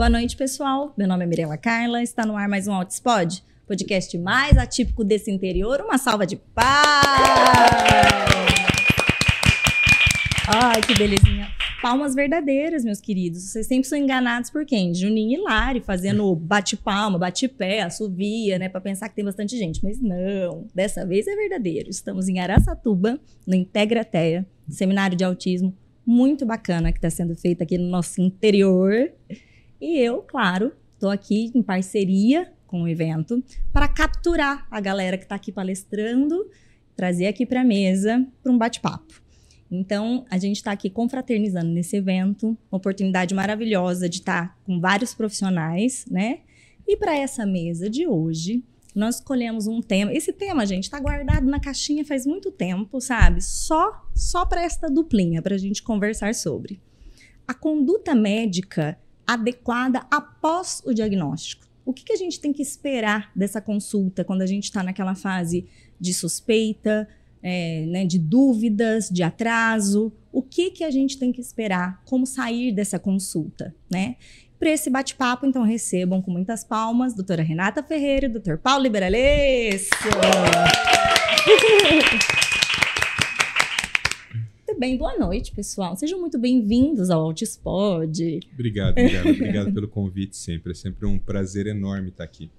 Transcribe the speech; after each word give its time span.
Boa 0.00 0.08
noite, 0.08 0.34
pessoal. 0.34 0.94
Meu 0.96 1.06
nome 1.06 1.24
é 1.24 1.26
Mirela 1.26 1.58
Carla. 1.58 2.02
Está 2.02 2.24
no 2.24 2.34
ar 2.34 2.48
mais 2.48 2.66
um 2.66 2.72
Outspod, 2.72 3.44
podcast 3.66 4.16
mais 4.16 4.56
atípico 4.56 5.04
desse 5.04 5.30
interior. 5.30 5.82
Uma 5.82 5.98
salva 5.98 6.26
de 6.26 6.36
paz! 6.36 6.64
Ai, 10.48 10.80
que 10.80 10.94
belezinha. 10.94 11.48
Palmas 11.82 12.14
verdadeiras, 12.14 12.82
meus 12.82 12.98
queridos. 12.98 13.42
Vocês 13.42 13.66
sempre 13.66 13.86
são 13.86 13.98
enganados 13.98 14.48
por 14.48 14.64
quem? 14.64 14.94
Juninho 14.94 15.38
e 15.38 15.42
Lari, 15.42 15.82
fazendo 15.82 16.34
bate-palma, 16.34 17.18
bate-pé, 17.18 17.82
assovia, 17.82 18.58
né? 18.58 18.70
Pra 18.70 18.80
pensar 18.80 19.06
que 19.10 19.16
tem 19.16 19.24
bastante 19.26 19.54
gente. 19.58 19.84
Mas 19.84 20.00
não, 20.00 20.66
dessa 20.74 21.04
vez 21.04 21.26
é 21.26 21.36
verdadeiro. 21.36 21.90
Estamos 21.90 22.26
em 22.26 22.40
Araçatuba, 22.40 23.20
no 23.46 23.54
Integrateia, 23.54 24.48
seminário 24.66 25.14
de 25.14 25.24
autismo 25.24 25.76
muito 26.06 26.46
bacana 26.46 26.90
que 26.90 26.96
está 26.96 27.10
sendo 27.10 27.36
feito 27.36 27.62
aqui 27.62 27.76
no 27.76 27.90
nosso 27.90 28.22
interior. 28.22 29.12
E 29.80 29.98
eu, 29.98 30.22
claro, 30.22 30.72
estou 30.94 31.10
aqui 31.10 31.50
em 31.54 31.62
parceria 31.62 32.52
com 32.66 32.82
o 32.82 32.88
evento 32.88 33.42
para 33.72 33.88
capturar 33.88 34.66
a 34.70 34.80
galera 34.80 35.16
que 35.16 35.24
está 35.24 35.34
aqui 35.34 35.50
palestrando, 35.50 36.48
trazer 36.94 37.26
aqui 37.26 37.46
para 37.46 37.62
a 37.62 37.64
mesa 37.64 38.26
para 38.42 38.52
um 38.52 38.58
bate-papo. 38.58 39.20
Então, 39.70 40.24
a 40.28 40.36
gente 40.36 40.56
está 40.56 40.72
aqui 40.72 40.90
confraternizando 40.90 41.70
nesse 41.70 41.96
evento, 41.96 42.48
uma 42.70 42.78
oportunidade 42.78 43.34
maravilhosa 43.34 44.08
de 44.08 44.18
estar 44.18 44.48
tá 44.48 44.56
com 44.64 44.80
vários 44.80 45.14
profissionais, 45.14 46.04
né? 46.10 46.40
E 46.86 46.96
para 46.96 47.16
essa 47.16 47.46
mesa 47.46 47.88
de 47.88 48.06
hoje, 48.06 48.64
nós 48.94 49.16
escolhemos 49.16 49.66
um 49.66 49.80
tema. 49.80 50.12
Esse 50.12 50.32
tema, 50.32 50.66
gente, 50.66 50.84
está 50.84 50.98
guardado 50.98 51.46
na 51.46 51.60
caixinha 51.60 52.04
faz 52.04 52.26
muito 52.26 52.50
tempo, 52.50 53.00
sabe? 53.00 53.40
Só, 53.40 54.08
só 54.14 54.44
para 54.44 54.62
esta 54.64 54.88
duplinha, 54.88 55.40
para 55.40 55.54
a 55.54 55.58
gente 55.58 55.82
conversar 55.82 56.34
sobre. 56.34 56.80
A 57.46 57.54
conduta 57.54 58.14
médica 58.14 58.98
adequada 59.32 60.06
após 60.10 60.82
o 60.84 60.92
diagnóstico. 60.92 61.66
O 61.84 61.92
que, 61.92 62.04
que 62.04 62.12
a 62.12 62.16
gente 62.16 62.40
tem 62.40 62.52
que 62.52 62.62
esperar 62.62 63.30
dessa 63.34 63.60
consulta 63.60 64.24
quando 64.24 64.42
a 64.42 64.46
gente 64.46 64.64
está 64.64 64.82
naquela 64.82 65.14
fase 65.14 65.66
de 65.98 66.12
suspeita, 66.12 67.08
é, 67.42 67.86
né, 67.86 68.04
de 68.04 68.18
dúvidas, 68.18 69.08
de 69.08 69.22
atraso? 69.22 70.12
O 70.32 70.42
que, 70.42 70.70
que 70.70 70.84
a 70.84 70.90
gente 70.90 71.18
tem 71.18 71.32
que 71.32 71.40
esperar? 71.40 72.02
Como 72.04 72.26
sair 72.26 72.72
dessa 72.72 72.98
consulta, 72.98 73.74
né? 73.90 74.16
Para 74.58 74.70
esse 74.70 74.90
bate-papo, 74.90 75.46
então, 75.46 75.62
recebam 75.62 76.20
com 76.20 76.30
muitas 76.30 76.62
palmas 76.62 77.14
doutora 77.14 77.42
Renata 77.42 77.82
Ferreira 77.82 78.26
e 78.26 78.28
doutor 78.28 78.58
Paulo 78.58 78.82
Liberalesso. 78.82 79.88
Bem, 84.80 84.96
boa 84.96 85.18
noite, 85.18 85.52
pessoal. 85.52 85.94
Sejam 85.94 86.18
muito 86.18 86.38
bem-vindos 86.38 87.10
ao 87.10 87.20
Altispod. 87.20 88.40
Obrigado, 88.54 88.92
obrigado. 88.92 89.28
obrigado 89.28 89.74
pelo 89.74 89.86
convite 89.86 90.34
sempre. 90.38 90.72
É 90.72 90.74
sempre 90.74 91.04
um 91.04 91.18
prazer 91.18 91.66
enorme 91.66 92.08
estar 92.08 92.24
aqui. 92.24 92.50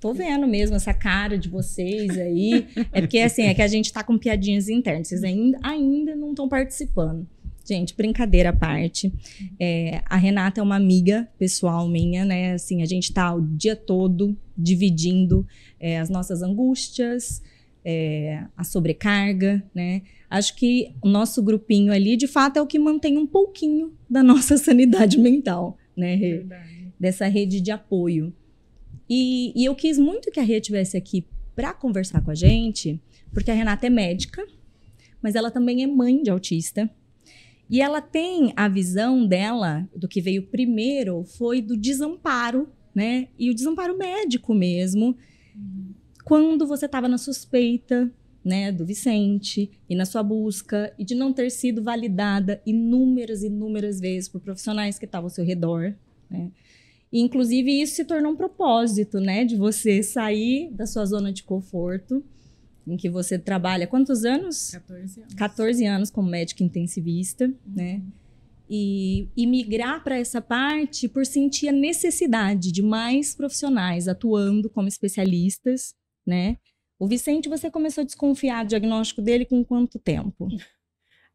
Tô 0.00 0.12
vendo 0.12 0.48
mesmo 0.48 0.74
essa 0.74 0.92
cara 0.92 1.38
de 1.38 1.48
vocês 1.48 2.18
aí. 2.18 2.66
É 2.90 3.00
porque, 3.00 3.20
assim, 3.20 3.42
é 3.42 3.54
que 3.54 3.62
a 3.62 3.68
gente 3.68 3.92
tá 3.92 4.02
com 4.02 4.18
piadinhas 4.18 4.68
internas. 4.68 5.06
Vocês 5.06 5.22
ainda, 5.22 5.60
ainda 5.62 6.16
não 6.16 6.30
estão 6.30 6.48
participando. 6.48 7.24
Gente, 7.64 7.94
brincadeira 7.94 8.48
à 8.48 8.52
parte. 8.52 9.12
É, 9.60 10.02
a 10.06 10.16
Renata 10.16 10.60
é 10.60 10.62
uma 10.64 10.74
amiga 10.74 11.28
pessoal 11.38 11.86
minha, 11.86 12.24
né? 12.24 12.54
Assim, 12.54 12.82
a 12.82 12.86
gente 12.86 13.12
tá 13.12 13.32
o 13.32 13.40
dia 13.40 13.76
todo 13.76 14.36
dividindo 14.56 15.46
é, 15.78 16.00
as 16.00 16.10
nossas 16.10 16.42
angústias, 16.42 17.40
é, 17.84 18.42
a 18.56 18.64
sobrecarga, 18.64 19.62
né? 19.72 20.02
Acho 20.30 20.54
que 20.56 20.94
o 21.02 21.08
nosso 21.08 21.42
grupinho 21.42 21.92
ali, 21.92 22.16
de 22.16 22.26
fato, 22.26 22.58
é 22.58 22.62
o 22.62 22.66
que 22.66 22.78
mantém 22.78 23.16
um 23.16 23.26
pouquinho 23.26 23.96
da 24.08 24.22
nossa 24.22 24.56
sanidade 24.58 25.18
mental, 25.18 25.76
né? 25.96 26.16
Verdade. 26.16 26.92
Dessa 26.98 27.26
rede 27.26 27.60
de 27.60 27.70
apoio. 27.70 28.32
E, 29.08 29.52
e 29.56 29.64
eu 29.64 29.74
quis 29.74 29.98
muito 29.98 30.30
que 30.30 30.38
a 30.38 30.42
Rê 30.42 30.56
estivesse 30.56 30.96
aqui 30.96 31.24
para 31.56 31.72
conversar 31.72 32.20
com 32.22 32.30
a 32.30 32.34
gente, 32.34 33.00
porque 33.32 33.50
a 33.50 33.54
Renata 33.54 33.86
é 33.86 33.90
médica, 33.90 34.46
mas 35.22 35.34
ela 35.34 35.50
também 35.50 35.82
é 35.82 35.86
mãe 35.86 36.22
de 36.22 36.30
autista. 36.30 36.90
E 37.70 37.80
ela 37.80 38.00
tem 38.00 38.52
a 38.56 38.68
visão 38.68 39.26
dela, 39.26 39.88
do 39.94 40.08
que 40.08 40.20
veio 40.20 40.44
primeiro, 40.44 41.24
foi 41.24 41.60
do 41.60 41.76
desamparo, 41.76 42.68
né? 42.94 43.28
E 43.38 43.50
o 43.50 43.54
desamparo 43.54 43.96
médico 43.96 44.54
mesmo. 44.54 45.16
Quando 46.24 46.66
você 46.66 46.86
estava 46.86 47.08
na 47.08 47.18
suspeita, 47.18 48.12
né, 48.44 48.72
do 48.72 48.84
Vicente 48.84 49.70
e 49.88 49.94
na 49.94 50.04
sua 50.04 50.22
busca 50.22 50.92
e 50.98 51.04
de 51.04 51.14
não 51.14 51.32
ter 51.32 51.50
sido 51.50 51.82
validada 51.82 52.62
inúmeras, 52.64 53.42
inúmeras 53.42 54.00
vezes 54.00 54.28
por 54.28 54.40
profissionais 54.40 54.98
que 54.98 55.04
estavam 55.04 55.26
ao 55.26 55.30
seu 55.30 55.44
redor, 55.44 55.94
né? 56.30 56.50
E, 57.12 57.20
inclusive, 57.20 57.80
isso 57.80 57.96
se 57.96 58.04
tornou 58.04 58.32
um 58.32 58.36
propósito, 58.36 59.18
né? 59.18 59.44
De 59.44 59.56
você 59.56 60.02
sair 60.02 60.70
da 60.72 60.86
sua 60.86 61.06
zona 61.06 61.32
de 61.32 61.42
conforto 61.42 62.22
em 62.86 62.96
que 62.96 63.08
você 63.08 63.38
trabalha 63.38 63.86
quantos 63.86 64.24
anos? 64.24 64.70
14 64.70 65.20
anos. 65.20 65.34
14 65.34 65.86
anos 65.86 66.10
como 66.10 66.28
médico 66.28 66.62
intensivista, 66.62 67.46
uhum. 67.46 67.54
né? 67.66 68.02
E, 68.70 69.28
e 69.34 69.46
migrar 69.46 70.04
para 70.04 70.18
essa 70.18 70.42
parte 70.42 71.08
por 71.08 71.24
sentir 71.24 71.68
a 71.68 71.72
necessidade 71.72 72.70
de 72.70 72.82
mais 72.82 73.34
profissionais 73.34 74.06
atuando 74.06 74.68
como 74.68 74.88
especialistas, 74.88 75.94
né? 76.26 76.58
O 76.98 77.06
Vicente, 77.06 77.48
você 77.48 77.70
começou 77.70 78.02
a 78.02 78.04
desconfiar 78.04 78.64
do 78.64 78.68
diagnóstico 78.70 79.22
dele 79.22 79.44
com 79.44 79.64
quanto 79.64 79.98
tempo? 79.98 80.48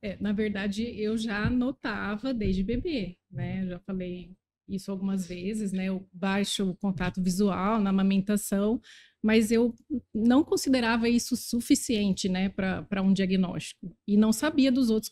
É, 0.01 0.17
na 0.19 0.33
verdade, 0.33 0.83
eu 0.99 1.17
já 1.17 1.49
notava 1.49 2.33
desde 2.33 2.61
bebê, 2.61 3.17
né? 3.31 3.63
Eu 3.63 3.69
já 3.69 3.79
falei 3.79 4.31
isso 4.67 4.91
algumas 4.91 5.25
vezes, 5.25 5.71
né? 5.71 5.85
Eu 5.85 6.05
baixo 6.11 6.69
o 6.69 6.75
contato 6.75 7.21
visual 7.21 7.79
na 7.79 7.89
amamentação, 7.89 8.81
mas 9.23 9.51
eu 9.51 9.73
não 10.13 10.43
considerava 10.43 11.07
isso 11.07 11.37
suficiente, 11.37 12.27
né, 12.27 12.49
para 12.49 13.01
um 13.01 13.13
diagnóstico. 13.13 13.95
E 14.05 14.17
não 14.17 14.33
sabia 14.33 14.69
dos 14.69 14.89
outros 14.89 15.11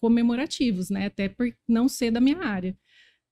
comemorativos, 0.00 0.90
né, 0.90 1.06
até 1.06 1.28
por 1.28 1.46
não 1.68 1.88
ser 1.88 2.10
da 2.10 2.20
minha 2.20 2.38
área, 2.38 2.76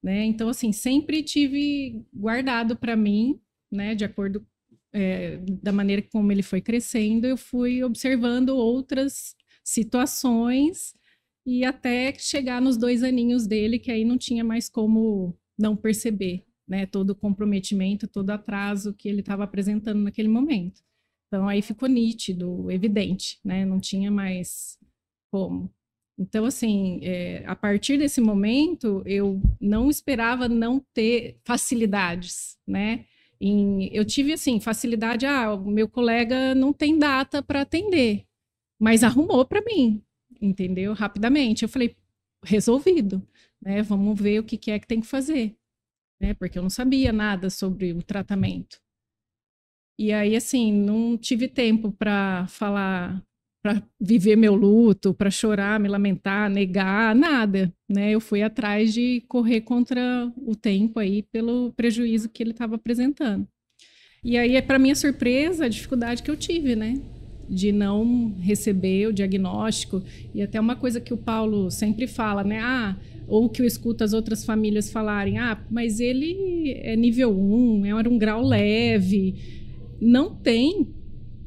né. 0.01 0.25
Então, 0.25 0.49
assim, 0.49 0.71
sempre 0.71 1.25
tive 1.25 2.05
guardado 2.15 2.77
para 2.77 2.95
mim, 2.95 3.41
né, 3.73 3.97
de 3.97 4.05
acordo 4.05 4.47
é, 4.93 5.39
da 5.63 5.73
maneira 5.73 6.03
como 6.03 6.31
ele 6.33 6.43
foi 6.43 6.61
crescendo, 6.61 7.27
eu 7.27 7.37
fui 7.37 7.83
observando 7.83 8.51
outras 8.51 9.35
situações 9.65 10.95
e 11.47 11.65
até 11.65 12.13
chegar 12.15 12.61
nos 12.61 12.77
dois 12.77 13.03
aninhos 13.03 13.47
dele, 13.47 13.79
que 13.79 13.91
aí 13.91 14.05
não 14.05 14.19
tinha 14.19 14.45
mais 14.45 14.69
como 14.69 15.37
não 15.59 15.77
perceber, 15.77 16.45
né, 16.69 16.87
todo 16.87 17.11
o 17.11 17.15
comprometimento, 17.15 18.07
todo 18.07 18.29
o 18.31 18.33
atraso 18.33 18.95
que 18.95 19.09
ele 19.09 19.21
estava 19.21 19.45
apresentando 19.45 20.01
naquele 20.01 20.29
momento. 20.29 20.83
Então 21.29 21.49
aí 21.49 21.63
ficou 21.63 21.89
nítido, 21.89 22.71
evidente, 22.71 23.39
né, 23.45 23.65
não 23.65 23.81
tinha 23.81 24.11
mais 24.11 24.79
como. 25.31 25.73
Então, 26.21 26.45
assim, 26.45 27.01
é, 27.03 27.43
a 27.47 27.57
partir 27.57 27.97
desse 27.97 28.21
momento, 28.21 29.03
eu 29.07 29.41
não 29.59 29.89
esperava 29.89 30.51
não 30.51 30.79
ter 30.93 31.39
facilidades, 31.47 32.59
né? 32.67 33.07
Em, 33.41 33.89
eu 33.95 34.05
tive, 34.05 34.33
assim, 34.33 34.61
facilidade, 34.61 35.27
ah, 35.27 35.55
o 35.55 35.71
meu 35.71 35.89
colega 35.89 36.55
não 36.55 36.73
tem 36.73 36.99
data 36.99 37.43
para 37.43 37.63
atender, 37.63 38.27
mas 38.79 39.03
arrumou 39.05 39.45
para 39.47 39.63
mim, 39.63 40.03
entendeu? 40.41 40.93
Rapidamente. 40.93 41.63
Eu 41.63 41.69
falei, 41.69 41.97
resolvido, 42.45 43.27
né? 43.61 43.83
Vamos 43.83 44.21
ver 44.21 44.41
o 44.41 44.45
que, 44.45 44.57
que 44.59 44.71
é 44.71 44.79
que 44.79 44.87
tem 44.87 45.01
que 45.01 45.07
fazer 45.07 45.57
né? 46.21 46.35
Porque 46.35 46.59
eu 46.59 46.63
não 46.63 46.71
sabia 46.71 47.13
nada 47.13 47.49
sobre 47.49 47.93
o 47.93 48.03
tratamento. 48.03 48.81
E 49.99 50.13
aí, 50.13 50.37
assim, 50.37 50.73
não 50.73 51.17
tive 51.17 51.49
tempo 51.49 51.91
para 51.93 52.47
falar, 52.49 53.25
para 53.63 53.83
viver 54.01 54.37
meu 54.37 54.55
luto, 54.55 55.13
para 55.13 55.31
chorar, 55.31 55.79
me 55.79 55.89
lamentar, 55.89 56.49
negar, 56.49 57.15
nada, 57.15 57.73
né? 57.89 58.11
Eu 58.11 58.21
fui 58.21 58.43
atrás 58.43 58.93
de 58.95 59.23
correr 59.29 59.61
contra 59.61 60.33
o 60.37 60.57
tempo 60.57 60.99
aí 60.99 61.23
pelo 61.23 61.73
prejuízo 61.73 62.29
que 62.29 62.43
ele 62.43 62.53
estava 62.53 62.77
apresentando. 62.77 63.47
E 64.25 64.37
aí, 64.37 64.61
para 64.63 64.79
minha 64.79 64.95
surpresa, 64.95 65.67
a 65.67 65.69
dificuldade 65.69 66.23
que 66.23 66.31
eu 66.31 66.37
tive, 66.37 66.75
né? 66.75 67.01
De 67.49 67.73
não 67.73 68.35
receber 68.41 69.09
o 69.09 69.13
diagnóstico. 69.13 70.03
E 70.35 70.43
até 70.43 70.59
uma 70.61 70.77
coisa 70.77 71.01
que 71.01 71.13
o 71.13 71.17
Paulo 71.17 71.71
sempre 71.71 72.07
fala, 72.07 72.45
né? 72.45 72.61
Ah, 72.61 72.97
ou 73.27 73.49
que 73.49 73.63
eu 73.63 73.67
escuto 73.67 74.05
as 74.05 74.13
outras 74.13 74.45
famílias 74.45 74.91
falarem: 74.91 75.39
ah, 75.39 75.59
mas 75.71 76.01
ele 76.01 76.73
é 76.83 76.97
nível 76.97 77.31
1, 77.31 77.87
era 77.99 78.09
um 78.09 78.19
grau 78.19 78.43
leve. 78.43 79.35
Não 80.01 80.35
tem 80.35 80.89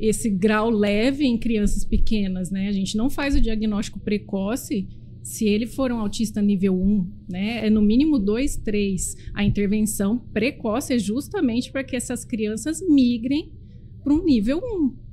esse 0.07 0.29
grau 0.29 0.69
leve 0.69 1.25
em 1.25 1.37
crianças 1.37 1.85
pequenas, 1.85 2.51
né? 2.51 2.67
A 2.67 2.71
gente 2.73 2.97
não 2.97 3.09
faz 3.09 3.35
o 3.35 3.41
diagnóstico 3.41 3.99
precoce 3.99 4.87
se 5.21 5.45
ele 5.45 5.65
for 5.65 5.89
um 5.91 5.99
autista 5.99 6.41
nível 6.41 6.75
1, 6.75 7.11
né? 7.29 7.67
É 7.67 7.69
no 7.69 7.81
mínimo 7.81 8.19
2, 8.19 8.57
3. 8.57 9.15
A 9.33 9.45
intervenção 9.45 10.17
precoce 10.17 10.93
é 10.93 10.99
justamente 10.99 11.71
para 11.71 11.83
que 11.83 11.95
essas 11.95 12.25
crianças 12.25 12.81
migrem 12.85 13.53
para 14.03 14.13
um 14.13 14.25
nível 14.25 14.59
1. 14.61 15.03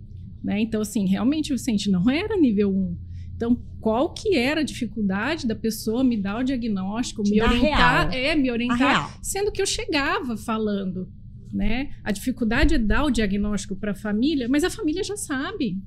Né? 0.43 0.61
Então, 0.63 0.81
assim, 0.81 1.07
realmente 1.07 1.53
o 1.53 1.57
Vicente 1.57 1.89
não 1.91 2.11
era 2.11 2.37
nível 2.37 2.71
1 2.71 2.97
Então, 3.37 3.63
qual 3.79 4.13
que 4.13 4.35
era 4.37 4.63
a 4.63 4.65
dificuldade 4.65 5.47
da 5.47 5.55
pessoa 5.55 6.03
me 6.03 6.17
dar 6.17 6.41
o 6.41 6.43
diagnóstico, 6.43 7.23
me 7.23 7.41
orientar, 7.41 8.11
real. 8.11 8.25
é, 8.25 8.35
me 8.35 8.51
orientar, 8.51 9.19
sendo 9.23 9.53
que 9.53 9.63
eu 9.63 9.67
chegava 9.67 10.37
falando, 10.37 11.09
né? 11.53 11.91
A 12.05 12.13
dificuldade 12.13 12.75
é 12.75 12.79
dar 12.79 13.05
o 13.05 13.11
diagnóstico 13.11 13.77
para 13.77 13.93
a 13.93 13.95
família, 13.95 14.49
mas 14.49 14.65
a 14.65 14.71
família 14.71 15.03
já 15.03 15.17
sabe, 15.17 15.79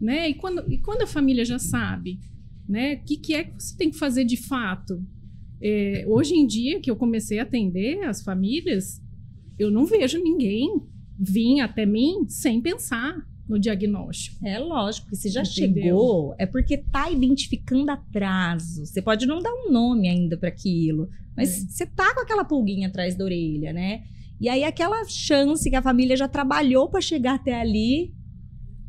né? 0.00 0.28
E 0.30 0.34
quando, 0.34 0.70
e 0.70 0.78
quando 0.78 1.02
a 1.02 1.06
família 1.06 1.44
já 1.44 1.58
sabe, 1.58 2.18
né? 2.68 2.94
O 2.94 3.04
que, 3.04 3.16
que 3.16 3.34
é 3.34 3.44
que 3.44 3.62
você 3.62 3.76
tem 3.76 3.90
que 3.90 3.98
fazer 3.98 4.24
de 4.24 4.36
fato? 4.36 5.02
É, 5.60 6.04
hoje 6.06 6.34
em 6.34 6.46
dia 6.46 6.80
que 6.80 6.90
eu 6.90 6.96
comecei 6.96 7.38
a 7.38 7.42
atender 7.42 8.02
as 8.04 8.22
famílias, 8.22 9.00
eu 9.58 9.70
não 9.70 9.86
vejo 9.86 10.22
ninguém 10.22 10.82
vir 11.18 11.60
até 11.60 11.86
mim 11.86 12.26
sem 12.28 12.60
pensar 12.60 13.16
no 13.48 13.58
diagnóstico. 13.58 14.44
É 14.46 14.58
lógico, 14.58 15.08
que 15.08 15.16
se 15.16 15.30
já 15.30 15.42
Entendeu? 15.42 15.82
chegou, 15.84 16.34
é 16.36 16.44
porque 16.44 16.76
tá 16.76 17.10
identificando 17.10 17.90
atraso. 17.90 18.84
Você 18.84 19.00
pode 19.00 19.24
não 19.24 19.40
dar 19.40 19.52
um 19.52 19.70
nome 19.72 20.08
ainda 20.08 20.36
para 20.36 20.48
aquilo, 20.48 21.08
mas 21.36 21.62
É. 21.62 21.66
você 21.68 21.86
tá 21.86 22.12
com 22.14 22.20
aquela 22.20 22.44
pulguinha 22.44 22.88
atrás 22.88 23.14
da 23.14 23.24
orelha, 23.24 23.72
né? 23.72 24.02
E 24.40 24.48
aí 24.48 24.64
aquela 24.64 25.04
chance 25.08 25.68
que 25.68 25.76
a 25.76 25.82
família 25.82 26.16
já 26.16 26.28
trabalhou 26.28 26.90
para 26.90 27.00
chegar 27.00 27.34
até 27.36 27.54
ali, 27.58 28.12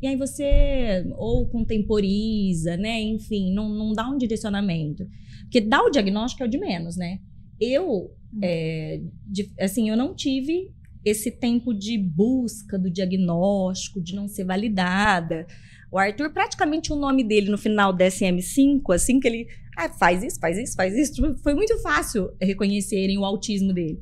e 0.00 0.06
aí 0.06 0.16
você 0.16 1.04
ou 1.16 1.48
contemporiza, 1.48 2.76
né? 2.76 3.00
Enfim, 3.00 3.52
não, 3.52 3.68
não 3.68 3.92
dá 3.92 4.08
um 4.08 4.16
direcionamento. 4.16 5.04
Porque 5.42 5.60
dar 5.60 5.82
o 5.82 5.90
diagnóstico 5.90 6.42
é 6.42 6.46
o 6.46 6.50
de 6.50 6.58
menos, 6.58 6.96
né? 6.96 7.18
Eu, 7.60 8.10
é, 8.42 9.00
de- 9.26 9.50
assim, 9.58 9.88
eu 9.88 9.96
não 9.96 10.14
tive 10.14 10.70
esse 11.04 11.30
tempo 11.30 11.72
de 11.72 11.96
busca 11.98 12.78
do 12.78 12.90
diagnóstico, 12.90 14.00
de 14.00 14.14
não 14.14 14.28
ser 14.28 14.44
validada. 14.44 15.46
O 15.90 15.98
Arthur, 15.98 16.30
praticamente 16.32 16.92
o 16.92 16.96
nome 16.96 17.24
dele 17.24 17.50
no 17.50 17.58
final 17.58 17.92
da 17.92 18.06
SM5, 18.06 18.94
assim 18.94 19.18
que 19.18 19.26
ele 19.26 19.46
ah, 19.76 19.88
faz 19.88 20.22
isso, 20.22 20.38
faz 20.38 20.58
isso, 20.58 20.74
faz 20.76 20.94
isso, 20.94 21.14
tipo, 21.14 21.36
foi 21.38 21.54
muito 21.54 21.76
fácil 21.80 22.30
reconhecerem 22.40 23.16
o 23.18 23.24
autismo 23.24 23.72
dele. 23.72 23.98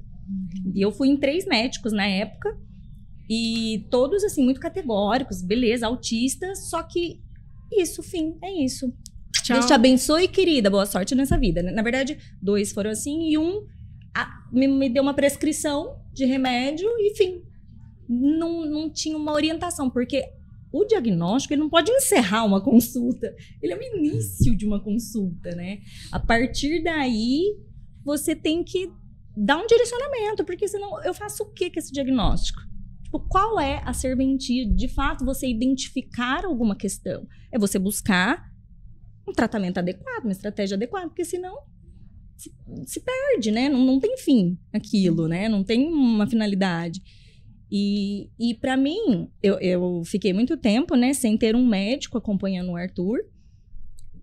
E 0.75 0.81
eu 0.81 0.90
fui 0.93 1.08
em 1.08 1.17
três 1.17 1.46
médicos 1.46 1.93
na 1.93 2.06
época, 2.06 2.56
e 3.28 3.87
todos, 3.90 4.23
assim, 4.23 4.44
muito 4.44 4.61
categóricos, 4.61 5.43
beleza, 5.43 5.87
autista, 5.87 6.55
só 6.55 6.82
que 6.82 7.20
isso, 7.73 8.02
fim, 8.02 8.37
é 8.43 8.64
isso. 8.64 8.93
Tchau. 9.43 9.56
Deus 9.56 9.67
te 9.67 9.73
abençoe, 9.73 10.28
querida. 10.28 10.70
Boa 10.70 10.87
sorte 10.87 11.14
nessa 11.14 11.37
vida. 11.37 11.62
Na 11.62 11.82
verdade, 11.82 12.19
dois 12.40 12.73
foram 12.73 12.90
assim 12.90 13.28
e 13.28 13.38
um 13.38 13.67
ah, 14.14 14.28
me, 14.52 14.67
me 14.67 14.88
deu 14.88 15.02
uma 15.02 15.14
prescrição 15.14 16.00
de 16.12 16.25
remédio 16.25 16.88
e, 16.99 17.12
enfim, 17.12 17.43
não, 18.08 18.64
não 18.64 18.90
tinha 18.90 19.17
uma 19.17 19.32
orientação, 19.32 19.90
porque 19.90 20.25
o 20.73 20.84
diagnóstico 20.84 21.55
ele 21.55 21.62
não 21.62 21.70
pode 21.70 21.90
encerrar 21.90 22.44
uma 22.44 22.61
consulta. 22.61 23.34
Ele 23.61 23.73
é 23.73 23.76
o 23.76 23.96
início 23.96 24.56
de 24.56 24.64
uma 24.64 24.81
consulta, 24.81 25.50
né? 25.55 25.81
A 26.12 26.20
partir 26.20 26.82
daí, 26.82 27.43
você 28.05 28.34
tem 28.34 28.62
que 28.62 28.90
dar 29.36 29.58
um 29.58 29.66
direcionamento, 29.66 30.44
porque 30.44 30.66
senão 30.66 31.02
eu 31.04 31.12
faço 31.12 31.42
o 31.42 31.52
que 31.52 31.70
com 31.70 31.78
esse 31.78 31.92
diagnóstico? 31.92 32.60
Tipo, 33.04 33.20
qual 33.20 33.60
é 33.60 33.82
a 33.84 33.92
serventia? 33.92 34.66
De 34.66 34.88
fato, 34.88 35.24
você 35.24 35.46
identificar 35.46 36.44
alguma 36.44 36.74
questão. 36.74 37.26
É 37.52 37.58
você 37.58 37.78
buscar 37.78 38.50
um 39.28 39.32
tratamento 39.32 39.78
adequado, 39.78 40.24
uma 40.24 40.32
estratégia 40.32 40.76
adequada, 40.76 41.08
porque 41.08 41.24
senão 41.24 41.56
se, 42.36 42.52
se 42.86 43.00
perde, 43.00 43.50
né? 43.50 43.68
Não, 43.68 43.84
não 43.84 44.00
tem 44.00 44.16
fim 44.16 44.58
aquilo, 44.72 45.28
né? 45.28 45.48
Não 45.48 45.62
tem 45.62 45.86
uma 45.86 46.26
finalidade. 46.26 47.02
E, 47.70 48.30
e 48.38 48.54
para 48.54 48.76
mim, 48.76 49.28
eu, 49.42 49.58
eu 49.58 50.02
fiquei 50.04 50.32
muito 50.32 50.56
tempo, 50.56 50.94
né, 50.94 51.12
sem 51.12 51.36
ter 51.36 51.56
um 51.56 51.66
médico 51.66 52.16
acompanhando 52.16 52.70
o 52.70 52.76
Arthur. 52.76 53.18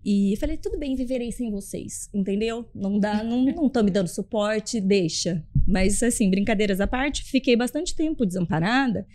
E 0.04 0.36
falei, 0.36 0.58
tudo 0.58 0.78
bem, 0.78 0.94
viverei 0.94 1.32
sem 1.32 1.50
vocês, 1.50 2.10
entendeu? 2.12 2.68
Não 2.74 2.98
dá, 2.98 3.24
não, 3.24 3.42
não 3.54 3.68
tô 3.68 3.82
me 3.82 3.90
dando 3.90 4.08
suporte, 4.08 4.80
deixa. 4.80 5.42
Mas, 5.66 6.02
assim, 6.02 6.30
brincadeiras 6.30 6.80
à 6.80 6.86
parte, 6.86 7.24
fiquei 7.24 7.56
bastante 7.56 7.96
tempo 7.96 8.26
desamparada 8.26 9.06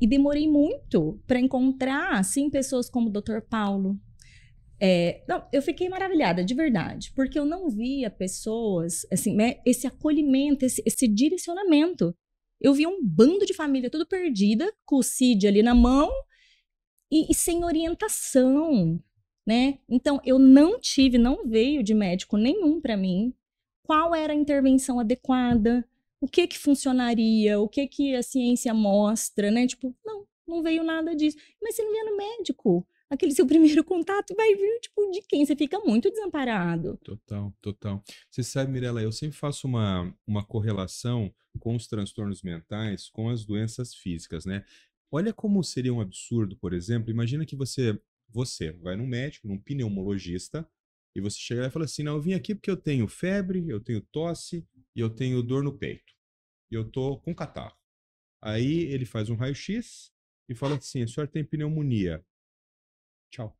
e 0.00 0.06
demorei 0.06 0.48
muito 0.48 1.20
para 1.26 1.38
encontrar, 1.38 2.14
assim, 2.14 2.48
pessoas 2.48 2.88
como 2.88 3.08
o 3.08 3.12
Dr. 3.12 3.40
Paulo, 3.48 4.00
é, 4.82 5.22
não, 5.28 5.46
eu 5.52 5.60
fiquei 5.60 5.90
maravilhada, 5.90 6.42
de 6.42 6.54
verdade, 6.54 7.12
porque 7.14 7.38
eu 7.38 7.44
não 7.44 7.68
via 7.68 8.10
pessoas, 8.10 9.06
assim, 9.12 9.34
né, 9.36 9.56
esse 9.66 9.86
acolhimento, 9.86 10.64
esse, 10.64 10.82
esse 10.86 11.06
direcionamento. 11.06 12.16
Eu 12.58 12.72
via 12.72 12.88
um 12.88 12.98
bando 13.02 13.44
de 13.44 13.52
família 13.52 13.90
tudo 13.90 14.06
perdida, 14.06 14.72
com 14.86 14.96
o 14.96 15.02
CID 15.02 15.46
ali 15.46 15.62
na 15.62 15.74
mão 15.74 16.10
e, 17.12 17.30
e 17.30 17.34
sem 17.34 17.62
orientação, 17.62 18.98
né? 19.46 19.78
Então, 19.88 20.20
eu 20.24 20.38
não 20.38 20.78
tive, 20.78 21.18
não 21.18 21.46
veio 21.46 21.82
de 21.82 21.94
médico 21.94 22.36
nenhum 22.36 22.80
para 22.80 22.96
mim 22.96 23.34
qual 23.82 24.14
era 24.14 24.32
a 24.32 24.36
intervenção 24.36 25.00
adequada, 25.00 25.84
o 26.20 26.28
que 26.28 26.46
que 26.46 26.58
funcionaria, 26.58 27.58
o 27.58 27.68
que 27.68 27.86
que 27.88 28.14
a 28.14 28.22
ciência 28.22 28.72
mostra, 28.72 29.50
né? 29.50 29.66
Tipo, 29.66 29.94
não, 30.04 30.26
não 30.46 30.62
veio 30.62 30.84
nada 30.84 31.14
disso. 31.14 31.36
Mas 31.60 31.74
você 31.74 31.82
não 31.82 31.92
via 31.92 32.04
no 32.04 32.16
médico 32.16 32.86
aquele 33.10 33.32
seu 33.32 33.44
primeiro 33.46 33.82
contato 33.82 34.34
vai 34.36 34.54
vir, 34.54 34.80
tipo, 34.80 35.10
de 35.10 35.20
quem? 35.22 35.44
Você 35.44 35.56
fica 35.56 35.80
muito 35.80 36.08
desamparado. 36.08 36.96
Total, 37.02 37.52
total. 37.60 38.02
Você 38.30 38.42
sabe, 38.42 38.70
Mirella, 38.70 39.02
eu 39.02 39.10
sempre 39.10 39.36
faço 39.36 39.66
uma, 39.66 40.14
uma 40.26 40.44
correlação 40.44 41.34
com 41.58 41.74
os 41.74 41.88
transtornos 41.88 42.42
mentais 42.42 43.10
com 43.10 43.28
as 43.28 43.44
doenças 43.44 43.92
físicas, 43.92 44.44
né? 44.44 44.64
Olha 45.10 45.32
como 45.32 45.64
seria 45.64 45.92
um 45.92 46.00
absurdo, 46.00 46.56
por 46.56 46.72
exemplo, 46.72 47.10
imagina 47.10 47.44
que 47.44 47.56
você, 47.56 48.00
você 48.32 48.72
vai 48.72 48.96
num 48.96 49.06
médico, 49.06 49.48
num 49.48 49.58
pneumologista, 49.58 50.68
e 51.14 51.20
você 51.20 51.38
chega 51.38 51.62
lá 51.62 51.66
e 51.68 51.70
fala 51.70 51.84
assim, 51.84 52.02
não, 52.02 52.14
eu 52.14 52.20
vim 52.20 52.34
aqui 52.34 52.54
porque 52.54 52.70
eu 52.70 52.76
tenho 52.76 53.08
febre, 53.08 53.68
eu 53.68 53.80
tenho 53.80 54.00
tosse 54.00 54.66
e 54.94 55.00
eu 55.00 55.10
tenho 55.10 55.42
dor 55.42 55.62
no 55.62 55.76
peito. 55.76 56.14
E 56.70 56.74
eu 56.74 56.88
tô 56.88 57.18
com 57.18 57.34
catarro. 57.34 57.76
Aí 58.42 58.84
ele 58.84 59.04
faz 59.04 59.28
um 59.28 59.34
raio-x 59.34 60.12
e 60.48 60.54
fala 60.54 60.76
assim, 60.76 61.02
a 61.02 61.08
senhora 61.08 61.30
tem 61.30 61.44
pneumonia. 61.44 62.24
Tchau. 63.30 63.56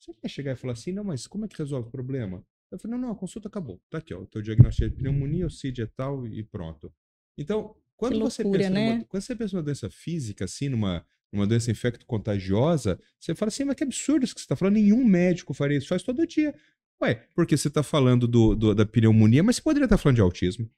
Você 0.00 0.12
vai 0.20 0.28
chegar 0.28 0.52
e 0.52 0.56
falar 0.56 0.72
assim, 0.72 0.92
não, 0.92 1.04
mas 1.04 1.26
como 1.26 1.44
é 1.44 1.48
que 1.48 1.56
resolve 1.56 1.88
o 1.88 1.92
problema? 1.92 2.44
Eu 2.70 2.78
falei, 2.78 2.96
não, 2.96 3.08
não, 3.08 3.14
a 3.14 3.18
consulta 3.18 3.48
acabou. 3.48 3.80
Tá 3.88 3.98
aqui, 3.98 4.12
ó, 4.12 4.20
o 4.20 4.26
teu 4.26 4.42
diagnóstico 4.42 4.88
de 4.88 4.96
pneumonia, 4.96 5.46
o 5.46 5.50
CID 5.50 5.82
é 5.82 5.86
tal 5.86 6.26
e 6.26 6.42
pronto. 6.42 6.92
Então, 7.38 7.76
quando, 7.96 8.14
Que 8.14 8.18
você 8.18 8.42
loucura, 8.42 8.64
pensa 8.64 8.74
numa, 8.74 8.98
né? 8.98 9.04
quando 9.08 9.22
você 9.22 9.36
pensa 9.36 9.56
numa 9.56 9.62
doença 9.62 9.90
física, 9.90 10.44
assim, 10.44 10.68
numa, 10.68 11.06
numa 11.34 11.46
doença 11.46 11.70
infecto-contagiosa, 11.70 12.98
você 13.20 13.34
fala 13.34 13.48
assim, 13.48 13.64
mas 13.64 13.76
que 13.76 13.84
absurdo 13.84 14.24
isso 14.24 14.34
que 14.34 14.40
você 14.40 14.44
está 14.44 14.56
falando, 14.56 14.74
nenhum 14.74 15.04
médico 15.04 15.52
faria 15.54 15.78
isso, 15.78 15.88
faz 15.88 16.02
todo 16.02 16.26
dia. 16.26 16.54
Ué, 17.02 17.26
porque 17.34 17.56
você 17.56 17.68
está 17.68 17.82
falando 17.82 18.26
do, 18.28 18.54
do- 18.54 18.74
da 18.74 18.86
pneumonia, 18.86 19.42
mas 19.42 19.56
você 19.56 19.62
poderia 19.62 19.84
estar 19.86 19.98
falando 19.98 20.16
de 20.16 20.22
autismo. 20.22 20.68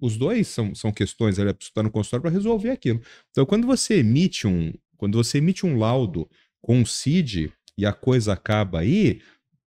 Os 0.00 0.16
dois 0.16 0.48
são, 0.48 0.74
são 0.74 0.90
questões, 0.92 1.38
ela 1.38 1.54
está 1.60 1.82
no 1.82 1.90
consultório 1.90 2.22
para 2.22 2.30
resolver 2.30 2.70
aquilo. 2.70 3.00
Então, 3.30 3.44
quando 3.44 3.66
você 3.66 3.98
emite 3.98 4.46
um, 4.46 4.72
quando 4.96 5.16
você 5.22 5.38
emite 5.38 5.66
um 5.66 5.76
laudo 5.78 6.28
com 6.62 6.78
um 6.78 6.86
CID 6.86 7.52
e 7.76 7.84
a 7.86 7.92
coisa 7.92 8.32
acaba 8.32 8.80
aí, 8.80 9.20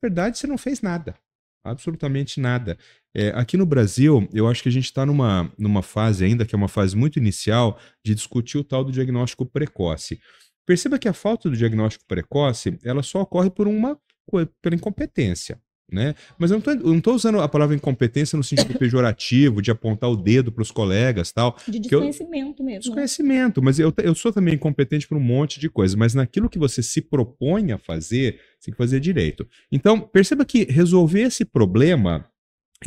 na 0.01 0.10
verdade 0.10 0.38
você 0.38 0.48
não 0.48 0.58
fez 0.58 0.82
nada. 0.82 1.15
Absolutamente 1.63 2.39
nada. 2.39 2.77
É, 3.16 3.30
aqui 3.30 3.58
no 3.58 3.66
Brasil, 3.66 4.28
eu 4.34 4.48
acho 4.48 4.62
que 4.62 4.70
a 4.70 4.72
gente 4.72 4.86
está 4.86 5.06
numa, 5.06 5.51
numa 5.58 5.82
fase 5.82 6.24
ainda, 6.25 6.46
que 6.46 6.54
é 6.54 6.58
uma 6.58 6.68
fase 6.68 6.96
muito 6.96 7.18
inicial, 7.18 7.80
de 8.06 8.13
discutir 8.13 8.58
o 8.58 8.63
tal 8.63 8.84
do 8.84 8.92
diagnóstico 8.92 9.46
precoce. 9.46 10.20
Perceba 10.66 11.00
que 11.00 11.08
a 11.08 11.13
falta 11.13 11.50
do 11.50 11.58
diagnóstico 11.58 12.06
precoce, 12.08 12.78
ela 12.84 13.01
só 13.01 13.22
ocorre 13.22 13.50
por 13.50 13.68
uma 13.68 13.98
pela 14.62 14.75
incompetência. 14.75 15.60
Né? 15.92 16.13
Mas 16.38 16.51
eu 16.51 16.62
não 16.84 16.98
estou 17.00 17.16
usando 17.16 17.42
a 17.42 17.50
palavra 17.50 17.75
incompetência 17.75 18.38
no 18.38 18.44
sentido 18.44 18.78
pejorativo, 18.78 19.60
de 19.60 19.72
apontar 19.72 20.08
o 20.08 20.16
dedo 20.16 20.51
para 20.51 20.62
os 20.62 20.70
colegas 20.70 21.32
tal. 21.32 21.58
De 21.68 21.80
Que 21.80 21.96
eu- 21.96 22.00
desconhecimento 22.01 22.63
mesmo. 22.63 22.74
né? 22.75 22.80
Desconhecimento, 22.80 23.63
mas 23.63 23.80
eu, 23.80 23.92
eu 24.04 24.13
sou 24.13 24.32
também 24.32 24.54
incompetente 24.54 25.08
por 25.08 25.18
um 25.18 25.20
monte 25.20 25.60
de 25.60 25.68
coisa, 25.68 25.98
mas 25.98 26.13
naquilo 26.13 26.48
que 26.48 26.60
você 26.60 26.84
se 26.84 27.01
propõe 27.01 27.72
a 27.72 27.80
fazer, 27.80 28.39
você 28.60 28.66
tem 28.66 28.72
que 28.74 28.78
fazer 28.78 29.00
direito. 29.00 29.48
Então, 29.72 30.00
perceba 30.00 30.46
que 30.46 30.66
resolver 30.66 31.22
esse 31.24 31.44
problema, 31.44 32.24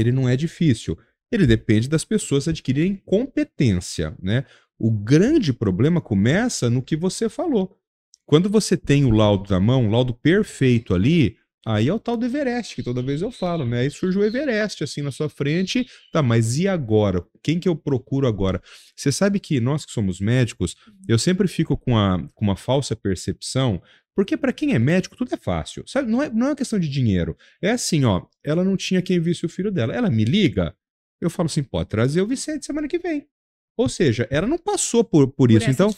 ele 0.00 0.12
não 0.12 0.28
é 0.28 0.36
difícil. 0.36 0.96
Ele 1.30 1.46
depende 1.46 1.88
das 1.88 2.04
pessoas 2.04 2.46
adquirirem 2.48 2.96
competência, 3.04 4.14
né? 4.22 4.44
O 4.78 4.90
grande 4.90 5.52
problema 5.52 6.00
começa 6.00 6.68
no 6.68 6.82
que 6.82 6.96
você 6.96 7.28
falou. 7.28 7.78
Quando 8.26 8.48
você 8.48 8.76
tem 8.76 9.04
o 9.04 9.10
laudo 9.10 9.50
na 9.50 9.60
mão, 9.60 9.86
o 9.86 9.90
laudo 9.90 10.14
perfeito 10.14 10.94
ali, 10.94 11.36
aí 11.64 11.88
é 11.88 11.94
o 11.94 11.98
tal 11.98 12.16
do 12.16 12.26
Everest, 12.26 12.74
que 12.74 12.82
toda 12.82 13.02
vez 13.02 13.22
eu 13.22 13.30
falo, 13.30 13.64
né? 13.64 13.80
Aí 13.80 13.90
surge 13.90 14.18
o 14.18 14.24
Everest 14.24 14.82
assim 14.82 15.02
na 15.02 15.10
sua 15.10 15.28
frente, 15.28 15.86
tá, 16.12 16.22
mas 16.22 16.58
e 16.58 16.66
agora? 16.66 17.24
Quem 17.42 17.60
que 17.60 17.68
eu 17.68 17.76
procuro 17.76 18.26
agora? 18.26 18.60
Você 18.96 19.12
sabe 19.12 19.38
que 19.38 19.60
nós 19.60 19.84
que 19.84 19.92
somos 19.92 20.20
médicos, 20.20 20.76
eu 21.08 21.18
sempre 21.18 21.46
fico 21.46 21.76
com, 21.76 21.96
a, 21.96 22.18
com 22.34 22.44
uma 22.44 22.56
falsa 22.56 22.96
percepção, 22.96 23.82
porque 24.14 24.36
para 24.36 24.52
quem 24.52 24.74
é 24.74 24.78
médico 24.78 25.16
tudo 25.16 25.34
é 25.34 25.36
fácil. 25.36 25.84
Sabe? 25.86 26.10
Não, 26.10 26.22
é, 26.22 26.30
não 26.30 26.46
é 26.46 26.50
uma 26.50 26.56
questão 26.56 26.78
de 26.78 26.88
dinheiro. 26.88 27.36
É 27.60 27.70
assim, 27.70 28.04
ó, 28.04 28.26
ela 28.44 28.64
não 28.64 28.76
tinha 28.76 29.02
quem 29.02 29.20
visse 29.20 29.46
o 29.46 29.48
filho 29.48 29.70
dela. 29.70 29.94
Ela 29.94 30.10
me 30.10 30.24
liga, 30.24 30.74
eu 31.20 31.30
falo 31.30 31.46
assim, 31.46 31.62
pode 31.62 31.88
trazer 31.88 32.20
o 32.20 32.26
Vicente 32.26 32.66
semana 32.66 32.88
que 32.88 32.98
vem. 32.98 33.26
Ou 33.76 33.88
seja, 33.88 34.28
ela 34.30 34.46
não 34.46 34.58
passou 34.58 35.02
por, 35.02 35.28
por, 35.28 35.34
Por 35.34 35.50
isso. 35.50 35.70
Então, 35.70 35.94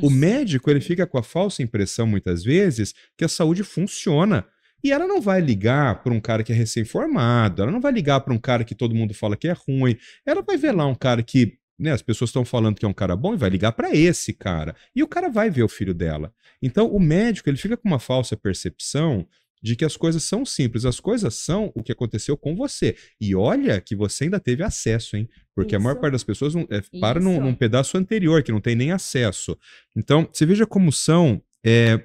o 0.00 0.08
médico 0.08 0.70
ele 0.70 0.80
fica 0.80 1.06
com 1.06 1.18
a 1.18 1.22
falsa 1.22 1.62
impressão 1.62 2.06
muitas 2.06 2.44
vezes 2.44 2.94
que 3.16 3.24
a 3.24 3.28
saúde 3.28 3.64
funciona. 3.64 4.46
E 4.84 4.92
ela 4.92 5.06
não 5.06 5.20
vai 5.20 5.40
ligar 5.40 6.02
para 6.02 6.12
um 6.12 6.20
cara 6.20 6.44
que 6.44 6.52
é 6.52 6.54
recém-formado, 6.54 7.62
ela 7.62 7.72
não 7.72 7.80
vai 7.80 7.90
ligar 7.90 8.20
para 8.20 8.32
um 8.32 8.38
cara 8.38 8.62
que 8.62 8.74
todo 8.74 8.94
mundo 8.94 9.12
fala 9.14 9.36
que 9.36 9.48
é 9.48 9.52
ruim. 9.52 9.96
Ela 10.24 10.42
vai 10.42 10.56
ver 10.56 10.72
lá 10.72 10.86
um 10.86 10.94
cara 10.94 11.22
que 11.22 11.58
né, 11.78 11.92
as 11.92 12.02
pessoas 12.02 12.30
estão 12.30 12.44
falando 12.44 12.76
que 12.76 12.84
é 12.84 12.88
um 12.88 12.92
cara 12.92 13.14
bom 13.14 13.34
e 13.34 13.36
vai 13.36 13.50
ligar 13.50 13.72
para 13.72 13.94
esse 13.94 14.32
cara. 14.32 14.74
E 14.94 15.02
o 15.02 15.08
cara 15.08 15.28
vai 15.28 15.50
ver 15.50 15.62
o 15.62 15.68
filho 15.68 15.92
dela. 15.94 16.32
Então, 16.62 16.88
o 16.88 16.98
médico 16.98 17.48
ele 17.48 17.58
fica 17.58 17.76
com 17.76 17.88
uma 17.88 17.98
falsa 17.98 18.36
percepção 18.36 19.26
de 19.62 19.74
que 19.74 19.84
as 19.84 19.96
coisas 19.96 20.22
são 20.22 20.44
simples. 20.44 20.84
As 20.84 21.00
coisas 21.00 21.34
são 21.34 21.72
o 21.74 21.82
que 21.82 21.92
aconteceu 21.92 22.36
com 22.36 22.54
você. 22.54 22.96
E 23.20 23.34
olha 23.34 23.80
que 23.80 23.96
você 23.96 24.24
ainda 24.24 24.38
teve 24.38 24.62
acesso, 24.62 25.16
hein? 25.16 25.28
Porque 25.54 25.74
Isso. 25.74 25.80
a 25.80 25.84
maior 25.84 26.00
parte 26.00 26.12
das 26.12 26.24
pessoas 26.24 26.54
não, 26.54 26.66
é, 26.70 26.80
para 27.00 27.20
num, 27.20 27.40
num, 27.40 27.54
pedaço 27.54 27.98
anterior, 27.98 28.42
que 28.42 28.52
não 28.52 28.60
tem 28.60 28.76
nem 28.76 28.92
acesso. 28.92 29.58
Então, 29.94 30.28
você 30.32 30.46
veja 30.46 30.66
como 30.66 30.92
são. 30.92 31.42
É, 31.64 32.00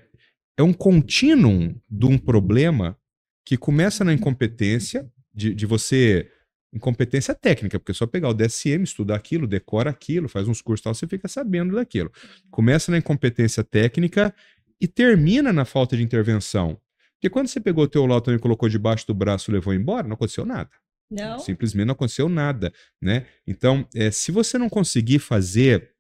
é 0.58 0.64
um 0.64 0.74
contínuo 0.74 1.76
de 1.90 2.06
um 2.06 2.18
problema 2.18 2.98
que 3.46 3.58
começa 3.58 4.04
na 4.04 4.14
incompetência, 4.14 5.10
de, 5.34 5.54
de 5.54 5.66
você. 5.66 6.30
Incompetência 6.74 7.36
técnica, 7.36 7.80
porque 7.80 7.92
é 7.92 7.96
só 7.96 8.08
pegar 8.08 8.30
o 8.30 8.34
DSM, 8.34 8.84
estudar 8.84 9.16
aquilo, 9.16 9.46
decora 9.46 9.90
aquilo, 9.90 10.30
faz 10.30 10.48
uns 10.48 10.62
cursos 10.62 10.84
tal, 10.84 10.94
você 10.94 11.06
fica 11.06 11.28
sabendo 11.28 11.76
daquilo. 11.76 12.12
Começa 12.50 12.92
na 12.92 12.98
incompetência 12.98 13.64
técnica 13.64 14.34
e 14.80 14.88
termina 14.88 15.52
na 15.52 15.66
falta 15.66 15.98
de 15.98 16.04
intervenção. 16.04 16.80
Porque 17.16 17.30
quando 17.30 17.48
você 17.48 17.60
pegou 17.60 17.84
o 17.84 17.88
teu 17.88 18.06
laudo 18.06 18.34
e 18.34 18.40
colocou 18.40 18.68
debaixo 18.68 19.06
do 19.06 19.14
braço 19.14 19.52
e 19.52 19.54
levou 19.54 19.74
embora, 19.74 20.08
não 20.08 20.16
aconteceu 20.16 20.46
nada. 20.46 20.72
Não. 21.12 21.38
Simplesmente 21.40 21.86
não 21.86 21.94
aconteceu 21.94 22.30
nada, 22.30 22.74
né? 23.02 23.26
Então, 23.46 23.86
é, 23.94 24.10
se 24.10 24.32
você 24.32 24.58
não 24.58 24.70
conseguir 24.70 25.20
fazer 25.20 25.92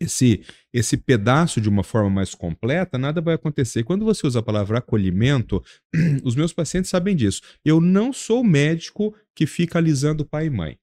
esse, 0.00 0.42
esse 0.72 0.96
pedaço 0.96 1.60
de 1.60 1.68
uma 1.68 1.84
forma 1.84 2.08
mais 2.08 2.34
completa, 2.34 2.96
nada 2.96 3.20
vai 3.20 3.34
acontecer. 3.34 3.84
Quando 3.84 4.04
você 4.04 4.26
usa 4.26 4.38
a 4.38 4.42
palavra 4.42 4.78
acolhimento, 4.78 5.62
os 6.24 6.34
meus 6.34 6.52
pacientes 6.52 6.90
sabem 6.90 7.14
disso. 7.14 7.42
Eu 7.64 7.80
não 7.80 8.12
sou 8.12 8.42
médico 8.42 9.14
que 9.34 9.46
fica 9.46 9.78
alisando 9.78 10.24
pai 10.24 10.46
e 10.46 10.50
mãe. 10.50 10.78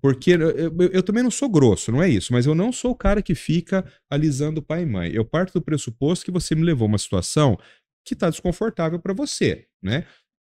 Porque 0.00 0.32
eu, 0.32 0.50
eu, 0.50 0.72
eu, 0.92 1.02
também 1.02 1.22
não 1.22 1.30
sou 1.30 1.48
grosso, 1.48 1.92
não 1.92 2.02
é 2.02 2.08
isso, 2.08 2.32
mas 2.32 2.44
eu 2.44 2.56
não 2.56 2.72
sou 2.72 2.90
o 2.90 2.96
cara 2.96 3.22
que 3.22 3.36
fica 3.36 3.84
alisando 4.10 4.60
pai 4.60 4.82
e 4.82 4.86
mãe. 4.86 5.12
Eu 5.12 5.24
parto 5.24 5.52
do 5.52 5.62
pressuposto 5.62 6.24
que 6.24 6.30
você 6.32 6.56
me 6.56 6.64
levou 6.64 6.86
a 6.86 6.88
uma 6.88 6.98
situação 6.98 7.56
que 8.04 8.14
está 8.14 8.28
desconfortável 8.28 8.98
para 8.98 9.12
você, 9.12 9.66
né? 9.80 10.04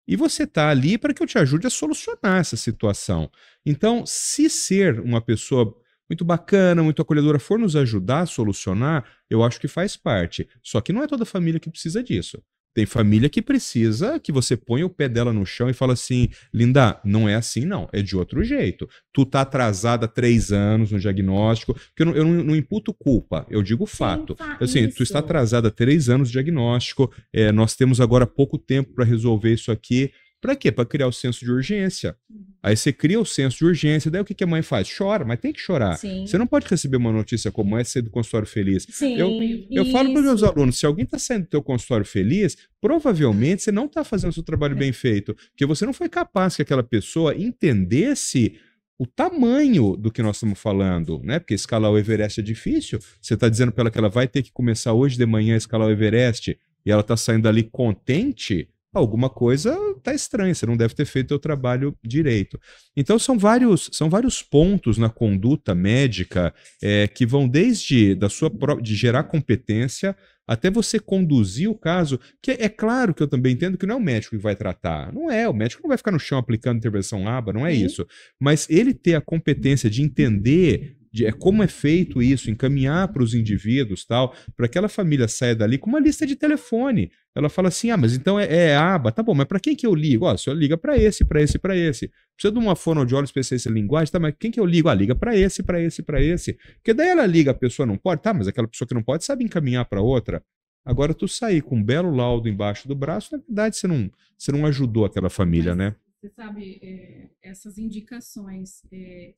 E 0.08 0.14
você 0.14 0.44
está 0.44 0.68
ali 0.68 0.98
para 0.98 1.12
que 1.12 1.22
eu 1.22 1.26
te 1.26 1.38
ajude 1.38 1.66
a 1.66 1.70
solucionar 1.70 2.40
essa 2.40 2.56
situação. 2.56 3.30
Então, 3.64 4.04
se 4.06 4.48
ser 4.48 5.00
uma 5.00 5.20
pessoa 5.20 5.74
muito 6.08 6.24
bacana, 6.24 6.82
muito 6.82 7.02
acolhedora 7.02 7.38
for 7.38 7.58
nos 7.58 7.76
ajudar 7.76 8.20
a 8.20 8.26
solucionar, 8.26 9.04
eu 9.28 9.42
acho 9.42 9.60
que 9.60 9.68
faz 9.68 9.96
parte. 9.96 10.48
Só 10.62 10.80
que 10.80 10.92
não 10.92 11.02
é 11.02 11.06
toda 11.06 11.24
família 11.24 11.60
que 11.60 11.70
precisa 11.70 12.02
disso. 12.02 12.42
Tem 12.76 12.84
família 12.84 13.30
que 13.30 13.40
precisa 13.40 14.20
que 14.20 14.30
você 14.30 14.54
ponha 14.54 14.84
o 14.84 14.90
pé 14.90 15.08
dela 15.08 15.32
no 15.32 15.46
chão 15.46 15.70
e 15.70 15.72
fala 15.72 15.94
assim: 15.94 16.28
Linda, 16.52 17.00
não 17.02 17.26
é 17.26 17.34
assim, 17.34 17.64
não, 17.64 17.88
é 17.90 18.02
de 18.02 18.14
outro 18.14 18.44
jeito. 18.44 18.86
Tu 19.14 19.24
tá 19.24 19.40
atrasada 19.40 20.06
três 20.06 20.52
anos 20.52 20.92
no 20.92 21.00
diagnóstico, 21.00 21.74
que 21.96 22.02
eu 22.02 22.06
não, 22.06 22.14
eu 22.14 22.22
não, 22.26 22.44
não 22.44 22.54
imputo 22.54 22.92
culpa, 22.92 23.46
eu 23.48 23.62
digo 23.62 23.86
fato. 23.86 24.36
Sim, 24.38 24.56
assim, 24.60 24.84
isso. 24.88 24.98
tu 24.98 25.02
está 25.02 25.20
atrasada 25.20 25.70
três 25.70 26.10
anos 26.10 26.28
no 26.28 26.32
diagnóstico, 26.32 27.10
é, 27.32 27.50
nós 27.50 27.74
temos 27.74 27.98
agora 27.98 28.26
pouco 28.26 28.58
tempo 28.58 28.92
para 28.92 29.06
resolver 29.06 29.54
isso 29.54 29.72
aqui. 29.72 30.12
Para 30.46 30.54
quê? 30.54 30.70
Para 30.70 30.86
criar 30.86 31.08
o 31.08 31.12
senso 31.12 31.44
de 31.44 31.50
urgência. 31.50 32.16
Uhum. 32.30 32.44
Aí 32.62 32.76
você 32.76 32.92
cria 32.92 33.18
o 33.18 33.26
senso 33.26 33.58
de 33.58 33.64
urgência, 33.64 34.08
daí 34.08 34.20
o 34.20 34.24
que, 34.24 34.32
que 34.32 34.44
a 34.44 34.46
mãe 34.46 34.62
faz? 34.62 34.88
Chora, 34.96 35.24
mas 35.24 35.40
tem 35.40 35.52
que 35.52 35.58
chorar. 35.58 35.96
Sim. 35.96 36.24
Você 36.24 36.38
não 36.38 36.46
pode 36.46 36.68
receber 36.68 36.98
uma 36.98 37.10
notícia 37.10 37.50
como 37.50 37.76
essa 37.76 38.00
do 38.00 38.10
consultório 38.10 38.46
feliz. 38.46 38.86
Sim, 38.88 39.16
eu 39.16 39.28
eu 39.72 39.86
falo 39.86 40.12
para 40.12 40.20
os 40.20 40.24
meus 40.24 40.42
alunos, 40.44 40.78
se 40.78 40.86
alguém 40.86 41.04
está 41.04 41.18
saindo 41.18 41.42
do 41.42 41.48
teu 41.48 41.60
consultório 41.60 42.06
feliz, 42.06 42.56
provavelmente 42.80 43.64
você 43.64 43.72
não 43.72 43.86
está 43.86 44.04
fazendo 44.04 44.30
o 44.30 44.34
seu 44.34 44.44
trabalho 44.44 44.74
é. 44.74 44.78
bem 44.78 44.92
feito, 44.92 45.34
porque 45.34 45.66
você 45.66 45.84
não 45.84 45.92
foi 45.92 46.08
capaz 46.08 46.54
que 46.54 46.62
aquela 46.62 46.84
pessoa 46.84 47.34
entendesse 47.34 48.54
o 48.96 49.04
tamanho 49.04 49.96
do 49.96 50.12
que 50.12 50.22
nós 50.22 50.36
estamos 50.36 50.60
falando, 50.60 51.20
né? 51.24 51.40
Porque 51.40 51.54
escalar 51.54 51.90
o 51.90 51.98
Everest 51.98 52.38
é 52.38 52.42
difícil. 52.42 53.00
Você 53.20 53.34
está 53.34 53.48
dizendo 53.48 53.72
para 53.72 53.82
ela 53.82 53.90
que 53.90 53.98
ela 53.98 54.08
vai 54.08 54.28
ter 54.28 54.44
que 54.44 54.52
começar 54.52 54.92
hoje 54.92 55.18
de 55.18 55.26
manhã 55.26 55.54
a 55.54 55.58
escalar 55.58 55.88
o 55.88 55.90
Everest 55.90 56.56
e 56.84 56.90
ela 56.92 57.00
está 57.00 57.16
saindo 57.16 57.48
ali 57.48 57.64
contente 57.64 58.68
alguma 58.98 59.28
coisa 59.28 59.76
está 59.96 60.14
estranha, 60.14 60.54
você 60.54 60.66
não 60.66 60.76
deve 60.76 60.94
ter 60.94 61.04
feito 61.04 61.34
o 61.34 61.38
trabalho 61.38 61.96
direito. 62.04 62.60
Então 62.96 63.18
são 63.18 63.38
vários, 63.38 63.90
são 63.92 64.08
vários 64.08 64.42
pontos 64.42 64.98
na 64.98 65.08
conduta 65.08 65.74
médica 65.74 66.54
é, 66.82 67.06
que 67.08 67.26
vão 67.26 67.48
desde 67.48 68.14
da 68.14 68.28
sua 68.28 68.50
de 68.80 68.94
gerar 68.94 69.24
competência 69.24 70.16
até 70.46 70.70
você 70.70 71.00
conduzir 71.00 71.68
o 71.68 71.74
caso, 71.74 72.20
que 72.40 72.52
é, 72.52 72.64
é 72.64 72.68
claro 72.68 73.12
que 73.12 73.22
eu 73.22 73.26
também 73.26 73.52
entendo 73.52 73.76
que 73.76 73.86
não 73.86 73.96
é 73.96 73.98
o 73.98 74.02
médico 74.02 74.36
que 74.36 74.42
vai 74.42 74.54
tratar, 74.54 75.12
não 75.12 75.30
é, 75.30 75.48
o 75.48 75.52
médico 75.52 75.82
não 75.82 75.88
vai 75.88 75.98
ficar 75.98 76.12
no 76.12 76.20
chão 76.20 76.38
aplicando 76.38 76.78
intervenção 76.78 77.26
ABA, 77.26 77.52
não 77.52 77.66
é 77.66 77.74
Sim. 77.74 77.84
isso, 77.84 78.06
mas 78.38 78.68
ele 78.70 78.94
ter 78.94 79.14
a 79.14 79.20
competência 79.20 79.90
de 79.90 80.02
entender 80.02 80.96
de 81.16 81.24
é 81.24 81.32
como 81.32 81.62
é 81.62 81.66
feito 81.66 82.22
isso, 82.22 82.50
encaminhar 82.50 83.08
para 83.08 83.22
os 83.22 83.34
indivíduos, 83.34 84.04
tal, 84.04 84.34
para 84.54 84.66
aquela 84.66 84.88
família 84.88 85.26
saia 85.26 85.56
dali 85.56 85.78
com 85.78 85.88
uma 85.88 85.98
lista 85.98 86.26
de 86.26 86.36
telefone. 86.36 87.10
Ela 87.34 87.48
fala 87.48 87.68
assim: 87.68 87.90
ah, 87.90 87.96
mas 87.96 88.14
então 88.14 88.38
é, 88.38 88.46
é 88.46 88.76
aba, 88.76 89.10
tá 89.10 89.22
bom, 89.22 89.34
mas 89.34 89.46
para 89.46 89.58
quem 89.58 89.74
que 89.74 89.86
eu 89.86 89.94
ligo? 89.94 90.26
Ó, 90.26 90.34
o 90.34 90.38
senhor 90.38 90.54
liga 90.56 90.76
para 90.76 90.96
esse, 90.96 91.24
para 91.24 91.42
esse, 91.42 91.58
para 91.58 91.74
esse. 91.74 92.10
Precisa 92.36 92.52
de 92.52 92.58
uma 92.58 92.76
fonoaudióloga 92.76 93.26
especialista 93.26 93.70
em 93.70 93.72
linguagem, 93.72 94.12
tá, 94.12 94.20
mas 94.20 94.34
quem 94.38 94.50
que 94.50 94.60
eu 94.60 94.66
ligo? 94.66 94.88
Ah, 94.88 94.94
liga 94.94 95.14
para 95.14 95.34
esse, 95.34 95.62
para 95.62 95.80
esse, 95.80 96.02
para 96.02 96.22
esse. 96.22 96.52
Porque 96.74 96.92
daí 96.92 97.08
ela 97.08 97.24
liga, 97.24 97.50
a 97.50 97.54
pessoa 97.54 97.86
não 97.86 97.96
pode, 97.96 98.20
tá, 98.22 98.34
mas 98.34 98.46
aquela 98.46 98.68
pessoa 98.68 98.86
que 98.86 98.94
não 98.94 99.02
pode 99.02 99.24
sabe 99.24 99.42
encaminhar 99.42 99.86
para 99.86 100.02
outra. 100.02 100.42
Agora, 100.84 101.12
tu 101.14 101.26
sair 101.26 101.62
com 101.62 101.76
um 101.76 101.82
belo 101.82 102.14
laudo 102.14 102.48
embaixo 102.48 102.86
do 102.86 102.94
braço, 102.94 103.36
na 103.36 103.42
verdade, 103.42 103.76
você 103.76 103.88
não, 103.88 104.10
você 104.38 104.52
não 104.52 104.64
ajudou 104.66 105.04
aquela 105.04 105.28
família, 105.28 105.74
mas, 105.74 105.78
né? 105.78 105.96
Você 106.20 106.28
sabe, 106.28 106.78
é, 106.82 107.28
essas 107.42 107.78
indicações. 107.78 108.82
É 108.92 109.34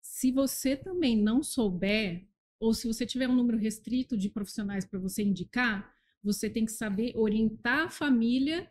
se 0.00 0.32
você 0.32 0.76
também 0.76 1.16
não 1.16 1.42
souber, 1.42 2.26
ou 2.58 2.74
se 2.74 2.86
você 2.86 3.06
tiver 3.06 3.28
um 3.28 3.34
número 3.34 3.58
restrito 3.58 4.16
de 4.16 4.28
profissionais 4.28 4.84
para 4.84 4.98
você 4.98 5.22
indicar, 5.22 5.94
você 6.22 6.50
tem 6.50 6.64
que 6.64 6.72
saber 6.72 7.16
orientar 7.16 7.86
a 7.86 7.90
família 7.90 8.70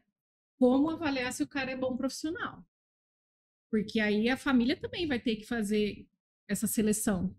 como 0.57 0.89
avaliar 0.89 1.33
se 1.33 1.41
o 1.41 1.47
cara 1.47 1.71
é 1.71 1.75
bom 1.75 1.95
profissional. 1.97 2.65
Porque 3.71 3.99
aí 3.99 4.29
a 4.29 4.37
família 4.37 4.79
também 4.79 5.07
vai 5.07 5.19
ter 5.19 5.35
que 5.35 5.45
fazer 5.45 6.07
essa 6.47 6.67
seleção 6.67 7.35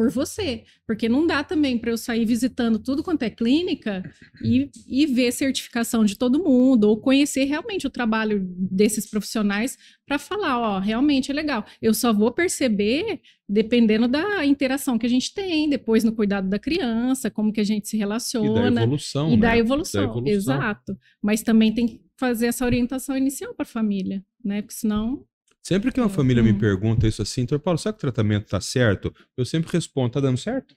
por 0.00 0.10
você, 0.10 0.64
porque 0.86 1.10
não 1.10 1.26
dá 1.26 1.44
também 1.44 1.76
para 1.76 1.90
eu 1.90 1.98
sair 1.98 2.24
visitando 2.24 2.78
tudo 2.78 3.02
quanto 3.02 3.22
é 3.22 3.28
clínica 3.28 4.02
e, 4.42 4.70
e 4.88 5.04
ver 5.04 5.30
certificação 5.30 6.06
de 6.06 6.16
todo 6.16 6.42
mundo 6.42 6.84
ou 6.84 6.98
conhecer 6.98 7.44
realmente 7.44 7.86
o 7.86 7.90
trabalho 7.90 8.40
desses 8.42 9.04
profissionais 9.10 9.76
para 10.06 10.18
falar, 10.18 10.58
ó, 10.58 10.78
realmente 10.78 11.30
é 11.30 11.34
legal. 11.34 11.66
Eu 11.82 11.92
só 11.92 12.14
vou 12.14 12.32
perceber 12.32 13.20
dependendo 13.46 14.08
da 14.08 14.42
interação 14.46 14.98
que 14.98 15.04
a 15.04 15.10
gente 15.10 15.34
tem 15.34 15.68
depois 15.68 16.02
no 16.02 16.14
cuidado 16.14 16.48
da 16.48 16.58
criança, 16.58 17.30
como 17.30 17.52
que 17.52 17.60
a 17.60 17.64
gente 17.64 17.86
se 17.86 17.98
relaciona 17.98 18.68
e 18.68 18.72
da 18.72 18.82
evolução, 18.82 19.28
e 19.28 19.36
né? 19.36 19.36
da 19.36 19.58
evolução, 19.58 20.00
da 20.00 20.08
evolução. 20.08 20.34
exato. 20.34 20.98
Mas 21.20 21.42
também 21.42 21.74
tem 21.74 21.86
que 21.86 22.00
fazer 22.16 22.46
essa 22.46 22.64
orientação 22.64 23.18
inicial 23.18 23.52
para 23.54 23.64
a 23.64 23.66
família, 23.66 24.24
né? 24.42 24.62
Porque 24.62 24.76
senão 24.76 25.26
Sempre 25.62 25.92
que 25.92 26.00
uma 26.00 26.08
família 26.08 26.42
me 26.42 26.52
uhum. 26.52 26.58
pergunta 26.58 27.06
isso 27.06 27.20
assim, 27.20 27.42
doutor 27.42 27.60
Paulo, 27.60 27.78
será 27.78 27.92
que 27.92 27.98
o 27.98 28.00
tratamento 28.00 28.48
tá 28.48 28.60
certo? 28.60 29.14
Eu 29.36 29.44
sempre 29.44 29.70
respondo, 29.72 30.12
tá 30.12 30.20
dando 30.20 30.38
certo? 30.38 30.74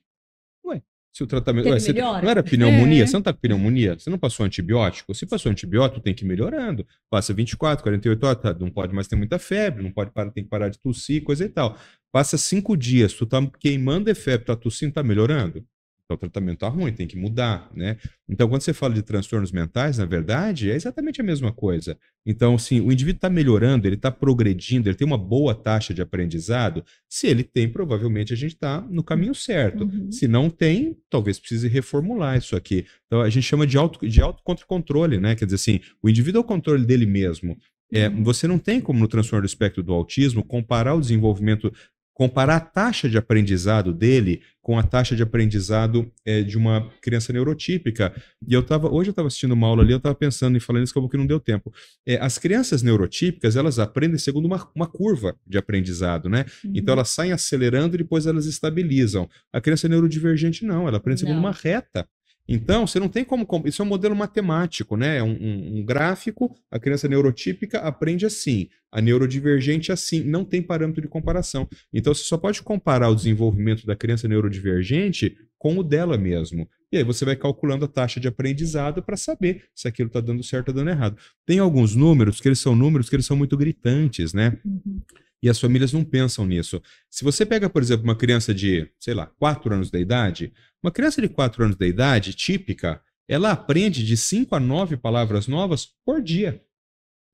Ué, 0.65 0.81
se 1.13 1.23
o 1.23 1.27
tratamento. 1.27 1.69
Ué, 1.69 1.79
você, 1.79 1.93
não 1.93 2.17
era 2.17 2.43
pneumonia? 2.43 3.03
É. 3.03 3.07
Você 3.07 3.13
não 3.13 3.21
tá 3.21 3.31
com 3.31 3.39
pneumonia? 3.39 3.97
Você 3.97 4.09
não 4.09 4.17
passou 4.17 4.45
antibiótico? 4.45 5.15
Se 5.15 5.25
passou 5.25 5.51
antibiótico, 5.51 6.01
tem 6.01 6.13
que 6.13 6.25
ir 6.25 6.27
melhorando. 6.27 6.85
Passa 7.09 7.33
24, 7.33 7.81
48 7.81 8.23
horas, 8.25 8.41
tá, 8.41 8.53
não 8.53 8.69
pode 8.69 8.93
mais 8.93 9.07
ter 9.07 9.15
muita 9.15 9.39
febre, 9.39 9.81
não 9.81 9.91
pode 9.91 10.11
parar, 10.11 10.31
tem 10.31 10.43
que 10.43 10.49
parar 10.49 10.69
de 10.69 10.79
tossir, 10.79 11.23
coisa 11.23 11.45
e 11.45 11.49
tal. 11.49 11.77
Passa 12.11 12.37
cinco 12.37 12.75
dias, 12.75 13.13
tu 13.13 13.25
tá 13.25 13.39
queimando 13.59 14.05
de 14.05 14.15
febre, 14.15 14.45
tá 14.45 14.55
tossindo, 14.55 14.93
tá 14.93 15.01
melhorando? 15.01 15.65
Então, 16.05 16.15
o 16.15 16.17
tratamento 16.17 16.55
está 16.55 16.67
ruim, 16.67 16.91
tem 16.91 17.07
que 17.07 17.17
mudar, 17.17 17.71
né? 17.73 17.97
Então, 18.27 18.47
quando 18.49 18.61
você 18.61 18.73
fala 18.73 18.93
de 18.93 19.01
transtornos 19.01 19.51
mentais, 19.51 19.97
na 19.97 20.05
verdade, 20.05 20.69
é 20.69 20.75
exatamente 20.75 21.21
a 21.21 21.23
mesma 21.23 21.51
coisa. 21.51 21.97
Então, 22.25 22.57
sim, 22.57 22.81
o 22.81 22.91
indivíduo 22.91 23.17
está 23.17 23.29
melhorando, 23.29 23.87
ele 23.87 23.95
está 23.95 24.11
progredindo, 24.11 24.89
ele 24.89 24.95
tem 24.95 25.07
uma 25.07 25.17
boa 25.17 25.55
taxa 25.55 25.93
de 25.93 26.01
aprendizado. 26.01 26.83
Se 27.09 27.27
ele 27.27 27.43
tem, 27.43 27.69
provavelmente 27.69 28.33
a 28.33 28.35
gente 28.35 28.53
está 28.53 28.81
no 28.81 29.03
caminho 29.03 29.33
certo. 29.33 29.85
Uhum. 29.85 30.11
Se 30.11 30.27
não 30.27 30.49
tem, 30.49 30.97
talvez 31.09 31.39
precise 31.39 31.67
reformular 31.69 32.37
isso 32.37 32.55
aqui. 32.55 32.85
Então, 33.07 33.21
a 33.21 33.29
gente 33.29 33.43
chama 33.43 33.65
de 33.65 33.77
auto, 33.77 34.05
de 34.05 34.21
auto 34.21 34.43
controle, 34.67 35.19
né? 35.19 35.35
Quer 35.35 35.45
dizer 35.45 35.55
assim, 35.55 35.79
o 36.01 36.09
indivíduo 36.09 36.39
é 36.39 36.41
o 36.41 36.47
controle 36.47 36.85
dele 36.85 37.05
mesmo. 37.05 37.57
É, 37.93 38.07
uhum. 38.07 38.23
você 38.23 38.47
não 38.47 38.57
tem 38.57 38.81
como 38.81 38.99
no 38.99 39.07
transtorno 39.07 39.43
do 39.43 39.47
espectro 39.47 39.83
do 39.83 39.93
autismo 39.93 40.43
comparar 40.43 40.95
o 40.95 40.99
desenvolvimento 40.99 41.71
comparar 42.13 42.57
a 42.57 42.59
taxa 42.59 43.09
de 43.09 43.17
aprendizado 43.17 43.91
dele 43.91 44.41
com 44.61 44.77
a 44.79 44.83
taxa 44.83 45.15
de 45.15 45.21
aprendizado 45.21 46.09
é, 46.25 46.41
de 46.41 46.57
uma 46.57 46.89
criança 47.01 47.33
neurotípica. 47.33 48.13
E 48.47 48.53
eu 48.53 48.63
tava, 48.63 48.87
hoje 48.89 49.09
eu 49.09 49.11
estava 49.11 49.27
assistindo 49.27 49.51
uma 49.51 49.67
aula 49.67 49.83
ali, 49.83 49.91
eu 49.91 49.97
estava 49.97 50.15
pensando 50.15 50.55
em 50.55 50.59
falando 50.59 50.83
isso, 50.83 50.93
como 50.93 51.09
que 51.09 51.17
não 51.17 51.25
deu 51.25 51.39
tempo. 51.39 51.73
É, 52.07 52.17
as 52.17 52.37
crianças 52.37 52.81
neurotípicas, 52.81 53.57
elas 53.57 53.79
aprendem 53.79 54.17
segundo 54.17 54.45
uma, 54.45 54.69
uma 54.73 54.87
curva 54.87 55.35
de 55.45 55.57
aprendizado, 55.57 56.29
né? 56.29 56.45
Uhum. 56.63 56.71
Então 56.75 56.93
elas 56.93 57.09
saem 57.09 57.33
acelerando 57.33 57.95
e 57.95 57.97
depois 57.97 58.25
elas 58.25 58.45
estabilizam. 58.45 59.29
A 59.51 59.59
criança 59.59 59.89
neurodivergente 59.89 60.65
não, 60.65 60.87
ela 60.87 60.97
aprende 60.97 61.19
segundo 61.19 61.35
não. 61.35 61.43
uma 61.43 61.51
reta. 61.51 62.07
Então, 62.47 62.85
você 62.85 62.99
não 62.99 63.07
tem 63.07 63.23
como. 63.23 63.47
Isso 63.65 63.81
é 63.81 63.85
um 63.85 63.87
modelo 63.87 64.15
matemático, 64.15 64.97
né? 64.97 65.17
É 65.17 65.23
um, 65.23 65.31
um, 65.31 65.77
um, 65.77 65.85
gráfico. 65.85 66.53
A 66.69 66.79
criança 66.79 67.07
neurotípica 67.07 67.79
aprende 67.79 68.25
assim, 68.25 68.67
a 68.91 68.99
neurodivergente 68.99 69.91
assim. 69.91 70.23
Não 70.23 70.43
tem 70.43 70.61
parâmetro 70.61 71.01
de 71.01 71.07
comparação. 71.07 71.67
Então, 71.93 72.13
você 72.13 72.23
só 72.23 72.37
pode 72.37 72.61
comparar 72.61 73.09
o 73.09 73.15
desenvolvimento 73.15 73.85
da 73.85 73.95
criança 73.95 74.27
neurodivergente 74.27 75.37
com 75.57 75.77
o 75.77 75.83
dela 75.83 76.17
mesmo. 76.17 76.67
E 76.91 76.97
aí 76.97 77.03
você 77.03 77.23
vai 77.23 77.35
calculando 77.35 77.85
a 77.85 77.87
taxa 77.87 78.19
de 78.19 78.27
aprendizado 78.27 79.01
para 79.01 79.15
saber 79.15 79.63
se 79.73 79.87
aquilo 79.87 80.07
está 80.07 80.19
dando 80.19 80.43
certo 80.43 80.67
ou 80.67 80.73
dando 80.75 80.89
errado. 80.89 81.17
Tem 81.45 81.57
alguns 81.57 81.95
números 81.95 82.41
que 82.41 82.47
eles 82.47 82.59
são 82.59 82.75
números 82.75 83.09
que 83.09 83.15
eles 83.15 83.25
são 83.25 83.37
muito 83.37 83.55
gritantes, 83.55 84.33
né? 84.33 84.57
Uhum. 84.63 85.01
E 85.43 85.49
as 85.49 85.59
famílias 85.59 85.91
não 85.91 86.05
pensam 86.05 86.45
nisso. 86.45 86.81
Se 87.09 87.21
você 87.21 87.45
pega, 87.45 87.69
por 87.69 87.81
exemplo, 87.81 88.05
uma 88.05 88.15
criança 88.15 88.53
de, 88.53 88.89
sei 88.97 89.13
lá, 89.13 89.25
4 89.25 89.73
anos 89.73 89.91
de 89.91 89.99
idade, 89.99 90.53
uma 90.81 90.89
criança 90.89 91.21
de 91.21 91.27
4 91.27 91.65
anos 91.65 91.75
de 91.75 91.85
idade, 91.85 92.33
típica, 92.33 93.01
ela 93.27 93.51
aprende 93.51 94.05
de 94.05 94.15
5 94.15 94.55
a 94.55 94.59
9 94.59 94.95
palavras 94.95 95.45
novas 95.45 95.85
por 96.05 96.21
dia. 96.21 96.63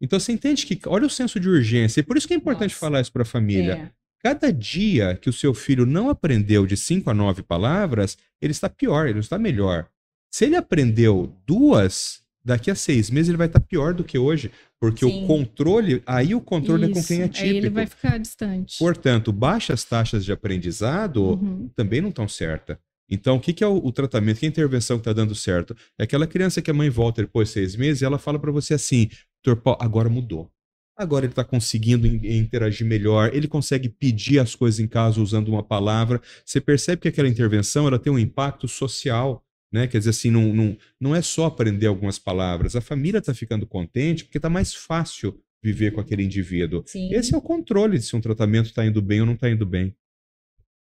Então 0.02 0.20
você 0.20 0.32
entende 0.32 0.66
que, 0.66 0.80
olha 0.88 1.06
o 1.06 1.10
senso 1.10 1.40
de 1.40 1.48
urgência, 1.48 2.00
e 2.00 2.04
por 2.04 2.18
isso 2.18 2.28
que 2.28 2.34
é 2.34 2.38
importante 2.38 2.72
Nossa. 2.72 2.80
falar 2.80 3.00
isso 3.00 3.12
para 3.12 3.22
a 3.22 3.26
família. 3.26 3.74
É. 3.74 3.92
Cada 4.24 4.52
dia 4.52 5.16
que 5.16 5.30
o 5.30 5.34
seu 5.34 5.54
filho 5.54 5.86
não 5.86 6.10
aprendeu 6.10 6.66
de 6.66 6.76
5 6.76 7.12
a 7.12 7.14
9 7.14 7.44
palavras, 7.44 8.18
ele 8.42 8.52
está 8.52 8.68
pior, 8.68 9.06
ele 9.06 9.14
não 9.14 9.20
está 9.20 9.38
melhor. 9.38 9.88
Se 10.32 10.46
ele 10.46 10.56
aprendeu 10.56 11.40
duas, 11.46 12.24
daqui 12.44 12.72
a 12.72 12.76
seis 12.76 13.10
meses 13.10 13.30
ele 13.30 13.38
vai 13.38 13.48
estar 13.48 13.60
pior 13.60 13.94
do 13.94 14.04
que 14.04 14.18
hoje, 14.18 14.52
porque 14.80 15.06
Sim. 15.06 15.24
o 15.24 15.28
controle, 15.28 16.02
aí 16.06 16.34
o 16.34 16.42
controle 16.42 16.90
Isso. 16.90 16.92
é 16.92 17.02
com 17.02 17.08
quem 17.08 17.22
é 17.22 17.28
típico. 17.28 17.50
Aí 17.50 17.58
ele 17.58 17.70
vai 17.70 17.86
ficar 17.86 18.18
distante. 18.18 18.78
Portanto, 18.78 19.32
baixas 19.32 19.84
taxas 19.84 20.24
de 20.24 20.32
aprendizado 20.32 21.24
uhum. 21.24 21.70
também 21.76 22.02
não 22.02 22.10
estão 22.10 22.28
certas. 22.28 22.78
Então, 23.10 23.38
o 23.38 23.40
que, 23.40 23.54
que 23.54 23.64
é 23.64 23.68
o, 23.68 23.78
o, 23.78 23.92
tratamento? 23.92 24.40
Que 24.40 24.46
a 24.46 24.50
intervenção 24.50 24.98
que 24.98 25.02
está 25.02 25.14
dando 25.14 25.34
certo? 25.34 25.76
É 25.98 26.04
aquela 26.04 26.28
criança 26.28 26.62
que 26.62 26.70
a 26.70 26.74
mãe 26.74 26.90
volta 26.90 27.24
depois 27.24 27.48
de 27.48 27.56
seis 27.56 27.76
meses 27.76 28.02
e 28.02 28.06
ela 28.06 28.20
fala 28.20 28.38
para 28.38 28.52
você 28.52 28.76
assim, 28.76 29.10
doutor 29.44 29.78
agora 29.80 30.10
mudou. 30.10 30.50
Agora 30.96 31.26
ele 31.26 31.32
está 31.32 31.46
conseguindo 31.46 32.06
interagir 32.06 32.86
melhor, 32.86 33.34
ele 33.34 33.48
consegue 33.48 33.88
pedir 33.88 34.38
as 34.38 34.54
coisas 34.54 34.82
em 34.82 34.88
casa 34.88 35.22
usando 35.22 35.48
uma 35.48 35.64
palavra. 35.64 36.22
Você 36.46 36.60
percebe 36.60 37.02
que 37.02 37.08
aquela 37.08 37.30
intervenção 37.30 37.88
ela 37.88 37.98
tem 37.98 38.12
um 38.12 38.20
impacto 38.20 38.68
social 38.68 39.42
né? 39.72 39.88
Quer 39.88 40.00
dizer 40.00 40.12
assim, 40.12 40.32
não, 40.32 40.54
não, 40.54 40.78
não 41.00 41.16
é 41.16 41.22
só 41.22 41.46
aprender 41.46 41.88
algumas 41.88 42.18
palavras, 42.18 42.76
a 42.76 42.82
família 42.82 43.20
está 43.20 43.34
ficando 43.34 43.68
contente 43.68 44.24
porque 44.24 44.38
está 44.38 44.50
mais 44.50 44.74
fácil 44.74 45.40
viver 45.62 45.92
com 45.92 46.00
aquele 46.00 46.24
indivíduo. 46.24 46.84
Sim. 46.86 47.14
Esse 47.14 47.34
é 47.34 47.38
o 47.38 47.42
controle 47.42 47.98
de 47.98 48.06
se 48.06 48.16
um 48.16 48.22
tratamento 48.22 48.68
está 48.68 48.86
indo 48.86 49.02
bem 49.02 49.20
ou 49.20 49.26
não 49.26 49.34
está 49.34 49.50
indo 49.50 49.66
bem. 49.66 49.96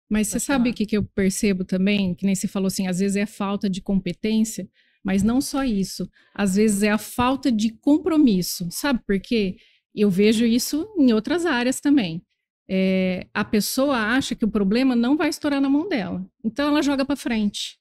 Mas 0.08 0.28
você 0.28 0.40
sabe 0.40 0.70
o 0.70 0.75
que, 0.75 0.87
que 0.87 0.96
eu 0.96 1.04
percebo 1.04 1.64
também? 1.64 2.14
Que 2.14 2.26
nem 2.26 2.34
você 2.34 2.49
falou 2.49 2.66
assim, 2.66 2.88
às 2.88 2.99
vezes 2.99 3.16
é 3.16 3.22
a 3.22 3.26
falta 3.28 3.70
de 3.70 3.80
competência, 3.80 4.68
mas 5.04 5.22
não 5.22 5.40
só 5.40 5.64
isso. 5.64 6.08
Às 6.34 6.56
vezes 6.56 6.82
é 6.82 6.90
a 6.90 6.99
falta 6.99 7.50
de 7.50 7.70
compromisso. 7.80 8.66
Sabe 8.70 9.00
por 9.06 9.20
quê? 9.20 9.56
Eu 9.94 10.10
vejo 10.10 10.44
isso 10.44 10.88
em 10.99 11.12
outras 11.12 11.46
áreas 11.46 11.80
também. 11.80 12.22
É, 12.68 13.26
a 13.34 13.44
pessoa 13.44 13.96
acha 13.96 14.34
que 14.34 14.44
o 14.44 14.50
problema 14.50 14.94
não 14.94 15.16
vai 15.16 15.28
estourar 15.28 15.60
na 15.60 15.68
mão 15.68 15.88
dela. 15.88 16.25
Então 16.44 16.68
ela 16.68 16.82
joga 16.82 17.04
para 17.04 17.16
frente 17.16 17.79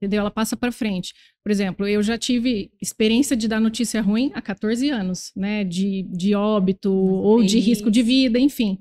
entendeu? 0.00 0.20
Ela 0.20 0.30
passa 0.30 0.56
para 0.56 0.72
frente. 0.72 1.12
Por 1.44 1.52
exemplo, 1.52 1.86
eu 1.86 2.02
já 2.02 2.16
tive 2.16 2.72
experiência 2.80 3.36
de 3.36 3.46
dar 3.46 3.60
notícia 3.60 4.00
ruim 4.00 4.30
há 4.34 4.40
14 4.40 4.88
anos, 4.88 5.30
né? 5.36 5.62
De, 5.62 6.02
de 6.10 6.34
óbito 6.34 6.90
ou 6.90 7.42
de 7.44 7.58
risco 7.58 7.90
de 7.90 8.02
vida, 8.02 8.38
enfim. 8.38 8.78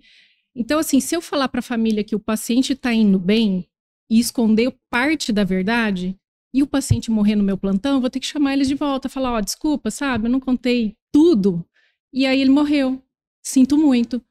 Então, 0.55 0.79
assim, 0.79 0.99
se 0.99 1.15
eu 1.15 1.21
falar 1.21 1.49
para 1.49 1.59
a 1.59 1.63
família 1.63 2.03
que 2.03 2.15
o 2.15 2.19
paciente 2.19 2.73
está 2.73 2.93
indo 2.93 3.19
bem 3.19 3.67
e 4.09 4.17
esconder 4.17 4.73
parte 4.89 5.31
da 5.33 5.43
verdade, 5.43 6.17
e 6.53 6.63
o 6.63 6.67
paciente 6.67 7.11
morrer 7.11 7.35
no 7.35 7.43
meu 7.43 7.57
plantão, 7.57 7.95
eu 7.95 8.01
vou 8.01 8.09
ter 8.09 8.19
que 8.19 8.25
chamar 8.25 8.53
eles 8.53 8.67
de 8.67 8.73
volta, 8.73 9.09
falar, 9.09 9.33
ó, 9.33 9.37
oh, 9.37 9.41
desculpa, 9.41 9.91
sabe, 9.91 10.25
eu 10.25 10.31
não 10.31 10.39
contei 10.39 10.95
tudo. 11.11 11.63
E 12.11 12.25
aí 12.25 12.41
ele 12.41 12.49
morreu. 12.49 13.03
Sinto 13.43 13.77
muito. 13.77 14.21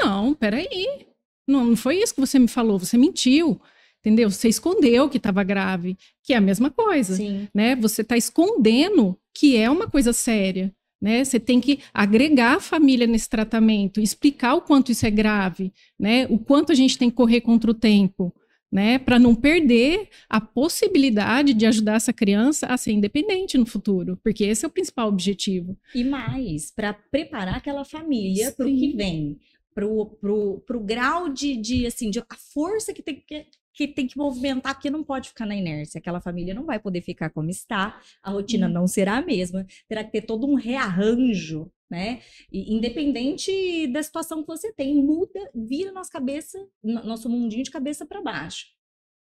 Não, 0.00 0.34
peraí. 0.34 1.06
Não, 1.46 1.64
não 1.64 1.76
foi 1.76 2.02
isso 2.02 2.14
que 2.14 2.20
você 2.20 2.38
me 2.38 2.48
falou, 2.48 2.78
você 2.78 2.98
mentiu 2.98 3.60
entendeu? 4.00 4.30
Você 4.30 4.48
escondeu 4.48 5.08
que 5.08 5.16
estava 5.16 5.42
grave, 5.42 5.96
que 6.22 6.32
é 6.32 6.36
a 6.36 6.40
mesma 6.40 6.70
coisa, 6.70 7.16
Sim. 7.16 7.48
né? 7.54 7.76
Você 7.76 8.02
está 8.02 8.16
escondendo 8.16 9.18
que 9.34 9.56
é 9.56 9.70
uma 9.70 9.88
coisa 9.88 10.12
séria, 10.12 10.74
né? 11.00 11.24
Você 11.24 11.38
tem 11.38 11.60
que 11.60 11.80
agregar 11.92 12.56
a 12.56 12.60
família 12.60 13.06
nesse 13.06 13.28
tratamento, 13.28 14.00
explicar 14.00 14.54
o 14.54 14.62
quanto 14.62 14.92
isso 14.92 15.06
é 15.06 15.10
grave, 15.10 15.72
né? 15.98 16.26
O 16.28 16.38
quanto 16.38 16.72
a 16.72 16.74
gente 16.74 16.98
tem 16.98 17.10
que 17.10 17.16
correr 17.16 17.40
contra 17.40 17.70
o 17.70 17.74
tempo, 17.74 18.34
né? 18.70 18.98
Para 18.98 19.18
não 19.18 19.34
perder 19.34 20.08
a 20.28 20.40
possibilidade 20.40 21.54
de 21.54 21.66
ajudar 21.66 21.94
essa 21.94 22.12
criança 22.12 22.66
a 22.66 22.76
ser 22.76 22.92
independente 22.92 23.56
no 23.56 23.66
futuro, 23.66 24.18
porque 24.22 24.44
esse 24.44 24.64
é 24.64 24.68
o 24.68 24.72
principal 24.72 25.08
objetivo. 25.08 25.76
E 25.94 26.04
mais, 26.04 26.70
para 26.70 26.92
preparar 26.92 27.56
aquela 27.56 27.84
família 27.84 28.52
para 28.52 28.66
o 28.66 28.74
que 28.74 28.92
vem 28.94 29.38
pro, 29.78 30.06
pro, 30.20 30.60
pro 30.66 30.80
grau 30.80 31.28
de, 31.28 31.56
de 31.56 31.86
assim, 31.86 32.10
de, 32.10 32.18
a 32.18 32.36
força 32.52 32.92
que 32.92 33.00
tem 33.00 33.22
que, 33.24 33.46
que 33.78 33.86
tem 33.86 34.08
que 34.08 34.18
movimentar, 34.18 34.74
porque 34.74 34.90
não 34.90 35.04
pode 35.04 35.28
ficar 35.28 35.46
na 35.46 35.54
inércia. 35.54 36.00
Aquela 36.00 36.20
família 36.20 36.52
não 36.52 36.66
vai 36.66 36.80
poder 36.80 37.00
ficar 37.00 37.30
como 37.30 37.48
está, 37.48 38.00
a 38.20 38.32
rotina 38.32 38.66
hum. 38.66 38.72
não 38.72 38.88
será 38.88 39.18
a 39.18 39.22
mesma, 39.22 39.64
terá 39.88 40.02
que 40.02 40.10
ter 40.10 40.22
todo 40.22 40.48
um 40.48 40.54
rearranjo, 40.54 41.70
né? 41.88 42.20
E, 42.50 42.74
independente 42.74 43.86
da 43.86 44.02
situação 44.02 44.42
que 44.42 44.48
você 44.48 44.72
tem, 44.72 44.96
muda, 44.96 45.48
vira 45.54 45.92
nossa 45.92 46.10
cabeça, 46.10 46.58
nosso 46.82 47.28
mundinho 47.28 47.62
de 47.62 47.70
cabeça 47.70 48.04
para 48.04 48.20
baixo. 48.20 48.66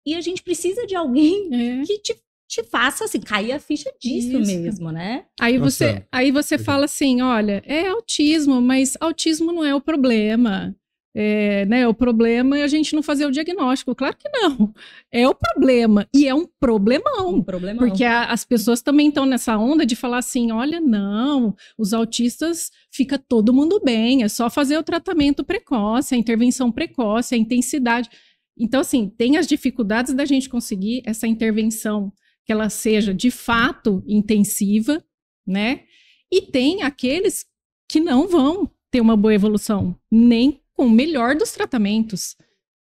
E 0.06 0.14
a 0.14 0.20
gente 0.20 0.40
precisa 0.40 0.86
de 0.86 0.94
alguém 0.94 1.48
é. 1.52 1.82
que 1.82 1.98
te 1.98 2.14
te 2.46 2.62
faça 2.62 3.06
assim, 3.06 3.20
cair 3.20 3.52
a 3.52 3.58
ficha 3.58 3.90
disso 3.98 4.38
Isso. 4.38 4.62
mesmo, 4.62 4.92
né? 4.92 5.24
Aí 5.40 5.58
Nossa. 5.58 5.70
você, 5.70 6.06
aí 6.12 6.30
você 6.30 6.58
fala 6.58 6.84
assim, 6.84 7.22
olha, 7.22 7.62
é 7.66 7.88
autismo, 7.88 8.60
mas 8.60 8.96
autismo 9.00 9.50
não 9.50 9.64
é 9.64 9.74
o 9.74 9.80
problema. 9.80 10.76
É, 11.16 11.64
né, 11.66 11.86
o 11.86 11.94
problema 11.94 12.58
é 12.58 12.64
a 12.64 12.68
gente 12.68 12.92
não 12.92 13.02
fazer 13.02 13.24
o 13.24 13.30
diagnóstico. 13.30 13.94
Claro 13.94 14.16
que 14.16 14.28
não. 14.28 14.74
É 15.12 15.28
o 15.28 15.34
problema. 15.34 16.08
E 16.12 16.26
é 16.26 16.34
um 16.34 16.44
problemão. 16.58 17.36
Um 17.36 17.42
problemão. 17.42 17.86
Porque 17.86 18.02
a, 18.02 18.24
as 18.24 18.44
pessoas 18.44 18.82
também 18.82 19.08
estão 19.08 19.24
nessa 19.24 19.56
onda 19.56 19.86
de 19.86 19.94
falar 19.94 20.18
assim: 20.18 20.50
olha, 20.50 20.80
não, 20.80 21.54
os 21.78 21.94
autistas 21.94 22.72
fica 22.90 23.16
todo 23.16 23.54
mundo 23.54 23.80
bem, 23.84 24.24
é 24.24 24.28
só 24.28 24.50
fazer 24.50 24.76
o 24.76 24.82
tratamento 24.82 25.44
precoce, 25.44 26.14
a 26.14 26.18
intervenção 26.18 26.72
precoce, 26.72 27.34
a 27.34 27.38
intensidade. 27.38 28.10
Então, 28.58 28.80
assim, 28.80 29.08
tem 29.08 29.36
as 29.36 29.46
dificuldades 29.46 30.14
da 30.14 30.24
gente 30.24 30.48
conseguir 30.48 31.02
essa 31.06 31.26
intervenção 31.26 32.12
que 32.44 32.52
ela 32.52 32.68
seja 32.68 33.14
de 33.14 33.30
fato 33.30 34.02
intensiva, 34.06 35.02
né? 35.46 35.82
E 36.30 36.42
tem 36.42 36.82
aqueles 36.82 37.46
que 37.88 38.00
não 38.00 38.26
vão 38.26 38.70
ter 38.90 39.00
uma 39.00 39.16
boa 39.16 39.34
evolução, 39.34 39.96
nem 40.10 40.60
com 40.74 40.86
o 40.86 40.90
melhor 40.90 41.34
dos 41.34 41.52
tratamentos. 41.52 42.36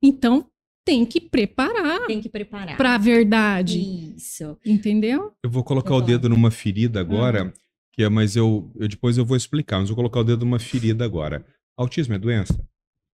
Então, 0.02 0.50
tem 0.86 1.06
que 1.06 1.20
preparar. 1.22 2.08
Tem 2.08 2.22
que 2.22 2.30
preparar. 2.30 2.78
Para 2.78 2.96
a 2.96 2.98
verdade. 2.98 3.80
Isso. 4.16 4.58
Entendeu? 4.66 5.34
Eu 5.44 5.50
vou 5.50 5.64
colocar 5.64 5.92
eu 5.92 5.98
o 5.98 6.02
dedo 6.02 6.30
numa 6.30 6.50
ferida 6.50 7.00
agora, 7.00 7.46
uhum. 7.46 7.54
que 7.94 8.04
é, 8.04 8.10
mas 8.10 8.36
eu, 8.36 8.72
eu 8.76 8.88
depois 8.88 9.18
eu 9.18 9.26
vou 9.26 9.38
explicar, 9.38 9.80
mas 9.80 9.90
eu 9.90 9.96
vou 9.96 10.04
colocar 10.04 10.22
o 10.22 10.24
dedo 10.24 10.46
numa 10.46 10.60
ferida 10.60 11.04
agora. 11.04 11.46
Autismo 11.78 12.14
é 12.14 12.20
doença? 12.20 12.60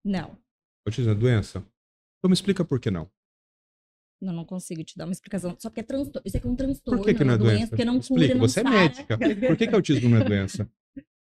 Não. 0.05 0.37
Autismo 0.87 1.13
é 1.13 1.15
doença? 1.15 1.65
Então 2.19 2.29
me 2.29 2.35
explica 2.35 2.65
por 2.65 2.79
que 2.79 2.91
não. 2.91 3.11
Não, 4.21 4.33
não 4.33 4.45
consigo 4.45 4.85
te 4.85 4.97
dar 4.97 5.05
uma 5.05 5.13
explicação. 5.13 5.57
Só 5.59 5.69
porque 5.69 5.81
é 5.81 5.83
transtorno. 5.83 6.23
Isso 6.25 6.37
aqui 6.37 6.47
é 6.47 6.51
um 6.51 6.55
transtorno. 6.55 6.99
Por 7.01 7.07
que, 7.07 7.15
que 7.15 7.25
não 7.25 7.35
é 7.35 7.39
doença? 7.39 7.57
doença 7.57 7.69
porque 7.69 7.85
não 7.85 7.97
Explica, 7.99 8.27
cura, 8.27 8.35
não 8.35 8.49
você 8.49 8.61
é 8.61 8.65
médica. 8.65 9.19
Por 9.19 9.57
que, 9.57 9.67
que 9.67 9.75
autismo 9.75 10.09
não 10.09 10.19
é 10.19 10.25
doença? 10.25 10.71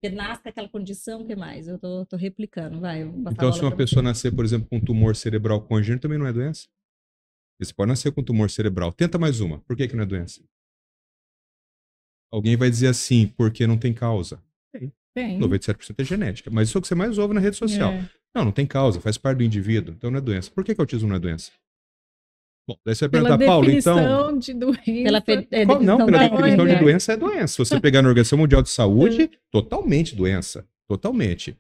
Porque 0.05 0.15
nasce 0.15 0.47
aquela 0.47 0.69
condição, 0.69 1.23
o 1.23 1.27
que 1.27 1.35
mais? 1.35 1.67
Eu 1.67 1.79
tô, 1.79 2.05
tô 2.05 2.15
replicando, 2.15 2.79
vai. 2.79 3.01
Então, 3.01 3.51
se 3.51 3.63
uma 3.63 3.75
pessoa 3.75 4.03
você. 4.03 4.09
nascer, 4.09 4.35
por 4.35 4.45
exemplo, 4.45 4.69
com 4.69 4.77
um 4.77 4.81
tumor 4.81 5.17
cerebral 5.17 5.63
congênito, 5.63 6.03
também 6.03 6.19
não 6.19 6.27
é 6.27 6.33
doença? 6.33 6.69
Você 7.59 7.73
pode 7.73 7.89
nascer 7.89 8.13
com 8.13 8.23
tumor 8.23 8.51
cerebral. 8.51 8.93
Tenta 8.93 9.17
mais 9.17 9.41
uma. 9.41 9.61
Por 9.61 9.75
que, 9.75 9.89
que 9.89 9.97
não 9.97 10.03
é 10.03 10.07
doença? 10.07 10.43
Alguém 12.31 12.55
vai 12.55 12.69
dizer 12.69 12.89
assim, 12.89 13.29
porque 13.29 13.67
não 13.67 13.79
tem 13.79 13.95
causa. 13.95 14.43
Tem. 14.71 14.93
Tem. 15.15 15.39
97% 15.39 15.95
é 15.97 16.05
genética. 16.05 16.51
Mas 16.51 16.69
isso 16.69 16.77
é 16.77 16.81
o 16.81 16.83
que 16.83 16.89
você 16.89 16.95
mais 16.95 17.17
ouve 17.17 17.33
na 17.33 17.41
rede 17.41 17.57
social. 17.57 17.91
É. 17.91 18.11
Não, 18.35 18.45
não 18.45 18.53
tem 18.53 18.67
causa, 18.67 19.01
faz 19.01 19.17
parte 19.17 19.39
do 19.39 19.45
indivíduo, 19.45 19.95
então 19.95 20.11
não 20.11 20.19
é 20.19 20.21
doença. 20.21 20.51
Por 20.51 20.63
que, 20.65 20.75
que 20.75 20.81
autismo 20.83 21.09
não 21.09 21.17
é 21.17 21.21
doença? 21.21 21.51
Bom, 22.67 22.79
daí 22.85 22.95
você 22.95 23.07
vai 23.07 23.21
perguntar, 23.21 23.45
Paulo, 23.45 23.71
então. 23.71 24.39
De 24.39 24.55
doença. 24.55 24.83
Pela 24.85 25.25
é, 25.51 25.67
Qual, 25.67 25.83
não, 25.83 26.07
pela 26.07 26.29
definição 26.29 26.67
de 26.67 26.77
doença 26.77 27.13
é 27.13 27.17
doença. 27.17 27.47
Se 27.49 27.59
você 27.59 27.81
pegar 27.81 28.01
na 28.01 28.09
Organização 28.09 28.39
Mundial 28.39 28.63
de 28.63 28.71
Saúde, 28.71 29.31
totalmente 29.51 30.17
doença. 30.17 30.67
Totalmente. 30.89 31.57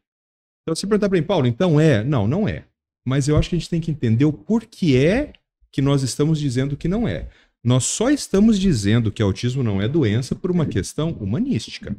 Então, 0.63 0.75
você 0.75 0.87
perguntar 0.87 1.11
para 1.11 1.19
mim, 1.19 1.27
Paulo, 1.27 1.47
então 1.47 1.79
é? 1.79 2.03
Não, 2.03 2.27
não 2.27 2.49
é. 2.49 2.65
Mas 3.07 3.29
eu 3.29 3.37
acho 3.37 3.51
que 3.51 3.57
a 3.57 3.59
gente 3.59 3.69
tem 3.69 3.81
que 3.81 3.91
entender 3.91 4.25
o 4.25 4.33
porquê 4.33 4.97
é 4.97 5.33
que 5.71 5.83
nós 5.83 6.03
estamos 6.03 6.39
dizendo 6.39 6.77
que 6.77 6.89
não 6.89 7.07
é. 7.07 7.29
Nós 7.63 7.85
só 7.85 8.11
estamos 8.11 8.59
dizendo 8.59 9.11
que 9.13 9.23
autismo 9.23 9.63
não 9.63 9.83
é 9.83 9.89
doença 9.89 10.35
por 10.35 10.51
uma 10.51 10.65
questão 10.65 11.11
humanística. 11.13 11.95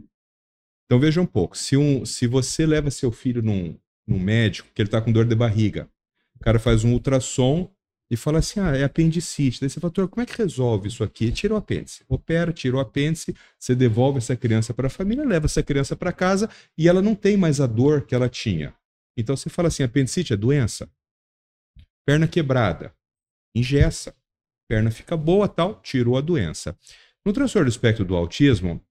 Então 0.85 0.99
veja 0.99 1.21
um 1.21 1.25
pouco. 1.25 1.57
Se, 1.57 1.75
um, 1.75 2.05
se 2.05 2.25
você 2.25 2.65
leva 2.65 2.89
seu 2.89 3.11
filho 3.11 3.41
num, 3.41 3.77
num 4.07 4.19
médico, 4.19 4.69
que 4.73 4.81
ele 4.81 4.87
está 4.87 5.01
com 5.01 5.11
dor 5.11 5.25
de 5.25 5.35
barriga, 5.35 5.89
o 6.35 6.39
cara 6.39 6.59
faz 6.59 6.83
um 6.83 6.93
ultrassom, 6.93 7.69
e 8.09 8.15
fala 8.15 8.39
assim: 8.39 8.59
ah, 8.59 8.75
é 8.75 8.83
apendicite. 8.83 9.59
Daí 9.59 9.69
você 9.69 9.79
fala, 9.79 9.91
como 10.07 10.21
é 10.21 10.25
que 10.25 10.37
resolve 10.37 10.87
isso 10.87 11.03
aqui? 11.03 11.31
Tira 11.31 11.53
o 11.53 11.57
apêndice. 11.57 12.03
Opera, 12.07 12.53
tira 12.53 12.77
o 12.77 12.79
apêndice, 12.79 13.35
você 13.59 13.75
devolve 13.75 14.19
essa 14.19 14.35
criança 14.35 14.73
para 14.73 14.87
a 14.87 14.89
família, 14.89 15.25
leva 15.25 15.45
essa 15.45 15.63
criança 15.63 15.95
para 15.95 16.11
casa 16.11 16.49
e 16.77 16.87
ela 16.87 17.01
não 17.01 17.15
tem 17.15 17.35
mais 17.37 17.59
a 17.59 17.67
dor 17.67 18.05
que 18.05 18.13
ela 18.13 18.29
tinha. 18.29 18.73
Então 19.17 19.35
você 19.35 19.49
fala 19.49 19.67
assim: 19.69 19.83
apendicite 19.83 20.33
é 20.33 20.37
doença? 20.37 20.89
Perna 22.05 22.27
quebrada, 22.27 22.93
ingessa. 23.55 24.15
Perna 24.67 24.89
fica 24.89 25.15
boa, 25.15 25.47
tal, 25.47 25.79
tirou 25.81 26.17
a 26.17 26.21
doença. 26.21 26.77
No 27.25 27.31
transtorno 27.33 27.69
do 27.69 27.71
espectro 27.71 28.03
do 28.03 28.15
autismo, 28.15 28.83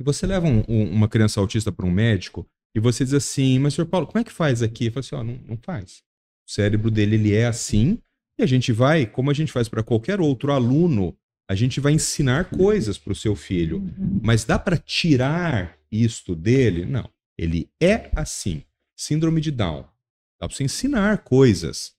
você 0.00 0.26
leva 0.26 0.46
um, 0.46 0.64
um, 0.68 0.90
uma 0.90 1.08
criança 1.08 1.40
autista 1.40 1.72
para 1.72 1.86
um 1.86 1.90
médico 1.90 2.48
e 2.74 2.80
você 2.80 3.04
diz 3.04 3.14
assim, 3.14 3.58
mas 3.58 3.74
senhor 3.74 3.86
Paulo, 3.86 4.06
como 4.06 4.20
é 4.20 4.24
que 4.24 4.32
faz 4.32 4.62
aqui? 4.62 4.84
Ele 4.84 4.90
fala 4.90 5.00
assim, 5.00 5.14
ó, 5.14 5.24
não, 5.24 5.38
não 5.46 5.56
faz. 5.56 6.02
O 6.46 6.52
cérebro 6.52 6.90
dele 6.90 7.14
ele 7.14 7.34
é 7.34 7.46
assim 7.46 8.00
e 8.38 8.42
a 8.42 8.46
gente 8.46 8.72
vai, 8.72 9.06
como 9.06 9.30
a 9.30 9.34
gente 9.34 9.52
faz 9.52 9.68
para 9.68 9.82
qualquer 9.82 10.20
outro 10.20 10.52
aluno, 10.52 11.16
a 11.48 11.54
gente 11.54 11.80
vai 11.80 11.92
ensinar 11.92 12.50
coisas 12.50 12.98
para 12.98 13.12
o 13.12 13.16
seu 13.16 13.34
filho. 13.34 13.78
Uhum. 13.78 14.20
Mas 14.22 14.44
dá 14.44 14.58
para 14.58 14.76
tirar 14.76 15.76
isto 15.90 16.34
dele? 16.34 16.84
Não. 16.84 17.08
Ele 17.38 17.68
é 17.80 18.10
assim. 18.14 18.62
Síndrome 18.96 19.40
de 19.40 19.50
Down. 19.50 19.82
Dá 20.40 20.46
para 20.48 20.56
você 20.56 20.64
ensinar 20.64 21.18
coisas. 21.18 21.94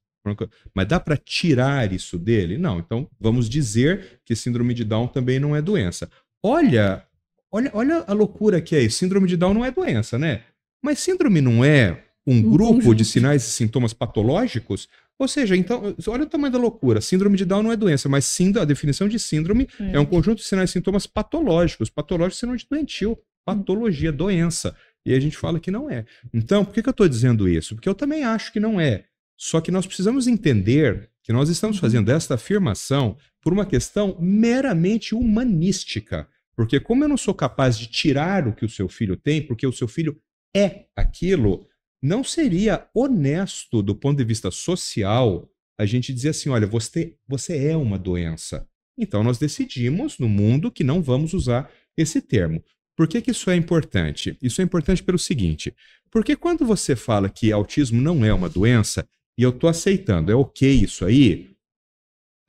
Mas 0.75 0.87
dá 0.87 0.99
para 0.99 1.15
tirar 1.15 1.91
isso 1.93 2.17
dele? 2.17 2.57
Não. 2.57 2.79
Então 2.79 3.07
vamos 3.19 3.49
dizer 3.49 4.19
que 4.25 4.35
síndrome 4.35 4.73
de 4.73 4.83
Down 4.83 5.07
também 5.07 5.39
não 5.39 5.55
é 5.55 5.61
doença. 5.61 6.09
Olha, 6.43 7.05
olha, 7.51 7.71
olha 7.73 8.03
a 8.05 8.13
loucura 8.13 8.59
que 8.59 8.75
é 8.75 8.81
isso. 8.81 8.97
Síndrome 8.97 9.27
de 9.27 9.37
Down 9.37 9.53
não 9.53 9.65
é 9.65 9.71
doença, 9.71 10.19
né? 10.19 10.43
Mas 10.83 10.99
síndrome 10.99 11.39
não 11.39 11.63
é 11.63 12.03
um, 12.25 12.35
Um 12.35 12.41
grupo 12.41 12.75
conjunto. 12.75 12.95
de 12.95 13.05
sinais 13.05 13.43
e 13.47 13.51
sintomas 13.51 13.93
patológicos? 13.93 14.89
Ou 15.19 15.27
seja, 15.27 15.55
então, 15.55 15.95
olha 16.07 16.23
o 16.23 16.27
tamanho 16.27 16.53
da 16.53 16.59
loucura. 16.59 17.01
Síndrome 17.01 17.37
de 17.37 17.45
Down 17.45 17.63
não 17.63 17.71
é 17.71 17.75
doença, 17.75 18.07
mas 18.07 18.25
síndrome, 18.25 18.63
a 18.63 18.65
definição 18.65 19.07
de 19.07 19.17
síndrome 19.17 19.67
é 19.79 19.99
um 19.99 20.05
conjunto 20.05 20.39
de 20.39 20.43
sinais 20.43 20.69
e 20.69 20.73
sintomas 20.73 21.07
patológicos. 21.07 21.89
Patológico, 21.89 22.39
síndrome 22.39 22.59
de 22.59 22.67
doentio. 22.69 23.17
Patologia, 23.43 24.11
doença. 24.11 24.75
E 25.05 25.13
a 25.13 25.19
gente 25.19 25.35
fala 25.37 25.59
que 25.59 25.71
não 25.71 25.89
é. 25.89 26.05
Então, 26.33 26.63
por 26.63 26.73
que, 26.73 26.83
que 26.83 26.89
eu 26.89 26.91
estou 26.91 27.07
dizendo 27.07 27.49
isso? 27.49 27.73
Porque 27.73 27.89
eu 27.89 27.95
também 27.95 28.23
acho 28.23 28.51
que 28.51 28.59
não 28.59 28.79
é. 28.79 29.05
Só 29.37 29.61
que 29.61 29.71
nós 29.71 29.87
precisamos 29.87 30.27
entender 30.27 31.09
que 31.23 31.33
nós 31.33 31.49
estamos 31.49 31.77
fazendo 31.77 32.09
esta 32.11 32.35
afirmação 32.35 33.17
por 33.41 33.53
uma 33.53 33.65
questão 33.65 34.17
meramente 34.19 35.15
humanística. 35.15 36.27
Porque, 36.55 36.79
como 36.79 37.03
eu 37.03 37.07
não 37.07 37.17
sou 37.17 37.33
capaz 37.33 37.77
de 37.77 37.87
tirar 37.87 38.47
o 38.47 38.53
que 38.53 38.65
o 38.65 38.69
seu 38.69 38.89
filho 38.89 39.15
tem, 39.15 39.41
porque 39.41 39.65
o 39.65 39.71
seu 39.71 39.87
filho 39.87 40.19
é 40.55 40.85
aquilo, 40.95 41.67
não 42.01 42.23
seria 42.23 42.87
honesto 42.93 43.81
do 43.81 43.95
ponto 43.95 44.17
de 44.17 44.23
vista 44.23 44.51
social 44.51 45.49
a 45.77 45.85
gente 45.85 46.13
dizer 46.13 46.29
assim: 46.29 46.49
olha, 46.49 46.67
você, 46.67 47.15
você 47.27 47.67
é 47.67 47.77
uma 47.77 47.97
doença. 47.97 48.67
Então, 48.97 49.23
nós 49.23 49.37
decidimos 49.37 50.17
no 50.17 50.27
mundo 50.27 50.71
que 50.71 50.83
não 50.83 51.01
vamos 51.01 51.33
usar 51.33 51.71
esse 51.95 52.21
termo. 52.21 52.63
Por 52.95 53.07
que, 53.07 53.21
que 53.21 53.31
isso 53.31 53.49
é 53.51 53.55
importante? 53.55 54.37
Isso 54.41 54.59
é 54.59 54.63
importante 54.63 55.03
pelo 55.03 55.19
seguinte: 55.19 55.73
porque 56.09 56.35
quando 56.35 56.65
você 56.65 56.95
fala 56.95 57.29
que 57.29 57.51
autismo 57.51 58.01
não 58.01 58.25
é 58.25 58.33
uma 58.33 58.49
doença, 58.49 59.07
e 59.37 59.43
eu 59.43 59.51
estou 59.51 59.69
aceitando, 59.69 60.31
é 60.31 60.35
ok 60.35 60.69
isso 60.69 61.05
aí, 61.05 61.51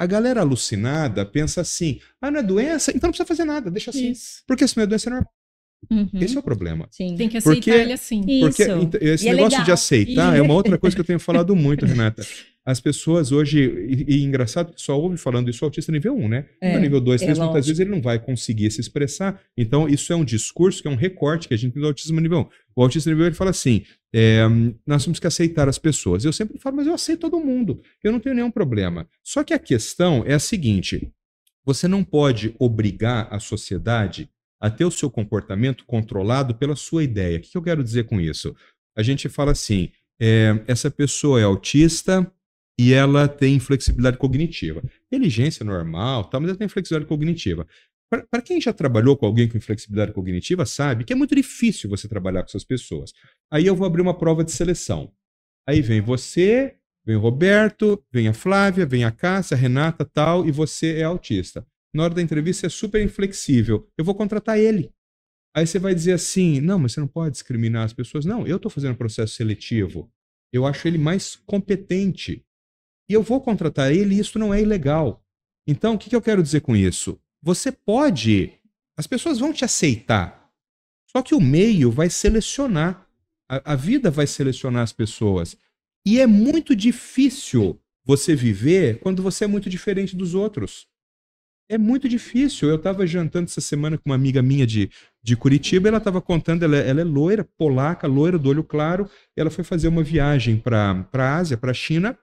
a 0.01 0.07
galera 0.07 0.41
alucinada 0.41 1.27
pensa 1.27 1.61
assim: 1.61 2.01
ah, 2.21 2.31
não 2.31 2.41
é 2.41 2.43
doença? 2.43 2.91
Então 2.91 3.09
não 3.09 3.13
precisa 3.13 3.27
fazer 3.27 3.45
nada, 3.45 3.71
deixa 3.71 3.91
assim. 3.91 4.11
Isso. 4.11 4.43
Porque 4.47 4.67
se 4.67 4.77
não 4.77 4.85
é 4.85 4.87
doença, 4.87 5.09
é 5.09 5.13
normal. 5.13 5.33
Uhum. 5.91 6.09
Esse 6.15 6.37
é 6.37 6.41
o 6.41 6.43
problema. 6.43 6.89
Sim. 6.91 7.15
Tem 7.17 7.29
que 7.29 7.37
aceitar 7.37 7.55
Porque- 7.57 7.71
ele 7.71 7.93
assim. 7.93 8.21
Porque 8.41 8.63
Isso. 8.65 8.91
esse 9.01 9.25
E 9.27 9.29
é 9.29 9.33
negócio 9.33 9.57
de 9.59 9.63
legal. 9.63 9.75
aceitar 9.75 10.35
E- 10.35 10.39
é 10.39 10.43
uma 10.43 10.55
outra 10.55 10.77
coisa 10.77 10.95
que 10.97 11.01
eu 11.01 11.05
tenho 11.07 11.21
falado 11.21 11.55
muito, 11.55 11.87
Renata. 11.87 12.27
As 12.67 12.81
pessoas 12.81 13.33
hoje, 13.33 13.59
e, 13.89 14.17
e 14.17 14.25
engraçado 14.25 14.75
que 14.75 14.83
só 14.83 14.99
ouve 15.01 15.17
falando 15.17 15.49
isso 15.49 15.65
o 15.65 15.67
autista 15.67 15.91
nível 15.91 16.15
1, 16.15 16.29
né? 16.29 16.45
É, 16.61 16.75
no 16.75 16.81
nível 16.81 17.01
2, 17.01 17.23
é 17.23 17.25
3, 17.27 17.39
muitas 17.39 17.55
lógico. 17.55 17.67
vezes 17.69 17.81
ele 17.81 17.91
não 17.91 18.03
vai 18.03 18.19
conseguir 18.19 18.71
se 18.71 18.81
expressar. 18.81 19.41
Então, 19.57 19.89
isso 19.89 20.13
é 20.13 20.17
um 20.17 20.25
discurso, 20.25 20.83
que 20.83 20.89
é 20.89 20.91
um 20.91 20.95
recorte 20.97 21.49
que 21.49 21.55
a 21.55 21.57
gente 21.57 21.73
tem 21.73 21.81
do 21.81 21.87
autismo 21.89 22.21
nível 22.21 22.41
1. 22.41 22.47
O 22.77 22.83
autista 22.83 23.09
nível 23.09 23.25
1 23.25 23.29
ele 23.29 23.35
fala 23.37 23.51
assim: 23.51 23.85
é, 24.15 24.43
nós 24.87 25.03
temos 25.03 25.19
que 25.19 25.27
aceitar 25.27 25.67
as 25.67 25.79
pessoas. 25.79 26.25
Eu 26.27 26.33
sempre 26.33 26.59
falo, 26.59 26.77
mas 26.77 26.87
eu 26.87 26.93
aceito 26.93 27.21
todo 27.21 27.41
mundo. 27.41 27.81
Eu 28.05 28.13
não 28.13 28.21
tenho 28.21 28.35
nenhum 28.35 28.51
problema. 28.51 29.09
Só 29.25 29.43
que 29.43 29.55
a 29.55 29.59
questão 29.59 30.23
é 30.27 30.35
a 30.35 30.39
seguinte: 30.39 31.11
você 31.65 31.89
não 31.89 32.05
pode 32.05 32.55
obrigar 32.59 33.29
a 33.31 33.39
sociedade 33.41 34.29
a 34.61 34.71
ter 34.71 34.85
o 34.85 34.91
seu 34.91 35.11
comportamento 35.11 35.85
controlado 35.85 36.55
pela 36.55 36.77
sua 36.77 37.05
ideia. 37.05 37.39
O 37.39 37.41
que 37.41 37.57
eu 37.57 37.63
quero 37.63 37.85
dizer 37.85 38.05
com 38.05 38.21
isso? 38.21 38.55
A 38.97 39.03
gente 39.03 39.29
fala 39.29 39.53
assim: 39.53 39.91
é, 40.21 40.63
essa 40.67 40.91
pessoa 40.91 41.41
é 41.41 41.45
autista 41.45 42.31
e 42.79 42.93
ela 42.93 43.29
tem 43.29 43.59
flexibilidade 43.59 44.19
cognitiva. 44.19 44.83
Inteligência 45.07 45.65
normal, 45.65 46.25
tá, 46.25 46.39
mas 46.39 46.51
ela 46.51 46.59
tem 46.59 46.69
flexibilidade 46.69 47.09
cognitiva. 47.09 47.67
Para 48.09 48.41
quem 48.41 48.61
já 48.61 48.73
trabalhou 48.73 49.17
com 49.17 49.27
alguém 49.27 49.49
com 49.49 49.59
inflexibilidade 49.59 50.13
cognitiva, 50.13 50.65
sabe 50.65 51.05
que 51.05 51.13
é 51.13 51.17
muito 51.17 51.35
difícil 51.35 51.91
você 51.91 52.09
trabalhar 52.09 52.41
com 52.41 52.49
essas 52.49 52.65
pessoas. 52.65 53.13
Aí 53.51 53.67
eu 53.67 53.77
vou 53.77 53.87
abrir 53.87 54.01
uma 54.01 54.17
prova 54.17 54.43
de 54.43 54.51
seleção. 54.51 55.13
Aí 55.69 55.83
vem 55.83 56.01
você, 56.01 56.77
vem 57.05 57.17
o 57.17 57.21
Roberto, 57.21 58.03
vem 58.11 58.27
a 58.27 58.33
Flávia, 58.33 58.87
vem 58.87 59.05
a 59.05 59.11
Cássia, 59.11 59.55
a 59.55 59.61
Renata, 59.61 60.07
tal, 60.07 60.47
e 60.47 60.51
você 60.51 60.97
é 60.97 61.05
autista. 61.05 61.67
Na 61.95 62.05
hora 62.05 62.15
da 62.15 62.23
entrevista 62.23 62.67
é 62.67 62.71
super 62.71 63.03
inflexível. 63.03 63.89
Eu 63.97 64.05
vou 64.05 64.15
contratar 64.15 64.59
ele. 64.59 64.93
Aí 65.55 65.67
você 65.67 65.79
vai 65.79 65.95
dizer 65.95 66.13
assim: 66.13 66.61
não, 66.61 66.79
mas 66.79 66.93
você 66.93 67.01
não 67.01 67.09
pode 67.09 67.33
discriminar 67.33 67.85
as 67.85 67.93
pessoas. 67.93 68.25
Não, 68.25 68.47
eu 68.47 68.57
estou 68.57 68.71
fazendo 68.71 68.97
processo 68.97 69.35
seletivo. 69.35 70.11
Eu 70.53 70.67
acho 70.67 70.87
ele 70.87 70.99
mais 70.99 71.37
competente. 71.37 72.45
E 73.09 73.13
eu 73.13 73.23
vou 73.23 73.41
contratar 73.41 73.93
ele 73.93 74.15
e 74.15 74.19
isso 74.19 74.39
não 74.39 74.53
é 74.53 74.61
ilegal. 74.61 75.25
Então, 75.67 75.95
o 75.95 75.99
que, 75.99 76.11
que 76.11 76.17
eu 76.17 76.23
quero 76.23 76.43
dizer 76.43 76.61
com 76.61 76.77
isso? 76.77 77.21
Você 77.43 77.73
pode. 77.73 78.53
As 78.97 79.07
pessoas 79.07 79.39
vão 79.39 79.53
te 79.53 79.65
aceitar. 79.65 80.51
Só 81.11 81.23
que 81.23 81.35
o 81.35 81.41
meio 81.41 81.91
vai 81.91 82.11
selecionar. 82.11 83.07
A, 83.49 83.73
a 83.73 83.77
vida 83.77 84.11
vai 84.11 84.27
selecionar 84.27 84.83
as 84.83 84.93
pessoas. 84.93 85.57
E 86.07 86.21
é 86.21 86.27
muito 86.27 86.77
difícil 86.77 87.81
você 88.05 88.35
viver 88.35 89.01
quando 89.01 89.23
você 89.23 89.45
é 89.45 89.47
muito 89.47 89.69
diferente 89.69 90.17
dos 90.17 90.35
outros. 90.35 90.87
É 91.69 91.77
muito 91.77 92.09
difícil. 92.09 92.69
Eu 92.69 92.77
estava 92.77 93.07
jantando 93.07 93.45
essa 93.45 93.61
semana 93.61 93.99
com 93.99 94.09
uma 94.09 94.15
amiga 94.15 94.41
minha 94.41 94.67
de, 94.67 94.91
de 95.23 95.37
Curitiba, 95.37 95.89
ela 95.89 95.99
estava 95.99 96.21
contando, 96.21 96.63
ela, 96.63 96.77
ela 96.77 97.01
é 97.01 97.05
loira, 97.05 97.45
polaca, 97.45 98.07
loira, 98.07 98.39
do 98.39 98.49
olho 98.49 98.65
claro, 98.65 99.09
ela 99.37 99.51
foi 99.51 99.63
fazer 99.63 99.89
uma 99.89 100.03
viagem 100.03 100.57
para 100.57 101.07
a 101.13 101.37
Ásia, 101.37 101.57
para 101.59 101.71
a 101.71 101.75
China, 101.75 102.19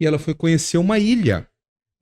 e 0.00 0.06
ela 0.06 0.18
foi 0.18 0.34
conhecer 0.34 0.78
uma 0.78 0.98
ilha. 0.98 1.46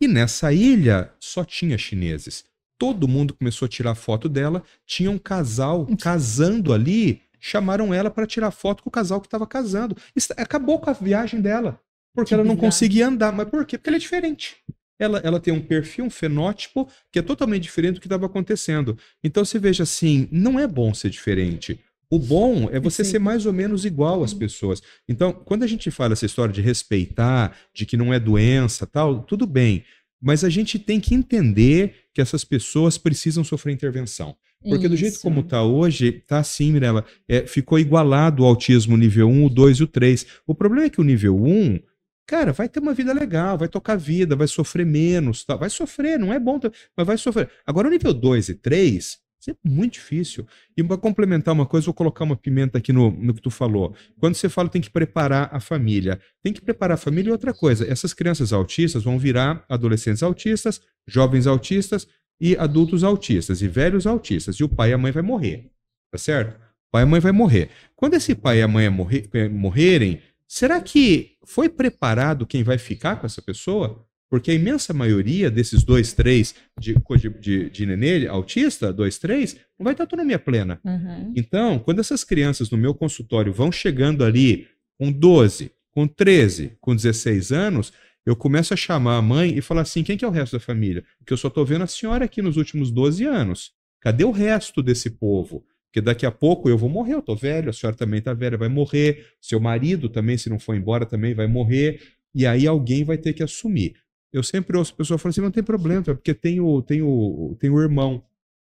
E 0.00 0.06
nessa 0.06 0.52
ilha 0.52 1.12
só 1.18 1.44
tinha 1.44 1.76
chineses. 1.76 2.44
Todo 2.78 3.08
mundo 3.08 3.34
começou 3.34 3.66
a 3.66 3.68
tirar 3.68 3.94
foto 3.94 4.28
dela, 4.28 4.62
tinha 4.86 5.10
um 5.10 5.18
casal 5.18 5.86
casando 6.00 6.72
ali, 6.72 7.20
chamaram 7.40 7.92
ela 7.92 8.10
para 8.10 8.26
tirar 8.26 8.50
foto 8.50 8.82
com 8.82 8.88
o 8.88 8.92
casal 8.92 9.20
que 9.20 9.26
estava 9.26 9.46
casando. 9.46 9.96
Isso 10.14 10.32
acabou 10.36 10.78
com 10.78 10.90
a 10.90 10.92
viagem 10.92 11.40
dela, 11.40 11.80
porque 12.14 12.28
Que 12.28 12.34
ela 12.34 12.44
não 12.44 12.54
bizarro. 12.54 12.70
conseguia 12.72 13.08
andar. 13.08 13.32
Mas 13.32 13.48
por 13.48 13.64
quê? 13.66 13.76
Porque 13.76 13.90
ela 13.90 13.96
é 13.96 14.00
diferente. 14.00 14.56
Ela, 15.04 15.20
ela 15.24 15.40
tem 15.40 15.52
um 15.52 15.60
perfil, 15.60 16.06
um 16.06 16.10
fenótipo 16.10 16.88
que 17.12 17.18
é 17.18 17.22
totalmente 17.22 17.62
diferente 17.62 17.94
do 17.94 18.00
que 18.00 18.06
estava 18.06 18.26
acontecendo. 18.26 18.96
Então 19.22 19.44
você 19.44 19.58
veja 19.58 19.82
assim, 19.82 20.28
não 20.30 20.58
é 20.58 20.66
bom 20.66 20.92
ser 20.92 21.10
diferente. 21.10 21.78
O 22.10 22.18
bom 22.18 22.68
é 22.70 22.78
você 22.78 22.98
Perfeito. 22.98 23.06
ser 23.06 23.18
mais 23.18 23.46
ou 23.46 23.52
menos 23.52 23.84
igual 23.84 24.22
às 24.22 24.32
pessoas. 24.32 24.80
Então, 25.08 25.32
quando 25.32 25.64
a 25.64 25.66
gente 25.66 25.90
fala 25.90 26.12
essa 26.12 26.26
história 26.26 26.52
de 26.52 26.60
respeitar, 26.60 27.56
de 27.74 27.84
que 27.84 27.96
não 27.96 28.12
é 28.12 28.20
doença, 28.20 28.86
tal, 28.86 29.22
tudo 29.22 29.46
bem. 29.46 29.84
Mas 30.22 30.44
a 30.44 30.48
gente 30.48 30.78
tem 30.78 31.00
que 31.00 31.14
entender 31.14 32.04
que 32.14 32.20
essas 32.20 32.44
pessoas 32.44 32.96
precisam 32.96 33.42
sofrer 33.42 33.72
intervenção. 33.72 34.36
Porque 34.62 34.88
do 34.88 34.96
jeito 34.96 35.20
como 35.20 35.40
está 35.40 35.62
hoje, 35.62 36.12
tá 36.12 36.38
assim, 36.38 36.72
Mirella, 36.72 37.04
é, 37.28 37.46
ficou 37.46 37.78
igualado 37.78 38.42
o 38.42 38.46
autismo 38.46 38.96
nível 38.96 39.28
1, 39.28 39.44
o 39.44 39.50
2 39.50 39.78
e 39.78 39.82
o 39.82 39.86
3. 39.86 40.26
O 40.46 40.54
problema 40.54 40.86
é 40.86 40.90
que 40.90 41.00
o 41.00 41.04
nível 41.04 41.36
1, 41.36 41.80
cara, 42.26 42.52
vai 42.52 42.68
ter 42.68 42.80
uma 42.80 42.94
vida 42.94 43.12
legal, 43.12 43.58
vai 43.58 43.68
tocar 43.68 43.96
vida, 43.96 44.34
vai 44.36 44.46
sofrer 44.46 44.86
menos, 44.86 45.44
tá? 45.44 45.56
vai 45.56 45.70
sofrer, 45.70 46.18
não 46.18 46.32
é 46.32 46.38
bom, 46.38 46.58
mas 46.96 47.06
vai 47.06 47.18
sofrer. 47.18 47.48
Agora 47.66 47.88
o 47.88 47.90
nível 47.90 48.12
2 48.12 48.48
e 48.48 48.54
3, 48.54 49.18
isso 49.40 49.50
é 49.50 49.54
muito 49.62 49.94
difícil. 49.94 50.46
E 50.74 50.82
para 50.82 50.96
complementar 50.96 51.52
uma 51.52 51.66
coisa, 51.66 51.84
vou 51.84 51.94
colocar 51.94 52.24
uma 52.24 52.36
pimenta 52.36 52.78
aqui 52.78 52.92
no, 52.94 53.10
no 53.10 53.34
que 53.34 53.42
tu 53.42 53.50
falou. 53.50 53.94
Quando 54.18 54.34
você 54.34 54.48
fala 54.48 54.70
tem 54.70 54.80
que 54.80 54.88
preparar 54.88 55.50
a 55.52 55.60
família, 55.60 56.18
tem 56.42 56.50
que 56.50 56.62
preparar 56.62 56.94
a 56.94 56.98
família 56.98 57.28
e 57.28 57.32
outra 57.32 57.52
coisa. 57.52 57.86
Essas 57.86 58.14
crianças 58.14 58.54
autistas 58.54 59.04
vão 59.04 59.18
virar 59.18 59.62
adolescentes 59.68 60.22
autistas, 60.22 60.80
jovens 61.06 61.46
autistas 61.46 62.08
e 62.40 62.56
adultos 62.56 63.04
autistas 63.04 63.60
e 63.60 63.68
velhos 63.68 64.06
autistas. 64.06 64.56
E 64.56 64.64
o 64.64 64.68
pai 64.68 64.90
e 64.90 64.92
a 64.94 64.98
mãe 64.98 65.12
vai 65.12 65.22
morrer, 65.22 65.70
tá 66.10 66.16
certo? 66.16 66.56
O 66.56 66.90
pai 66.92 67.02
e 67.02 67.04
a 67.04 67.06
mãe 67.06 67.20
vai 67.20 67.32
morrer. 67.32 67.68
Quando 67.94 68.14
esse 68.14 68.34
pai 68.34 68.60
e 68.60 68.62
a 68.62 68.68
mãe 68.68 68.86
eh, 68.86 69.48
morrerem, 69.50 70.22
será 70.48 70.80
que 70.80 71.36
foi 71.46 71.68
preparado 71.68 72.46
quem 72.46 72.62
vai 72.62 72.78
ficar 72.78 73.16
com 73.16 73.26
essa 73.26 73.42
pessoa? 73.42 74.06
Porque 74.30 74.50
a 74.50 74.54
imensa 74.54 74.92
maioria 74.92 75.50
desses 75.50 75.84
dois, 75.84 76.12
três 76.12 76.54
de, 76.78 76.94
de, 76.94 77.28
de, 77.40 77.70
de 77.70 77.86
nenê 77.86 78.26
autista, 78.26 78.92
dois, 78.92 79.18
três, 79.18 79.54
não 79.78 79.84
vai 79.84 79.94
ter 79.94 80.02
autonomia 80.02 80.38
plena. 80.38 80.80
Uhum. 80.84 81.32
Então, 81.36 81.78
quando 81.78 82.00
essas 82.00 82.24
crianças 82.24 82.70
no 82.70 82.76
meu 82.76 82.94
consultório 82.94 83.52
vão 83.52 83.70
chegando 83.70 84.24
ali 84.24 84.66
com 84.98 85.12
12, 85.12 85.70
com 85.92 86.08
13, 86.08 86.76
com 86.80 86.96
16 86.96 87.52
anos, 87.52 87.92
eu 88.26 88.34
começo 88.34 88.72
a 88.72 88.76
chamar 88.76 89.18
a 89.18 89.22
mãe 89.22 89.56
e 89.56 89.60
falar 89.60 89.82
assim: 89.82 90.02
quem 90.02 90.16
que 90.16 90.24
é 90.24 90.28
o 90.28 90.32
resto 90.32 90.54
da 90.54 90.60
família? 90.60 91.04
Porque 91.18 91.32
eu 91.32 91.36
só 91.36 91.50
tô 91.50 91.64
vendo 91.64 91.84
a 91.84 91.86
senhora 91.86 92.24
aqui 92.24 92.40
nos 92.42 92.56
últimos 92.56 92.90
12 92.90 93.24
anos. 93.24 93.72
Cadê 94.00 94.24
o 94.24 94.30
resto 94.30 94.82
desse 94.82 95.10
povo? 95.10 95.64
Porque 95.94 96.00
daqui 96.00 96.26
a 96.26 96.32
pouco 96.32 96.68
eu 96.68 96.76
vou 96.76 96.88
morrer, 96.88 97.14
eu 97.14 97.22
tô 97.22 97.36
velho, 97.36 97.70
a 97.70 97.72
senhora 97.72 97.96
também 97.96 98.20
tá 98.20 98.34
velha, 98.34 98.58
vai 98.58 98.68
morrer, 98.68 99.28
seu 99.40 99.60
marido 99.60 100.08
também, 100.08 100.36
se 100.36 100.50
não 100.50 100.58
for 100.58 100.74
embora, 100.74 101.06
também 101.06 101.34
vai 101.34 101.46
morrer, 101.46 102.02
e 102.34 102.44
aí 102.44 102.66
alguém 102.66 103.04
vai 103.04 103.16
ter 103.16 103.32
que 103.32 103.44
assumir. 103.44 103.94
Eu 104.32 104.42
sempre 104.42 104.76
ouço 104.76 104.92
a 104.92 104.96
pessoa 104.96 105.18
falar 105.18 105.30
assim: 105.30 105.40
não 105.40 105.52
tem 105.52 105.62
problema, 105.62 106.02
é 106.08 106.14
porque 106.14 106.34
tem 106.34 106.58
o, 106.58 106.82
tem, 106.82 107.00
o, 107.00 107.56
tem 107.60 107.70
o 107.70 107.80
irmão. 107.80 108.24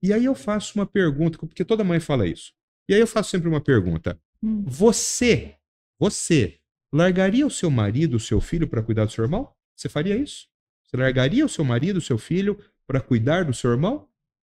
E 0.03 0.15
aí 0.15 0.25
eu 0.25 0.35
faço 0.35 0.79
uma 0.79 0.87
pergunta, 0.87 1.37
porque 1.37 1.63
toda 1.63 1.85
mãe 1.85 2.01
fala 2.01 2.27
isso. 2.27 2.55
E 2.89 2.95
aí 2.95 3.01
eu 3.01 3.07
faço 3.07 3.29
sempre 3.29 3.51
uma 3.51 3.61
pergunta: 3.61 4.19
hum. 4.43 4.65
você, 4.67 5.57
você, 5.99 6.57
largaria 6.91 7.47
o 7.47 7.51
seu 7.51 7.71
marido, 7.71 8.17
o 8.17 8.21
seu 8.21 8.41
filho 8.41 8.67
para 8.67 8.83
cuidar 8.83 9.05
do 9.05 9.13
seu 9.13 9.25
irmão? 9.25 9.53
Você 9.77 9.91
faria 9.91 10.17
isso? 10.17 10.49
Você 10.87 10.97
largaria 10.97 11.45
o 11.45 11.51
seu 11.51 11.67
marido, 11.67 11.99
o 11.99 12.01
seu 12.01 12.17
filho 12.17 12.59
para 12.87 12.99
cuidar 12.99 13.45
do 13.45 13.53
seu 13.53 13.73
irmão? 13.73 14.09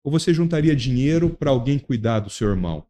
Ou 0.04 0.12
você 0.12 0.34
juntaria 0.34 0.76
dinheiro 0.76 1.30
para 1.30 1.50
alguém 1.50 1.80
cuidar 1.80 2.20
do 2.20 2.30
seu 2.30 2.50
irmão? 2.50 2.86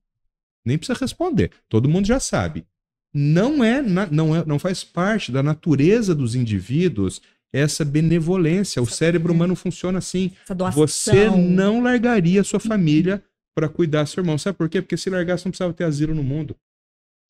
Nem 0.66 0.78
precisa 0.78 0.98
responder, 1.00 1.52
todo 1.70 1.90
mundo 1.90 2.08
já 2.08 2.20
sabe. 2.20 2.66
Não 3.14 3.64
é, 3.64 3.82
não 3.82 4.36
é, 4.36 4.46
não 4.46 4.58
faz 4.58 4.84
parte 4.84 5.32
da 5.32 5.44
natureza 5.44 6.16
dos 6.16 6.34
indivíduos 6.34 7.22
essa 7.54 7.86
benevolência. 7.86 8.82
O 8.82 8.88
cérebro 8.88 9.32
humano 9.32 9.56
funciona 9.56 10.00
assim. 10.00 10.32
Você 10.74 11.30
não 11.30 11.84
largaria 11.84 12.42
a 12.42 12.44
sua 12.44 12.60
família 12.60 13.24
para 13.56 13.70
cuidar 13.70 14.04
do 14.04 14.10
seu 14.10 14.22
irmão. 14.22 14.38
Sabe 14.40 14.58
por 14.58 14.68
quê? 14.68 14.82
Porque 14.82 14.98
se 14.98 15.10
largasse, 15.12 15.46
não 15.46 15.52
precisava 15.52 15.74
ter 15.74 15.84
asilo 15.84 16.16
no 16.16 16.24
mundo. 16.24 16.56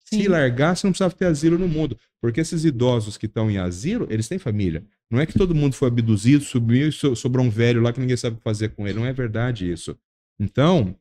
Sim. 0.06 0.22
Se 0.22 0.28
largasse, 0.30 0.86
não 0.86 0.92
precisava 0.92 1.14
ter 1.14 1.26
asilo 1.26 1.58
no 1.58 1.68
mundo. 1.68 1.98
Porque 2.22 2.40
esses 2.40 2.64
idosos 2.64 3.18
que 3.18 3.26
estão 3.26 3.52
em 3.52 3.58
asilo, 3.58 4.08
eles 4.10 4.30
têm 4.30 4.40
família. 4.40 4.86
Não 5.14 5.22
é 5.22 5.26
que 5.26 5.38
todo 5.38 5.54
mundo 5.54 5.76
foi 5.76 5.90
abduzido, 5.90 6.44
subiu 6.44 6.90
e 6.90 6.92
sobrou 6.92 7.46
um 7.46 7.50
velho 7.50 7.82
lá 7.82 7.94
que 7.94 8.00
ninguém 8.00 8.18
sabe 8.18 8.36
o 8.36 8.38
que 8.38 8.44
fazer 8.44 8.70
com 8.70 8.88
ele. 8.88 8.98
Não 8.98 9.06
é 9.06 9.14
verdade 9.14 9.72
isso. 9.72 9.96
Então, 10.40 10.96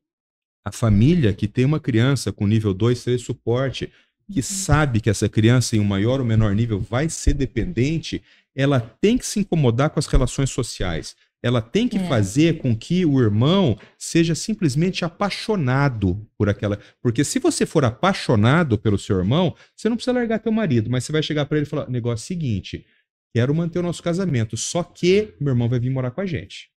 a 0.63 0.71
família 0.71 1.33
que 1.33 1.49
tem 1.49 1.65
uma 1.65 1.81
criança 1.81 2.31
com 2.31 2.47
nível 2.47 2.75
2, 2.75 3.03
3 3.05 3.23
suporte, 3.23 3.91
que 4.31 4.41
uhum. 4.41 4.43
sabe 4.43 5.01
que 5.01 5.09
essa 5.09 5.29
criança 5.29 5.77
em 5.77 5.81
um 5.81 5.85
maior 5.85 6.21
ou 6.21 6.27
menor 6.27 6.55
nível 6.55 6.79
vai 6.79 7.09
ser 7.09 7.33
dependente, 7.33 8.23
ela 8.55 8.81
tem 8.81 9.17
que 9.17 9.27
se 9.27 9.41
incomodar 9.41 9.89
com 9.89 9.99
as 9.99 10.07
relações 10.07 10.51
sociais 10.51 11.17
ela 11.43 11.61
tem 11.61 11.89
que 11.89 11.99
é. 11.99 12.09
fazer 12.09 12.59
com 12.59 12.75
que 12.75 13.05
o 13.05 13.21
irmão 13.21 13.77
seja 13.99 14.35
simplesmente 14.35 15.05
apaixonado 15.05 16.25
por 16.39 16.49
aquela. 16.49 16.79
Porque 17.03 17.25
se 17.25 17.41
você 17.41 17.67
for 17.67 17.85
apaixonado 17.85 18.79
pelo 18.79 18.99
seu 18.99 19.19
irmão, 19.19 19.55
você 19.75 19.89
não 19.89 19.97
precisa 19.97 20.15
largar 20.15 20.39
teu 20.39 20.53
marido, 20.53 20.89
mas 20.89 21.05
você 21.05 21.11
vai 21.11 21.23
chegar 21.23 21.45
para 21.47 21.59
ele 21.59 21.67
e 21.67 21.69
falar: 21.69 21.91
negócio 21.91 22.25
seguinte, 22.25 22.87
quero 23.35 23.55
manter 23.55 23.79
o 23.79 23.83
nosso 23.83 24.03
casamento, 24.03 24.57
só 24.57 24.83
que 24.83 25.35
meu 25.41 25.53
irmão 25.53 25.69
vai 25.69 25.81
vir 25.81 25.91
morar 25.91 26.11
com 26.11 26.21
a 26.21 26.27
gente. 26.27 26.71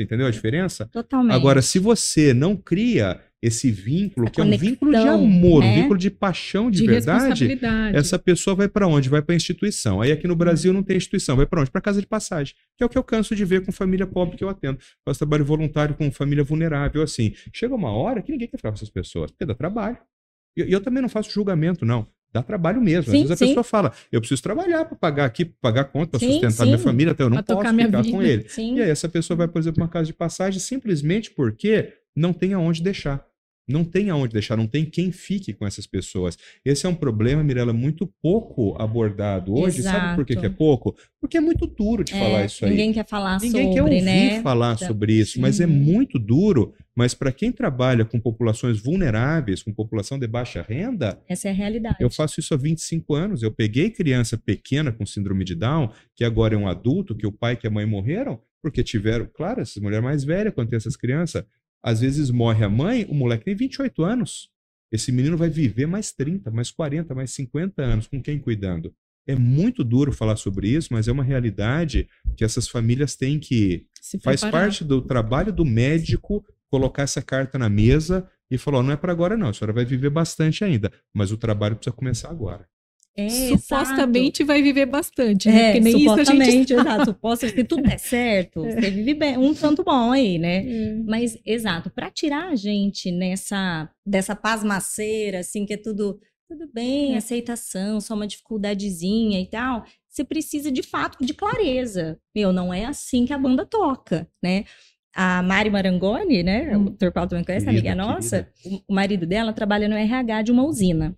Entendeu 0.00 0.26
a 0.26 0.30
diferença? 0.30 0.86
Totalmente. 0.86 1.34
Agora, 1.34 1.62
se 1.62 1.78
você 1.78 2.32
não 2.34 2.56
cria 2.56 3.20
esse 3.40 3.70
vínculo, 3.70 4.30
que 4.30 4.40
conexão, 4.40 4.52
é 4.52 4.56
um 4.56 4.70
vínculo 4.70 4.90
de 4.92 4.96
amor, 4.96 5.62
né? 5.62 5.70
um 5.70 5.74
vínculo 5.74 5.98
de 5.98 6.10
paixão 6.10 6.70
de, 6.70 6.78
de 6.78 6.86
verdade, 6.86 7.60
essa 7.92 8.18
pessoa 8.18 8.54
vai 8.54 8.68
para 8.68 8.86
onde? 8.86 9.08
Vai 9.08 9.20
para 9.20 9.34
a 9.34 9.36
instituição. 9.36 10.00
Aí 10.00 10.12
aqui 10.12 10.26
no 10.26 10.36
Brasil 10.36 10.72
não 10.72 10.82
tem 10.82 10.96
instituição, 10.96 11.36
vai 11.36 11.46
para 11.46 11.60
onde? 11.60 11.70
Para 11.70 11.80
casa 11.80 12.00
de 12.00 12.06
passagem, 12.06 12.54
que 12.76 12.82
é 12.82 12.86
o 12.86 12.88
que 12.88 12.96
eu 12.96 13.04
canso 13.04 13.34
de 13.34 13.44
ver 13.44 13.64
com 13.64 13.72
família 13.72 14.06
pobre 14.06 14.36
que 14.36 14.44
eu 14.44 14.48
atendo. 14.48 14.78
Faço 15.04 15.18
trabalho 15.18 15.44
voluntário 15.44 15.94
com 15.94 16.10
família 16.10 16.44
vulnerável, 16.44 17.02
assim. 17.02 17.34
Chega 17.52 17.74
uma 17.74 17.90
hora 17.90 18.22
que 18.22 18.32
ninguém 18.32 18.48
quer 18.48 18.56
ficar 18.56 18.70
com 18.70 18.76
essas 18.76 18.90
pessoas, 18.90 19.30
porque 19.30 19.44
dá 19.44 19.54
trabalho. 19.54 19.98
E 20.56 20.60
eu, 20.60 20.66
eu 20.66 20.80
também 20.80 21.02
não 21.02 21.08
faço 21.08 21.30
julgamento, 21.30 21.84
não 21.84 22.08
dá 22.32 22.42
trabalho 22.42 22.80
mesmo. 22.80 23.10
Sim, 23.10 23.22
Às 23.22 23.28
vezes 23.28 23.30
a 23.30 23.36
sim. 23.36 23.46
pessoa 23.48 23.64
fala, 23.64 23.92
eu 24.10 24.20
preciso 24.20 24.42
trabalhar 24.42 24.84
para 24.84 24.96
pagar 24.96 25.24
aqui, 25.26 25.44
pagar 25.44 25.84
conta, 25.84 26.18
para 26.18 26.20
sustentar 26.20 26.50
sim. 26.50 26.64
minha 26.64 26.78
família, 26.78 27.12
até 27.12 27.22
então 27.22 27.26
eu 27.26 27.30
não 27.30 27.42
pra 27.42 27.56
posso 27.56 27.76
ficar 27.76 28.10
com 28.10 28.22
ele. 28.22 28.46
E 28.58 28.82
aí 28.82 28.90
essa 28.90 29.08
pessoa 29.08 29.36
vai, 29.36 29.48
por 29.48 29.58
exemplo, 29.58 29.76
para 29.76 29.84
uma 29.84 29.90
casa 29.90 30.06
de 30.06 30.14
passagem 30.14 30.58
simplesmente 30.58 31.30
porque 31.30 31.92
não 32.16 32.32
tem 32.32 32.52
aonde 32.52 32.82
deixar. 32.82 33.24
Não 33.68 33.84
tem 33.84 34.10
aonde 34.10 34.32
deixar, 34.32 34.56
não 34.56 34.66
tem 34.66 34.84
quem 34.84 35.12
fique 35.12 35.52
com 35.52 35.66
essas 35.66 35.86
pessoas. 35.86 36.36
Esse 36.64 36.84
é 36.84 36.88
um 36.88 36.94
problema, 36.94 37.44
Mirella, 37.44 37.72
muito 37.72 38.06
pouco 38.20 38.74
abordado 38.80 39.54
hoje. 39.54 39.80
Exato. 39.80 39.98
Sabe 39.98 40.16
por 40.16 40.26
que, 40.26 40.36
que, 40.36 40.46
é 40.46 40.50
pouco? 40.50 40.96
Porque 41.20 41.36
é 41.36 41.40
muito 41.40 41.66
duro 41.66 42.02
de 42.02 42.12
é, 42.12 42.18
falar 42.18 42.44
isso 42.44 42.64
aí. 42.64 42.70
Ninguém 42.70 42.92
quer 42.92 43.06
falar 43.06 43.40
ninguém 43.40 43.62
sobre, 43.62 43.74
quer 43.74 43.82
ouvir 43.82 44.02
né? 44.02 44.42
falar 44.42 44.74
então, 44.74 44.88
sobre 44.88 45.12
isso, 45.14 45.40
mas 45.40 45.60
é 45.60 45.66
muito 45.66 46.18
duro. 46.18 46.74
Mas 46.94 47.14
para 47.14 47.32
quem 47.32 47.50
trabalha 47.50 48.04
com 48.04 48.20
populações 48.20 48.78
vulneráveis, 48.78 49.62
com 49.62 49.72
população 49.72 50.18
de 50.18 50.26
baixa 50.26 50.60
renda. 50.60 51.18
Essa 51.28 51.48
é 51.48 51.50
a 51.50 51.54
realidade. 51.54 51.96
Eu 52.00 52.10
faço 52.10 52.40
isso 52.40 52.52
há 52.52 52.56
25 52.56 53.14
anos. 53.14 53.42
Eu 53.42 53.50
peguei 53.50 53.90
criança 53.90 54.36
pequena 54.36 54.92
com 54.92 55.06
síndrome 55.06 55.44
de 55.44 55.54
Down, 55.54 55.90
que 56.14 56.24
agora 56.24 56.54
é 56.54 56.58
um 56.58 56.68
adulto, 56.68 57.14
que 57.14 57.26
o 57.26 57.32
pai 57.32 57.58
e 57.62 57.66
a 57.66 57.70
mãe 57.70 57.86
morreram, 57.86 58.40
porque 58.60 58.82
tiveram, 58.82 59.26
claro, 59.32 59.62
essas 59.62 59.82
mulheres 59.82 60.04
mais 60.04 60.24
velhas, 60.24 60.52
quando 60.52 60.68
tem 60.68 60.76
essas 60.76 60.96
crianças, 60.96 61.44
às 61.82 62.00
vezes 62.00 62.30
morre 62.30 62.64
a 62.64 62.68
mãe, 62.68 63.04
o 63.08 63.14
moleque 63.14 63.44
tem 63.44 63.54
28 63.54 64.02
anos. 64.04 64.48
Esse 64.90 65.10
menino 65.10 65.36
vai 65.36 65.48
viver 65.48 65.86
mais 65.86 66.12
30, 66.12 66.50
mais 66.50 66.70
40, 66.70 67.14
mais 67.14 67.32
50 67.32 67.82
anos, 67.82 68.06
com 68.06 68.22
quem 68.22 68.38
cuidando? 68.38 68.94
É 69.26 69.34
muito 69.34 69.82
duro 69.82 70.12
falar 70.12 70.36
sobre 70.36 70.68
isso, 70.68 70.88
mas 70.92 71.08
é 71.08 71.12
uma 71.12 71.22
realidade 71.22 72.08
que 72.36 72.44
essas 72.44 72.68
famílias 72.68 73.16
têm 73.16 73.38
que. 73.38 73.86
Faz 74.22 74.42
parte 74.42 74.84
do 74.84 75.00
trabalho 75.00 75.52
do 75.52 75.64
médico 75.64 76.44
colocar 76.68 77.02
essa 77.02 77.22
carta 77.22 77.58
na 77.58 77.68
mesa 77.68 78.28
e 78.50 78.58
falar: 78.58 78.82
não 78.82 78.92
é 78.92 78.96
para 78.96 79.12
agora, 79.12 79.36
não, 79.36 79.48
a 79.48 79.52
senhora 79.52 79.72
vai 79.72 79.84
viver 79.84 80.10
bastante 80.10 80.64
ainda, 80.64 80.92
mas 81.14 81.30
o 81.30 81.36
trabalho 81.36 81.76
precisa 81.76 81.94
começar 81.94 82.30
agora. 82.30 82.66
É, 83.14 83.28
supostamente 83.28 84.42
exato. 84.42 84.46
vai 84.46 84.62
viver 84.62 84.86
bastante, 84.86 85.48
né? 85.48 85.60
É, 85.60 85.66
Porque 85.72 85.80
nem 85.80 85.92
supostamente, 85.92 86.32
isso 86.32 86.48
a 86.48 86.50
gente 86.50 86.72
exato. 86.72 87.04
Supostamente, 87.06 87.58
se 87.58 87.64
tudo 87.64 87.82
der 87.82 87.98
certo, 87.98 88.64
é. 88.64 88.80
você 88.80 88.90
vive 88.90 89.14
bem, 89.14 89.36
um 89.36 89.52
tanto 89.52 89.84
bom 89.84 90.12
aí, 90.12 90.38
né? 90.38 90.66
É. 90.66 90.94
Mas, 91.04 91.38
exato, 91.44 91.90
para 91.90 92.10
tirar 92.10 92.48
a 92.48 92.56
gente 92.56 93.10
nessa, 93.10 93.90
dessa 94.06 94.34
pasmaceira, 94.34 95.40
assim, 95.40 95.66
que 95.66 95.74
é 95.74 95.76
tudo, 95.76 96.18
tudo 96.48 96.70
bem, 96.72 97.14
é. 97.14 97.18
aceitação, 97.18 98.00
só 98.00 98.14
uma 98.14 98.26
dificuldadezinha 98.26 99.40
e 99.40 99.46
tal, 99.46 99.84
você 100.08 100.24
precisa, 100.24 100.72
de 100.72 100.82
fato, 100.82 101.22
de 101.22 101.34
clareza. 101.34 102.18
Meu, 102.34 102.50
não 102.50 102.72
é 102.72 102.86
assim 102.86 103.26
que 103.26 103.32
a 103.34 103.38
banda 103.38 103.66
toca, 103.66 104.26
né? 104.42 104.64
A 105.14 105.42
Mari 105.42 105.68
Marangoni, 105.68 106.42
né? 106.42 106.74
Hum. 106.74 106.86
O 106.86 106.90
Dr. 106.90 107.10
Paulo 107.12 107.28
também 107.28 107.44
conhece, 107.44 107.66
querida, 107.66 107.90
amiga 107.90 107.94
nossa. 107.94 108.48
O 108.88 108.94
marido 108.94 109.26
dela 109.26 109.52
trabalha 109.52 109.86
no 109.86 109.94
RH 109.94 110.42
de 110.42 110.52
uma 110.52 110.64
usina. 110.64 111.14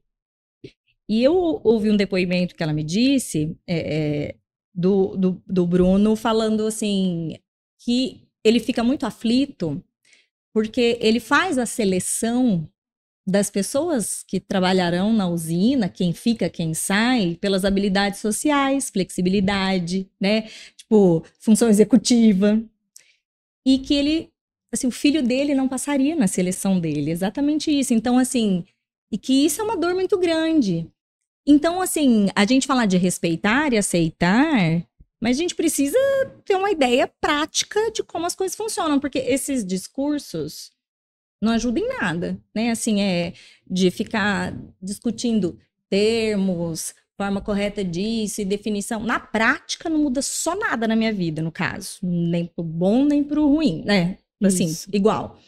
E 1.08 1.22
eu 1.22 1.60
ouvi 1.62 1.90
um 1.90 1.96
depoimento 1.96 2.54
que 2.54 2.62
ela 2.62 2.72
me 2.72 2.82
disse 2.82 3.56
é, 3.68 4.34
do, 4.74 5.16
do, 5.16 5.42
do 5.46 5.66
Bruno 5.66 6.16
falando 6.16 6.66
assim 6.66 7.36
que 7.78 8.22
ele 8.42 8.58
fica 8.58 8.82
muito 8.82 9.04
aflito 9.04 9.82
porque 10.52 10.98
ele 11.00 11.20
faz 11.20 11.58
a 11.58 11.66
seleção 11.66 12.68
das 13.26 13.50
pessoas 13.50 14.22
que 14.22 14.38
trabalharão 14.38 15.12
na 15.12 15.26
usina, 15.28 15.88
quem 15.88 16.12
fica, 16.12 16.48
quem 16.48 16.74
sai, 16.74 17.36
pelas 17.40 17.64
habilidades 17.64 18.20
sociais, 18.20 18.90
flexibilidade, 18.90 20.08
né? 20.20 20.42
Tipo, 20.76 21.24
função 21.40 21.68
executiva. 21.68 22.62
E 23.66 23.78
que 23.78 23.94
ele, 23.94 24.30
assim, 24.72 24.86
o 24.86 24.90
filho 24.92 25.22
dele 25.22 25.54
não 25.54 25.66
passaria 25.66 26.14
na 26.14 26.26
seleção 26.26 26.78
dele, 26.78 27.10
exatamente 27.10 27.70
isso. 27.70 27.94
Então, 27.94 28.18
assim, 28.18 28.64
e 29.10 29.16
que 29.16 29.46
isso 29.46 29.60
é 29.60 29.64
uma 29.64 29.76
dor 29.76 29.94
muito 29.94 30.18
grande. 30.18 30.86
Então, 31.46 31.80
assim, 31.80 32.28
a 32.34 32.46
gente 32.46 32.66
falar 32.66 32.86
de 32.86 32.96
respeitar 32.96 33.72
e 33.72 33.78
aceitar, 33.78 34.86
mas 35.20 35.36
a 35.36 35.40
gente 35.40 35.54
precisa 35.54 35.98
ter 36.44 36.54
uma 36.54 36.70
ideia 36.70 37.10
prática 37.20 37.90
de 37.90 38.02
como 38.02 38.26
as 38.26 38.34
coisas 38.34 38.56
funcionam, 38.56 38.98
porque 38.98 39.18
esses 39.18 39.64
discursos 39.64 40.70
não 41.42 41.52
ajudam 41.52 41.84
em 41.84 41.88
nada, 41.88 42.40
né? 42.54 42.70
Assim, 42.70 43.00
é 43.00 43.34
de 43.66 43.90
ficar 43.90 44.56
discutindo 44.80 45.58
termos, 45.90 46.94
forma 47.16 47.40
correta 47.40 47.84
disso 47.84 48.40
e 48.40 48.44
definição. 48.44 49.00
Na 49.00 49.20
prática, 49.20 49.88
não 49.88 49.98
muda 49.98 50.22
só 50.22 50.56
nada 50.56 50.88
na 50.88 50.96
minha 50.96 51.12
vida, 51.12 51.42
no 51.42 51.52
caso. 51.52 51.98
Nem 52.02 52.46
pro 52.46 52.64
bom, 52.64 53.04
nem 53.04 53.22
pro 53.22 53.46
ruim, 53.46 53.82
né? 53.84 54.18
Assim, 54.42 54.66
Isso. 54.66 54.88
igual. 54.92 55.38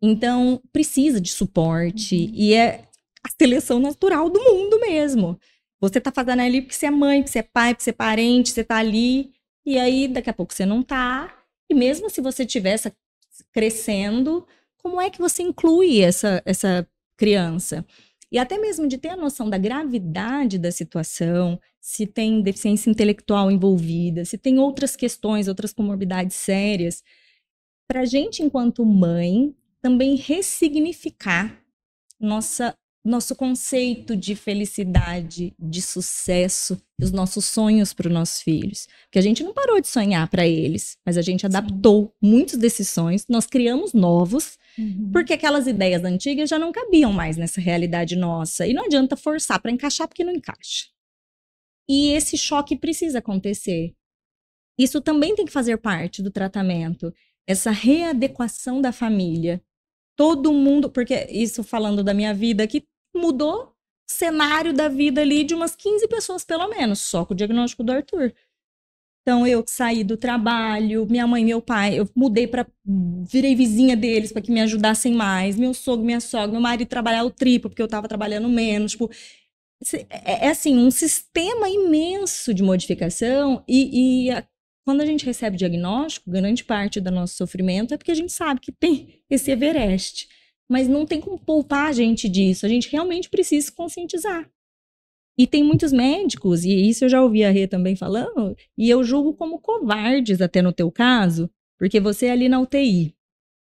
Então, 0.00 0.60
precisa 0.72 1.20
de 1.20 1.30
suporte. 1.30 2.16
Uhum. 2.16 2.30
E 2.32 2.54
é 2.54 2.84
a 3.24 3.28
seleção 3.38 3.78
natural 3.78 4.28
do 4.30 4.40
mundo 4.40 4.80
mesmo. 4.80 5.38
Você 5.80 6.00
tá 6.00 6.12
fazendo 6.12 6.40
ali 6.40 6.62
porque 6.62 6.74
você 6.74 6.86
é 6.86 6.90
mãe, 6.90 7.20
porque 7.22 7.32
você 7.32 7.38
é 7.40 7.42
pai, 7.42 7.74
porque 7.74 7.84
você 7.84 7.90
é 7.90 7.94
parente, 7.94 8.50
você 8.50 8.64
tá 8.64 8.76
ali, 8.76 9.32
e 9.64 9.78
aí 9.78 10.08
daqui 10.08 10.28
a 10.28 10.34
pouco 10.34 10.52
você 10.52 10.66
não 10.66 10.82
tá. 10.82 11.34
E 11.68 11.74
mesmo 11.74 12.10
se 12.10 12.20
você 12.20 12.44
tivesse 12.44 12.92
crescendo, 13.52 14.46
como 14.78 15.00
é 15.00 15.08
que 15.08 15.18
você 15.18 15.42
inclui 15.42 16.00
essa, 16.00 16.42
essa 16.44 16.86
criança? 17.16 17.84
E 18.32 18.38
até 18.38 18.58
mesmo 18.58 18.86
de 18.86 18.96
ter 18.96 19.08
a 19.08 19.16
noção 19.16 19.50
da 19.50 19.58
gravidade 19.58 20.58
da 20.58 20.70
situação, 20.70 21.60
se 21.80 22.06
tem 22.06 22.42
deficiência 22.42 22.90
intelectual 22.90 23.50
envolvida, 23.50 24.24
se 24.24 24.38
tem 24.38 24.58
outras 24.58 24.94
questões, 24.94 25.48
outras 25.48 25.72
comorbidades 25.72 26.36
sérias, 26.36 27.02
para 27.88 28.02
a 28.02 28.04
gente, 28.04 28.42
enquanto 28.42 28.84
mãe, 28.84 29.52
também 29.82 30.14
ressignificar 30.14 31.60
nossa 32.20 32.74
nosso 33.04 33.34
conceito 33.34 34.14
de 34.14 34.34
felicidade, 34.36 35.54
de 35.58 35.80
sucesso, 35.80 36.78
os 37.00 37.10
nossos 37.10 37.46
sonhos 37.46 37.94
para 37.94 38.08
os 38.08 38.12
nossos 38.12 38.42
filhos. 38.42 38.86
Porque 39.04 39.18
a 39.18 39.22
gente 39.22 39.42
não 39.42 39.54
parou 39.54 39.80
de 39.80 39.88
sonhar 39.88 40.28
para 40.28 40.46
eles, 40.46 40.98
mas 41.04 41.16
a 41.16 41.22
gente 41.22 41.46
adaptou 41.46 42.14
muitos 42.20 42.56
desses 42.56 42.88
sonhos, 42.88 43.24
nós 43.28 43.46
criamos 43.46 43.92
novos, 43.94 44.58
Uhum. 44.78 45.10
porque 45.12 45.32
aquelas 45.32 45.66
ideias 45.66 46.04
antigas 46.04 46.48
já 46.48 46.58
não 46.58 46.70
cabiam 46.72 47.12
mais 47.12 47.36
nessa 47.36 47.60
realidade 47.60 48.16
nossa. 48.16 48.66
E 48.66 48.72
não 48.72 48.84
adianta 48.84 49.16
forçar 49.16 49.60
para 49.60 49.70
encaixar, 49.72 50.06
porque 50.06 50.22
não 50.24 50.32
encaixa. 50.32 50.86
E 51.88 52.12
esse 52.12 52.38
choque 52.38 52.76
precisa 52.76 53.18
acontecer. 53.18 53.94
Isso 54.78 55.00
também 55.00 55.34
tem 55.34 55.44
que 55.44 55.52
fazer 55.52 55.76
parte 55.78 56.22
do 56.22 56.30
tratamento. 56.30 57.12
Essa 57.46 57.70
readequação 57.70 58.80
da 58.80 58.92
família. 58.92 59.60
Todo 60.16 60.52
mundo, 60.52 60.88
porque 60.90 61.26
isso 61.30 61.64
falando 61.64 62.04
da 62.04 62.14
minha 62.14 62.32
vida 62.32 62.62
aqui, 62.62 62.86
mudou 63.14 63.64
o 63.64 63.72
cenário 64.08 64.72
da 64.72 64.88
vida 64.88 65.20
ali 65.20 65.44
de 65.44 65.54
umas 65.54 65.76
15 65.76 66.06
pessoas, 66.08 66.44
pelo 66.44 66.68
menos, 66.68 67.00
só 67.00 67.24
com 67.24 67.34
o 67.34 67.36
diagnóstico 67.36 67.82
do 67.82 67.92
Arthur. 67.92 68.32
Então, 69.22 69.46
eu 69.46 69.62
que 69.62 69.70
saí 69.70 70.02
do 70.02 70.16
trabalho, 70.16 71.06
minha 71.08 71.26
mãe 71.26 71.44
meu 71.44 71.60
pai, 71.60 71.98
eu 71.98 72.08
mudei 72.16 72.46
para 72.46 72.66
virei 73.30 73.54
vizinha 73.54 73.96
deles 73.96 74.32
para 74.32 74.42
que 74.42 74.50
me 74.50 74.60
ajudassem 74.60 75.12
mais. 75.14 75.56
Meu 75.56 75.74
sogro, 75.74 76.04
minha 76.04 76.20
sogra, 76.20 76.52
meu 76.52 76.60
marido 76.60 76.88
trabalhava 76.88 77.26
o 77.28 77.30
triplo 77.30 77.70
porque 77.70 77.82
eu 77.82 77.86
estava 77.86 78.08
trabalhando 78.08 78.48
menos, 78.48 78.92
tipo, 78.92 79.10
é, 80.10 80.46
é 80.46 80.50
assim, 80.50 80.76
um 80.76 80.90
sistema 80.90 81.68
imenso 81.68 82.52
de 82.52 82.62
modificação 82.62 83.64
e, 83.68 84.26
e 84.26 84.30
a- 84.30 84.46
quando 84.84 85.00
a 85.02 85.06
gente 85.06 85.24
recebe 85.24 85.56
diagnóstico, 85.56 86.30
grande 86.30 86.64
parte 86.64 87.00
do 87.00 87.10
nosso 87.10 87.34
sofrimento 87.36 87.94
é 87.94 87.96
porque 87.96 88.10
a 88.10 88.14
gente 88.14 88.32
sabe 88.32 88.60
que 88.60 88.72
tem 88.72 89.22
esse 89.30 89.50
Everest. 89.50 90.28
Mas 90.70 90.86
não 90.86 91.04
tem 91.04 91.20
como 91.20 91.36
poupar 91.38 91.88
a 91.88 91.92
gente 91.92 92.28
disso. 92.28 92.64
A 92.64 92.68
gente 92.68 92.88
realmente 92.90 93.28
precisa 93.28 93.66
se 93.66 93.72
conscientizar. 93.72 94.48
E 95.36 95.46
tem 95.46 95.64
muitos 95.64 95.90
médicos, 95.90 96.64
e 96.64 96.88
isso 96.88 97.04
eu 97.04 97.08
já 97.08 97.22
ouvi 97.22 97.42
a 97.42 97.50
Rê 97.50 97.66
também 97.66 97.96
falando, 97.96 98.54
e 98.76 98.90
eu 98.90 99.02
julgo 99.02 99.32
como 99.34 99.58
covardes 99.58 100.40
até 100.42 100.60
no 100.60 100.72
teu 100.72 100.90
caso, 100.92 101.50
porque 101.78 101.98
você 101.98 102.26
é 102.26 102.30
ali 102.32 102.48
na 102.48 102.60
UTI. 102.60 103.14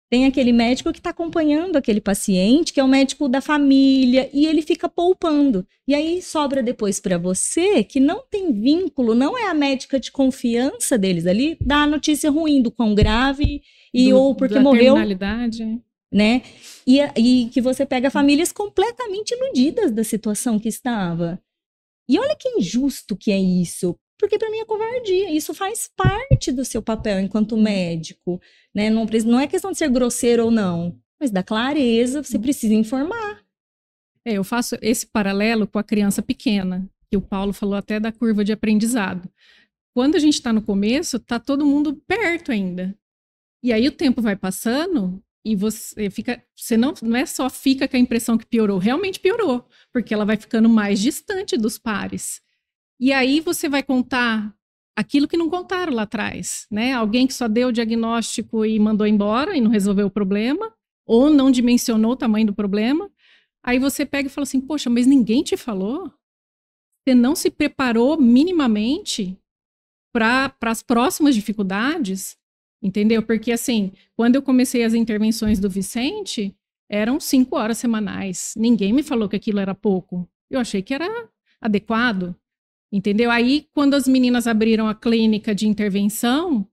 Tem 0.09 0.25
aquele 0.25 0.51
médico 0.51 0.91
que 0.91 0.97
está 0.99 1.11
acompanhando 1.11 1.77
aquele 1.77 2.01
paciente, 2.01 2.73
que 2.73 2.79
é 2.79 2.83
o 2.83 2.87
médico 2.87 3.29
da 3.29 3.39
família, 3.39 4.29
e 4.33 4.45
ele 4.45 4.61
fica 4.61 4.89
poupando. 4.89 5.65
E 5.87 5.93
aí 5.93 6.21
sobra 6.21 6.61
depois 6.63 6.99
para 6.99 7.17
você, 7.17 7.83
que 7.83 7.99
não 7.99 8.23
tem 8.29 8.51
vínculo, 8.51 9.13
não 9.15 9.37
é 9.37 9.47
a 9.47 9.53
médica 9.53 9.99
de 9.99 10.11
confiança 10.11 10.97
deles 10.97 11.25
ali, 11.27 11.57
dá 11.61 11.83
a 11.83 11.87
notícia 11.87 12.29
ruim 12.31 12.61
do 12.61 12.71
quão 12.71 12.93
grave 12.95 13.61
e 13.93 14.09
Do- 14.09 14.17
ou 14.17 14.35
porque 14.35 14.55
da 14.55 14.61
morreu 14.61 14.95
terminalidade. 14.95 15.79
Né? 16.11 16.41
E, 16.85 16.99
e 17.17 17.49
que 17.49 17.61
você 17.61 17.85
pega 17.85 18.11
famílias 18.11 18.51
completamente 18.51 19.33
iludidas 19.33 19.91
da 19.91 20.03
situação 20.03 20.59
que 20.59 20.67
estava. 20.67 21.41
E 22.09 22.19
olha 22.19 22.35
que 22.35 22.49
injusto 22.49 23.15
que 23.15 23.31
é 23.31 23.39
isso. 23.39 23.97
Porque 24.19 24.37
para 24.37 24.51
mim 24.51 24.59
é 24.59 24.65
covardia. 24.65 25.31
Isso 25.31 25.53
faz 25.53 25.89
parte 25.95 26.51
do 26.51 26.63
seu 26.65 26.81
papel 26.81 27.19
enquanto 27.19 27.57
médico, 27.57 28.39
né? 28.75 28.89
Não, 28.89 29.05
não 29.25 29.39
é 29.39 29.47
questão 29.47 29.71
de 29.71 29.77
ser 29.77 29.89
grosseiro 29.89 30.45
ou 30.45 30.51
não, 30.51 30.95
mas 31.19 31.31
da 31.31 31.41
clareza, 31.41 32.21
você 32.21 32.37
precisa 32.37 32.73
informar. 32.73 33.43
É, 34.23 34.33
eu 34.33 34.43
faço 34.43 34.77
esse 34.81 35.07
paralelo 35.07 35.65
com 35.65 35.79
a 35.79 35.83
criança 35.83 36.21
pequena, 36.21 36.87
que 37.09 37.17
o 37.17 37.21
Paulo 37.21 37.51
falou 37.51 37.75
até 37.75 37.99
da 37.99 38.11
curva 38.11 38.43
de 38.43 38.51
aprendizado. 38.51 39.27
Quando 39.95 40.15
a 40.15 40.19
gente 40.19 40.35
está 40.35 40.53
no 40.53 40.61
começo, 40.61 41.19
tá 41.19 41.39
todo 41.39 41.65
mundo 41.65 41.95
perto 42.07 42.51
ainda. 42.51 42.95
E 43.63 43.73
aí 43.73 43.87
o 43.87 43.91
tempo 43.91 44.21
vai 44.21 44.35
passando 44.35 45.21
e 45.43 45.55
você 45.55 46.09
fica, 46.09 46.43
você 46.55 46.77
não, 46.77 46.93
não 47.01 47.15
é 47.15 47.25
só 47.25 47.49
fica 47.49 47.87
com 47.87 47.97
a 47.97 47.99
impressão 47.99 48.37
que 48.37 48.45
piorou, 48.45 48.77
realmente 48.77 49.19
piorou, 49.19 49.67
porque 49.91 50.13
ela 50.13 50.25
vai 50.25 50.37
ficando 50.37 50.69
mais 50.69 50.99
distante 50.99 51.57
dos 51.57 51.77
pares. 51.77 52.41
E 52.99 53.11
aí 53.11 53.39
você 53.39 53.67
vai 53.67 53.81
contar 53.81 54.55
aquilo 54.95 55.27
que 55.27 55.37
não 55.37 55.49
contaram 55.49 55.93
lá 55.93 56.03
atrás, 56.03 56.67
né? 56.69 56.93
Alguém 56.93 57.25
que 57.25 57.33
só 57.33 57.47
deu 57.47 57.69
o 57.69 57.71
diagnóstico 57.71 58.63
e 58.65 58.79
mandou 58.79 59.07
embora 59.07 59.57
e 59.57 59.61
não 59.61 59.71
resolveu 59.71 60.07
o 60.07 60.11
problema, 60.11 60.71
ou 61.05 61.29
não 61.29 61.49
dimensionou 61.49 62.11
o 62.11 62.15
tamanho 62.15 62.47
do 62.47 62.53
problema. 62.53 63.11
Aí 63.63 63.79
você 63.79 64.05
pega 64.05 64.27
e 64.27 64.31
fala 64.31 64.43
assim: 64.43 64.61
Poxa, 64.61 64.89
mas 64.89 65.07
ninguém 65.07 65.43
te 65.43 65.57
falou? 65.57 66.11
Você 67.03 67.15
não 67.15 67.35
se 67.35 67.49
preparou 67.49 68.19
minimamente 68.19 69.37
para 70.13 70.53
as 70.61 70.83
próximas 70.83 71.33
dificuldades? 71.33 72.37
Entendeu? 72.81 73.21
Porque, 73.21 73.51
assim, 73.51 73.91
quando 74.15 74.35
eu 74.35 74.41
comecei 74.41 74.83
as 74.83 74.93
intervenções 74.93 75.59
do 75.59 75.69
Vicente, 75.69 76.55
eram 76.89 77.19
cinco 77.19 77.55
horas 77.55 77.77
semanais. 77.77 78.53
Ninguém 78.57 78.91
me 78.91 79.03
falou 79.03 79.29
que 79.29 79.35
aquilo 79.35 79.59
era 79.59 79.75
pouco. 79.75 80.27
Eu 80.49 80.59
achei 80.59 80.81
que 80.81 80.93
era 80.93 81.07
adequado. 81.61 82.35
Entendeu? 82.91 83.31
Aí, 83.31 83.67
quando 83.73 83.93
as 83.93 84.07
meninas 84.07 84.47
abriram 84.47 84.87
a 84.87 84.95
clínica 84.95 85.55
de 85.55 85.67
intervenção, 85.67 86.67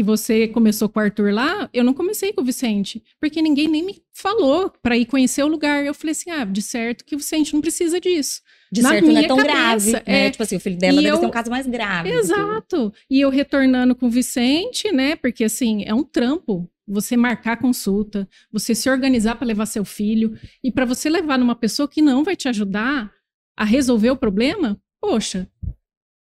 e 0.00 0.02
você 0.02 0.48
começou 0.48 0.88
com 0.88 0.98
o 0.98 1.02
Arthur 1.02 1.30
lá, 1.32 1.68
eu 1.74 1.84
não 1.84 1.92
comecei 1.92 2.32
com 2.32 2.40
o 2.40 2.44
Vicente, 2.44 3.02
porque 3.20 3.42
ninguém 3.42 3.68
nem 3.68 3.82
me 3.84 4.02
falou 4.14 4.72
para 4.82 4.96
ir 4.96 5.04
conhecer 5.04 5.42
o 5.42 5.46
lugar. 5.48 5.84
Eu 5.84 5.92
falei 5.92 6.12
assim: 6.12 6.30
ah, 6.30 6.44
de 6.44 6.62
certo 6.62 7.04
que 7.04 7.14
o 7.14 7.18
Vicente 7.18 7.52
não 7.52 7.60
precisa 7.60 8.00
disso. 8.00 8.40
De 8.72 8.80
Na 8.80 8.90
certo, 8.90 9.06
não 9.12 9.18
é 9.20 9.26
tão 9.26 9.36
cabeça, 9.36 9.52
grave, 9.54 9.92
né? 9.92 10.02
é. 10.06 10.30
Tipo 10.30 10.42
assim, 10.42 10.56
o 10.56 10.60
filho 10.60 10.78
dela 10.78 11.00
E 11.00 11.02
deve 11.02 11.14
eu- 11.16 11.18
ter 11.20 11.26
um 11.26 11.30
caso 11.30 11.50
mais 11.50 11.66
grave. 11.66 12.08
que 12.08 12.14
Exato. 12.16 12.92
E 13.10 13.20
eu 13.20 13.28
retornando 13.28 13.94
com 13.94 14.06
o 14.06 14.10
Vicente, 14.10 14.90
né? 14.90 15.16
Porque 15.16 15.44
assim, 15.44 15.84
é 15.86 15.92
um 15.94 16.02
trampo. 16.02 16.66
Você 16.88 17.16
marcar 17.16 17.56
consulta, 17.58 18.28
você 18.50 18.74
se 18.74 18.88
organizar 18.90 19.36
para 19.36 19.46
levar 19.46 19.66
seu 19.66 19.84
filho 19.84 20.36
e 20.64 20.72
para 20.72 20.84
você 20.84 21.08
levar 21.10 21.38
numa 21.38 21.54
pessoa 21.54 21.86
que 21.86 22.00
não 22.02 22.24
vai 22.24 22.34
te 22.34 22.48
ajudar 22.48 23.12
a 23.56 23.64
resolver 23.64 24.10
o 24.10 24.16
problema, 24.16 24.76
poxa, 25.00 25.46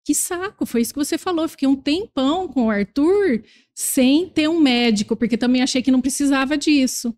que 0.10 0.16
saco, 0.16 0.66
foi 0.66 0.82
isso 0.82 0.92
que 0.94 0.98
você 1.00 1.20
falou. 1.20 1.46
Eu 1.46 1.50
Fiquei 1.50 1.68
um 1.68 1.76
tempão 1.76 2.48
com 2.48 2.66
o 2.66 2.70
Arthur 2.72 3.44
sem 3.76 4.28
ter 4.28 4.48
um 4.50 4.60
médico, 4.60 5.16
porque 5.16 5.38
também 5.38 5.62
achei 5.62 5.84
que 5.84 5.92
não 5.92 6.02
precisava 6.02 6.58
disso. 6.58 7.16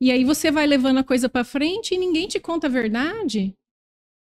E 0.00 0.10
aí 0.10 0.24
você 0.24 0.50
vai 0.50 0.66
levando 0.66 0.96
a 0.98 1.04
coisa 1.04 1.28
para 1.28 1.44
frente 1.44 1.94
e 1.94 1.98
ninguém 1.98 2.26
te 2.26 2.40
conta 2.40 2.68
a 2.68 2.70
verdade. 2.70 3.52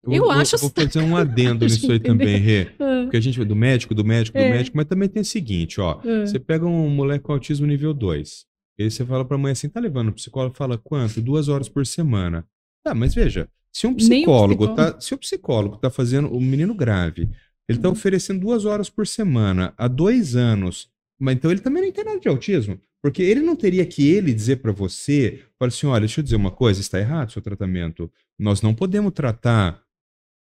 Eu 0.07 0.25
vou- 0.25 0.31
acho 0.33 0.59
Vou 0.59 0.69
fazer 0.71 1.01
um 1.01 1.17
adendo 1.17 1.65
nisso 1.65 1.91
aí 1.91 1.97
Entendeu? 1.97 2.13
também, 2.19 2.37
Rê. 2.37 2.69
Ah, 2.79 3.01
Porque 3.05 3.17
a 3.17 3.21
gente 3.21 3.43
do 3.43 3.57
médico, 3.57 3.95
do 3.95 4.05
médico, 4.05 4.37
do 4.37 4.45
É. 4.45 4.51
médico, 4.51 4.77
mas 4.77 4.85
também 4.87 5.09
tem 5.09 5.23
o 5.23 5.25
seguinte, 5.25 5.81
ó. 5.81 5.99
ah. 6.05 6.27
Você 6.27 6.39
pega 6.39 6.67
um 6.67 6.91
moleque 6.91 7.25
com 7.25 7.33
autismo 7.33 7.67
nível 7.67 7.95
2. 7.95 8.45
E 8.79 8.83
aí 8.85 8.91
você 8.91 9.03
fala 9.07 9.25
pra 9.25 9.39
mãe 9.39 9.53
assim, 9.53 9.67
tá 9.71 9.81
levando 9.81 10.09
o 10.11 10.13
psicólogo, 10.13 10.55
fala 10.55 10.77
quanto? 10.77 11.23
Duas 11.23 11.49
horas 11.49 11.71
por 11.71 11.87
semana. 11.87 12.47
Tá, 12.85 12.95
mas 12.95 13.15
veja, 13.15 13.49
se 13.73 13.87
um 13.87 13.91
Nem 13.93 13.95
o 13.95 13.97
psicólogo, 14.27 14.67
psicólogo. 14.67 14.93
tá. 14.95 15.01
Se 15.01 15.15
o 15.15 15.19
psicólogo 15.19 15.77
tá 15.79 15.89
fazendo 15.89 16.29
o 16.31 16.39
menino 16.39 16.75
grave, 16.75 17.31
ele 17.69 17.79
Uhum. 17.79 17.83
tá 17.83 17.89
oferecendo 17.91 18.41
duas 18.41 18.65
horas 18.65 18.89
por 18.91 19.07
semana 19.07 19.73
há 19.77 19.89
dois 19.89 20.37
anos. 20.37 20.89
Mas 21.19 21.37
então 21.37 21.51
ele 21.51 21.61
também 21.61 21.83
não 21.85 21.93
tem 21.93 22.05
nada 22.05 22.19
de 22.21 22.29
autismo. 22.29 22.79
Porque 23.03 23.23
ele 23.23 23.41
não 23.41 23.55
teria 23.55 23.85
que 23.85 24.09
ele 24.09 24.33
dizer 24.33 24.57
pra 24.57 24.73
você, 24.73 25.43
fala 25.59 25.69
assim, 25.69 25.87
olha, 25.87 26.01
deixa 26.01 26.21
eu 26.21 26.25
dizer 26.25 26.37
uma 26.37 26.51
coisa, 26.51 26.81
está 26.81 26.99
errado 26.99 27.29
o 27.29 27.33
seu 27.33 27.43
tratamento. 27.43 28.11
Nós 28.39 28.63
não 28.63 28.75
podemos 28.75 29.13
tratar 29.13 29.83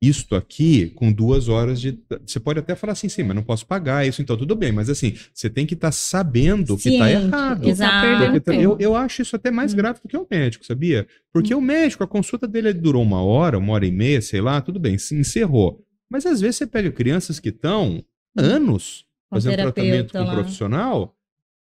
isto 0.02 0.35
aqui 0.35 0.90
com 0.90 1.11
duas 1.12 1.48
horas 1.48 1.81
de. 1.81 1.98
Você 2.26 2.38
pode 2.38 2.59
até 2.59 2.74
falar 2.74 2.92
assim, 2.92 3.09
sim, 3.09 3.22
mas 3.22 3.35
não 3.35 3.42
posso 3.42 3.66
pagar 3.66 4.07
isso, 4.07 4.20
então 4.20 4.37
tudo 4.37 4.55
bem. 4.55 4.70
Mas 4.72 4.90
assim, 4.90 5.14
você 5.33 5.48
tem 5.48 5.64
que 5.66 5.74
estar 5.74 5.90
sabendo 5.92 6.76
que 6.76 6.88
está 6.90 7.11
errado. 7.11 7.66
exato. 7.68 8.24
Porque 8.24 8.40
tá- 8.40 8.52
tempo. 8.52 8.62
eu, 8.62 8.76
eu 8.79 8.94
acho 8.96 9.22
isso 9.22 9.37
até 9.37 9.50
mais 9.50 9.72
Hum. 9.72 9.76
grave 9.76 10.00
do 10.02 10.09
que 10.09 10.16
o 10.16 10.26
médico, 10.31 10.66
sabia? 10.66 11.07
Porque 11.33 11.55
o 11.55 11.61
médico, 11.61 12.05
a 12.05 12.07
consulta 12.09 12.46
dele 12.46 12.72
durou 12.74 13.02
uma 13.02 13.22
hora, 13.22 13.59
uma 13.59 13.72
hora 13.72 13.87
e 13.87 13.90
meia, 13.92 14.20
sei 14.20 14.40
lá, 14.40 14.61
tudo 14.61 14.79
bem, 14.79 14.98
se 14.98 15.14
encerrou. 15.14 15.83
Mas 16.11 16.27
às 16.27 16.40
vezes 16.40 16.57
você 16.57 16.66
pega 16.66 16.90
crianças 16.90 17.40
que 17.40 17.49
estão 17.49 18.05
anos 18.37 19.05
Com 19.31 19.37
fazendo 19.37 19.57
tratamento 19.57 20.12
com 20.12 20.21
um 20.21 20.31
profissional. 20.31 21.16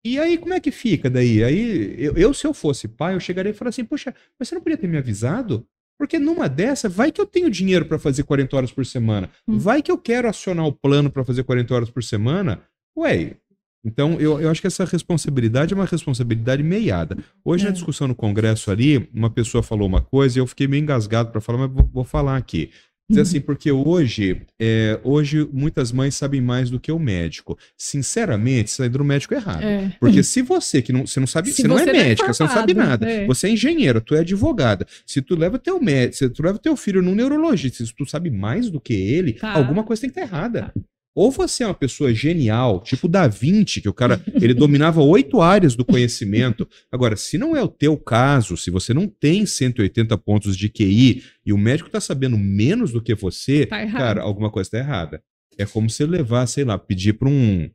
E 0.05 0.19
aí, 0.21 0.39
como 0.39 0.55
é 0.55 0.61
que 0.61 0.71
fica 0.71 1.11
daí? 1.11 1.43
Aí, 1.43 1.97
eu, 1.99 2.13
eu, 2.17 2.33
se 2.33 2.47
eu 2.47 2.55
fosse 2.55 2.87
pai, 2.87 3.15
eu 3.15 3.21
chegaria 3.21 3.51
e 3.51 3.55
falaria 3.55 3.71
assim, 3.71 3.85
poxa, 3.85 4.15
mas 4.39 4.49
você 4.49 4.55
não 4.55 4.63
podia 4.63 4.77
ter 4.77 4.87
me 4.87 4.99
avisado? 4.99 5.67
Porque 5.99 6.19
numa 6.19 6.49
dessa, 6.49 6.89
vai 6.89 7.11
que 7.11 7.21
eu 7.21 7.27
tenho 7.27 7.51
dinheiro 7.51 7.87
para 7.87 7.99
fazer 7.99 8.23
40 8.23 8.57
horas 8.57 8.71
por 8.71 8.85
semana. 8.87 9.31
Hum. 9.49 9.59
Vai 9.59 9.83
que 9.83 9.91
eu 9.91 9.99
quero 9.99 10.29
acionar 10.29 10.67
o 10.67 10.73
plano 10.73 11.11
para 11.11 11.25
fazer 11.25 11.43
40 11.43 11.75
horas 11.75 11.91
por 11.91 12.05
semana. 12.05 12.61
Ué, 12.97 13.37
então 13.85 14.21
eu, 14.21 14.41
eu 14.41 14.51
acho 14.51 14.61
que 14.61 14.67
essa 14.67 14.85
responsabilidade 14.85 15.73
é 15.73 15.77
uma 15.77 15.87
responsabilidade 15.87 16.63
meiada. 16.63 17.17
Hoje, 17.45 17.65
É. 17.65 17.69
na 17.69 17.73
discussão 17.73 18.07
no 18.07 18.15
Congresso 18.15 18.71
ali, 18.71 19.09
uma 19.13 19.31
pessoa 19.31 19.63
falou 19.63 19.89
uma 19.89 20.01
coisa 20.03 20.39
e 20.39 20.41
eu 20.41 20.47
fiquei 20.47 20.67
meio 20.69 20.83
engasgado 20.83 21.31
para 21.31 21.41
falar, 21.41 21.59
mas 21.59 21.71
vou, 21.73 21.91
vou 21.93 22.05
falar 22.05 22.37
aqui. 22.37 22.71
Dizer 23.09 23.21
assim, 23.23 23.41
porque 23.41 23.71
hoje, 23.71 24.43
é, 24.61 24.99
hoje 25.05 25.49
muitas 25.53 25.93
mães 25.93 26.15
sabem 26.17 26.41
mais 26.41 26.71
do 26.71 26.81
que 26.81 26.91
o 26.91 26.99
médico. 26.99 27.57
Sinceramente, 27.79 28.83
aí 28.83 28.89
do 28.89 29.05
médico 29.05 29.33
errado. 29.33 29.63
É. 29.63 29.93
Porque 30.01 30.23
se 30.23 30.43
você 30.43 30.83
que 30.83 30.93
não, 30.93 31.07
você 31.07 31.21
não 31.21 31.27
sabe, 31.27 31.51
Se 31.53 31.63
você 31.63 31.69
não 31.69 31.79
é 31.79 31.85
você 31.85 31.91
é 31.91 31.93
médica, 31.93 32.33
você 32.35 32.43
não 32.43 32.51
sabe 32.51 32.75
nada. 32.75 33.09
é. 33.09 33.25
Você 33.27 33.47
é 33.47 33.51
engenheiro, 33.51 34.01
tu 34.01 34.15
é 34.15 34.21
advogada. 34.21 34.87
Se 35.07 35.23
tu 35.23 35.37
leva 35.37 35.57
teu 35.59 35.81
médico, 35.81 36.17
se 36.17 36.29
tu 36.29 36.43
leva 36.43 36.59
teu 36.59 36.77
filho 36.77 37.01
num 37.01 37.15
neurologista, 37.15 37.85
se 37.85 37.95
tu 37.95 38.05
sabe 38.07 38.31
mais 38.31 38.69
do 38.71 38.81
que 38.81 38.93
ele, 38.95 39.35
Tá. 39.35 39.53
alguma 39.53 39.85
coisa 39.85 40.01
tem 40.03 40.11
que 40.11 40.19
estar 40.19 40.29
errada. 40.37 40.73
Ou 41.17 41.31
você 41.31 41.65
é 41.65 41.67
uma 41.67 41.75
pessoa 41.75 42.13
genial, 42.13 42.79
tipo 42.83 43.09
Da 43.09 43.27
Vinci, 43.27 43.81
que 43.81 43.89
o 43.89 43.95
cara 43.95 44.23
ele 44.39 44.53
dominava 44.53 45.01
oito 45.01 45.41
áreas 45.41 45.75
do 45.75 45.83
conhecimento. 45.83 46.69
Agora, 46.93 47.17
se 47.17 47.39
não 47.39 47.57
é 47.57 47.63
o 47.63 47.69
teu 47.69 47.97
caso, 47.97 48.55
se 48.55 48.71
você 48.71 48.93
não 48.93 49.09
tem 49.09 49.47
180 49.47 50.19
pontos 50.19 50.55
de 50.55 50.69
QI 50.69 51.25
e 51.45 51.55
o 51.55 51.59
médico 51.59 51.89
tá 51.89 52.03
sabendo 52.03 52.37
menos 52.37 52.93
do 52.93 53.01
que 53.01 53.15
você, 53.15 53.65
Tá 53.65 53.91
cara, 53.91 54.21
alguma 54.21 54.51
coisa 54.51 54.71
tá 54.71 54.79
errada. 54.79 55.23
É 55.57 55.65
como 55.65 55.89
se 55.89 56.05
levar, 56.05 56.47
sei 56.47 56.65
lá, 56.65 56.79
pedir 56.79 57.15
para 57.15 57.31
um, 57.31 57.71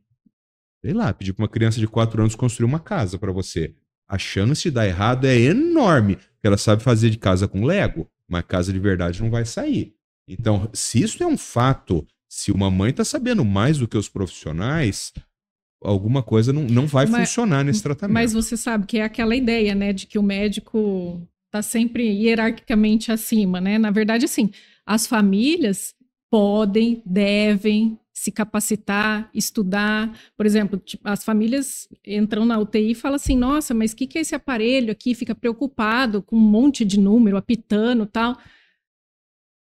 sei 0.80 0.94
lá, 0.94 1.12
pedir 1.12 1.32
para 1.32 1.42
uma 1.42 1.48
criança 1.48 1.80
de 1.80 1.88
4 1.88 2.22
anos 2.22 2.36
construir 2.36 2.66
uma 2.66 2.78
casa 2.78 3.18
para 3.18 3.32
você. 3.32 3.74
A 4.08 4.18
chance 4.18 4.62
de 4.62 4.70
dar 4.70 4.86
errado 4.86 5.24
é 5.24 5.36
enorme, 5.36 6.14
porque 6.14 6.46
ela 6.46 6.56
sabe 6.56 6.80
fazer 6.80 7.10
de 7.10 7.18
casa 7.18 7.48
com 7.48 7.64
Lego, 7.64 8.08
mas 8.28 8.44
casa 8.46 8.72
de 8.72 8.78
verdade 8.78 9.20
não 9.20 9.30
vai 9.30 9.44
sair. 9.44 9.94
Então, 10.28 10.70
se 10.72 11.02
isso 11.02 11.20
é 11.24 11.26
um 11.26 11.36
fato, 11.36 12.06
se 12.34 12.50
uma 12.50 12.70
mãe 12.70 12.88
está 12.88 13.04
sabendo 13.04 13.44
mais 13.44 13.76
do 13.76 13.86
que 13.86 13.94
os 13.94 14.08
profissionais, 14.08 15.12
alguma 15.82 16.22
coisa 16.22 16.50
não, 16.50 16.62
não 16.62 16.86
vai 16.86 17.04
Mas- 17.04 17.28
funcionar 17.28 17.62
nesse 17.62 17.82
tratamento. 17.82 18.14
Mas 18.14 18.32
você 18.32 18.56
sabe 18.56 18.86
que 18.86 18.96
é 18.96 19.02
aquela 19.04 19.36
ideia, 19.36 19.74
né, 19.74 19.92
de 19.92 20.06
que 20.06 20.18
o 20.18 20.22
médico 20.22 21.20
está 21.44 21.60
sempre 21.60 22.04
hierarquicamente 22.04 23.12
acima, 23.12 23.60
né? 23.60 23.76
Na 23.76 23.90
verdade, 23.90 24.24
assim, 24.24 24.50
as 24.86 25.06
famílias 25.06 25.94
podem, 26.30 27.02
devem 27.04 27.98
se 28.14 28.32
capacitar, 28.32 29.28
estudar. 29.34 30.18
Por 30.34 30.46
exemplo, 30.46 30.78
tipo, 30.78 31.06
as 31.06 31.22
famílias 31.22 31.86
entram 32.06 32.46
na 32.46 32.58
UTI 32.58 32.92
e 32.92 32.94
falam 32.94 33.16
assim: 33.16 33.36
nossa, 33.36 33.74
mas 33.74 33.92
o 33.92 33.96
que, 33.96 34.06
que 34.06 34.16
é 34.16 34.22
esse 34.22 34.34
aparelho 34.34 34.90
aqui? 34.90 35.14
Fica 35.14 35.34
preocupado 35.34 36.22
com 36.22 36.36
um 36.36 36.40
monte 36.40 36.82
de 36.82 36.98
número, 36.98 37.36
apitando 37.36 38.06
tal. 38.06 38.38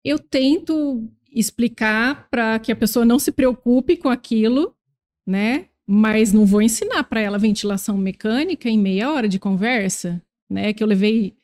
Eu 0.05 0.19
tento 0.19 1.09
explicar 1.31 2.27
para 2.29 2.59
que 2.59 2.71
a 2.71 2.75
pessoa 2.75 3.05
não 3.05 3.17
se 3.17 3.31
preocupe 3.31 3.97
com 3.97 4.09
aquilo, 4.09 4.75
né? 5.25 5.67
Mas 5.87 6.33
não 6.33 6.45
vou 6.45 6.61
ensinar 6.61 7.03
para 7.03 7.21
ela 7.21 7.37
ventilação 7.37 7.97
mecânica 7.97 8.69
em 8.69 8.77
meia 8.77 9.11
hora 9.11 9.27
de 9.27 9.39
conversa, 9.39 10.21
né? 10.49 10.73
Que 10.73 10.83
eu 10.83 10.87
levei, 10.87 11.35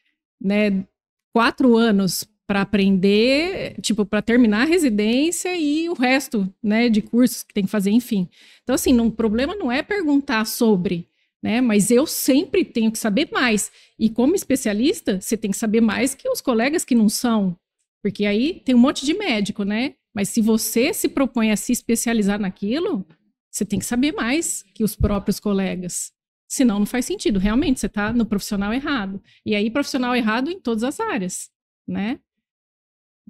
né, 0.42 0.86
quatro 1.34 1.78
anos 1.78 2.28
para 2.48 2.62
aprender, 2.62 3.76
tipo, 3.82 4.06
para 4.06 4.22
terminar 4.22 4.62
a 4.62 4.70
residência 4.70 5.56
e 5.58 5.90
o 5.90 5.94
resto, 5.94 6.52
né, 6.64 6.88
de 6.88 7.02
cursos 7.02 7.44
que 7.44 7.54
tem 7.54 7.66
que 7.66 7.70
fazer, 7.70 7.92
enfim. 7.92 8.30
Então, 8.64 8.74
assim, 8.74 8.98
o 8.98 9.12
problema 9.12 9.54
não 9.54 9.70
é 9.70 9.84
perguntar 9.84 10.46
sobre, 10.46 11.10
né? 11.44 11.60
Mas 11.60 11.92
eu 11.92 12.08
sempre 12.08 12.64
tenho 12.64 12.92
que 12.92 12.98
saber 12.98 13.30
mais. 13.34 13.70
E 14.00 14.10
como 14.10 14.34
especialista, 14.34 15.20
você 15.20 15.36
tem 15.36 15.52
que 15.52 15.58
saber 15.58 15.82
mais 15.82 16.16
que 16.16 16.30
os 16.30 16.40
colegas 16.40 16.86
que 16.86 16.96
não 16.96 17.10
são. 17.10 17.56
Porque 18.02 18.26
aí 18.26 18.62
tem 18.64 18.76
um 18.76 18.80
monte 18.80 19.06
de 19.06 19.14
médico, 19.14 19.64
né? 19.64 19.96
Mas 20.14 20.30
se 20.30 20.42
você 20.42 20.94
se 20.94 21.10
propõe 21.10 21.52
a 21.52 21.58
se 21.58 21.72
especializar 21.72 22.40
naquilo, 22.40 23.06
você 23.52 23.66
tem 23.66 23.80
que 23.80 23.86
saber 23.86 24.14
mais 24.14 24.64
que 24.74 24.84
os 24.84 24.96
próprios 24.96 25.40
colegas. 25.40 26.12
Senão 26.48 26.80
não 26.80 26.86
faz 26.86 27.06
sentido. 27.06 27.40
Realmente, 27.40 27.80
você 27.80 27.88
está 27.88 28.14
no 28.14 28.26
profissional 28.26 28.74
errado. 28.74 29.22
E 29.46 29.54
aí, 29.54 29.70
profissional 29.70 30.16
errado 30.16 30.50
em 30.50 30.60
todas 30.60 30.84
as 30.84 31.00
áreas, 31.00 31.50
né? 31.88 32.20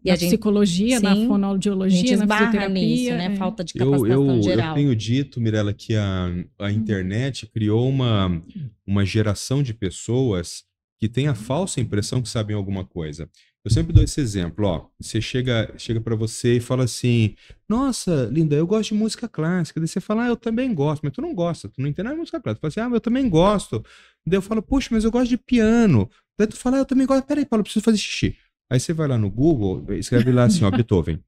E 0.04 0.10
na 0.10 0.14
a 0.14 0.16
gente, 0.16 0.30
psicologia, 0.30 1.00
na 1.00 1.10
sim, 1.10 1.16
a 1.16 1.16
gente 1.16 1.28
fonoaudiologia, 1.28 2.18
na 2.18 2.28
fisioterapia. 2.28 2.70
nisso, 2.70 3.12
né? 3.12 3.26
é. 3.26 3.36
Falta 3.36 3.64
de 3.64 3.74
Eu, 3.76 3.86
capacitação 3.92 4.36
eu, 4.36 4.44
geral. 4.44 4.70
eu 4.70 4.76
tenho 4.76 4.96
dito, 4.96 5.42
Mirella, 5.42 5.74
que 5.74 5.96
a, 5.96 6.28
a 6.60 6.72
internet 6.72 7.48
criou 7.48 7.90
uma, 7.90 8.42
uma 8.86 9.06
geração 9.06 9.64
de 9.64 9.74
pessoas 9.74 10.64
que 11.00 11.08
tem 11.08 11.28
a 11.28 11.36
falsa 11.36 11.82
impressão 11.82 12.22
que 12.22 12.30
sabem 12.30 12.56
alguma 12.56 12.86
coisa. 12.86 13.30
Eu 13.68 13.72
sempre 13.72 13.92
dou 13.92 14.02
esse 14.02 14.22
exemplo, 14.22 14.66
ó. 14.66 14.86
Você 14.98 15.20
chega, 15.20 15.74
chega 15.78 16.00
para 16.00 16.16
você 16.16 16.56
e 16.56 16.60
fala 16.62 16.86
assim: 16.86 17.36
Nossa, 17.68 18.30
linda, 18.32 18.56
eu 18.56 18.66
gosto 18.66 18.94
de 18.94 18.96
música 18.96 19.28
clássica. 19.28 19.78
Daí 19.78 19.90
você 19.90 20.00
fala, 20.00 20.24
ah, 20.24 20.28
eu 20.30 20.38
também 20.38 20.74
gosto, 20.74 21.04
mas 21.04 21.12
tu 21.12 21.22
não 21.22 21.36
gosta, 21.36 21.68
tu 21.68 21.82
não 21.82 21.90
entende 21.90 22.06
nada 22.06 22.16
de 22.16 22.22
música 22.22 22.40
clássica. 22.40 22.60
Tu 22.60 22.62
fala 22.62 22.70
assim, 22.70 22.80
ah, 22.80 22.90
mas 22.90 22.94
eu 22.94 23.02
também 23.02 23.30
gosto. 23.30 23.84
Daí 24.26 24.38
eu 24.38 24.42
falo, 24.42 24.62
puxa, 24.62 24.88
mas 24.92 25.04
eu 25.04 25.12
gosto 25.12 25.28
de 25.28 25.38
piano. 25.38 26.10
Daí 26.40 26.48
tu 26.48 26.56
fala, 26.56 26.78
ah, 26.78 26.80
eu 26.80 26.86
também 26.86 27.06
gosto. 27.06 27.26
Peraí, 27.26 27.46
Paulo, 27.46 27.60
eu 27.60 27.64
preciso 27.66 27.84
fazer 27.84 27.98
xixi. 27.98 28.38
Aí 28.72 28.80
você 28.80 28.94
vai 28.94 29.06
lá 29.06 29.18
no 29.18 29.30
Google, 29.30 29.84
escreve 29.96 30.32
lá 30.32 30.46
assim, 30.46 30.64
ó, 30.64 30.72
Beethoven. 30.72 31.20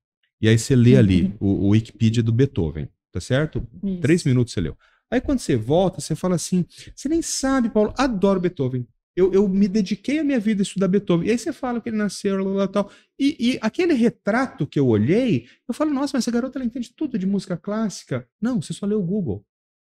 E 0.42 0.48
aí 0.48 0.58
você 0.58 0.78
lê 0.78 0.96
ali 0.96 1.36
o, 1.42 1.66
o 1.66 1.70
Wikipedia 1.72 2.24
do 2.24 2.32
Beethoven, 2.32 2.88
tá 3.12 3.20
certo? 3.20 3.68
Isso. 3.84 4.00
Três 4.00 4.24
minutos 4.24 4.54
você 4.54 4.62
leu. 4.62 4.78
Aí 5.12 5.20
quando 5.20 5.40
você 5.40 5.58
volta, 5.58 6.00
você 6.00 6.16
fala 6.16 6.36
assim: 6.36 6.66
você 6.96 7.10
nem 7.10 7.22
sabe, 7.22 7.70
Paulo, 7.70 7.94
adoro 7.98 8.40
Beethoven. 8.40 8.88
Eu, 9.16 9.34
eu 9.34 9.48
me 9.48 9.68
dediquei 9.68 10.20
a 10.20 10.24
minha 10.24 10.40
vida 10.40 10.62
a 10.62 10.64
estudar 10.64 10.88
Beethoven. 10.88 11.28
E 11.28 11.32
aí 11.32 11.38
você 11.38 11.52
fala 11.52 11.82
que 11.82 11.90
ele 11.90 11.98
nasceu, 11.98 12.44
lá, 12.44 12.52
lá, 12.52 12.68
tal. 12.68 12.92
E, 13.20 13.36
e 13.40 13.60
aquele 13.62 13.94
retrato 13.94 14.66
que 14.66 14.80
eu 14.80 14.88
olhei, 14.88 15.48
eu 15.68 15.74
falo, 15.74 15.94
nossa, 15.94 16.16
mas 16.16 16.24
essa 16.24 16.32
garota 16.32 16.58
ela 16.58 16.66
entende 16.66 16.94
tudo 16.96 17.18
de 17.18 17.26
música 17.26 17.58
clássica. 17.58 18.28
Não, 18.42 18.62
você 18.62 18.74
só 18.74 18.86
leu 18.86 19.00
o 19.00 19.06
Google. 19.06 19.46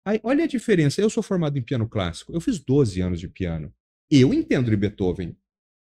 Aí, 0.05 0.19
olha 0.23 0.43
a 0.43 0.47
diferença. 0.47 0.99
Eu 0.99 1.09
sou 1.09 1.23
formado 1.23 1.57
em 1.57 1.61
piano 1.61 1.87
clássico. 1.87 2.33
Eu 2.33 2.41
fiz 2.41 2.59
12 2.59 2.99
anos 3.01 3.19
de 3.19 3.27
piano. 3.27 3.73
Eu 4.11 4.33
entendo 4.33 4.69
de 4.69 4.75
Beethoven. 4.75 5.35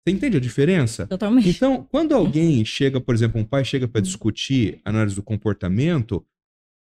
Você 0.06 0.14
entende 0.14 0.36
a 0.36 0.40
diferença? 0.40 1.06
Totalmente. 1.06 1.48
Então, 1.48 1.88
quando 1.90 2.14
alguém 2.14 2.62
chega, 2.64 3.00
por 3.00 3.14
exemplo, 3.14 3.40
um 3.40 3.44
pai 3.44 3.64
chega 3.64 3.88
para 3.88 4.02
discutir 4.02 4.80
análise 4.84 5.16
do 5.16 5.22
comportamento, 5.22 6.24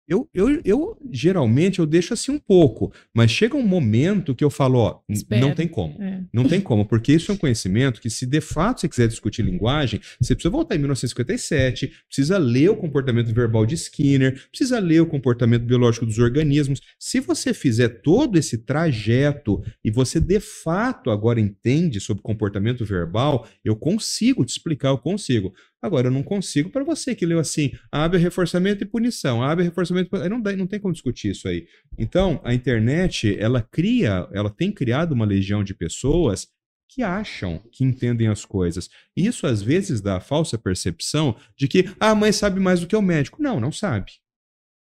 eu, 0.09 0.27
eu, 0.33 0.59
eu 0.65 0.97
geralmente 1.11 1.77
eu 1.77 1.85
deixo 1.85 2.15
assim 2.15 2.31
um 2.31 2.39
pouco, 2.39 2.91
mas 3.13 3.29
chega 3.29 3.55
um 3.55 3.65
momento 3.65 4.33
que 4.33 4.43
eu 4.43 4.49
falo, 4.49 4.79
ó, 4.79 4.99
Espera. 5.07 5.39
não 5.39 5.53
tem 5.53 5.67
como. 5.67 6.01
É. 6.01 6.23
Não 6.33 6.45
tem 6.45 6.59
como, 6.59 6.83
porque 6.83 7.13
isso 7.13 7.31
é 7.31 7.35
um 7.35 7.37
conhecimento 7.37 8.01
que, 8.01 8.09
se 8.09 8.25
de 8.25 8.41
fato 8.41 8.81
você 8.81 8.89
quiser 8.89 9.07
discutir 9.07 9.43
linguagem, 9.43 10.01
você 10.19 10.33
precisa 10.33 10.51
voltar 10.51 10.75
em 10.75 10.79
1957, 10.79 11.91
precisa 12.07 12.39
ler 12.39 12.71
o 12.71 12.75
comportamento 12.75 13.31
verbal 13.31 13.67
de 13.67 13.75
Skinner, 13.75 14.47
precisa 14.49 14.79
ler 14.79 15.01
o 15.01 15.05
comportamento 15.05 15.63
biológico 15.63 16.07
dos 16.07 16.17
organismos. 16.17 16.81
Se 16.97 17.19
você 17.19 17.53
fizer 17.53 18.01
todo 18.01 18.35
esse 18.35 18.57
trajeto 18.57 19.63
e 19.85 19.91
você 19.91 20.19
de 20.19 20.39
fato 20.39 21.11
agora 21.11 21.39
entende 21.39 21.99
sobre 21.99 22.23
comportamento 22.23 22.83
verbal, 22.83 23.47
eu 23.63 23.75
consigo 23.75 24.43
te 24.43 24.49
explicar, 24.49 24.89
eu 24.89 24.97
consigo. 24.97 25.53
Agora, 25.81 26.07
eu 26.07 26.11
não 26.11 26.23
consigo 26.23 26.69
para 26.69 26.83
você 26.83 27.15
que 27.15 27.25
leu 27.25 27.39
assim, 27.39 27.71
abre 27.91 28.19
reforçamento 28.19 28.83
e 28.83 28.87
punição, 28.87 29.41
abre 29.41 29.63
reforçamento 29.63 30.13
e 30.13 30.29
Não, 30.29 30.39
não 30.39 30.67
tem 30.67 30.79
como 30.79 30.93
discutir 30.93 31.31
isso 31.31 31.47
aí. 31.47 31.67
Então, 31.97 32.41
a 32.43 32.53
internet, 32.53 33.37
ela 33.39 33.61
cria, 33.61 34.27
ela 34.33 34.49
tem 34.49 34.71
criado 34.71 35.13
uma 35.13 35.25
legião 35.25 35.63
de 35.63 35.73
pessoas 35.73 36.47
que 36.89 37.01
acham 37.03 37.61
que 37.71 37.85
entendem 37.85 38.27
as 38.27 38.43
coisas. 38.43 38.89
E 39.15 39.25
isso, 39.25 39.47
às 39.47 39.61
vezes, 39.61 40.01
dá 40.01 40.17
a 40.17 40.19
falsa 40.19 40.57
percepção 40.57 41.37
de 41.55 41.67
que 41.67 41.85
"Ah, 41.99 42.09
a 42.09 42.15
mãe 42.15 42.31
sabe 42.31 42.59
mais 42.59 42.81
do 42.81 42.87
que 42.87 42.95
o 42.95 43.01
médico. 43.01 43.41
Não, 43.41 43.59
não 43.59 43.71
sabe. 43.71 44.11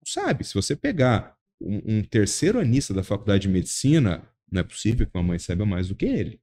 Não 0.02 0.24
sabe. 0.24 0.46
Se 0.46 0.54
você 0.54 0.76
pegar 0.76 1.36
um, 1.62 1.98
um 1.98 2.04
terceiro 2.04 2.60
anista 2.60 2.94
da 2.94 3.04
faculdade 3.04 3.44
de 3.44 3.50
medicina, 3.50 4.24
não 4.52 4.62
é 4.62 4.64
possível 4.64 5.06
que 5.06 5.16
uma 5.16 5.24
mãe 5.24 5.38
saiba 5.38 5.66
mais 5.66 5.90
do 5.90 5.96
que 5.96 6.06
ele. 6.06 6.40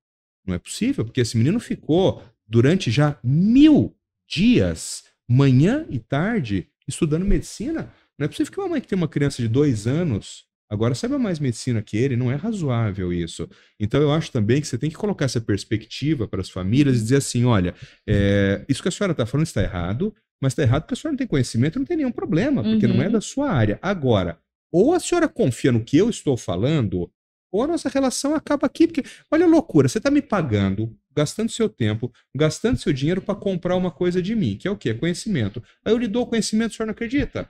Não 0.46 0.54
é 0.54 0.58
possível, 0.58 1.04
porque 1.04 1.22
esse 1.22 1.36
menino 1.36 1.58
ficou 1.58 2.22
durante 2.46 2.90
já 2.90 3.18
mil 3.24 3.96
dias, 4.28 5.04
manhã 5.28 5.86
e 5.90 5.98
tarde, 5.98 6.68
estudando 6.86 7.24
medicina. 7.24 7.92
Não 8.18 8.24
é 8.26 8.28
possível 8.28 8.52
que 8.52 8.60
uma 8.60 8.68
mãe 8.68 8.80
que 8.80 8.86
tem 8.88 8.96
uma 8.96 9.08
criança 9.08 9.42
de 9.42 9.48
dois 9.48 9.86
anos 9.86 10.44
agora 10.70 10.94
saiba 10.94 11.18
mais 11.18 11.38
medicina 11.38 11.82
que 11.82 11.96
ele. 11.96 12.16
Não 12.16 12.30
é 12.30 12.34
razoável 12.36 13.12
isso. 13.12 13.48
Então 13.78 14.00
eu 14.00 14.12
acho 14.12 14.30
também 14.32 14.60
que 14.60 14.66
você 14.66 14.78
tem 14.78 14.90
que 14.90 14.96
colocar 14.96 15.24
essa 15.24 15.40
perspectiva 15.40 16.26
para 16.26 16.40
as 16.40 16.50
famílias 16.50 16.96
e 16.96 17.02
dizer 17.02 17.16
assim: 17.16 17.44
olha, 17.44 17.74
é, 18.06 18.64
isso 18.68 18.82
que 18.82 18.88
a 18.88 18.92
senhora 18.92 19.12
está 19.12 19.26
falando 19.26 19.46
está 19.46 19.62
errado, 19.62 20.14
mas 20.40 20.52
está 20.52 20.62
errado 20.62 20.82
porque 20.82 20.94
a 20.94 20.96
senhora 20.96 21.12
não 21.12 21.18
tem 21.18 21.26
conhecimento, 21.26 21.78
não 21.78 21.86
tem 21.86 21.96
nenhum 21.96 22.12
problema, 22.12 22.62
porque 22.62 22.86
não 22.86 23.02
é 23.02 23.06
Uhum. 23.06 23.12
da 23.12 23.20
sua 23.20 23.50
área. 23.50 23.78
Agora, 23.82 24.38
ou 24.72 24.92
a 24.92 25.00
senhora 25.00 25.28
confia 25.28 25.70
no 25.72 25.84
que 25.84 25.96
eu 25.96 26.10
estou 26.10 26.36
falando, 26.36 27.10
ou 27.52 27.62
a 27.62 27.66
nossa 27.68 27.88
relação 27.88 28.34
acaba 28.34 28.66
aqui, 28.66 28.88
porque 28.88 29.04
olha 29.30 29.44
a 29.44 29.48
loucura, 29.48 29.88
você 29.88 29.98
está 29.98 30.10
me 30.10 30.20
pagando, 30.20 30.92
gastando 31.14 31.50
seu 31.50 31.68
tempo, 31.68 32.12
gastando 32.34 32.78
seu 32.78 32.92
dinheiro 32.92 33.22
para 33.22 33.34
comprar 33.34 33.76
uma 33.76 33.90
coisa 33.90 34.20
de 34.20 34.34
mim, 34.34 34.56
que 34.56 34.68
é 34.68 34.70
o 34.70 34.76
quê? 34.76 34.94
Conhecimento. 34.94 35.62
Aí 35.84 35.92
eu 35.92 35.98
lhe 35.98 36.08
dou 36.08 36.22
o 36.22 36.26
conhecimento, 36.26 36.72
o 36.72 36.74
senhor 36.74 36.86
não 36.86 36.92
acredita? 36.92 37.48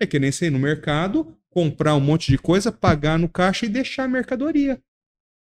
É 0.00 0.06
que 0.06 0.18
nem 0.18 0.30
você 0.30 0.46
ir 0.46 0.50
no 0.50 0.58
mercado, 0.58 1.36
comprar 1.50 1.94
um 1.94 2.00
monte 2.00 2.30
de 2.30 2.38
coisa, 2.38 2.70
pagar 2.70 3.18
no 3.18 3.28
caixa 3.28 3.66
e 3.66 3.68
deixar 3.68 4.04
a 4.04 4.08
mercadoria. 4.08 4.80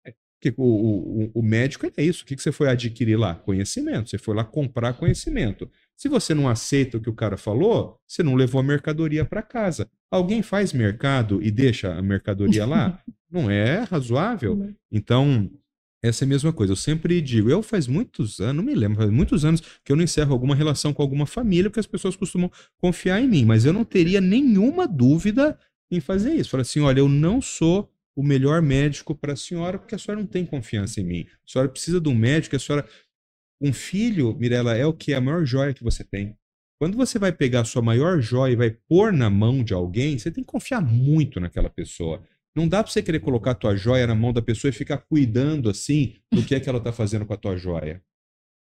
É, 0.05 0.13
o, 0.57 0.63
o, 0.63 1.31
o 1.35 1.43
médico 1.43 1.85
é 1.95 2.03
isso. 2.03 2.23
O 2.23 2.25
que 2.25 2.35
que 2.35 2.41
você 2.41 2.51
foi 2.51 2.67
adquirir 2.67 3.17
lá? 3.17 3.35
Conhecimento. 3.35 4.09
Você 4.09 4.17
foi 4.17 4.35
lá 4.35 4.43
comprar 4.43 4.93
conhecimento. 4.93 5.69
Se 5.95 6.09
você 6.09 6.33
não 6.33 6.49
aceita 6.49 6.97
o 6.97 7.01
que 7.01 7.09
o 7.09 7.13
cara 7.13 7.37
falou, 7.37 7.99
você 8.07 8.23
não 8.23 8.33
levou 8.33 8.59
a 8.59 8.63
mercadoria 8.63 9.23
para 9.23 9.43
casa. 9.43 9.87
Alguém 10.09 10.41
faz 10.41 10.73
mercado 10.73 11.41
e 11.43 11.51
deixa 11.51 11.93
a 11.93 12.01
mercadoria 12.01 12.65
lá? 12.65 12.99
Não 13.31 13.49
é 13.49 13.83
razoável. 13.83 14.75
Então, 14.91 15.49
essa 16.03 16.23
é 16.23 16.25
a 16.25 16.29
mesma 16.29 16.51
coisa. 16.51 16.73
Eu 16.73 16.77
sempre 16.77 17.21
digo, 17.21 17.49
eu 17.49 17.61
faz 17.61 17.87
muitos 17.87 18.39
anos, 18.39 18.55
não 18.55 18.63
me 18.63 18.73
lembro, 18.73 18.97
faz 18.97 19.09
muitos 19.09 19.45
anos 19.45 19.61
que 19.83 19.91
eu 19.91 19.95
não 19.95 20.03
encerro 20.03 20.33
alguma 20.33 20.55
relação 20.55 20.93
com 20.93 21.01
alguma 21.01 21.25
família, 21.25 21.69
porque 21.69 21.79
as 21.79 21.87
pessoas 21.87 22.15
costumam 22.15 22.51
confiar 22.77 23.21
em 23.21 23.27
mim, 23.27 23.45
mas 23.45 23.65
eu 23.65 23.73
não 23.73 23.85
teria 23.85 24.19
nenhuma 24.19 24.87
dúvida 24.87 25.57
em 25.91 25.99
fazer 25.99 26.33
isso. 26.33 26.49
Falar 26.49 26.61
assim, 26.61 26.79
olha, 26.79 26.99
eu 26.99 27.07
não 27.07 27.41
sou 27.41 27.91
o 28.15 28.23
melhor 28.23 28.61
médico 28.61 29.13
para 29.13 29.33
a 29.33 29.35
senhora, 29.35 29.77
porque 29.77 29.95
a 29.95 29.97
senhora 29.97 30.21
não 30.21 30.27
tem 30.27 30.45
confiança 30.45 30.99
em 30.99 31.03
mim. 31.03 31.27
A 31.29 31.51
senhora 31.51 31.69
precisa 31.69 32.01
de 32.01 32.09
um 32.09 32.15
médico, 32.15 32.55
a 32.55 32.59
senhora. 32.59 32.87
Um 33.61 33.71
filho, 33.71 34.35
Mirella, 34.39 34.75
é 34.75 34.85
o 34.85 34.93
que? 34.93 35.13
É 35.13 35.17
a 35.17 35.21
maior 35.21 35.45
joia 35.45 35.73
que 35.73 35.83
você 35.83 36.03
tem. 36.03 36.35
Quando 36.79 36.97
você 36.97 37.19
vai 37.19 37.31
pegar 37.31 37.61
a 37.61 37.65
sua 37.65 37.81
maior 37.81 38.19
joia 38.19 38.53
e 38.53 38.55
vai 38.55 38.71
pôr 38.71 39.13
na 39.13 39.29
mão 39.29 39.63
de 39.63 39.71
alguém, 39.71 40.17
você 40.17 40.31
tem 40.31 40.43
que 40.43 40.49
confiar 40.49 40.81
muito 40.81 41.39
naquela 41.39 41.69
pessoa. 41.69 42.23
Não 42.55 42.67
dá 42.67 42.83
para 42.83 42.91
você 42.91 43.01
querer 43.01 43.19
colocar 43.19 43.51
a 43.51 43.55
tua 43.55 43.75
joia 43.75 44.05
na 44.05 44.15
mão 44.15 44.33
da 44.33 44.41
pessoa 44.41 44.69
e 44.69 44.73
ficar 44.73 44.97
cuidando 44.97 45.69
assim 45.69 46.15
do 46.31 46.43
que 46.43 46.53
é 46.53 46.59
que 46.59 46.67
ela 46.67 46.81
tá 46.81 46.91
fazendo 46.91 47.25
com 47.25 47.33
a 47.33 47.37
tua 47.37 47.55
joia. 47.55 48.03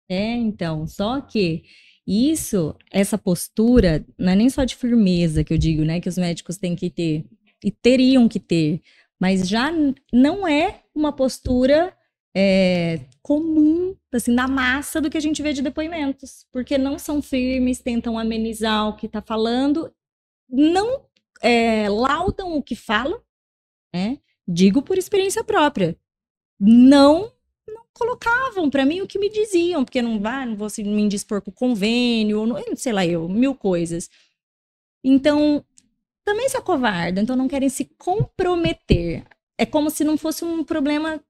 É, 0.09 0.33
então, 0.33 0.85
só 0.85 1.21
que 1.21 1.63
isso, 2.05 2.75
essa 2.91 3.17
postura, 3.17 4.05
não 4.17 4.33
é 4.33 4.35
nem 4.35 4.49
só 4.49 4.63
de 4.63 4.75
firmeza 4.75 5.43
que 5.43 5.53
eu 5.53 5.57
digo, 5.57 5.83
né, 5.83 5.99
que 5.99 6.09
os 6.09 6.17
médicos 6.17 6.57
têm 6.57 6.75
que 6.75 6.89
ter, 6.89 7.25
e 7.63 7.71
teriam 7.71 8.27
que 8.27 8.39
ter, 8.39 8.81
mas 9.19 9.47
já 9.47 9.71
não 10.11 10.47
é 10.47 10.81
uma 10.93 11.13
postura 11.13 11.95
é, 12.35 12.99
comum, 13.21 13.95
assim, 14.11 14.33
na 14.33 14.47
massa 14.47 14.99
do 14.99 15.09
que 15.09 15.17
a 15.17 15.21
gente 15.21 15.41
vê 15.41 15.53
de 15.53 15.61
depoimentos, 15.61 16.45
porque 16.51 16.77
não 16.77 16.99
são 16.99 17.21
firmes, 17.21 17.79
tentam 17.79 18.19
amenizar 18.19 18.89
o 18.89 18.97
que 18.97 19.05
está 19.05 19.21
falando, 19.21 19.93
não 20.49 21.05
é, 21.41 21.87
laudam 21.87 22.57
o 22.57 22.61
que 22.61 22.75
falam, 22.75 23.21
né? 23.93 24.17
Digo 24.47 24.81
por 24.81 24.97
experiência 24.97 25.43
própria. 25.43 25.97
Não 26.59 27.31
não 27.67 27.85
colocavam 27.93 28.69
para 28.69 28.85
mim 28.85 29.01
o 29.01 29.07
que 29.07 29.19
me 29.19 29.29
diziam, 29.29 29.85
porque 29.85 30.01
não 30.01 30.19
vai, 30.19 30.45
não 30.45 30.55
vou 30.55 30.67
me 30.79 31.01
indispor 31.01 31.41
com 31.41 31.51
o 31.51 31.53
convênio, 31.53 32.45
não, 32.45 32.57
sei 32.75 32.91
lá 32.91 33.05
eu, 33.05 33.29
mil 33.29 33.55
coisas. 33.55 34.09
Então, 35.03 35.63
também 36.23 36.47
se 36.49 36.57
acovardam, 36.57 37.23
então 37.23 37.35
não 37.35 37.47
querem 37.47 37.69
se 37.69 37.85
comprometer. 37.97 39.23
É 39.57 39.65
como 39.65 39.89
se 39.89 40.03
não 40.03 40.17
fosse 40.17 40.43
um 40.43 40.63
problema 40.63 41.23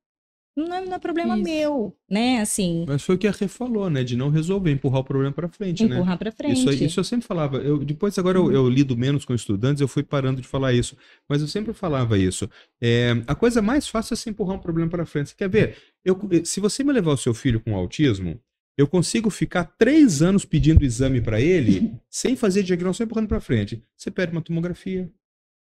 não 0.56 0.76
é, 0.76 0.86
não 0.86 0.93
é 0.93 0.99
problema 0.99 1.36
Isso. 1.36 1.43
meu, 1.43 1.97
né? 2.10 2.39
Assim. 2.39 2.86
Mas 2.88 3.01
foi 3.01 3.16
o 3.16 3.18
que 3.18 3.28
a 3.28 3.32
Rê 3.32 3.47
falou, 3.47 3.89
né? 3.89 4.04
De 4.04 4.16
não 4.16 4.30
resolver, 4.30 4.72
empurrar 4.72 5.01
o 5.01 5.04
problema 5.04 5.34
para 5.34 5.47
frente, 5.47 5.84
empurrar 5.84 5.89
né? 5.89 6.01
Empurrar 6.01 6.18
para 6.20 6.32
frente. 6.32 6.60
Isso, 6.60 6.84
isso, 6.84 6.99
eu 6.99 7.04
sempre 7.04 7.26
falava. 7.26 7.58
Eu, 7.58 7.84
depois, 7.84 8.18
agora 8.20 8.38
eu, 8.38 8.51
eu, 8.51 8.70
lido 8.70 8.95
menos 8.95 9.26
com 9.26 9.34
estudantes, 9.34 9.82
eu 9.82 9.88
fui 9.88 10.04
parando 10.04 10.41
de 10.41 10.47
falar 10.47 10.72
isso. 10.72 10.95
Mas 11.28 11.41
eu 11.41 11.47
sempre 11.47 11.74
falava 11.74 12.20
isso. 12.20 12.47
É, 12.80 13.12
a 13.26 13.34
coisa 13.34 13.62
mais 13.64 13.88
fácil 13.88 14.14
é 14.14 14.18
se 14.18 14.30
empurrar 14.30 14.56
um 14.56 14.60
problema 14.60 14.89
para 14.91 15.06
frente. 15.06 15.30
Você 15.30 15.36
quer 15.36 15.49
ver? 15.49 15.78
Eu, 16.06 16.20
se 16.45 16.60
você 16.60 16.84
me 16.84 16.93
levar 16.93 17.14
o 17.14 17.18
seu 17.18 17.34
filho 17.34 17.60
com 17.60 17.76
autismo, 17.76 18.39
eu 18.78 18.88
consigo 18.88 19.32
ficar 19.32 19.64
três 19.78 20.22
anos 20.22 20.45
pedindo 20.45 20.86
exame 20.86 21.20
para 21.20 21.41
ele, 21.41 21.95
sem 22.10 22.36
fazer 22.36 22.62
diagnóstico, 22.62 23.06
empurrando 23.06 23.28
para 23.28 23.39
frente. 23.39 23.84
Você 23.97 24.12
pede 24.12 24.32
uma 24.32 24.41
tomografia, 24.41 25.12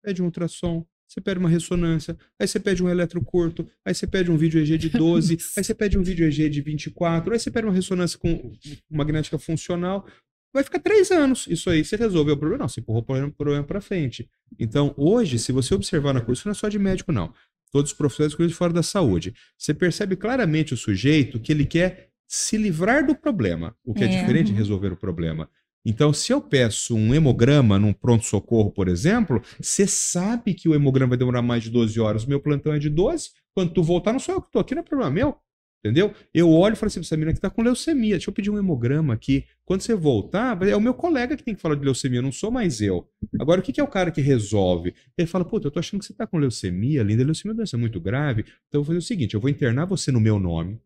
pede 0.02 0.22
um 0.22 0.26
ultrassom, 0.26 0.86
você 1.08 1.22
pede 1.22 1.40
uma 1.40 1.48
ressonância, 1.48 2.16
aí 2.38 2.46
você 2.46 2.60
pede 2.60 2.82
um 2.82 2.88
eletrocurto, 2.88 3.66
aí 3.84 3.94
você 3.94 4.06
pede 4.06 4.30
um 4.30 4.36
vídeo 4.36 4.60
EG 4.60 4.76
de 4.76 4.90
12, 4.90 5.38
aí 5.56 5.64
você 5.64 5.74
pede 5.74 5.98
um 5.98 6.02
vídeo 6.02 6.26
EG 6.26 6.50
de 6.50 6.60
24, 6.60 7.32
aí 7.32 7.38
você 7.38 7.50
pede 7.50 7.66
uma 7.66 7.72
ressonância 7.72 8.18
com 8.18 8.52
magnética 8.90 9.38
funcional. 9.38 10.06
Vai 10.52 10.62
ficar 10.62 10.80
três 10.80 11.10
anos 11.10 11.46
isso 11.46 11.70
aí. 11.70 11.84
Você 11.84 11.96
resolveu 11.96 12.34
o 12.34 12.36
problema? 12.36 12.62
Não, 12.62 12.68
você 12.68 12.80
empurrou 12.80 13.02
o 13.02 13.32
problema 13.32 13.64
para 13.64 13.80
frente. 13.80 14.28
Então, 14.58 14.94
hoje, 14.96 15.38
se 15.38 15.52
você 15.52 15.74
observar 15.74 16.12
na 16.12 16.20
coisa, 16.20 16.40
isso 16.40 16.48
não 16.48 16.52
é 16.52 16.54
só 16.54 16.68
de 16.68 16.78
médico, 16.78 17.12
não. 17.12 17.32
Todos 17.70 17.90
os 17.92 17.96
profissionais 17.96 18.34
de 18.34 18.54
fora 18.54 18.72
da 18.72 18.82
saúde. 18.82 19.34
Você 19.58 19.74
percebe 19.74 20.16
claramente 20.16 20.72
o 20.72 20.76
sujeito 20.76 21.38
que 21.38 21.52
ele 21.52 21.66
quer 21.66 22.08
se 22.26 22.56
livrar 22.56 23.06
do 23.06 23.14
problema, 23.14 23.74
o 23.84 23.94
que 23.94 24.04
é, 24.04 24.06
é 24.06 24.20
diferente 24.20 24.48
de 24.48 24.54
resolver 24.54 24.92
o 24.92 24.96
problema. 24.96 25.50
Então, 25.84 26.12
se 26.12 26.32
eu 26.32 26.40
peço 26.40 26.94
um 26.94 27.14
hemograma 27.14 27.78
num 27.78 27.92
pronto-socorro, 27.92 28.70
por 28.70 28.88
exemplo, 28.88 29.42
você 29.60 29.86
sabe 29.86 30.52
que 30.54 30.68
o 30.68 30.74
hemograma 30.74 31.10
vai 31.10 31.18
demorar 31.18 31.42
mais 31.42 31.62
de 31.62 31.70
12 31.70 31.98
horas. 32.00 32.26
Meu 32.26 32.40
plantão 32.40 32.72
é 32.72 32.78
de 32.78 32.90
12. 32.90 33.30
Quando 33.54 33.72
tu 33.72 33.82
voltar, 33.82 34.12
não 34.12 34.20
sou 34.20 34.34
eu 34.34 34.42
que 34.42 34.48
estou 34.48 34.60
aqui, 34.60 34.74
não 34.74 34.82
é 34.82 34.84
problema 34.84 35.10
meu. 35.10 35.36
Entendeu? 35.84 36.12
Eu 36.34 36.50
olho 36.50 36.72
e 36.72 36.76
falo 36.76 36.88
assim, 36.88 36.98
essa 37.00 37.16
menina 37.16 37.32
que 37.32 37.38
está 37.38 37.48
com 37.48 37.62
leucemia, 37.62 38.16
deixa 38.16 38.28
eu 38.28 38.34
pedir 38.34 38.50
um 38.50 38.58
hemograma 38.58 39.14
aqui. 39.14 39.44
Quando 39.64 39.80
você 39.80 39.94
voltar, 39.94 40.60
é 40.66 40.74
o 40.74 40.80
meu 40.80 40.92
colega 40.92 41.36
que 41.36 41.42
tem 41.44 41.54
que 41.54 41.60
falar 41.60 41.76
de 41.76 41.84
leucemia, 41.84 42.20
não 42.20 42.32
sou 42.32 42.50
mais 42.50 42.80
eu. 42.80 43.08
Agora, 43.40 43.60
o 43.60 43.62
que, 43.62 43.80
é 43.80 43.84
o 43.84 43.86
cara 43.86 44.10
que 44.10 44.20
resolve? 44.20 44.92
Ele 45.16 45.28
fala, 45.28 45.44
puta, 45.44 45.68
eu 45.68 45.70
tô 45.70 45.78
achando 45.78 46.00
que 46.00 46.06
você 46.06 46.12
está 46.12 46.26
com 46.26 46.36
leucemia, 46.36 47.04
linda, 47.04 47.22
leucemia 47.22 47.52
é 47.52 47.52
uma 47.52 47.56
doença 47.58 47.78
muito 47.78 48.00
grave. 48.00 48.42
Então 48.66 48.80
eu 48.80 48.82
vou 48.82 48.86
fazer 48.86 48.98
o 48.98 49.02
seguinte, 49.02 49.34
eu 49.34 49.40
vou 49.40 49.48
internar 49.48 49.86
você 49.86 50.10
no 50.10 50.20
meu 50.20 50.40
nome, 50.40 50.80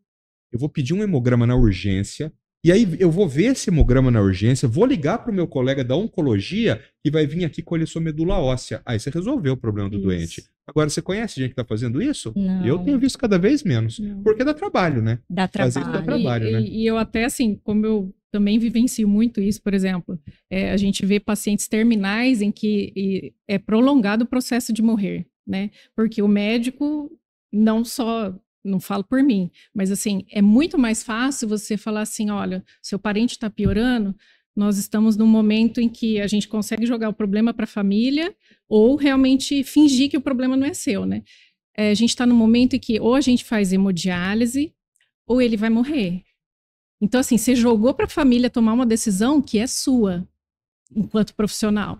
eu 0.53 0.59
vou 0.59 0.69
pedir 0.69 0.93
um 0.93 1.03
hemograma 1.03 1.47
na 1.47 1.57
urgência, 1.57 2.31
e 2.65 2.71
aí 2.71 2.89
eu 3.01 3.11
vou 3.11 3.29
ver 3.29 3.53
esse 3.53 3.71
hemograma 3.71 4.11
na 4.11 4.21
urgência, 4.21 4.69
vou 4.69 4.87
ligar 4.87 5.19
para 5.19 5.33
o 5.33 5.35
meu 5.35 5.49
colega 5.49 5.83
da 5.83 5.97
oncologia 5.97 6.81
que 7.03 7.11
vai 7.11 7.27
vir 7.27 7.45
aqui 7.45 7.61
colher 7.61 7.87
sua 7.87 8.01
medula 8.01 8.39
óssea. 8.39 8.81
Aí 8.87 9.01
você 9.01 9.11
resolveu 9.11 9.55
o 9.55 9.57
problema 9.57 9.91
do 9.91 9.97
isso. 9.97 10.05
doente. 10.05 10.45
Agora, 10.65 10.89
você 10.89 11.03
conhece 11.03 11.41
gente 11.41 11.55
que 11.55 11.61
está 11.61 11.65
fazendo 11.65 12.01
isso? 12.01 12.33
Não. 12.37 12.65
Eu 12.65 12.79
tenho 12.79 12.99
visto 12.99 13.19
cada 13.19 13.37
vez 13.37 13.65
menos. 13.65 13.99
Não. 13.99 14.23
Porque 14.23 14.45
dá 14.45 14.55
trabalho, 14.55 15.03
né? 15.03 15.19
Dá 15.29 15.49
trabalho. 15.49 15.73
Fazer 15.73 15.93
dá 15.93 16.03
trabalho, 16.03 16.49
e, 16.49 16.53
né? 16.53 16.61
E, 16.61 16.83
e, 16.83 16.87
eu 16.87 16.97
até, 16.97 17.25
assim, 17.25 17.59
como 17.65 17.85
eu 17.85 18.15
também 18.31 18.59
vivencio 18.59 19.09
muito 19.09 19.41
isso, 19.41 19.61
por 19.61 19.75
exemplo, 19.75 20.19
é, 20.49 20.71
a 20.71 20.77
gente 20.77 21.05
vê 21.05 21.19
pacientes 21.19 21.67
terminais 21.67 22.41
em 22.41 22.53
que 22.53 23.35
é 23.47 23.59
prolongado 23.59 24.25
o 24.25 24.29
processo 24.29 24.73
de 24.73 24.81
morrer, 24.83 25.27
né? 25.47 25.71
Porque 25.97 26.23
o 26.23 26.29
médico 26.29 27.11
não 27.53 27.85
só 27.85 28.35
não 28.65 28.79
falo 28.79 29.03
por 29.05 29.23
mim, 29.23 29.51
mas 29.75 29.91
assim, 29.91 30.25
é 30.31 30.41
muito 30.41 30.79
mais 30.79 31.03
fácil 31.03 31.49
você 31.49 31.77
falar 31.77 32.03
assim: 32.03 32.31
olha, 32.31 32.65
seu 32.81 32.99
parente 32.99 33.33
está 33.33 33.51
piorando, 33.51 34.15
nós 34.55 34.79
estamos 34.79 35.17
num 35.17 35.27
momento 35.27 35.81
em 35.81 35.89
que 35.89 36.21
a 36.21 36.27
gente 36.27 36.47
consegue 36.47 36.87
jogar 36.87 37.09
o 37.09 37.15
problema 37.15 37.55
para 37.55 37.65
a 37.65 37.69
família 37.69 38.35
ou 38.69 38.97
realmente 38.97 39.65
fingir 39.65 40.11
que 40.11 40.17
o 40.17 40.21
problema 40.21 40.57
não 40.57 40.67
é 40.67 40.75
seu, 40.75 41.07
né? 41.07 41.23
É, 41.75 41.91
a 41.91 41.95
gente 41.95 42.11
está 42.11 42.27
num 42.27 42.37
momento 42.37 42.77
em 42.77 42.79
que 42.79 43.01
ou 43.01 43.15
a 43.15 43.21
gente 43.21 43.45
faz 43.45 43.73
hemodiálise 43.73 44.75
ou 45.27 45.41
ele 45.41 45.57
vai 45.57 45.71
morrer. 45.71 46.23
Então, 47.01 47.21
assim, 47.21 47.39
você 47.39 47.57
jogou 47.57 47.95
para 47.95 48.05
a 48.05 48.09
família 48.09 48.51
tomar 48.51 48.75
uma 48.75 48.87
decisão 48.87 49.41
que 49.41 49.59
é 49.59 49.67
sua, 49.67 50.29
enquanto 50.95 51.35
profissional. 51.35 51.99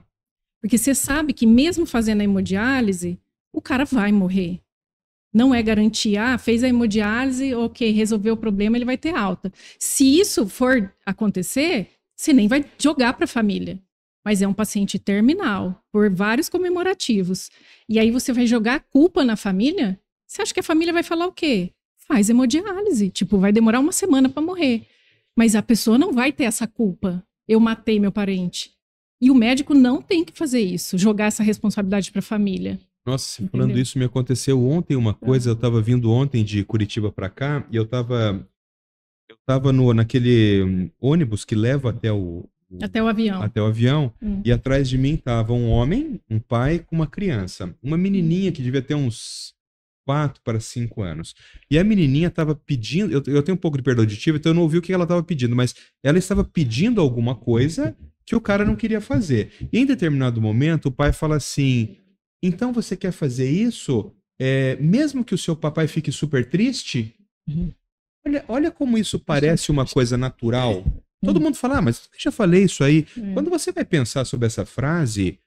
Porque 0.61 0.79
você 0.79 0.95
sabe 0.95 1.33
que 1.33 1.47
mesmo 1.47 1.85
fazendo 1.87 2.21
a 2.21 2.25
hemodiálise, 2.25 3.19
o 3.53 3.61
cara 3.61 3.85
vai 3.85 4.13
morrer. 4.13 4.61
Não 5.33 5.55
é 5.55 5.63
garantir, 5.63 6.19
ah, 6.19 6.37
fez 6.37 6.63
a 6.63 6.69
hemodiálise, 6.69 7.55
ok, 7.55 7.91
resolveu 7.91 8.35
o 8.35 8.37
problema, 8.37 8.77
ele 8.77 8.85
vai 8.85 8.99
ter 8.99 9.15
alta. 9.15 9.51
Se 9.79 10.21
isso 10.21 10.47
for 10.47 10.93
acontecer, 11.07 11.89
você 12.15 12.33
nem 12.33 12.47
vai 12.47 12.65
jogar 12.79 13.15
para 13.15 13.25
a 13.25 13.29
família. 13.29 13.81
Mas 14.25 14.43
é 14.43 14.47
um 14.47 14.53
paciente 14.53 14.99
terminal, 14.99 15.83
por 15.91 16.11
vários 16.11 16.49
comemorativos. 16.49 17.51
E 17.89 17.99
aí 17.99 18.11
você 18.11 18.33
vai 18.33 18.47
jogar 18.47 18.75
a 18.77 18.81
culpa 18.81 19.25
na 19.25 19.37
família? 19.37 19.99
Você 20.27 20.43
acha 20.43 20.55
que 20.55 20.61
a 20.61 20.63
família 20.63 20.93
vai 20.93 21.03
falar 21.03 21.27
o 21.27 21.33
quê? 21.33 21.73
Faz 22.07 22.31
hemodiálise. 22.31 23.11
Tipo, 23.11 23.39
vai 23.39 23.53
demorar 23.53 23.81
uma 23.81 23.91
semana 23.91 24.29
para 24.29 24.43
morrer. 24.43 24.87
Mas 25.37 25.57
a 25.57 25.63
pessoa 25.63 25.99
não 25.99 26.13
vai 26.13 26.31
ter 26.31 26.45
essa 26.45 26.67
culpa. 26.67 27.27
Eu 27.49 27.59
matei 27.59 27.99
meu 27.99 28.13
parente. 28.13 28.71
E 29.21 29.31
o 29.31 29.35
médico 29.35 29.75
não 29.75 30.01
tem 30.03 30.25
que 30.25 30.37
fazer 30.37 30.61
isso, 30.61 30.99
jogar 30.99 31.27
essa 31.27 31.43
responsabilidade 31.43 32.11
para 32.11 32.19
a 32.19 32.23
família. 32.23 32.81
Nossa, 33.05 33.47
falando 33.49 33.71
Entendeu? 33.71 33.83
isso, 33.83 33.99
me 33.99 34.05
aconteceu 34.05 34.65
ontem 34.65 34.97
uma 34.97 35.13
coisa. 35.13 35.51
Eu 35.51 35.55
estava 35.55 35.81
vindo 35.81 36.11
ontem 36.11 36.45
de 36.45 36.65
Curitiba 36.65 37.11
para 37.11 37.29
cá 37.29 37.67
e 37.71 37.77
eu 37.77 37.83
estava 37.83 38.47
eu 39.29 39.37
tava 39.47 39.73
no, 39.73 39.93
naquele 39.95 40.91
ônibus 41.01 41.45
que 41.45 41.55
leva 41.55 41.91
até 41.91 42.13
o, 42.13 42.49
até 42.81 43.03
o 43.03 43.09
avião. 43.09 43.43
Até 43.43 43.61
o 43.61 43.67
avião. 43.67 44.13
Hum. 44.23 44.41
E 44.45 44.53
atrás 44.53 44.89
de 44.89 44.97
mim 44.97 45.17
tava 45.17 45.53
um 45.53 45.69
homem, 45.69 46.21
um 46.31 46.39
pai 46.39 46.79
com 46.79 46.97
uma 46.97 47.07
criança. 47.07 47.75
Uma 47.83 47.97
menininha 47.97 48.53
que 48.53 48.63
devia 48.63 48.83
ter 48.83 48.95
uns 48.95 49.55
4 50.07 50.41
para 50.43 50.61
5 50.61 51.03
anos. 51.03 51.35
E 51.71 51.79
a 51.79 51.85
menininha 51.85 52.29
estava 52.29 52.55
pedindo. 52.55 53.13
Eu, 53.13 53.23
eu 53.27 53.43
tenho 53.43 53.57
um 53.57 53.61
pouco 53.61 53.77
de 53.77 53.83
perda 53.83 54.03
auditiva, 54.03 54.39
então 54.39 54.51
eu 54.51 54.55
não 54.55 54.63
ouvi 54.63 54.79
o 54.79 54.83
que 54.83 54.93
ela 54.93 55.05
estava 55.05 55.23
pedindo, 55.23 55.55
mas 55.55 55.75
ela 56.03 56.19
estava 56.19 56.45
pedindo 56.45 57.01
alguma 57.01 57.35
coisa 57.35 57.97
que 58.25 58.37
o 58.37 58.41
cara 58.41 58.65
não 58.65 58.77
queria 58.77 59.01
fazer. 59.01 59.51
E 59.73 59.79
em 59.79 59.87
determinado 59.87 60.41
momento, 60.41 60.87
o 60.87 60.93
pai 60.93 61.13
fala 61.13 61.37
assim: 61.37 61.97
então 62.43 62.73
você 62.73 62.97
quer 62.97 63.13
fazer 63.13 63.49
isso, 63.49 64.13
é, 64.39 64.77
mesmo 64.77 65.25
que 65.25 65.35
o 65.35 65.39
seu 65.39 65.55
papai 65.55 65.87
fique 65.87 66.11
super 66.11 66.49
triste? 66.49 67.15
Uhum. 67.49 67.71
Olha, 68.27 68.45
olha 68.49 68.71
como 68.71 68.99
isso 68.99 69.19
parece 69.19 69.71
uma 69.71 69.87
coisa 69.87 70.17
natural. 70.17 70.85
Todo 71.25 71.37
uhum. 71.37 71.45
mundo 71.45 71.57
fala, 71.57 71.79
ah, 71.79 71.83
mas 71.83 72.09
eu 72.13 72.19
já 72.19 72.33
falei 72.33 72.65
isso 72.65 72.83
aí. 72.83 73.07
Uhum. 73.17 73.35
Quando 73.35 73.51
você 73.51 73.71
vai 73.71 73.85
pensar 73.85 74.25
sobre 74.25 74.47
essa 74.47 74.65
frase, 74.65 75.39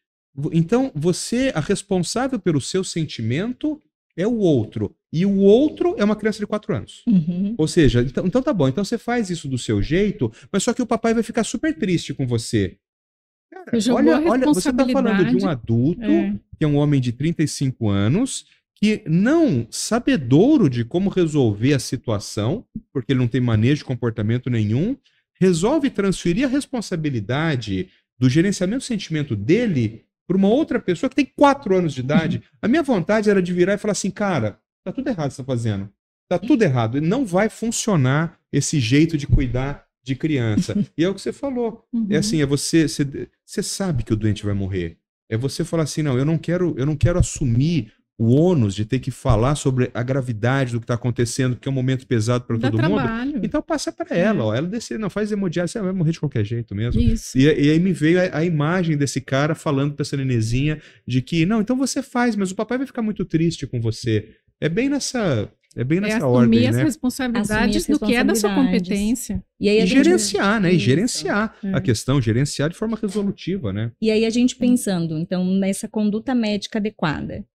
então 0.52 0.92
você, 0.96 1.52
a 1.56 1.60
responsável 1.60 2.40
pelo 2.40 2.62
seu 2.62 2.84
sentimento 2.84 3.82
é 4.18 4.26
o 4.26 4.38
outro. 4.38 4.96
E 5.12 5.26
o 5.26 5.40
outro 5.40 5.96
é 5.98 6.04
uma 6.04 6.16
criança 6.16 6.40
de 6.40 6.48
4 6.48 6.76
anos. 6.76 7.04
Uhum. 7.08 7.56
Ou 7.58 7.68
seja, 7.68 8.02
então, 8.02 8.26
então 8.26 8.42
tá 8.42 8.54
bom, 8.54 8.68
então 8.68 8.84
você 8.84 8.98
faz 8.98 9.30
isso 9.30 9.48
do 9.48 9.58
seu 9.58 9.82
jeito, 9.82 10.32
mas 10.52 10.64
só 10.64 10.74
que 10.74 10.82
o 10.82 10.86
papai 10.86 11.14
vai 11.14 11.24
ficar 11.24 11.44
super 11.44 11.78
triste 11.78 12.14
com 12.14 12.26
você. 12.26 12.78
Cara, 13.56 13.78
olha, 13.94 14.30
olha, 14.30 14.46
você 14.48 14.70
está 14.70 14.88
falando 14.88 15.26
de 15.26 15.44
um 15.44 15.48
adulto, 15.48 16.04
é. 16.04 16.36
que 16.58 16.66
é 16.66 16.68
um 16.68 16.76
homem 16.76 17.00
de 17.00 17.12
35 17.12 17.90
anos, 17.90 18.46
que 18.76 19.02
não 19.08 19.66
sabedouro 19.72 20.70
de 20.70 20.84
como 20.84 21.10
resolver 21.10 21.74
a 21.74 21.80
situação, 21.80 22.66
porque 22.92 23.14
ele 23.14 23.20
não 23.20 23.28
tem 23.28 23.40
manejo 23.40 23.80
de 23.80 23.86
comportamento 23.86 24.50
nenhum, 24.50 24.98
resolve 25.40 25.90
transferir 25.90 26.46
a 26.46 26.50
responsabilidade 26.50 27.90
do 28.20 28.30
gerenciamento 28.30 28.80
do 28.80 28.88
sentimento 28.88 29.36
dele 29.36 30.04
para 30.28 30.38
uma 30.38 30.48
outra 30.50 30.80
pessoa 30.80 31.10
que 31.10 31.16
tem 31.16 31.26
4 31.26 31.78
anos 31.78 31.94
de 31.94 32.02
idade. 32.02 32.44
A 32.62 32.68
minha 32.68 32.84
vontade 32.84 33.30
era 33.30 33.42
de 33.42 33.54
virar 33.54 33.76
e 33.76 33.78
falar 33.78 33.94
assim, 33.94 34.12
cara, 34.12 34.60
tá 34.84 34.92
tudo 34.92 35.08
errado 35.08 35.32
você 35.32 35.38
tá 35.38 35.46
fazendo. 35.46 35.90
Tá 36.28 36.40
tudo 36.40 36.64
errado. 36.64 37.00
Não 37.00 37.26
vai 37.26 37.50
funcionar 37.50 38.40
esse 38.52 38.80
jeito 38.80 39.18
de 39.18 39.28
cuidar 39.28 39.85
de 40.06 40.16
criança. 40.16 40.76
e 40.98 41.04
é 41.04 41.10
o 41.10 41.14
que 41.16 41.22
você 41.22 41.34
falou. 41.34 41.84
Uhum. 41.92 42.08
É 42.10 42.18
assim, 42.18 42.42
é 42.42 42.46
você, 42.46 42.88
você, 42.88 43.28
você 43.46 43.64
sabe 43.64 44.04
que 44.04 44.14
o 44.14 44.16
doente 44.16 44.46
vai 44.46 44.54
morrer. 44.54 44.98
É 45.28 45.36
você 45.36 45.66
falar 45.66 45.84
assim, 45.84 46.04
não, 46.04 46.18
eu 46.18 46.24
não 46.26 46.38
quero, 46.38 46.76
eu 46.78 46.86
não 46.86 46.96
quero 46.96 47.18
assumir 47.18 47.92
o 48.18 48.34
ônus 48.34 48.74
de 48.74 48.86
ter 48.86 49.00
que 49.00 49.12
falar 49.12 49.56
sobre 49.56 49.92
a 49.94 50.02
gravidade 50.02 50.72
do 50.72 50.80
que 50.80 50.86
está 50.86 50.94
acontecendo, 50.94 51.56
porque 51.56 51.68
é 51.68 51.72
um 51.72 51.76
momento 51.76 52.08
pesado 52.08 52.46
para 52.46 52.58
todo 52.58 52.78
mundo. 52.82 52.96
trabalho. 52.96 53.42
Então 53.44 53.62
passa 53.62 53.92
para 53.92 54.16
ela, 54.16 54.40
É. 54.40 54.44
ó, 54.46 54.56
ela 54.56 54.68
decide, 54.68 54.98
não 54.98 55.10
faz 55.10 55.34
hemodiálise, 55.34 55.74
você 55.74 55.82
vai 55.82 55.92
morrer 55.92 56.12
de 56.12 56.20
qualquer 56.22 56.46
jeito 56.46 56.74
mesmo. 56.74 57.02
Isso. 57.02 57.38
E, 57.38 57.42
e 57.44 57.72
aí 57.72 57.80
me 57.80 57.92
veio 57.92 58.18
a, 58.22 58.38
a 58.38 58.46
imagem 58.46 58.96
desse 58.96 59.20
cara 59.20 59.54
falando 59.54 59.96
pra 59.96 60.04
essa 60.04 60.16
nenezinha 60.16 60.80
de 61.06 61.22
que, 61.22 61.46
não, 61.46 61.60
então 61.60 61.76
você 61.76 62.02
faz, 62.02 62.38
mas 62.38 62.52
o 62.52 62.56
papai 62.56 62.78
vai 62.78 62.88
ficar 62.88 63.02
muito 63.02 63.26
triste 63.26 63.68
com 63.68 63.82
você. 63.82 64.30
É 64.62 64.70
bem 64.70 64.88
nessa, 64.88 65.52
é 65.76 65.84
bem 65.84 65.98
É 65.98 66.02
nessa 66.02 66.18
assumir 66.18 66.32
ordem, 66.38 66.68
as 66.68 66.76
né? 66.76 66.84
responsabilidades 66.84 67.76
Assumir 67.78 67.94
as 67.96 68.00
do 68.00 68.06
que 68.06 68.16
é 68.16 68.24
da 68.24 68.36
sua 68.36 68.50
responsabilidades. 68.50 68.88
competência. 68.90 69.44
E 69.60 69.70
aí, 69.70 69.78
E 69.78 69.86
gente- 69.86 70.04
gerenciar, 70.04 70.62
né? 70.62 70.74
E 70.74 70.80
gerenciar 70.80 71.56
É. 71.64 71.74
a 71.76 71.82
questão, 71.82 72.22
gerenciar 72.22 72.70
de 72.70 72.76
forma 72.76 72.98
resolutiva, 73.02 73.72
né? 73.74 73.92
E 74.02 74.10
aí 74.12 74.26
a 74.26 74.30
gente 74.30 74.56
pensando, 74.56 75.18
então, 75.18 75.44
nessa 75.46 75.88
conduta 75.88 76.34
médica 76.36 76.80
adequada. 76.80 77.46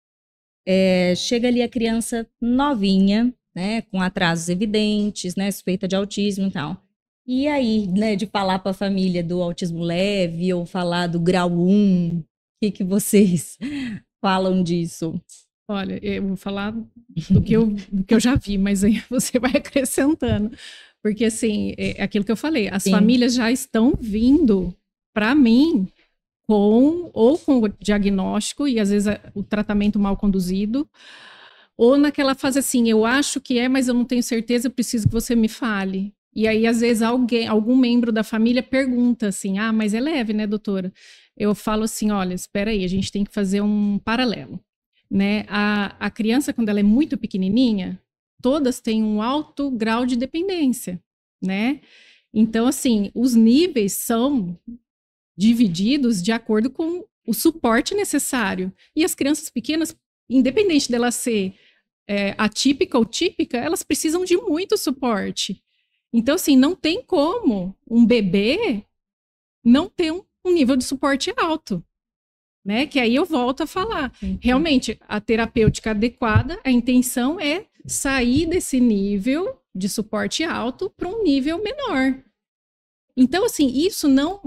É, 0.66 1.14
chega 1.16 1.48
ali 1.48 1.62
a 1.62 1.68
criança 1.68 2.26
novinha, 2.40 3.32
né, 3.56 3.82
com 3.82 4.00
atrasos 4.00 4.48
evidentes, 4.48 5.34
né, 5.34 5.50
suspeita 5.50 5.88
de 5.88 5.96
autismo 5.96 6.46
e 6.46 6.50
tal. 6.50 6.80
E 7.26 7.48
aí, 7.48 7.86
né, 7.88 8.14
de 8.14 8.26
falar 8.26 8.58
para 8.58 8.70
a 8.70 8.74
família 8.74 9.22
do 9.24 9.42
autismo 9.42 9.82
leve 9.82 10.52
ou 10.52 10.66
falar 10.66 11.06
do 11.06 11.18
grau 11.18 11.50
1, 11.50 12.18
o 12.18 12.24
que, 12.62 12.70
que 12.70 12.84
vocês 12.84 13.56
falam 14.22 14.62
disso? 14.62 15.20
Olha, 15.70 16.00
eu 16.02 16.22
vou 16.26 16.36
falar 16.36 16.72
do 16.72 17.40
que 17.40 17.52
eu, 17.52 17.66
do 17.92 18.02
que 18.02 18.12
eu 18.12 18.18
já 18.18 18.34
vi, 18.34 18.58
mas 18.58 18.82
aí 18.82 19.00
você 19.08 19.38
vai 19.38 19.52
acrescentando. 19.52 20.50
Porque, 21.00 21.24
assim, 21.24 21.74
é 21.78 22.02
aquilo 22.02 22.24
que 22.24 22.32
eu 22.32 22.36
falei, 22.36 22.68
as 22.68 22.82
Sim. 22.82 22.90
famílias 22.90 23.34
já 23.34 23.52
estão 23.52 23.94
vindo 23.98 24.74
para 25.14 25.32
mim 25.34 25.86
com 26.46 27.10
ou 27.14 27.38
com 27.38 27.60
o 27.60 27.68
diagnóstico 27.68 28.66
e 28.66 28.80
às 28.80 28.90
vezes 28.90 29.06
a- 29.08 29.20
o 29.34 29.42
tratamento 29.44 29.98
mal 29.98 30.16
conduzido, 30.16 30.88
ou 31.76 31.96
naquela 31.96 32.34
fase 32.34 32.58
assim, 32.58 32.88
eu 32.90 33.06
acho 33.06 33.40
que 33.40 33.58
é, 33.58 33.68
mas 33.68 33.88
eu 33.88 33.94
não 33.94 34.04
tenho 34.04 34.22
certeza, 34.22 34.66
eu 34.68 34.72
preciso 34.72 35.06
que 35.08 35.12
você 35.14 35.34
me 35.34 35.48
fale. 35.48 36.12
E 36.34 36.46
aí, 36.46 36.66
às 36.66 36.80
vezes, 36.80 37.02
alguém, 37.02 37.46
algum 37.48 37.76
membro 37.76 38.12
da 38.12 38.22
família 38.22 38.62
pergunta 38.62 39.28
assim: 39.28 39.58
ah, 39.58 39.72
mas 39.72 39.94
é 39.94 40.00
leve, 40.00 40.32
né, 40.32 40.46
doutora? 40.46 40.92
Eu 41.36 41.54
falo 41.54 41.84
assim: 41.84 42.10
olha, 42.10 42.34
espera 42.34 42.70
aí, 42.70 42.84
a 42.84 42.88
gente 42.88 43.10
tem 43.10 43.24
que 43.24 43.32
fazer 43.32 43.60
um 43.62 43.98
paralelo. 43.98 44.60
Né? 45.10 45.44
A, 45.48 46.06
a 46.06 46.10
criança, 46.10 46.52
quando 46.52 46.68
ela 46.68 46.80
é 46.80 46.84
muito 46.84 47.18
pequenininha, 47.18 48.00
todas 48.40 48.80
têm 48.80 49.02
um 49.02 49.20
alto 49.20 49.70
grau 49.70 50.06
de 50.06 50.16
dependência, 50.16 51.02
né? 51.42 51.80
Então, 52.32 52.66
assim, 52.66 53.10
os 53.14 53.34
níveis 53.34 53.94
são 53.94 54.56
divididos 55.36 56.22
de 56.22 56.32
acordo 56.32 56.70
com 56.70 57.04
o 57.26 57.34
suporte 57.34 57.94
necessário. 57.94 58.72
E 58.94 59.04
as 59.04 59.14
crianças 59.14 59.50
pequenas, 59.50 59.96
independente 60.28 60.90
dela 60.90 61.10
ser 61.10 61.54
é, 62.08 62.34
atípica 62.38 62.98
ou 62.98 63.04
típica, 63.04 63.56
elas 63.58 63.82
precisam 63.82 64.24
de 64.24 64.36
muito 64.36 64.76
suporte. 64.76 65.62
Então, 66.12 66.34
assim, 66.34 66.56
não 66.56 66.74
tem 66.74 67.02
como 67.02 67.76
um 67.88 68.04
bebê 68.04 68.84
não 69.64 69.88
ter 69.88 70.12
um, 70.12 70.22
um 70.44 70.52
nível 70.52 70.76
de 70.76 70.84
suporte 70.84 71.32
alto. 71.36 71.84
Né? 72.64 72.86
Que 72.86 73.00
aí 73.00 73.14
eu 73.14 73.24
volto 73.24 73.62
a 73.62 73.66
falar. 73.66 74.12
Realmente, 74.40 74.98
a 75.08 75.20
terapêutica 75.20 75.92
adequada, 75.92 76.58
a 76.62 76.70
intenção 76.70 77.40
é 77.40 77.64
sair 77.86 78.46
desse 78.46 78.78
nível 78.80 79.58
de 79.74 79.88
suporte 79.88 80.44
alto 80.44 80.90
para 80.90 81.08
um 81.08 81.22
nível 81.22 81.62
menor. 81.62 82.16
Então, 83.16 83.44
assim, 83.44 83.66
isso 83.66 84.08
não 84.08 84.40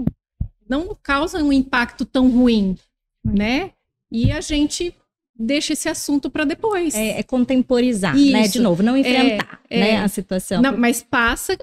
não 0.68 0.96
causa 1.02 1.42
um 1.42 1.52
impacto 1.52 2.06
tão 2.06 2.30
ruim, 2.30 2.76
né? 3.22 3.72
E 4.10 4.32
a 4.32 4.40
gente 4.40 4.94
deixa 5.34 5.72
esse 5.72 5.88
assunto 5.88 6.30
para 6.30 6.44
depois. 6.44 6.94
É, 6.94 7.18
é 7.18 7.22
contemporizar, 7.22 8.14
né, 8.14 8.42
Isso. 8.42 8.52
de 8.52 8.60
novo, 8.60 8.82
não 8.82 8.96
enfrentar, 8.96 9.60
é. 9.68 9.80
né, 9.80 9.96
a 9.98 10.08
situação. 10.08 10.62
Não, 10.62 10.76
mas 10.76 11.02
passa 11.02 11.58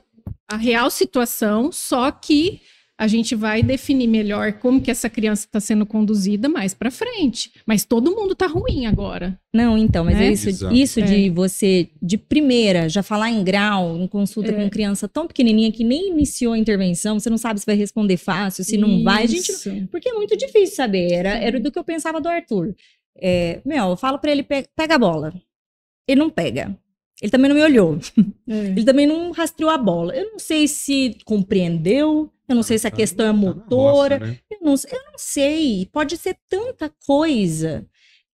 a 0.47 0.57
real 0.57 0.89
situação, 0.91 1.71
só 1.71 2.11
que 2.11 2.61
a 3.01 3.07
gente 3.07 3.33
vai 3.33 3.63
definir 3.63 4.05
melhor 4.07 4.53
como 4.53 4.79
que 4.79 4.91
essa 4.91 5.09
criança 5.09 5.45
está 5.47 5.59
sendo 5.59 5.87
conduzida 5.87 6.47
mais 6.47 6.71
para 6.73 6.91
frente. 6.91 7.51
Mas 7.65 7.83
todo 7.83 8.15
mundo 8.15 8.35
tá 8.35 8.45
ruim 8.45 8.85
agora. 8.85 9.39
Não, 9.51 9.75
então, 9.75 10.05
mas 10.05 10.17
Né? 10.17 10.27
é 10.27 10.31
isso, 10.33 10.49
Exato. 10.49 10.75
isso 10.75 10.99
É. 10.99 11.03
de 11.03 11.29
você, 11.31 11.89
de 11.99 12.15
primeira, 12.15 12.87
já 12.87 13.01
falar 13.01 13.31
em 13.31 13.43
grau, 13.43 13.97
em 13.97 14.05
consulta 14.07 14.51
É. 14.51 14.53
com 14.53 14.69
criança 14.69 15.07
tão 15.07 15.25
pequenininha 15.25 15.71
que 15.71 15.83
nem 15.83 16.09
iniciou 16.11 16.53
a 16.53 16.57
intervenção, 16.59 17.19
você 17.19 17.29
não 17.29 17.39
sabe 17.39 17.59
se 17.59 17.65
vai 17.65 17.75
responder 17.75 18.17
fácil, 18.17 18.63
se 18.63 18.77
não 18.77 19.03
vai, 19.03 19.23
a 19.23 19.27
gente... 19.27 19.49
Isso. 19.51 19.71
Porque 19.89 20.07
é 20.09 20.13
muito 20.13 20.37
difícil 20.37 20.75
saber, 20.75 21.11
era, 21.11 21.29
era 21.31 21.59
do 21.59 21.71
que 21.71 21.79
eu 21.79 21.83
pensava 21.83 22.21
do 22.21 22.29
Arthur. 22.29 22.75
É, 23.19 23.61
meu, 23.65 23.89
eu 23.89 23.97
falo 23.97 24.19
pra 24.19 24.31
ele, 24.31 24.43
pe- 24.43 24.67
pega 24.75 24.93
a 24.93 24.99
bola. 24.99 25.33
Ele 26.07 26.19
não 26.19 26.29
pega. 26.29 26.77
Ele 27.21 27.31
também 27.31 27.49
não 27.49 27.55
me 27.55 27.63
olhou. 27.63 27.99
É. 28.47 28.55
Ele 28.77 28.83
também 28.83 29.05
não 29.05 29.31
rastreou 29.31 29.69
a 29.69 29.77
bola. 29.77 30.15
Eu 30.15 30.31
não 30.31 30.39
sei 30.39 30.67
se 30.67 31.15
compreendeu, 31.23 32.31
eu 32.51 32.55
não 32.55 32.63
sei 32.63 32.77
se 32.77 32.87
a 32.87 32.91
questão 32.91 33.25
é 33.25 33.29
na 33.29 33.33
motora, 33.33 34.17
roça, 34.17 34.31
né? 34.31 34.39
eu 34.49 34.59
não, 34.61 34.71
eu 34.73 35.03
não 35.11 35.17
sei, 35.17 35.87
pode 35.91 36.17
ser 36.17 36.37
tanta 36.49 36.91
coisa. 37.05 37.87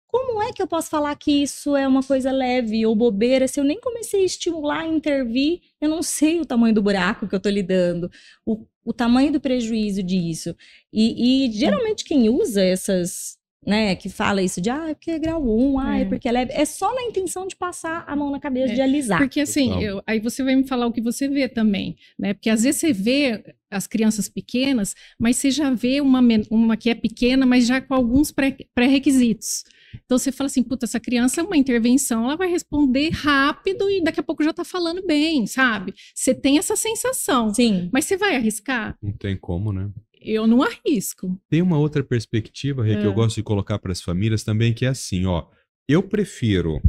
Como 0.08 0.42
é 0.42 0.54
que 0.54 0.62
eu 0.62 0.68
posso 0.68 0.90
falar 0.90 1.14
que 1.16 1.44
isso 1.44 1.76
é 1.76 1.86
uma 1.86 2.02
coisa 2.02 2.32
leve 2.32 2.86
ou 2.86 2.96
bobeira 2.96 3.50
se 3.50 3.60
eu 3.60 3.66
nem 3.66 3.80
comecei 3.82 4.22
a 4.22 4.26
estimular, 4.26 4.86
intervir? 4.86 5.60
Eu 5.82 5.90
não 5.90 6.02
sei 6.02 6.40
o 6.40 6.46
tamanho 6.46 6.74
do 6.74 6.82
buraco 6.82 7.28
que 7.28 7.36
eu 7.36 7.40
tô 7.40 7.50
lidando, 7.50 8.10
o, 8.46 8.66
o 8.86 8.94
tamanho 8.94 9.34
do 9.34 9.42
prejuízo 9.42 10.02
disso. 10.02 10.56
E, 10.94 11.48
e 11.48 11.52
geralmente 11.52 12.06
quem 12.06 12.30
usa 12.30 12.64
essas, 12.64 13.38
né, 13.66 13.96
que 13.96 14.10
fala 14.10 14.42
isso 14.42 14.62
de, 14.62 14.70
ah, 14.70 14.90
é 14.90 14.94
porque 14.94 15.12
é 15.12 15.20
grau 15.20 15.44
1, 15.44 15.80
ah, 15.80 15.98
é, 15.98 16.02
É. 16.02 16.06
porque 16.06 16.28
é 16.28 16.32
leve, 16.32 16.52
é 16.54 16.66
só 16.66 16.94
na 16.94 17.04
intenção 17.04 17.48
de 17.48 17.56
passar 17.56 18.04
a 18.08 18.16
mão 18.16 18.30
na 18.32 18.40
cabeça, 18.40 18.72
É, 18.72 18.76
de 18.76 18.82
alisar. 18.82 19.18
Porque 19.20 19.40
assim, 19.42 19.82
eu- 19.84 20.02
aí 20.06 20.20
você 20.20 20.44
vai 20.44 20.56
me 20.56 20.68
falar 20.68 20.86
o 20.88 20.92
que 20.92 21.02
você 21.02 21.28
vê 21.28 21.48
também, 21.48 21.96
né? 22.18 22.34
Porque 22.34 22.50
às 22.50 22.64
vezes 22.64 22.80
você 22.82 22.94
vê 22.94 23.44
as 23.72 23.88
crianças 23.88 24.30
pequenas, 24.30 24.96
mas 25.20 25.38
você 25.38 25.50
já 25.52 25.70
vê 25.72 26.00
uma, 26.00 26.22
uma 26.50 26.78
que 26.78 26.90
é 26.90 26.96
pequena, 26.96 27.46
mas 27.46 27.66
já 27.66 27.82
com 27.82 27.94
alguns 27.94 28.32
pré- 28.32 28.56
pré-requisitos. 28.74 29.64
Então 30.06 30.18
você 30.18 30.30
fala 30.32 30.48
assim, 30.48 30.62
puta, 30.62 30.86
essa 30.86 31.00
criança 31.00 31.40
é 31.40 31.44
uma 31.44 31.56
intervenção, 31.58 32.26
ela 32.26 32.36
vai 32.36 32.50
responder 32.50 33.10
rápido 33.12 33.90
e 33.90 34.04
daqui 34.04 34.20
a 34.20 34.24
pouco 34.24 34.44
já 34.44 34.52
tá 34.54 34.66
falando 34.66 35.02
bem, 35.06 35.48
sabe? 35.48 35.94
Você 36.14 36.34
tem 36.36 36.58
essa 36.58 36.76
sensação. 36.76 37.54
Sim. 37.54 37.90
Mas 37.94 38.04
você 38.06 38.18
vai 38.18 38.36
arriscar? 38.36 38.98
Não 39.02 39.14
tem 39.14 39.38
como, 39.38 39.72
né? 39.72 39.90
Eu 40.26 40.48
não 40.48 40.64
arrisco. 40.64 41.40
Tem 41.50 41.62
uma 41.62 41.78
outra 41.78 42.04
perspectiva, 42.04 42.84
Rê, 42.84 42.98
que 42.98 43.06
eu 43.06 43.12
É. 43.12 43.14
gosto 43.14 43.36
de 43.36 43.44
colocar 43.44 43.78
para 43.80 43.92
as 43.92 44.02
famílias 44.02 44.44
também, 44.44 44.74
que 44.74 44.86
é 44.86 44.90
assim, 44.90 45.26
ó. 45.26 45.46
Eu 45.88 46.02
prefiro 46.02 46.82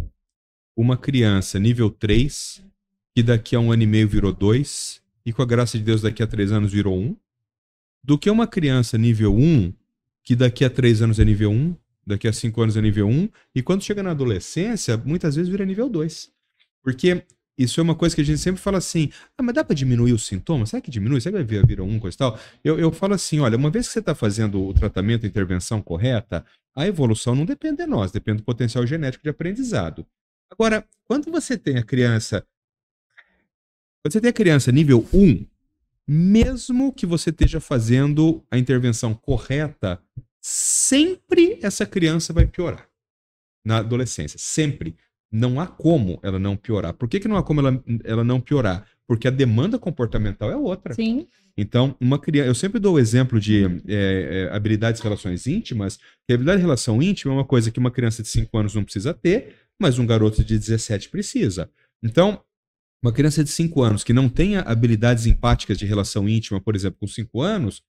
uma 0.77 0.97
criança 0.97 1.59
nível 1.59 1.91
3, 1.91 2.65
que 3.15 3.23
daqui 3.23 3.55
a 3.55 3.61
um 3.61 3.71
ano 3.73 3.83
e 3.83 3.87
meio 3.87 4.09
virou 4.09 4.33
2, 4.33 5.03
e 5.25 5.33
com 5.33 5.43
a 5.43 5.47
graça 5.47 5.77
de 5.77 5.85
Deus 5.85 6.03
daqui 6.03 6.23
a 6.23 6.27
3 6.27 6.51
anos 6.53 6.73
virou 6.73 6.99
1, 6.99 7.17
do 8.03 8.19
que 8.19 8.31
uma 8.31 8.47
criança 8.47 8.97
nível 8.97 9.35
1, 9.35 9.73
que 10.23 10.35
daqui 10.35 10.65
a 10.65 10.71
3 10.71 11.03
anos 11.03 11.19
é 11.19 11.25
nível 11.25 11.51
1, 11.51 11.77
daqui 12.07 12.29
a 12.29 12.33
5 12.33 12.63
anos 12.63 12.77
é 12.77 12.81
nível 12.81 13.09
1, 13.09 13.29
e 13.55 13.63
quando 13.63 13.83
chega 13.83 14.03
na 14.03 14.13
adolescência, 14.13 14.97
muitas 14.97 15.35
vezes 15.37 15.51
vira 15.51 15.65
nível 15.65 15.89
2. 15.89 16.31
Porque 16.83 17.25
isso 17.59 17.81
é 17.81 17.83
uma 17.83 17.95
coisa 17.95 18.15
que 18.15 18.21
a 18.21 18.25
gente 18.25 18.39
sempre 18.39 18.61
fala 18.61 18.79
assim, 18.79 19.11
ah, 19.37 19.43
mas 19.43 19.55
dá 19.55 19.65
para 19.65 19.75
diminuir 19.75 20.13
os 20.13 20.27
sintomas? 20.27 20.71
Será 20.71 20.81
que 20.81 20.91
diminui? 20.91 21.21
Será 21.21 21.39
que 21.39 21.45
vai 21.45 21.59
vir, 21.59 21.67
vira 21.67 21.83
1, 21.83 21.99
coisa 21.99 22.15
e 22.15 22.19
tal? 22.19 22.39
Eu, 22.63 22.79
eu 22.79 22.93
falo 22.93 23.15
assim, 23.15 23.41
olha, 23.41 23.57
uma 23.57 23.71
vez 23.71 23.87
que 23.87 23.95
você 23.95 24.01
está 24.01 24.15
fazendo 24.15 24.63
o 24.63 24.75
tratamento, 24.75 25.25
a 25.25 25.29
intervenção 25.29 25.81
correta, 25.81 26.45
a 26.75 26.87
evolução 26.87 27.35
não 27.35 27.47
depende 27.47 27.79
de 27.79 27.87
nós, 27.87 28.13
depende 28.13 28.39
do 28.39 28.45
potencial 28.45 28.87
genético 28.87 29.25
de 29.25 29.31
aprendizado. 29.31 30.07
Agora, 30.51 30.87
quando 31.05 31.31
você 31.31 31.57
tem 31.57 31.79
a 31.79 31.83
criança, 31.83 32.47
quando 34.03 34.13
você 34.13 34.21
tem 34.21 34.31
a 34.31 34.35
criança 34.35 34.71
nível 34.71 35.07
1, 35.13 35.47
mesmo 36.07 36.93
que 36.93 37.07
você 37.07 37.31
esteja 37.31 37.59
fazendo 37.59 38.45
a 38.51 38.59
intervenção 38.59 39.15
correta, 39.15 40.01
sempre 40.41 41.59
essa 41.63 41.85
criança 41.85 42.33
vai 42.33 42.47
piorar 42.47 42.89
na 43.65 43.79
adolescência, 43.79 44.39
sempre. 44.39 44.97
Não 45.31 45.61
há 45.61 45.67
como 45.67 46.19
ela 46.23 46.39
não 46.39 46.57
piorar. 46.57 46.95
Por 46.95 47.09
que, 47.09 47.21
que 47.21 47.29
não 47.29 47.37
há 47.37 47.43
como 47.43 47.61
ela, 47.61 47.83
ela 48.05 48.25
não 48.25 48.41
piorar? 48.41 48.87
Porque 49.07 49.29
a 49.29 49.31
demanda 49.31 49.79
comportamental 49.79 50.51
é 50.51 50.57
outra. 50.57 50.95
Sim. 50.95 51.27
Então, 51.57 51.97
uma 52.01 52.19
criança. 52.19 52.49
Eu 52.49 52.55
sempre 52.55 52.79
dou 52.79 52.95
o 52.95 52.99
exemplo 52.99 53.41
de 53.41 53.65
é, 53.65 53.71
é, 53.89 54.55
habilidades 54.55 55.01
de 55.01 55.05
relações 55.05 55.47
íntimas, 55.47 55.97
que 55.97 56.33
a 56.33 56.35
habilidade 56.35 56.59
de 56.59 56.65
relação 56.65 57.03
íntima 57.03 57.33
é 57.33 57.37
uma 57.37 57.45
coisa 57.45 57.71
que 57.71 57.79
uma 57.79 57.91
criança 57.91 58.23
de 58.23 58.29
5 58.29 58.59
anos 58.59 58.75
não 58.75 58.85
precisa 58.85 59.15
ter, 59.15 59.55
mas 59.81 59.99
um 59.99 60.07
garoto 60.07 60.45
de 60.45 60.59
17 60.59 61.09
precisa. 61.09 61.71
Então, 62.03 62.43
uma 63.03 63.13
criança 63.13 63.43
de 63.43 63.51
5 63.51 63.83
anos 63.83 64.05
que 64.05 64.13
não 64.13 64.29
tenha 64.29 64.61
habilidades 64.61 65.27
empáticas 65.27 65.79
de 65.79 65.87
relação 65.87 66.29
íntima, 66.29 66.61
por 66.61 66.75
exemplo, 66.75 66.99
com 67.01 67.07
5 67.07 67.41
anos, 67.41 67.83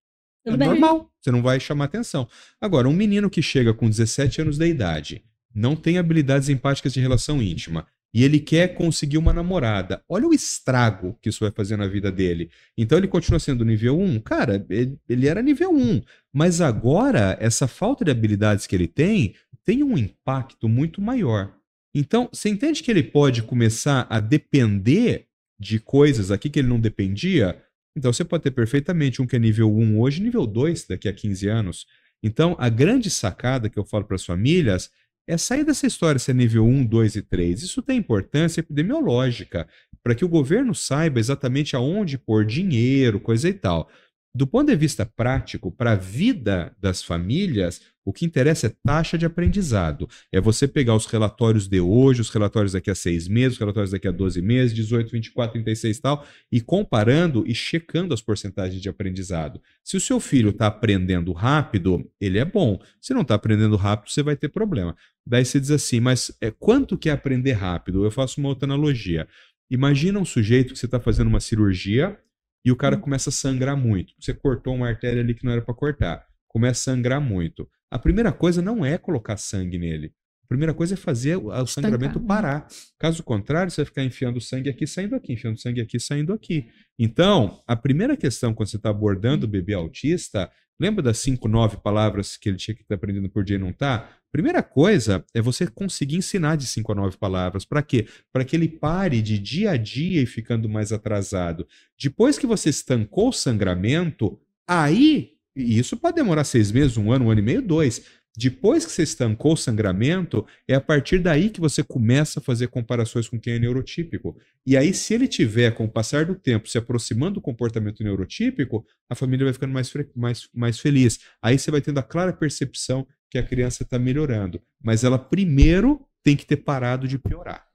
Tudo 0.45 0.55
é 0.55 0.57
bem. 0.57 0.67
normal, 0.69 1.11
você 1.19 1.31
não 1.31 1.41
vai 1.41 1.59
chamar 1.59 1.85
atenção. 1.85 2.27
Agora, 2.61 2.87
um 2.87 2.93
menino 2.93 3.29
que 3.29 3.41
chega 3.41 3.73
com 3.73 3.89
17 3.89 4.41
anos 4.41 4.57
de 4.57 4.67
idade, 4.67 5.23
não 5.57 5.75
tem 5.75 5.97
habilidades 5.97 6.49
empáticas 6.49 6.93
de 6.93 6.99
relação 6.99 7.41
íntima, 7.41 7.87
e 8.13 8.23
ele 8.23 8.39
quer 8.39 8.75
conseguir 8.75 9.17
uma 9.17 9.33
namorada. 9.33 10.01
Olha 10.07 10.27
o 10.27 10.33
estrago 10.33 11.17
que 11.21 11.29
isso 11.29 11.41
vai 11.41 11.51
fazer 11.51 11.75
na 11.75 11.87
vida 11.87 12.11
dele. 12.11 12.49
Então 12.77 12.97
ele 12.97 13.07
continua 13.07 13.39
sendo 13.39 13.65
nível 13.65 13.99
1? 13.99 14.19
Cara, 14.21 14.65
ele, 14.69 14.97
ele 15.09 15.27
era 15.27 15.41
nível 15.41 15.71
1. 15.71 16.01
Mas 16.33 16.61
agora, 16.61 17.37
essa 17.39 17.67
falta 17.67 18.05
de 18.05 18.11
habilidades 18.11 18.65
que 18.65 18.75
ele 18.75 18.87
tem, 18.87 19.35
tem 19.65 19.83
um 19.83 19.97
impacto 19.97 20.69
muito 20.69 21.01
maior. 21.01 21.53
Então, 21.93 22.29
você 22.31 22.49
entende 22.49 22.83
que 22.83 22.91
ele 22.91 23.03
pode 23.03 23.41
começar 23.41 24.05
a 24.09 24.19
depender 24.19 25.25
de 25.59 25.79
coisas 25.79 26.31
aqui 26.31 26.49
que 26.49 26.59
ele 26.59 26.67
não 26.67 26.79
dependia? 26.79 27.61
Então, 27.95 28.13
você 28.13 28.23
pode 28.23 28.43
ter 28.43 28.51
perfeitamente 28.51 29.21
um 29.21 29.27
que 29.27 29.35
é 29.35 29.39
nível 29.39 29.75
1 29.75 29.99
hoje, 29.99 30.21
nível 30.21 30.45
2 30.45 30.85
daqui 30.87 31.09
a 31.09 31.13
15 31.13 31.47
anos. 31.47 31.85
Então, 32.23 32.55
a 32.59 32.69
grande 32.69 33.09
sacada 33.09 33.69
que 33.69 33.77
eu 33.77 33.83
falo 33.83 34.05
para 34.05 34.15
as 34.15 34.25
famílias 34.25 34.89
é 35.27 35.37
sair 35.37 35.63
dessa 35.63 35.85
história 35.85 36.17
se 36.17 36.31
é 36.31 36.33
nível 36.33 36.65
1, 36.65 36.85
2 36.85 37.15
e 37.17 37.21
3. 37.21 37.63
Isso 37.63 37.81
tem 37.81 37.97
importância 37.97 38.61
epidemiológica, 38.61 39.67
para 40.01 40.15
que 40.15 40.23
o 40.23 40.29
governo 40.29 40.73
saiba 40.73 41.19
exatamente 41.19 41.75
aonde 41.75 42.17
pôr 42.17 42.45
dinheiro, 42.45 43.19
coisa 43.19 43.49
e 43.49 43.53
tal. 43.53 43.89
Do 44.37 44.45
ponto 44.45 44.67
de 44.67 44.75
vista 44.75 45.03
prático, 45.03 45.71
para 45.71 45.93
a 45.93 45.95
vida 45.95 46.71
das 46.79 47.01
famílias, 47.01 47.81
o 48.05 48.13
que 48.13 48.23
interessa 48.23 48.67
é 48.67 48.73
taxa 48.85 49.17
de 49.17 49.25
aprendizado. 49.25 50.07
É 50.31 50.39
você 50.39 50.67
pegar 50.67 50.93
os 50.93 51.07
relatórios 51.07 51.67
de 51.67 51.79
hoje, 51.79 52.21
os 52.21 52.29
relatórios 52.29 52.73
daqui 52.73 52.91
a 52.91 52.93
seis 52.93 53.27
meses, 53.27 53.53
os 53.53 53.59
relatórios 53.59 53.89
daqui 53.89 54.07
a 54.07 54.11
12 54.11 54.39
meses, 54.43 54.75
18, 54.75 55.11
24, 55.11 55.53
36 55.53 55.97
e 55.97 56.01
tal, 56.01 56.23
e 56.51 56.61
comparando 56.61 57.45
e 57.47 57.55
checando 57.55 58.13
as 58.13 58.21
porcentagens 58.21 58.79
de 58.79 58.87
aprendizado. 58.87 59.59
Se 59.83 59.97
o 59.97 59.99
seu 59.99 60.19
filho 60.19 60.51
está 60.51 60.67
aprendendo 60.67 61.33
rápido, 61.33 62.07
ele 62.21 62.37
é 62.37 62.45
bom. 62.45 62.79
Se 63.01 63.15
não 63.15 63.21
está 63.23 63.33
aprendendo 63.33 63.75
rápido, 63.75 64.11
você 64.11 64.21
vai 64.21 64.35
ter 64.35 64.49
problema. 64.49 64.95
Daí 65.25 65.43
você 65.43 65.59
diz 65.59 65.71
assim, 65.71 65.99
mas 65.99 66.31
é, 66.39 66.51
quanto 66.51 66.95
que 66.95 67.09
é 67.09 67.11
aprender 67.11 67.53
rápido? 67.53 68.05
Eu 68.05 68.11
faço 68.11 68.39
uma 68.39 68.49
outra 68.49 68.67
analogia. 68.67 69.27
Imagina 69.67 70.19
um 70.19 70.25
sujeito 70.25 70.73
que 70.73 70.79
você 70.79 70.85
está 70.85 70.99
fazendo 70.99 71.27
uma 71.27 71.39
cirurgia 71.39 72.19
e 72.63 72.71
o 72.71 72.75
cara 72.75 72.97
hum. 72.97 73.01
começa 73.01 73.29
a 73.29 73.33
sangrar 73.33 73.77
muito. 73.77 74.13
Você 74.19 74.33
cortou 74.33 74.75
uma 74.75 74.87
artéria 74.87 75.21
ali 75.21 75.33
que 75.33 75.45
não 75.45 75.51
era 75.51 75.61
para 75.61 75.73
cortar. 75.73 76.25
Começa 76.47 76.91
a 76.91 76.95
sangrar 76.95 77.21
muito. 77.21 77.69
A 77.89 77.97
primeira 77.99 78.31
coisa 78.31 78.61
não 78.61 78.85
é 78.85 78.97
colocar 78.97 79.37
sangue 79.37 79.77
nele. 79.77 80.13
A 80.47 80.53
primeira 80.55 80.73
coisa 80.73 80.93
é 80.93 80.97
fazer 80.97 81.35
o 81.35 81.67
sangramento 81.67 82.21
né? 82.21 82.25
parar. 82.25 82.67
Caso 82.97 83.21
contrário, 83.21 83.69
você 83.69 83.81
vai 83.81 83.85
ficar 83.85 84.03
enfiando 84.05 84.39
sangue 84.39 84.69
aqui, 84.69 84.87
saindo 84.87 85.13
aqui, 85.13 85.33
enfiando 85.33 85.59
sangue 85.59 85.81
aqui, 85.81 85.99
saindo 85.99 86.31
aqui. 86.31 86.69
Então, 86.97 87.61
a 87.67 87.75
primeira 87.75 88.15
questão 88.15 88.53
quando 88.53 88.69
você 88.69 88.77
está 88.77 88.89
abordando 88.89 89.45
o 89.45 89.49
bebê 89.49 89.73
autista, 89.73 90.49
lembra 90.79 91.03
das 91.03 91.17
cinco, 91.17 91.49
nove 91.49 91.75
palavras 91.83 92.37
que 92.37 92.47
ele 92.47 92.57
tinha 92.57 92.73
que 92.73 92.81
estar 92.81 92.95
aprendendo 92.95 93.29
por 93.29 93.43
dia 93.43 93.57
e 93.57 93.59
não 93.59 93.71
está? 93.71 94.09
Primeira 94.31 94.63
coisa 94.63 95.25
é 95.33 95.41
você 95.41 95.67
conseguir 95.67 96.15
ensinar 96.15 96.55
de 96.55 96.65
5 96.65 96.91
a 96.91 96.95
9 96.95 97.17
palavras. 97.17 97.65
Para 97.65 97.81
quê? 97.81 98.07
Para 98.31 98.45
que 98.45 98.55
ele 98.55 98.69
pare 98.69 99.21
de 99.21 99.37
dia 99.37 99.71
a 99.71 99.77
dia 99.77 100.21
e 100.21 100.25
ficando 100.25 100.69
mais 100.69 100.93
atrasado. 100.93 101.67
Depois 102.01 102.37
que 102.37 102.45
você 102.45 102.69
estancou 102.69 103.29
o 103.29 103.33
sangramento, 103.33 104.39
aí, 104.67 105.31
e 105.55 105.79
isso 105.79 105.97
pode 105.97 106.15
demorar 106.15 106.43
seis 106.43 106.71
meses, 106.71 106.97
um 106.97 107.11
ano, 107.11 107.25
um 107.25 107.31
ano 107.31 107.39
e 107.39 107.43
meio, 107.43 107.61
dois. 107.61 108.05
Depois 108.37 108.85
que 108.85 108.91
você 108.91 109.01
estancou 109.01 109.53
o 109.53 109.57
sangramento, 109.57 110.45
é 110.67 110.75
a 110.75 110.81
partir 110.81 111.17
daí 111.17 111.49
que 111.49 111.59
você 111.59 111.83
começa 111.83 112.39
a 112.39 112.43
fazer 112.43 112.67
comparações 112.67 113.27
com 113.27 113.39
quem 113.39 113.53
é 113.53 113.59
neurotípico. 113.59 114.37
E 114.63 114.77
aí, 114.77 114.93
se 114.93 115.15
ele 115.15 115.27
tiver, 115.27 115.71
com 115.71 115.85
o 115.85 115.89
passar 115.89 116.25
do 116.25 116.35
tempo, 116.35 116.69
se 116.69 116.77
aproximando 116.77 117.35
do 117.35 117.41
comportamento 117.41 118.03
neurotípico, 118.03 118.85
a 119.09 119.15
família 119.15 119.45
vai 119.45 119.53
ficando 119.53 119.73
mais, 119.73 119.91
mais, 120.15 120.47
mais 120.53 120.79
feliz. 120.79 121.19
Aí 121.41 121.57
você 121.57 121.71
vai 121.71 121.81
tendo 121.81 121.97
a 121.97 122.03
clara 122.03 122.31
percepção 122.31 123.07
que 123.27 123.39
a 123.39 123.43
criança 123.43 123.81
está 123.81 123.97
melhorando. 123.97 124.61
Mas 124.79 125.03
ela 125.03 125.17
primeiro 125.17 126.05
tem 126.21 126.37
que 126.37 126.45
ter 126.45 126.57
parado 126.57 127.07
de 127.07 127.17
piorar. 127.17 127.65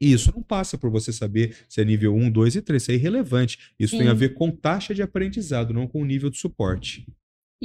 E 0.00 0.14
isso 0.14 0.32
não 0.34 0.42
passa 0.42 0.78
por 0.78 0.90
você 0.90 1.12
saber 1.12 1.56
se 1.68 1.82
é 1.82 1.84
nível 1.84 2.14
1, 2.14 2.30
2 2.30 2.56
e 2.56 2.62
3. 2.62 2.82
Isso 2.82 2.90
é 2.90 2.94
irrelevante. 2.94 3.58
Isso 3.78 3.92
Sim. 3.92 3.98
tem 3.98 4.08
a 4.08 4.14
ver 4.14 4.32
com 4.32 4.50
taxa 4.50 4.94
de 4.94 5.02
aprendizado, 5.02 5.74
não 5.74 5.86
com 5.86 6.00
o 6.00 6.06
nível 6.06 6.30
de 6.30 6.38
suporte. 6.38 7.06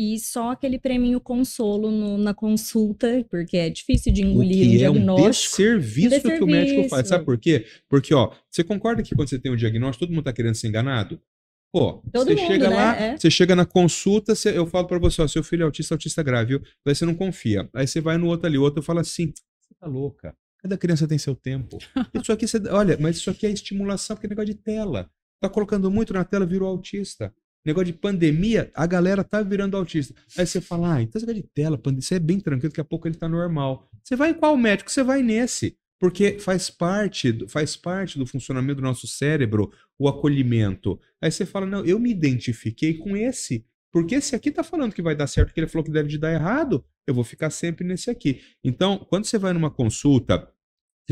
E 0.01 0.17
só 0.17 0.51
aquele 0.51 0.79
prêmio 0.79 1.19
consolo 1.19 1.91
no, 1.91 2.17
na 2.17 2.33
consulta, 2.33 3.21
porque 3.29 3.57
é 3.57 3.69
difícil 3.69 4.13
de 4.13 4.21
engolir 4.21 4.65
o, 4.65 4.69
que 4.69 4.75
o 4.75 4.77
diagnóstico. 4.77 5.61
É 5.61 5.75
um 5.75 5.77
desserviço, 5.77 6.09
desserviço 6.09 6.37
que 6.37 6.43
o 6.45 6.47
médico 6.47 6.87
faz. 6.87 7.09
Sabe 7.09 7.25
por 7.25 7.37
quê? 7.37 7.65
Porque, 7.89 8.13
ó, 8.13 8.31
você 8.49 8.63
concorda 8.63 9.03
que 9.03 9.13
quando 9.13 9.27
você 9.27 9.37
tem 9.37 9.51
um 9.51 9.57
diagnóstico, 9.57 10.05
todo 10.05 10.11
mundo 10.11 10.21
está 10.21 10.31
querendo 10.31 10.55
ser 10.55 10.69
enganado? 10.69 11.21
Pô, 11.69 12.01
Todo 12.13 12.29
você 12.29 12.35
mundo, 12.35 12.47
chega 12.47 12.69
né? 12.69 12.75
lá, 12.77 12.95
é. 12.95 13.17
você 13.17 13.29
chega 13.29 13.53
na 13.57 13.65
consulta, 13.65 14.33
você, 14.33 14.57
eu 14.57 14.65
falo 14.65 14.87
para 14.87 14.99
você, 14.99 15.21
ó, 15.21 15.27
seu 15.27 15.43
filho 15.43 15.63
é 15.63 15.65
autista, 15.65 15.95
autista 15.95 16.23
grave, 16.23 16.57
viu? 16.57 16.61
Daí 16.85 16.95
você 16.95 17.05
não 17.05 17.13
confia. 17.13 17.69
Aí 17.73 17.85
você 17.85 17.99
vai 17.99 18.17
no 18.17 18.27
outro 18.27 18.47
ali, 18.47 18.57
o 18.57 18.61
outro 18.61 18.81
fala 18.81 19.01
assim, 19.01 19.33
você 19.35 19.75
tá 19.77 19.85
louca. 19.85 20.33
Cada 20.59 20.77
criança 20.77 21.05
tem 21.09 21.17
seu 21.17 21.35
tempo. 21.35 21.77
Isso 22.15 22.31
aqui, 22.31 22.47
você, 22.47 22.57
olha, 22.69 22.97
mas 23.01 23.17
isso 23.17 23.29
aqui 23.29 23.45
é 23.45 23.51
estimulação, 23.51 24.15
porque 24.15 24.27
é 24.27 24.29
negócio 24.29 24.53
de 24.53 24.55
tela. 24.55 25.11
Tá 25.41 25.49
colocando 25.49 25.91
muito 25.91 26.13
na 26.13 26.23
tela, 26.23 26.45
virou 26.45 26.69
autista. 26.69 27.33
Negócio 27.65 27.87
de 27.87 27.93
pandemia, 27.93 28.71
a 28.73 28.87
galera 28.87 29.23
tá 29.23 29.41
virando 29.41 29.75
autista. 29.75 30.13
Aí 30.37 30.45
você 30.45 30.61
fala, 30.61 30.95
ah, 30.95 31.01
então 31.01 31.19
esse 31.19 31.25
negócio 31.25 31.43
de 31.43 31.49
tela, 31.53 31.81
isso 31.97 32.13
é 32.13 32.19
bem 32.19 32.39
tranquilo, 32.39 32.69
daqui 32.71 32.81
a 32.81 32.85
pouco 32.85 33.07
ele 33.07 33.15
tá 33.15 33.27
normal. 33.27 33.89
Você 34.03 34.15
vai 34.15 34.31
em 34.31 34.33
qual 34.33 34.55
médico? 34.55 34.89
Você 34.89 35.03
vai 35.03 35.21
nesse. 35.21 35.77
Porque 35.99 36.39
faz 36.39 36.69
parte, 36.69 37.45
faz 37.49 37.75
parte 37.75 38.17
do 38.17 38.25
funcionamento 38.25 38.75
do 38.75 38.83
nosso 38.83 39.05
cérebro 39.05 39.71
o 39.97 40.07
acolhimento. 40.07 40.97
Aí 41.21 41.29
você 41.29 41.45
fala, 41.45 41.65
não, 41.65 41.83
eu 41.83 41.99
me 41.99 42.09
identifiquei 42.09 42.93
com 42.93 43.17
esse. 43.17 43.65
Porque 43.91 44.15
esse 44.15 44.35
aqui 44.35 44.51
tá 44.51 44.63
falando 44.63 44.93
que 44.93 45.01
vai 45.01 45.15
dar 45.15 45.27
certo, 45.27 45.53
que 45.53 45.59
ele 45.59 45.67
falou 45.67 45.83
que 45.83 45.91
deve 45.91 46.07
de 46.07 46.17
dar 46.17 46.31
errado, 46.31 46.85
eu 47.05 47.13
vou 47.13 47.23
ficar 47.23 47.49
sempre 47.49 47.85
nesse 47.85 48.09
aqui. 48.09 48.41
Então, 48.63 48.99
quando 49.09 49.25
você 49.25 49.37
vai 49.37 49.51
numa 49.51 49.71
consulta, 49.71 50.49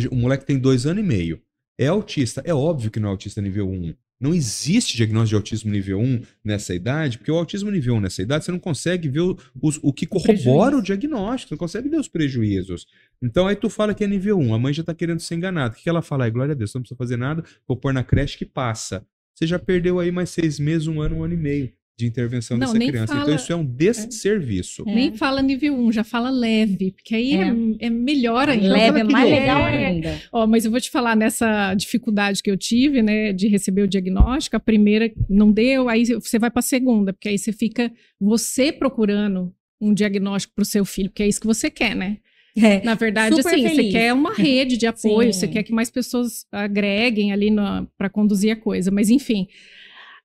o 0.10 0.16
moleque 0.16 0.46
tem 0.46 0.58
dois 0.60 0.86
anos 0.86 1.04
e 1.04 1.08
meio, 1.08 1.42
é 1.78 1.88
autista, 1.88 2.42
é 2.46 2.54
óbvio 2.54 2.92
que 2.92 3.00
não 3.00 3.10
é 3.10 3.12
autista 3.12 3.42
nível 3.42 3.68
1. 3.68 3.94
Não 4.20 4.34
existe 4.34 4.98
diagnóstico 4.98 5.30
de 5.30 5.36
autismo 5.36 5.72
nível 5.72 6.00
1 6.00 6.22
nessa 6.44 6.74
idade, 6.74 7.18
porque 7.18 7.32
o 7.32 7.36
autismo 7.36 7.70
nível 7.70 7.96
1 7.96 8.00
nessa 8.00 8.22
idade 8.22 8.46
você 8.46 8.52
não 8.52 8.60
consegue 8.60 9.08
ver 9.08 9.22
o, 9.22 9.38
o 9.82 9.94
que 9.94 10.08
corrobora 10.08 10.76
o, 10.76 10.80
o 10.80 10.82
diagnóstico, 10.82 11.50
você 11.50 11.54
não 11.54 11.60
consegue 11.60 11.90
ver 11.90 12.00
os 12.00 12.08
prejuízos. 12.08 12.88
Então 13.22 13.48
aí 13.48 13.56
tu 13.56 13.70
fala 13.70 13.94
que 13.94 14.04
é 14.04 14.08
nível 14.08 14.40
1, 14.40 14.54
a 14.56 14.60
mãe 14.60 14.74
já 14.74 14.84
tá 14.84 14.94
querendo 14.94 15.20
ser 15.20 15.36
enganada. 15.36 15.76
O 15.76 15.78
que 15.78 15.88
ela 15.88 16.02
fala? 16.02 16.24
Ai, 16.24 16.32
glória 16.32 16.54
a 16.54 16.56
Deus, 16.56 16.74
não 16.74 16.82
precisa 16.82 16.98
fazer 16.98 17.18
nada, 17.18 17.44
vou 17.68 17.78
pôr 17.78 17.94
na 17.94 18.04
creche 18.04 18.38
que 18.38 18.46
passa. 18.46 19.06
Você 19.36 19.46
já 19.46 19.60
perdeu 19.60 20.00
aí 20.00 20.12
mais 20.12 20.32
seis 20.32 20.60
meses, 20.60 20.88
um 20.88 21.00
ano, 21.00 21.18
um 21.18 21.24
ano 21.24 21.36
e 21.36 21.38
meio 21.38 21.72
de 21.98 22.06
intervenção 22.06 22.58
não, 22.58 22.68
dessa 22.68 22.78
criança. 22.78 23.04
Então, 23.04 23.16
fala... 23.16 23.24
Então, 23.24 23.36
isso 23.36 23.52
é 23.52 23.56
um 23.56 23.66
desserviço. 23.66 24.84
É. 24.88 24.94
Nem 24.94 25.16
fala 25.16 25.42
nível 25.42 25.74
1, 25.74 25.92
já 25.94 26.04
fala 26.04 26.30
leve, 26.30 26.92
porque 26.92 27.16
aí 27.16 27.34
é, 27.34 27.48
é, 27.48 27.88
é 27.88 27.90
melhor 27.90 28.48
ainda. 28.48 28.70
Leve 28.70 29.00
é 29.00 29.04
mais 29.04 29.30
legal 29.30 29.64
ainda. 29.64 30.22
Ó, 30.32 30.46
mas 30.46 30.64
eu 30.64 30.70
vou 30.70 30.80
te 30.80 30.92
falar 30.92 31.16
nessa 31.16 31.74
dificuldade 31.74 32.44
que 32.44 32.52
eu 32.52 32.58
tive, 32.58 33.02
né, 33.02 33.34
de 33.34 33.48
receber 33.48 33.82
o 33.82 33.88
diagnóstico, 33.88 34.56
a 34.56 34.60
primeira 34.60 35.12
não 35.28 35.52
deu, 35.52 35.90
aí 35.90 36.06
você 36.06 36.38
vai 36.38 36.52
para 36.52 36.60
a 36.60 36.64
segunda, 36.64 37.12
porque 37.12 37.30
aí 37.30 37.38
você 37.38 37.52
fica 37.52 37.92
você 38.22 38.72
procurando 38.72 39.52
um 39.82 39.92
diagnóstico 39.92 40.54
para 40.54 40.62
o 40.64 40.66
seu 40.66 40.86
filho, 40.86 41.10
porque 41.10 41.24
é 41.24 41.28
isso 41.28 41.42
que 41.42 41.48
você 41.48 41.70
quer, 41.70 41.96
né? 41.96 42.18
É, 42.56 42.84
Na 42.84 42.96
verdade, 42.96 43.40
assim, 43.40 43.50
feliz. 43.50 43.72
você 43.72 43.84
quer 43.90 44.14
uma 44.14 44.34
rede 44.38 44.78
de 44.78 44.88
apoio, 44.88 45.34
você 45.34 45.48
quer 45.48 45.64
que 45.64 45.72
mais 45.72 45.90
pessoas 45.90 46.46
agreguem 46.52 47.32
ali 47.32 47.52
para 47.98 48.10
conduzir 48.10 48.52
a 48.52 48.56
coisa, 48.56 48.92
mas 48.92 49.10
enfim. 49.10 49.48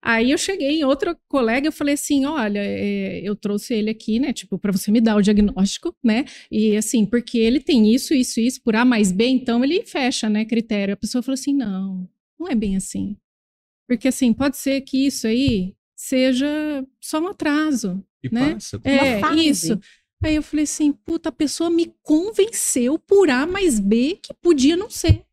Aí 0.04 0.32
eu 0.32 0.38
cheguei 0.38 0.80
em 0.80 0.84
outra 0.84 1.16
colega, 1.28 1.68
eu 1.68 1.72
falei 1.72 1.94
assim, 1.94 2.24
olha, 2.24 2.58
é, 2.58 3.20
eu 3.22 3.36
trouxe 3.36 3.72
ele 3.72 3.88
aqui, 3.88 4.18
né, 4.18 4.32
tipo, 4.32 4.58
para 4.58 4.72
você 4.72 4.90
me 4.90 5.00
dar 5.00 5.14
o 5.14 5.22
diagnóstico, 5.22 5.94
né, 6.02 6.24
e 6.50 6.76
assim, 6.76 7.06
porque 7.06 7.38
ele 7.38 7.60
tem 7.60 7.94
isso, 7.94 8.12
isso, 8.12 8.40
isso, 8.40 8.60
por 8.62 8.74
A 8.74 8.84
mais 8.84 9.12
B, 9.12 9.28
então 9.28 9.62
ele 9.62 9.84
fecha, 9.84 10.28
né, 10.28 10.44
critério. 10.44 10.94
A 10.94 10.96
pessoa 10.96 11.22
falou 11.22 11.34
assim, 11.34 11.54
não, 11.54 12.08
não 12.38 12.48
é 12.48 12.54
bem 12.56 12.74
assim. 12.74 13.16
Porque 13.86 14.08
assim, 14.08 14.32
pode 14.32 14.56
ser 14.56 14.80
que 14.80 15.06
isso 15.06 15.28
aí 15.28 15.72
seja 15.94 16.84
só 17.00 17.20
um 17.20 17.28
atraso, 17.28 18.04
e 18.24 18.34
né? 18.34 18.54
Passa, 18.54 18.80
é, 18.82 19.20
isso. 19.36 19.78
Aí 20.24 20.34
eu 20.34 20.42
falei 20.42 20.64
assim, 20.64 20.92
puta, 20.92 21.28
a 21.28 21.32
pessoa 21.32 21.70
me 21.70 21.94
convenceu 22.02 22.98
por 22.98 23.30
A 23.30 23.46
mais 23.46 23.78
B 23.78 24.18
que 24.20 24.34
podia 24.34 24.76
não 24.76 24.90
ser. 24.90 25.24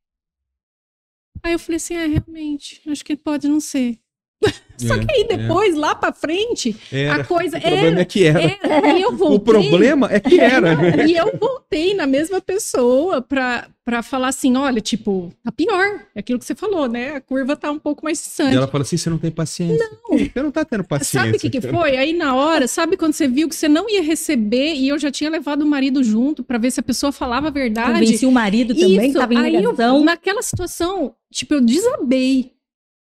Aí 1.41 1.53
eu 1.53 1.59
falei 1.59 1.77
assim, 1.77 1.95
é, 1.95 2.05
realmente, 2.05 2.81
acho 2.87 3.03
que 3.03 3.15
pode 3.15 3.47
não 3.47 3.59
ser. 3.59 3.99
Só 4.79 4.95
é, 4.95 4.99
que 4.99 5.13
aí 5.13 5.21
é. 5.29 5.37
depois, 5.37 5.75
é. 5.75 5.77
lá 5.77 5.93
pra 5.93 6.13
frente, 6.13 6.75
era. 6.91 7.15
a 7.15 7.23
coisa. 7.25 7.57
O 7.57 7.61
problema 7.61 7.89
era, 7.91 8.01
é 8.01 8.05
que 8.05 8.25
era. 8.25 8.49
era. 8.69 8.97
E 8.97 9.01
eu 9.01 9.15
voltei, 9.15 9.35
o 9.35 9.39
problema 9.39 10.09
é 10.09 10.19
que 10.19 10.39
era. 10.39 11.05
e 11.05 11.17
eu 11.17 11.37
voltei 11.37 11.93
na 11.93 12.07
mesma 12.07 12.39
pessoa 12.39 13.21
pra, 13.21 13.67
pra 13.83 14.01
falar 14.01 14.29
assim: 14.29 14.55
olha, 14.55 14.79
tipo, 14.79 15.33
tá 15.43 15.51
pior. 15.51 15.99
É 16.15 16.21
aquilo 16.21 16.39
que 16.39 16.45
você 16.45 16.55
falou, 16.55 16.87
né? 16.87 17.15
A 17.15 17.21
curva 17.21 17.57
tá 17.57 17.69
um 17.69 17.77
pouco 17.77 18.05
mais 18.05 18.19
distante. 18.19 18.53
E 18.53 18.57
ela 18.57 18.67
fala 18.67 18.83
assim: 18.83 18.95
você 18.95 19.09
não 19.09 19.17
tem 19.17 19.31
paciência. 19.31 19.77
Não. 19.77 20.17
Você 20.29 20.43
não 20.43 20.51
tá 20.51 20.63
tendo 20.65 20.83
paciência. 20.83 21.21
Sabe 21.21 21.37
o 21.37 21.39
que, 21.39 21.49
que 21.49 21.61
foi? 21.61 21.97
Aí 21.97 22.13
na 22.13 22.35
hora, 22.35 22.67
sabe 22.67 22.97
quando 22.97 23.13
você 23.13 23.27
viu 23.27 23.47
que 23.47 23.55
você 23.55 23.67
não 23.67 23.89
ia 23.89 24.01
receber 24.01 24.73
e 24.73 24.87
eu 24.87 24.97
já 24.97 25.11
tinha 25.11 25.29
levado 25.29 25.61
o 25.61 25.65
marido 25.65 26.03
junto 26.03 26.43
pra 26.43 26.57
ver 26.57 26.71
se 26.71 26.79
a 26.79 26.83
pessoa 26.83 27.11
falava 27.11 27.47
a 27.47 27.51
verdade. 27.51 27.99
Convenci 27.99 28.25
o 28.25 28.31
marido 28.31 28.73
também, 28.73 29.09
Isso. 29.09 29.19
tava 29.19 29.33
em 29.33 29.37
Aí 29.37 29.63
eu, 29.63 30.03
naquela 30.03 30.41
situação, 30.41 31.13
tipo, 31.31 31.53
eu 31.53 31.61
desabei. 31.61 32.51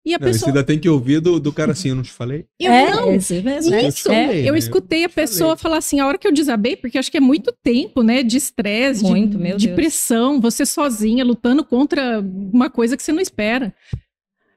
E 0.05 0.14
a 0.14 0.18
Não, 0.18 0.28
isso 0.28 0.38
pessoa. 0.40 0.51
ainda 0.51 0.64
tem 0.64 0.78
que 0.78 0.88
ouvir 0.88 1.20
do, 1.20 1.38
do 1.38 1.53
cara 1.53 1.72
assim, 1.72 1.90
eu 1.90 1.94
não 1.94 2.03
te 2.03 2.11
falei? 2.11 2.46
Eu 2.59 2.72
é, 2.72 2.90
não, 2.90 3.14
isso 3.14 3.34
mesmo. 3.42 3.74
é. 3.74 3.86
Isso, 3.88 4.03
falei, 4.05 4.48
eu 4.48 4.53
né? 4.55 4.59
escutei 4.59 5.01
a 5.01 5.05
Eu 5.07 5.11
falei. 5.11 5.26
pessoa 5.28 5.57
falar 5.59 5.76
assim, 5.78 6.01
a 6.01 6.07
hora 6.07 6.16
que 6.16 6.26
eu 6.26 6.32
desabei, 6.32 6.74
porque 6.74 6.96
acho 6.96 7.11
que 7.11 7.18
é 7.18 7.20
muito 7.20 7.55
tempo, 7.62 8.03
né, 8.03 8.22
de 8.22 8.36
estresse, 8.38 9.05
de, 9.05 9.11
Muito, 9.11 9.38
meu 9.38 9.59
de 9.59 9.66
Deus. 9.66 9.76
pressão, 9.76 10.40
você 10.40 10.64
sozinha 10.64 11.22
lutando 11.24 11.62
contra 11.64 12.18
uma 12.20 12.70
coisa 12.70 12.96
que 12.96 13.03
você 13.03 13.12
não 13.12 13.20
espera. 13.20 13.74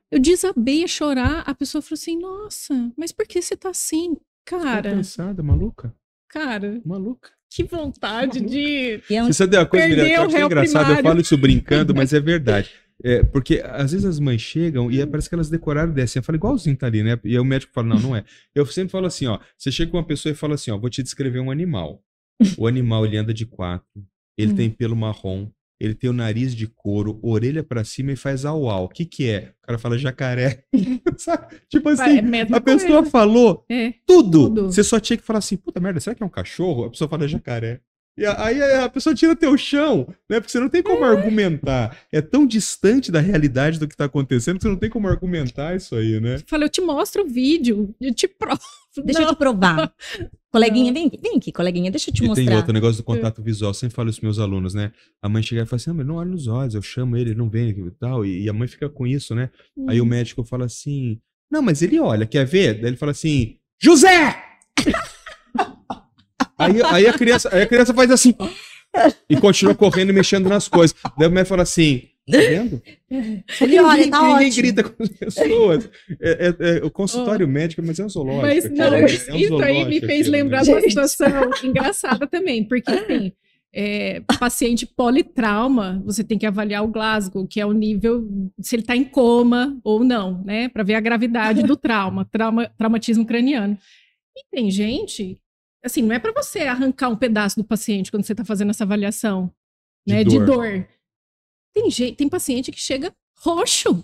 Eu 0.09 0.19
desabei 0.19 0.83
a 0.83 0.87
chorar, 0.87 1.43
a 1.45 1.53
pessoa 1.53 1.81
falou 1.81 1.95
assim, 1.99 2.17
nossa, 2.19 2.91
mas 2.97 3.11
por 3.11 3.25
que 3.27 3.41
você 3.41 3.57
tá 3.57 3.69
assim? 3.69 4.15
Tá 4.45 4.59
Cara, 4.59 4.91
cansada, 4.91 5.41
maluca? 5.43 5.93
cara, 6.29 6.81
Maluca. 6.83 7.29
que 7.53 7.63
vontade 7.63 8.39
de... 8.41 8.99
E 9.09 9.15
é 9.15 9.21
Você 9.23 9.33
sabe 9.33 9.55
uma 9.55 9.65
coisa, 9.67 9.87
Miriam, 9.87 10.05
que 10.05 10.11
eu 10.13 10.23
acho 10.23 10.37
engraçado, 10.45 10.81
eu 10.81 10.85
primário. 10.85 11.03
falo 11.03 11.21
isso 11.21 11.37
brincando, 11.37 11.93
mas 11.93 12.11
é 12.13 12.19
verdade. 12.19 12.71
É, 13.03 13.23
porque 13.23 13.61
às 13.65 13.91
vezes 13.91 14.05
as 14.05 14.19
mães 14.19 14.41
chegam 14.41 14.91
e 14.91 15.05
parece 15.05 15.29
que 15.29 15.35
elas 15.35 15.49
decoraram 15.49 15.93
dessa. 15.93 16.19
Eu 16.19 16.23
falo, 16.23 16.35
igualzinho 16.37 16.75
tá 16.75 16.87
ali, 16.87 17.03
né? 17.03 17.19
E 17.23 17.29
aí 17.31 17.39
o 17.39 17.45
médico 17.45 17.71
fala, 17.73 17.87
não, 17.87 17.99
não 17.99 18.15
é. 18.15 18.23
Eu 18.53 18.65
sempre 18.65 18.91
falo 18.91 19.05
assim, 19.07 19.25
ó. 19.27 19.39
Você 19.57 19.71
chega 19.71 19.91
com 19.91 19.97
uma 19.97 20.05
pessoa 20.05 20.31
e 20.31 20.35
fala 20.35 20.55
assim, 20.55 20.71
ó, 20.71 20.77
vou 20.77 20.89
te 20.89 21.01
descrever 21.01 21.39
um 21.39 21.49
animal. 21.51 22.03
O 22.57 22.67
animal, 22.67 23.05
ele 23.05 23.17
anda 23.17 23.33
de 23.33 23.45
quatro, 23.45 23.87
ele 24.37 24.51
Hum. 24.51 24.55
tem 24.55 24.69
pelo 24.69 24.95
marrom, 24.95 25.49
ele 25.79 25.93
tem 25.93 26.09
o 26.09 26.13
nariz 26.13 26.55
de 26.55 26.67
couro, 26.67 27.19
orelha 27.21 27.63
pra 27.63 27.83
cima 27.83 28.11
e 28.11 28.15
faz 28.15 28.43
au 28.45 28.69
au. 28.69 28.85
O 28.85 28.89
que 28.89 29.05
que 29.05 29.29
é? 29.29 29.53
O 29.63 29.67
cara 29.67 29.77
fala 29.79 29.97
jacaré. 29.97 30.63
Tipo 31.69 31.89
É 31.89 31.93
assim, 31.93 32.19
a 32.19 32.21
mesma 32.21 32.57
a 32.57 32.61
pessoa 32.61 32.97
coisa. 32.99 33.09
falou 33.11 33.65
É, 33.69 33.93
tudo. 34.05 34.47
Tudo. 34.49 34.63
Você 34.71 34.83
só 34.83 34.99
tinha 34.99 35.17
que 35.17 35.23
falar 35.23 35.39
assim, 35.39 35.57
puta 35.57 35.79
merda, 35.79 35.99
será 35.99 36.15
que 36.15 36.23
é 36.23 36.25
um 36.25 36.29
cachorro? 36.29 36.85
A 36.85 36.89
pessoa 36.89 37.09
fala 37.09 37.27
jacaré. 37.27 37.81
E 38.15 38.25
aí 38.25 38.61
a 38.75 38.87
pessoa 38.89 39.15
tira 39.15 39.35
teu 39.35 39.57
chão, 39.57 40.07
né? 40.29 40.39
Porque 40.39 40.51
você 40.51 40.59
não 40.59 40.69
tem 40.69 40.83
como 40.83 41.03
argumentar. 41.03 41.97
É 42.11 42.21
tão 42.21 42.45
distante 42.45 43.11
da 43.11 43.19
realidade 43.19 43.79
do 43.79 43.87
que 43.87 43.97
tá 43.97 44.05
acontecendo 44.05 44.57
que 44.57 44.61
você 44.63 44.67
não 44.69 44.77
tem 44.77 44.89
como 44.89 45.07
argumentar 45.07 45.75
isso 45.75 45.95
aí, 45.95 46.19
né? 46.19 46.37
falei, 46.45 46.67
eu 46.67 46.69
te 46.71 46.79
mostro 46.81 47.23
o 47.23 47.27
vídeo, 47.27 47.93
eu 47.99 48.13
te 48.13 48.27
provo. 48.27 48.61
Deixa 49.03 49.21
eu 49.21 49.25
Não. 49.25 49.33
te 49.33 49.37
provar. 49.39 49.91
Coleguinha, 50.51 50.93
vem 50.93 51.07
aqui, 51.07 51.17
vem 51.19 51.37
aqui, 51.37 51.51
coleguinha, 51.51 51.89
deixa 51.89 52.11
eu 52.11 52.13
te 52.13 52.23
e 52.23 52.27
mostrar. 52.27 52.45
tem 52.45 52.55
outro 52.55 52.71
negócio 52.73 52.97
do 52.97 53.03
contato 53.03 53.41
visual. 53.41 53.71
Eu 53.71 53.73
sempre 53.73 53.95
falo 53.95 54.11
isso 54.11 54.19
meus 54.21 54.37
alunos, 54.37 54.75
né? 54.75 54.91
A 55.19 55.27
mãe 55.27 55.41
chega 55.41 55.63
e 55.63 55.65
fala 55.65 55.77
assim, 55.77 55.89
não, 55.89 55.97
mas 55.97 56.05
não 56.05 56.15
olha 56.17 56.29
nos 56.29 56.45
olhos, 56.47 56.75
eu 56.75 56.81
chamo 56.83 57.17
ele, 57.17 57.31
ele 57.31 57.39
não 57.39 57.49
vem 57.49 57.71
aqui 57.71 57.81
e 57.81 57.89
tal. 57.91 58.23
E, 58.23 58.43
e 58.43 58.49
a 58.49 58.53
mãe 58.53 58.67
fica 58.67 58.87
com 58.87 59.07
isso, 59.07 59.33
né? 59.33 59.49
Aí 59.87 59.99
Hum. 59.99 60.03
o 60.03 60.07
médico 60.07 60.43
fala 60.43 60.65
assim, 60.65 61.19
não, 61.51 61.63
mas 61.63 61.81
ele 61.81 61.99
olha, 61.99 62.27
quer 62.27 62.45
ver? 62.45 62.75
Daí 62.75 62.91
ele 62.91 62.97
fala 62.97 63.11
assim, 63.13 63.57
José! 63.81 64.39
aí, 66.57 66.81
aí, 66.83 67.07
a 67.07 67.13
criança, 67.13 67.49
aí 67.51 67.61
a 67.63 67.67
criança 67.67 67.93
faz 67.93 68.11
assim, 68.11 68.33
e 69.29 69.35
continua 69.37 69.75
correndo 69.75 70.09
e 70.11 70.13
mexendo 70.13 70.47
nas 70.49 70.67
coisas. 70.67 70.95
Daí 71.17 71.27
o 71.27 71.31
médico 71.31 71.49
fala 71.49 71.63
assim, 71.63 72.03
tá 72.29 72.37
vendo? 72.37 72.81
Ele 73.09 73.79
olha, 73.79 73.95
ninguém, 73.95 74.09
tá 74.09 74.21
ninguém 74.21 74.47
ótimo. 74.47 74.55
grita 74.55 74.83
com 74.83 75.03
as 75.03 75.09
pessoas. 75.09 75.89
É, 76.21 76.47
é- 76.47 76.77
é 76.77 76.85
o 76.85 76.91
consultório 76.91 77.47
médico, 77.47 77.81
mas 77.85 77.99
é 77.99 78.05
um 78.05 78.09
zoológico. 78.09 78.45
Mas 78.47 78.63
não, 78.71 78.91
né? 78.91 78.99
É 78.99 79.03
um 79.33 79.37
isso 79.37 79.57
aí 79.61 79.85
me 79.85 79.99
fez 79.99 80.27
lembrar 80.27 80.59
né? 80.59 80.63
de 80.63 80.71
uma 80.71 80.81
situação 80.81 81.27
engraçada 81.63 82.27
também, 82.27 82.63
porque 82.63 82.91
assim, 82.91 83.31
é, 83.75 84.21
paciente 84.39 84.85
politrauma, 84.85 86.01
você 86.05 86.23
tem 86.23 86.37
que 86.37 86.45
avaliar 86.45 86.83
o 86.83 86.87
Glasgow, 86.87 87.47
que 87.47 87.59
é 87.59 87.65
o 87.65 87.71
nível, 87.71 88.27
se 88.61 88.75
ele 88.75 88.83
está 88.83 88.95
em 88.95 89.03
coma 89.03 89.79
ou 89.83 90.03
não, 90.03 90.43
né? 90.43 90.69
Para 90.69 90.83
ver 90.83 90.93
a 90.93 90.99
gravidade 90.99 91.63
do 91.63 91.75
trauma, 91.75 92.25
trauma, 92.31 92.69
traumatismo 92.77 93.25
craniano. 93.25 93.75
E 94.37 94.43
tem 94.55 94.69
gente, 94.69 95.39
assim, 95.83 96.01
não 96.01 96.15
é 96.15 96.19
para 96.19 96.31
você 96.31 96.59
arrancar 96.61 97.09
um 97.09 97.15
pedaço 97.15 97.55
do 97.57 97.63
paciente 97.63 98.09
quando 98.11 98.23
você 98.25 98.33
está 98.33 98.45
fazendo 98.45 98.69
essa 98.69 98.83
avaliação, 98.83 99.51
De 100.05 100.13
né? 100.13 100.23
dor. 100.23 100.31
De 100.39 100.45
dor. 100.45 100.87
Tem, 101.73 101.89
gente, 101.89 102.15
tem 102.15 102.29
paciente 102.29 102.71
que 102.71 102.79
chega 102.79 103.13
roxo 103.39 104.03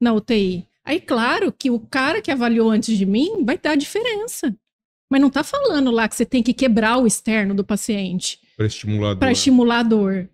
na 0.00 0.12
UTI. 0.12 0.66
Aí, 0.84 1.00
claro 1.00 1.52
que 1.52 1.70
o 1.70 1.78
cara 1.78 2.22
que 2.22 2.30
avaliou 2.30 2.70
antes 2.70 2.96
de 2.96 3.04
mim 3.04 3.44
vai 3.44 3.58
dar 3.58 3.76
diferença. 3.76 4.56
Mas 5.10 5.20
não 5.20 5.28
tá 5.28 5.42
falando 5.42 5.90
lá 5.90 6.08
que 6.08 6.14
você 6.14 6.24
tem 6.24 6.42
que 6.42 6.54
quebrar 6.54 6.96
o 6.98 7.06
externo 7.06 7.52
do 7.54 7.64
paciente 7.64 8.38
Para 8.56 8.66
estimulador. 8.66 9.18
para 9.18 9.32
estimular 9.32 9.80
a 9.80 9.82
dor. 9.82 10.30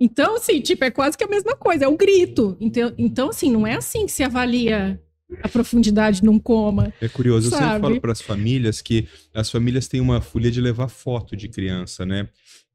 Então, 0.00 0.36
assim, 0.36 0.60
tipo, 0.60 0.84
é 0.84 0.90
quase 0.90 1.16
que 1.16 1.24
a 1.24 1.28
mesma 1.28 1.56
coisa, 1.56 1.84
é 1.84 1.88
o 1.88 1.96
grito. 1.96 2.56
Então, 2.60 2.92
então 2.98 3.28
assim, 3.30 3.50
não 3.50 3.66
é 3.66 3.76
assim 3.76 4.04
que 4.04 4.12
se 4.12 4.22
avalia 4.24 5.00
a 5.42 5.48
profundidade 5.48 6.24
num 6.24 6.38
coma. 6.38 6.92
É 7.00 7.08
curioso, 7.08 7.46
eu 7.48 7.50
sempre 7.50 7.66
Sabe? 7.66 7.80
falo 7.80 8.00
para 8.00 8.12
as 8.12 8.20
famílias 8.20 8.80
que 8.80 9.08
as 9.34 9.50
famílias 9.50 9.88
têm 9.88 10.00
uma 10.00 10.20
folia 10.20 10.50
de 10.50 10.60
levar 10.60 10.88
foto 10.88 11.36
de 11.36 11.48
criança, 11.48 12.06
né? 12.06 12.28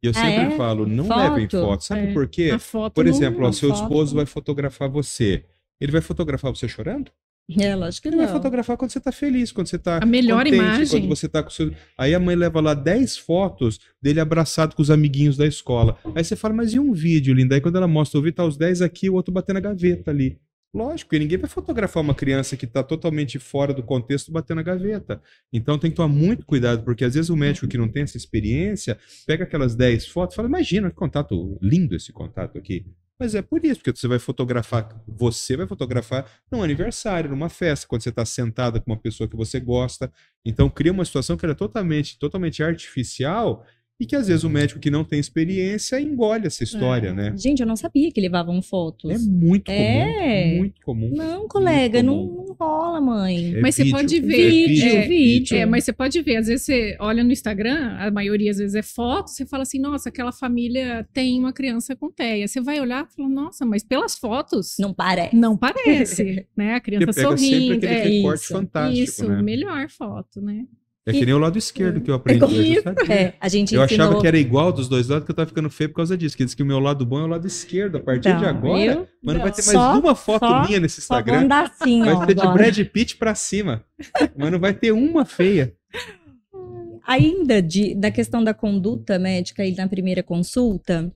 E 0.04 0.08
eu 0.08 0.12
Ah, 0.12 0.16
sempre 0.16 0.54
é? 0.54 0.58
falo, 0.58 0.86
não 0.88 1.06
Foto? 1.06 1.20
levem 1.20 1.47
foto. 1.49 1.84
Sabe 1.84 2.08
É. 2.10 2.14
por 2.14 2.28
quê? 2.28 2.52
Por 2.93 3.08
exemplo, 3.08 3.39
ó, 3.41 3.43
não, 3.45 3.54
seu 3.54 3.70
foto. 3.70 3.82
esposo 3.84 4.16
vai 4.16 4.26
fotografar 4.26 4.89
você. 4.89 5.45
Ele 5.80 5.91
vai 5.91 6.02
fotografar 6.02 6.52
você 6.56 6.68
chorando? 6.68 7.12
É, 7.60 7.76
lógico 7.76 8.04
que 8.04 8.08
Ele 8.10 8.16
não. 8.16 8.24
vai 8.24 8.34
fotografar 8.34 8.78
quando 8.78 8.91
você 8.91 8.99
tá 8.99 9.12
feliz, 9.12 9.52
quando 9.52 9.68
você 9.68 9.78
tá 9.78 9.97
A 10.02 10.06
melhor 10.06 10.43
contente, 10.45 10.56
imagem. 10.56 11.02
quando 11.02 11.10
você 11.10 11.28
tá 11.28 11.43
com 11.43 11.49
seu... 11.49 11.74
Aí 11.97 12.16
a 12.16 12.20
mãe 12.20 12.36
leva 12.36 12.62
lá 12.62 12.74
10 12.74 13.18
fotos 13.18 13.80
dele 14.02 14.20
abraçado 14.20 14.76
com 14.76 14.82
os 14.82 14.89
amiguinhos 14.89 15.36
da 15.38 15.45
escola. 15.45 15.97
Aí 16.16 16.24
você 16.24 16.36
fala, 16.36 16.54
mas 16.54 16.74
e 16.74 16.80
um 16.80 16.93
vídeo, 16.93 17.34
linda? 17.34 17.56
Aí 17.56 17.62
quando 17.62 17.76
ela 17.78 17.88
mostra 17.88 18.20
o 18.20 18.24
vídeo, 18.24 18.36
tá 18.36 18.45
os 18.45 18.58
10 18.58 18.82
aqui, 18.82 19.10
o 19.10 19.16
outro 19.16 19.34
batendo 19.34 19.58
a 19.58 19.60
gaveta 19.60 20.12
ali. 20.12 20.38
Lógico, 20.74 21.09
porque 21.09 21.19
ninguém 21.19 21.38
vai 21.38 21.49
fotografar 21.49 22.01
uma 22.01 22.15
criança 22.15 22.55
que 22.55 22.65
tá 22.65 22.82
totalmente 22.82 23.38
fora 23.38 23.74
do 23.74 23.84
contexto 23.84 24.32
batendo 24.32 24.61
a 24.61 24.63
gaveta. 24.63 25.22
Então 25.51 25.78
tem 25.78 25.91
que 25.91 25.97
tomar 25.97 26.07
muito 26.07 26.45
cuidado, 26.45 26.84
porque 26.84 27.03
às 27.03 27.13
vezes 27.13 27.30
o 27.30 27.36
médico 27.36 27.67
que 27.67 27.78
não 27.78 27.89
tem 27.89 28.03
essa 28.03 28.15
experiência 28.15 28.97
pega 29.28 29.43
aquelas 29.43 29.76
10 29.76 30.07
fotos 30.07 30.34
e 30.34 30.38
fala: 30.38 30.47
Imagina 30.47 30.89
que 30.89 30.95
contato 30.95 31.57
lindo 31.61 31.93
esse 31.93 32.13
contato 32.13 32.57
aqui. 32.57 32.86
Mas 33.19 33.36
é 33.36 33.41
por 33.41 33.63
isso, 33.63 33.82
porque 33.82 33.91
você 33.95 34.07
vai 34.07 34.17
fotografar, 34.17 34.99
você 35.07 35.55
vai 35.55 35.67
fotografar 35.67 36.26
num 36.51 36.63
aniversário, 36.63 37.30
numa 37.30 37.49
festa, 37.49 37.86
quando 37.86 38.01
você 38.01 38.09
está 38.09 38.26
sentada 38.26 38.80
com 38.80 38.91
uma 38.91 38.99
pessoa 38.99 39.30
que 39.30 39.36
você 39.36 39.59
gosta. 39.59 40.11
Então 40.43 40.69
cria 40.69 40.91
uma 40.91 41.05
situação 41.05 41.38
que 41.38 41.45
ela 41.45 41.51
é 41.51 41.55
totalmente, 41.55 42.17
totalmente 42.17 42.63
artificial 42.63 43.63
e 44.02 44.06
que 44.08 44.16
às 44.16 44.28
vezes 44.28 44.43
o 44.43 44.49
médico 44.49 44.80
que 44.80 44.89
não 44.89 45.04
tem 45.04 45.20
experiência 45.20 46.02
engole 46.02 46.47
essa 46.47 46.64
história, 46.64 47.10
É. 47.10 47.14
né? 47.14 47.34
Gente, 47.38 47.60
eu 47.60 47.68
não 47.68 47.76
sabia 47.76 48.12
que 48.12 48.20
levavam 48.20 48.60
fotos. 48.62 49.12
É 49.12 49.18
muito 49.20 49.66
comum. 49.66 49.78
É. 49.78 50.58
Muito 50.58 50.82
comum. 50.82 51.12
Não, 51.14 51.47
colega, 51.47 52.02
não, 52.02 52.28
comum. 52.28 52.45
não 52.47 52.56
rola, 52.56 52.99
mãe. 52.99 53.54
É 53.56 53.62
Mas 53.62 53.76
você 53.76 53.84
vídeo, 53.84 53.95
pode 53.97 54.18
é 54.18 54.20
ver, 54.22 54.52
Vídeo, 54.68 54.88
é, 54.88 55.08
vídeo. 55.08 55.58
É, 55.58 55.66
mas 55.68 55.84
você 55.84 55.93
pode 55.93 56.20
ver, 56.24 56.38
às 56.38 56.47
vezes 56.47 56.66
você 56.66 56.97
olha 56.99 57.24
no 57.24 57.32
Instagram, 57.32 57.95
a 57.99 58.10
maioria 58.10 58.49
às 58.49 58.58
vezes 58.58 58.74
é 58.74 58.82
foto, 58.82 59.30
você 59.30 59.45
fala 59.45 59.62
assim, 59.62 59.78
nossa, 59.80 60.10
aquela 60.10 60.32
família 60.32 61.08
tem 61.14 61.38
uma 61.39 61.54
criança 61.54 61.95
com 61.95 62.10
TEA. 62.12 62.47
Você 62.47 62.60
vai 62.60 62.82
olhar 62.82 63.08
e 63.08 63.16
fala, 63.16 63.30
nossa, 63.30 63.66
mas 63.68 63.84
pelas 63.84 64.18
fotos 64.18 64.78
Não 64.80 64.91
parece. 64.93 65.36
não 65.36 65.56
parece, 65.56 66.47
né? 66.58 66.74
A 66.74 66.76
Você 66.78 66.82
criança 66.82 67.14
sempre 67.14 67.38
sorrindo. 67.38 67.74
aquele 67.76 67.93
é, 67.93 68.04
recorte 68.04 68.41
isso, 68.43 68.54
fantástico, 68.54 69.04
isso, 69.04 69.30
né? 69.30 69.41
melhor 69.43 69.88
foto, 69.89 70.41
né? 70.41 70.66
É 71.12 71.20
que 71.20 71.26
nem 71.26 71.34
o 71.34 71.38
lado 71.38 71.57
esquerdo 71.57 72.01
que 72.01 72.09
eu 72.09 72.16
aprendi. 72.16 72.43
hoje, 72.43 72.74
Isso. 72.74 72.84
sabe? 72.84 73.12
É, 73.12 73.34
a 73.39 73.47
gente 73.47 73.76
Eu 73.76 73.84
ensinou... 73.84 74.05
achava 74.07 74.22
que 74.22 74.28
era 74.28 74.38
igual 74.38 74.72
dos 74.72 74.88
dois 74.89 75.07
lados, 75.07 75.26
que 75.26 75.32
eu 75.32 75.36
tava 75.36 75.47
ficando 75.47 75.70
feio 75.70 75.89
por 75.89 75.97
causa 75.97 76.18
disso. 76.18 76.36
Que 76.36 76.43
diz 76.45 76.53
que 76.55 76.64
o 76.64 76.66
meu 76.66 76.80
lado 76.80 77.05
bom 77.05 77.20
é 77.20 77.24
o 77.24 77.28
lado 77.28 77.45
esquerdo. 77.47 77.97
A 77.97 77.99
partir 77.99 78.32
de 78.32 78.38
Então, 78.38 78.49
agora, 78.49 78.84
eu- 78.84 79.07
mas 79.24 79.36
não 79.36 79.41
vai 79.41 79.51
ter 79.51 79.66
mais 79.66 79.72
Só- 79.78 79.99
uma 79.99 80.16
foto 80.16 80.45
só- 80.47 80.66
minha 80.68 80.80
nesse 80.80 81.01
Só 81.01 81.16
Instagram. 81.16 81.41
andar 81.41 81.64
assim, 81.66 82.01
ó, 82.01 82.16
Vai 82.16 82.28
ter 82.28 82.36
de. 82.36 82.47
Brad 82.47 82.80
Pitt 82.88 83.18
pra 83.18 83.36
cima. 83.36 83.84
Mas 84.36 84.51
não 84.51 84.59
vai 84.59 84.74
ter 84.74 84.91
uma 84.91 85.26
feia. 85.26 85.74
Ainda 87.05 87.62
de, 87.62 87.95
da 87.95 88.12
questão 88.12 88.43
da 88.43 88.53
conduta 88.53 89.18
médica 89.18 89.64
aí 89.64 89.76
na 89.76 89.88
primeira 89.88 90.22
consulta, 90.22 91.12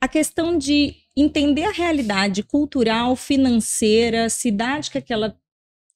a 0.00 0.06
questão 0.08 0.56
de 0.56 0.94
entender 1.16 1.64
a 1.64 1.72
realidade 1.72 2.42
cultural, 2.42 3.16
financeira, 3.16 4.28
cidade 4.28 4.90
que 4.90 4.98
aquela, 4.98 5.34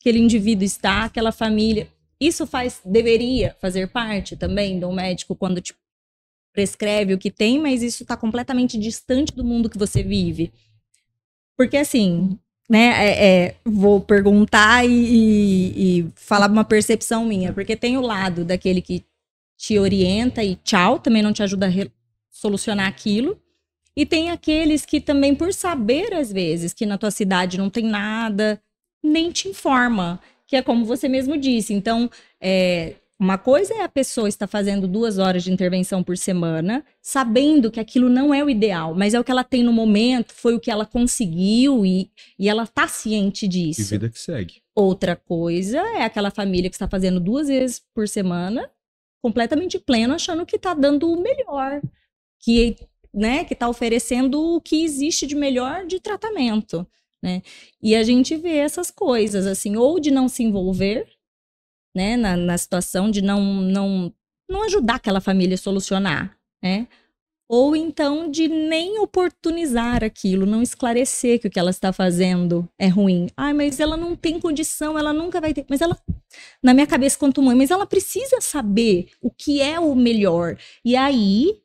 aquele 0.01 0.18
indivíduo 0.18 0.64
está, 0.64 1.05
aquela 1.05 1.30
família, 1.30 1.86
isso 2.21 2.47
faz, 2.47 2.81
deveria 2.85 3.57
fazer 3.61 3.89
parte 3.89 4.37
também 4.37 4.79
do 4.79 4.93
médico 4.93 5.35
quando 5.35 5.61
te 5.61 5.75
prescreve 6.53 7.14
o 7.14 7.18
que 7.18 7.31
tem, 7.31 7.59
mas 7.61 7.83
isso 7.83 8.03
está 8.03 8.16
completamente 8.16 8.79
distante 8.79 9.33
do 9.35 9.45
mundo 9.45 9.71
que 9.71 9.79
você 9.79 10.03
vive. 10.03 10.53
Porque 11.57 11.77
assim, 11.77 12.39
né, 12.68 12.89
é- 13.09 13.27
é, 13.49 13.55
vou 13.64 14.01
perguntar 14.01 14.85
e, 14.85 14.91
e- 14.91 15.99
e 16.01 16.12
falar 16.14 16.51
uma 16.51 16.64
percepção 16.64 17.25
minha, 17.25 17.53
porque 17.53 17.77
tem 17.77 17.97
o 17.97 18.01
lado 18.03 18.45
daquele 18.45 18.81
que 18.81 19.05
te 19.59 19.79
orienta 19.79 20.43
e 20.43 20.57
tchau, 20.57 20.99
também 20.99 21.23
não 21.23 21.33
te 21.33 21.43
ajuda 21.43 21.66
a 21.68 21.71
solucionar 22.31 22.89
aquilo. 22.89 23.39
E 23.97 24.07
tem 24.07 24.31
aqueles 24.31 24.87
que 24.87 25.01
também, 25.01 25.35
por 25.35 25.53
saber 25.53 26.14
às 26.14 26.33
vezes 26.33 26.73
que 26.73 26.87
na 26.87 26.97
tua 26.97 27.11
cidade 27.11 27.59
não 27.59 27.68
tem 27.68 27.85
nada, 27.85 28.61
nem 29.03 29.31
te 29.31 29.49
informa, 29.49 30.21
que 30.51 30.57
é 30.57 30.62
como 30.62 30.84
você 30.84 31.09
mesmo 31.09 31.36
disse. 31.38 31.72
Então, 31.72 32.11
é, 32.40 32.96
uma 33.16 33.38
coisa 33.38 33.72
é 33.72 33.82
a 33.84 33.88
pessoa 33.88 34.28
estar 34.28 34.48
fazendo 34.48 34.88
duas 34.88 35.16
horas 35.16 35.44
de 35.44 35.53
intervenção 35.53 36.03
por 36.03 36.18
semana, 36.18 36.84
sabendo 37.01 37.70
que 37.70 37.78
aquilo 37.78 38.09
não 38.09 38.34
é 38.34 38.42
o 38.42 38.51
ideal, 38.51 38.92
mas 38.92 39.14
é 39.14 39.20
o 39.20 39.22
que 39.22 39.30
ela 39.30 39.44
tem 39.44 39.62
no 39.62 39.72
momento, 39.72 40.34
foi 40.34 40.55
o 40.55 40.59
que 40.59 40.68
ela 40.68 40.84
conseguiu 40.84 41.86
e, 41.86 42.11
e 42.36 42.48
ela 42.48 42.66
tá 42.66 42.88
ciente 42.88 43.46
disso. 43.46 43.90
vida 43.90 44.09
que 44.09 44.18
segue. 44.18 44.61
Outra 44.74 45.14
coisa 45.14 45.78
é 45.78 46.03
aquela 46.03 46.32
família 46.32 46.68
que 46.68 46.74
está 46.74 46.88
fazendo 46.88 47.20
duas 47.20 47.46
vezes 47.46 47.80
por 47.94 48.09
semana, 48.09 48.68
completamente 49.22 49.78
pleno, 49.78 50.14
achando 50.14 50.44
que 50.44 50.57
está 50.57 50.74
dando 50.74 51.12
o 51.12 51.22
melhor, 51.22 51.80
que 52.40 52.74
né, 53.14 53.44
que 53.44 53.55
está 53.55 53.68
oferecendo 53.68 54.57
o 54.57 54.61
que 54.61 54.82
existe 54.82 55.28
de 55.28 55.36
melhor 55.36 55.86
de 55.86 56.01
tratamento. 56.01 56.84
Né? 57.23 57.43
E 57.83 57.95
a 57.95 58.03
gente 58.03 58.37
vê 58.37 58.57
essas 58.57 58.91
coisas, 58.91 59.47
assim, 59.47 59.77
ou 59.77 60.01
de 60.01 60.11
não 60.11 60.29
se 60.29 60.43
envolver, 60.43 61.07
né, 61.95 62.16
na, 62.16 62.37
na 62.37 62.57
situação, 62.57 63.11
de 63.11 63.21
não, 63.21 63.43
não, 63.43 64.12
não 64.49 64.64
ajudar 64.64 64.97
aquela 64.97 65.21
família 65.21 65.55
a 65.55 65.59
solucionar, 65.59 66.37
né? 66.62 66.87
Ou 67.53 67.75
então 67.75 68.31
de 68.31 68.47
nem 68.47 69.01
oportunizar 69.01 70.05
aquilo, 70.05 70.47
não 70.47 70.62
esclarecer 70.62 71.41
que 71.41 71.49
o 71.49 71.51
que 71.51 71.59
ela 71.59 71.71
está 71.71 71.93
fazendo 71.93 72.68
é 72.79 72.87
ruim. 72.87 73.29
Ai, 73.37 73.53
mas 73.53 73.81
ela 73.81 73.97
não 73.97 74.14
tem 74.14 74.39
condição, 74.39 74.97
ela 74.97 75.12
nunca 75.12 75.41
vai 75.41 75.53
ter. 75.53 75.66
Mas 75.68 75.81
ela, 75.81 75.99
na 76.62 76.73
minha 76.73 76.87
cabeça, 76.87 77.18
quanto 77.18 77.43
mãe, 77.43 77.57
mas 77.57 77.73
ela 77.73 77.87
precisa 77.87 78.41
saber 78.41 79.09
o 79.21 79.33
que 79.33 79.61
é 79.61 79.81
o 79.81 79.97
melhor. 79.97 80.57
E 80.85 80.95
aí, 80.95 81.61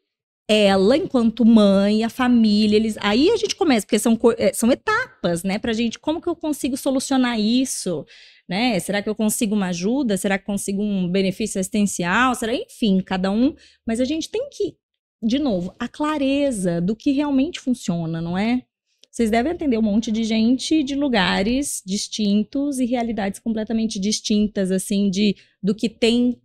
ela, 0.48 0.98
enquanto 0.98 1.46
mãe, 1.46 2.04
a 2.04 2.10
família, 2.10 2.76
eles. 2.76 2.98
Aí 3.02 3.30
a 3.32 3.38
gente 3.38 3.56
começa, 3.56 3.86
porque 3.86 4.00
são, 4.00 4.18
eh, 4.38 4.54
são 4.54 4.72
etapas, 4.72 5.44
né, 5.44 5.58
pra 5.60 5.74
gente. 5.74 6.00
Como 6.00 6.22
que 6.22 6.28
eu 6.28 6.36
consigo 6.36 6.78
solucionar 6.78 7.40
isso? 7.40 8.06
Né? 8.48 8.80
Será 8.80 9.02
que 9.02 9.10
eu 9.10 9.16
consigo 9.16 9.56
uma 9.56 9.68
ajuda? 9.68 10.18
Será 10.18 10.38
que 10.38 10.46
consigo 10.46 10.82
um 10.82 11.10
benefício 11.10 11.60
assistencial? 11.60 12.36
Será, 12.36 12.54
enfim, 12.54 13.02
cada 13.02 13.32
um. 13.32 13.56
Mas 13.88 14.00
a 14.00 14.06
gente 14.06 14.30
tem 14.30 14.50
que 14.52 14.76
de 15.26 15.40
novo, 15.40 15.74
a 15.80 15.88
clareza 15.88 16.80
do 16.80 16.96
que 16.96 17.12
realmente 17.12 17.60
funciona, 17.60 18.22
não 18.22 18.38
é? 18.38 18.64
Vocês 19.12 19.32
devem 19.32 19.54
atender 19.54 19.78
um 19.78 19.82
monte 19.82 20.12
de 20.12 20.24
gente 20.24 20.84
de 20.84 20.94
lugares 20.94 21.82
distintos 21.86 22.80
e 22.80 22.86
realidades 22.86 23.40
completamente 23.40 24.00
distintas, 24.00 24.72
assim, 24.72 25.10
de 25.10 25.36
do 25.64 25.74
que 25.74 25.90
tem 25.90 26.40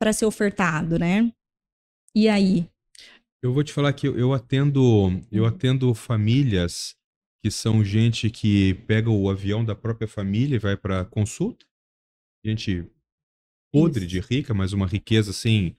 para 0.00 0.12
ser 0.12 0.24
ofertado, 0.24 0.98
né? 0.98 1.30
E 2.14 2.28
aí? 2.28 2.66
Eu 3.42 3.52
vou 3.52 3.64
te 3.64 3.72
falar 3.72 3.92
que 3.92 4.06
eu 4.06 4.32
atendo, 4.32 5.20
eu 5.30 5.42
uhum. 5.42 5.48
atendo 5.48 5.92
famílias 5.94 6.94
que 7.42 7.50
são 7.50 7.84
gente 7.84 8.30
que 8.30 8.74
pega 8.86 9.10
o 9.10 9.28
avião 9.28 9.64
da 9.64 9.74
própria 9.74 10.06
família 10.06 10.54
e 10.54 10.60
vai 10.60 10.76
para 10.76 11.04
consulta. 11.04 11.66
Gente 12.44 12.86
podre 13.72 14.04
Isso. 14.04 14.08
de 14.08 14.20
rica, 14.20 14.54
mas 14.54 14.72
uma 14.72 14.86
riqueza 14.86 15.32
assim 15.32 15.74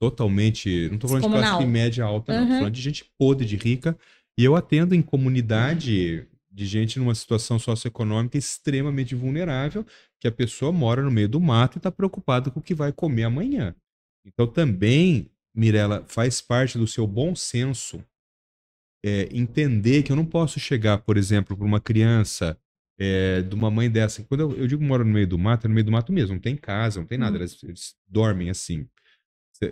totalmente. 0.00 0.88
Não 0.88 0.94
estou 0.94 1.10
falando 1.10 1.24
de 1.24 1.30
classe 1.30 1.66
média 1.66 2.04
alta, 2.04 2.32
não. 2.32 2.42
Estou 2.42 2.58
falando 2.58 2.74
de 2.74 2.80
gente 2.80 3.04
podre, 3.18 3.46
de 3.46 3.56
rica. 3.56 3.96
E 4.38 4.44
eu 4.44 4.56
atendo 4.56 4.94
em 4.94 5.02
comunidade 5.02 6.26
de 6.50 6.66
gente 6.66 6.98
numa 6.98 7.14
situação 7.14 7.58
socioeconômica 7.58 8.36
extremamente 8.36 9.14
vulnerável, 9.14 9.86
que 10.20 10.28
a 10.28 10.32
pessoa 10.32 10.70
mora 10.70 11.02
no 11.02 11.10
meio 11.10 11.28
do 11.28 11.40
mato 11.40 11.76
e 11.76 11.78
está 11.78 11.90
preocupada 11.90 12.50
com 12.50 12.60
o 12.60 12.62
que 12.62 12.74
vai 12.74 12.92
comer 12.92 13.24
amanhã. 13.24 13.74
Então 14.24 14.46
também, 14.46 15.30
Mirella, 15.54 16.04
faz 16.08 16.40
parte 16.40 16.78
do 16.78 16.86
seu 16.86 17.06
bom 17.06 17.34
senso 17.34 18.04
é, 19.04 19.28
entender 19.32 20.02
que 20.02 20.12
eu 20.12 20.16
não 20.16 20.24
posso 20.24 20.60
chegar, 20.60 20.98
por 20.98 21.16
exemplo, 21.16 21.56
para 21.56 21.66
uma 21.66 21.80
criança 21.80 22.56
é, 22.98 23.42
de 23.42 23.54
uma 23.54 23.70
mãe 23.70 23.90
dessa. 23.90 24.22
Quando 24.24 24.40
eu, 24.40 24.56
eu 24.56 24.66
digo 24.66 24.82
mora 24.82 25.04
no 25.04 25.12
meio 25.12 25.26
do 25.26 25.38
mato, 25.38 25.66
é 25.66 25.68
no 25.68 25.74
meio 25.74 25.84
do 25.84 25.92
mato 25.92 26.12
mesmo, 26.12 26.34
não 26.34 26.40
tem 26.40 26.56
casa, 26.56 27.00
não 27.00 27.06
tem 27.06 27.18
nada, 27.18 27.36
uhum. 27.36 27.42
eles, 27.42 27.62
eles 27.62 27.94
dormem 28.08 28.48
assim. 28.48 28.86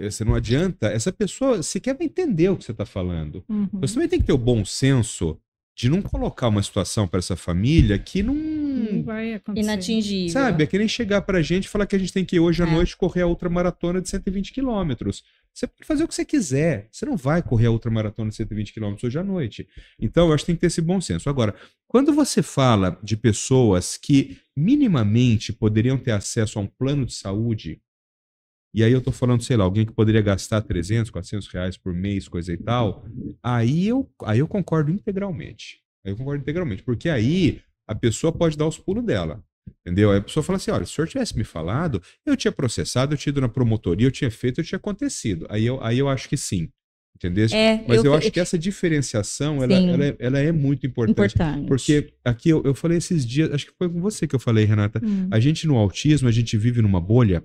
Você 0.01 0.24
não 0.24 0.35
adianta. 0.35 0.87
Essa 0.87 1.12
pessoa 1.12 1.62
sequer 1.62 1.97
vai 1.97 2.07
entender 2.07 2.49
o 2.49 2.57
que 2.57 2.64
você 2.64 2.70
está 2.70 2.87
falando. 2.87 3.45
Uhum. 3.49 3.68
Você 3.81 3.95
também 3.95 4.09
tem 4.09 4.20
que 4.20 4.26
ter 4.26 4.33
o 4.33 4.39
bom 4.39 4.64
senso 4.64 5.41
de 5.76 5.89
não 5.89 6.03
colocar 6.03 6.49
uma 6.49 6.62
situação 6.62 7.09
para 7.09 7.18
essa 7.18 7.37
família 7.37 7.99
que 7.99 8.22
não. 8.22 8.35
Não 8.35 9.03
vai 9.03 9.35
acontecer. 9.35 9.64
Inatingível. 9.64 10.31
Sabe? 10.31 10.62
É 10.62 10.66
que 10.66 10.78
nem 10.78 10.87
chegar 10.87 11.22
para 11.22 11.39
a 11.39 11.43
gente 11.43 11.64
e 11.64 11.68
falar 11.68 11.87
que 11.87 11.97
a 11.97 11.99
gente 11.99 12.12
tem 12.12 12.24
que 12.24 12.37
ir 12.37 12.41
hoje 12.41 12.62
à 12.62 12.66
é. 12.66 12.70
noite 12.70 12.97
correr 12.97 13.22
a 13.22 13.26
outra 13.26 13.49
maratona 13.49 14.01
de 14.01 14.09
120 14.09 14.53
quilômetros. 14.53 15.24
Você 15.61 15.67
pode 15.67 15.87
fazer 15.87 16.05
o 16.05 16.09
que 16.09 16.15
você 16.15 16.25
quiser. 16.25 16.89
Você 16.91 17.05
não 17.05 17.19
vai 17.19 17.43
correr 17.43 17.67
a 17.67 17.71
outra 17.71 17.91
maratona 17.91 18.31
de 18.31 18.37
120 18.37 18.73
quilômetros 18.73 19.05
hoje 19.05 19.19
à 19.19 19.23
noite. 19.23 19.69
Então, 20.01 20.29
eu 20.29 20.33
acho 20.33 20.43
que 20.43 20.47
tem 20.47 20.55
que 20.55 20.63
ter 20.63 20.69
esse 20.69 20.81
bom 20.81 21.03
senso. 21.03 21.29
Agora, 21.29 21.55
quando 21.87 22.15
você 22.15 22.43
fala 22.43 22.99
de 23.03 23.15
pessoas 23.15 23.99
que 23.99 24.39
minimamente 24.57 25.53
poderiam 25.53 25.99
ter 25.99 26.13
acesso 26.13 26.59
a 26.59 26.63
um 26.63 26.67
plano 26.67 27.05
de 27.05 27.13
saúde, 27.13 27.79
e 28.73 28.83
aí 28.83 28.91
eu 28.91 29.03
tô 29.03 29.13
falando, 29.13 29.43
sei 29.43 29.55
lá, 29.55 29.65
alguém 29.65 29.85
que 29.85 29.93
poderia 29.93 30.23
gastar 30.23 30.63
300, 30.63 31.11
400 31.11 31.49
reais 31.49 31.77
por 31.77 31.93
mês, 31.93 32.27
coisa 32.27 32.55
e 32.55 32.57
tal, 32.57 33.05
aí 33.43 33.87
eu, 33.87 34.11
aí 34.25 34.39
eu 34.39 34.49
concordo 34.49 34.91
integralmente. 34.91 35.83
Aí 36.03 36.13
eu 36.13 36.17
concordo 36.17 36.41
integralmente, 36.41 36.83
porque 36.83 37.11
aí 37.11 37.61
a 37.87 37.95
pessoa 37.95 38.33
pode 38.33 38.57
dar 38.57 38.67
os 38.67 38.79
pulos 38.79 39.05
dela. 39.05 39.45
Entendeu? 39.81 40.11
Aí 40.11 40.19
a 40.19 40.23
pessoa 40.23 40.43
fala 40.43 40.57
assim: 40.57 40.71
olha, 40.71 40.85
se 40.85 40.93
o 40.93 40.95
senhor 40.95 41.09
tivesse 41.09 41.37
me 41.37 41.45
falado, 41.45 42.03
eu 42.25 42.37
tinha 42.37 42.53
processado, 42.53 43.15
eu 43.15 43.19
tinha 43.19 43.31
ido 43.31 43.41
na 43.41 43.49
promotoria, 43.49 44.07
eu 44.07 44.13
tinha 44.13 44.31
feito, 44.31 44.61
eu 44.61 44.65
tinha 44.65 44.77
acontecido. 44.77 45.47
Aí 45.49 45.67
eu, 45.67 45.83
aí 45.83 45.99
eu 45.99 46.09
acho 46.09 46.29
que 46.29 46.37
sim. 46.37 46.69
Entendeu? 47.17 47.47
É, 47.53 47.85
Mas 47.87 47.99
eu, 47.99 48.07
eu, 48.07 48.15
acho 48.15 48.31
que 48.31 48.41
essa 48.41 48.59
diferenciação 48.59 49.63
ela, 49.63 49.75
ela, 49.75 50.07
é, 50.07 50.17
ela, 50.19 50.39
é 50.39 50.51
muito 50.53 50.87
importante, 50.87 51.35
importante. 51.35 51.67
Porque 51.67 52.15
aqui 52.25 52.49
eu, 52.49 52.63
eu 52.65 52.75
falei 52.75 52.97
esses 52.97 53.27
dias, 53.27 53.53
acho 53.53 53.67
que 53.67 53.75
foi 53.77 53.91
com 53.91 54.01
você 54.01 54.27
que 54.27 54.35
eu 54.35 54.41
falei, 54.41 54.65
Renata. 54.65 55.03
Hum. 55.05 55.29
A 55.31 55.39
gente 55.39 55.67
no 55.67 55.77
autismo, 55.77 56.29
a 56.29 56.33
gente 56.33 56.57
vive 56.57 56.81
numa 56.81 57.01
bolha 57.01 57.45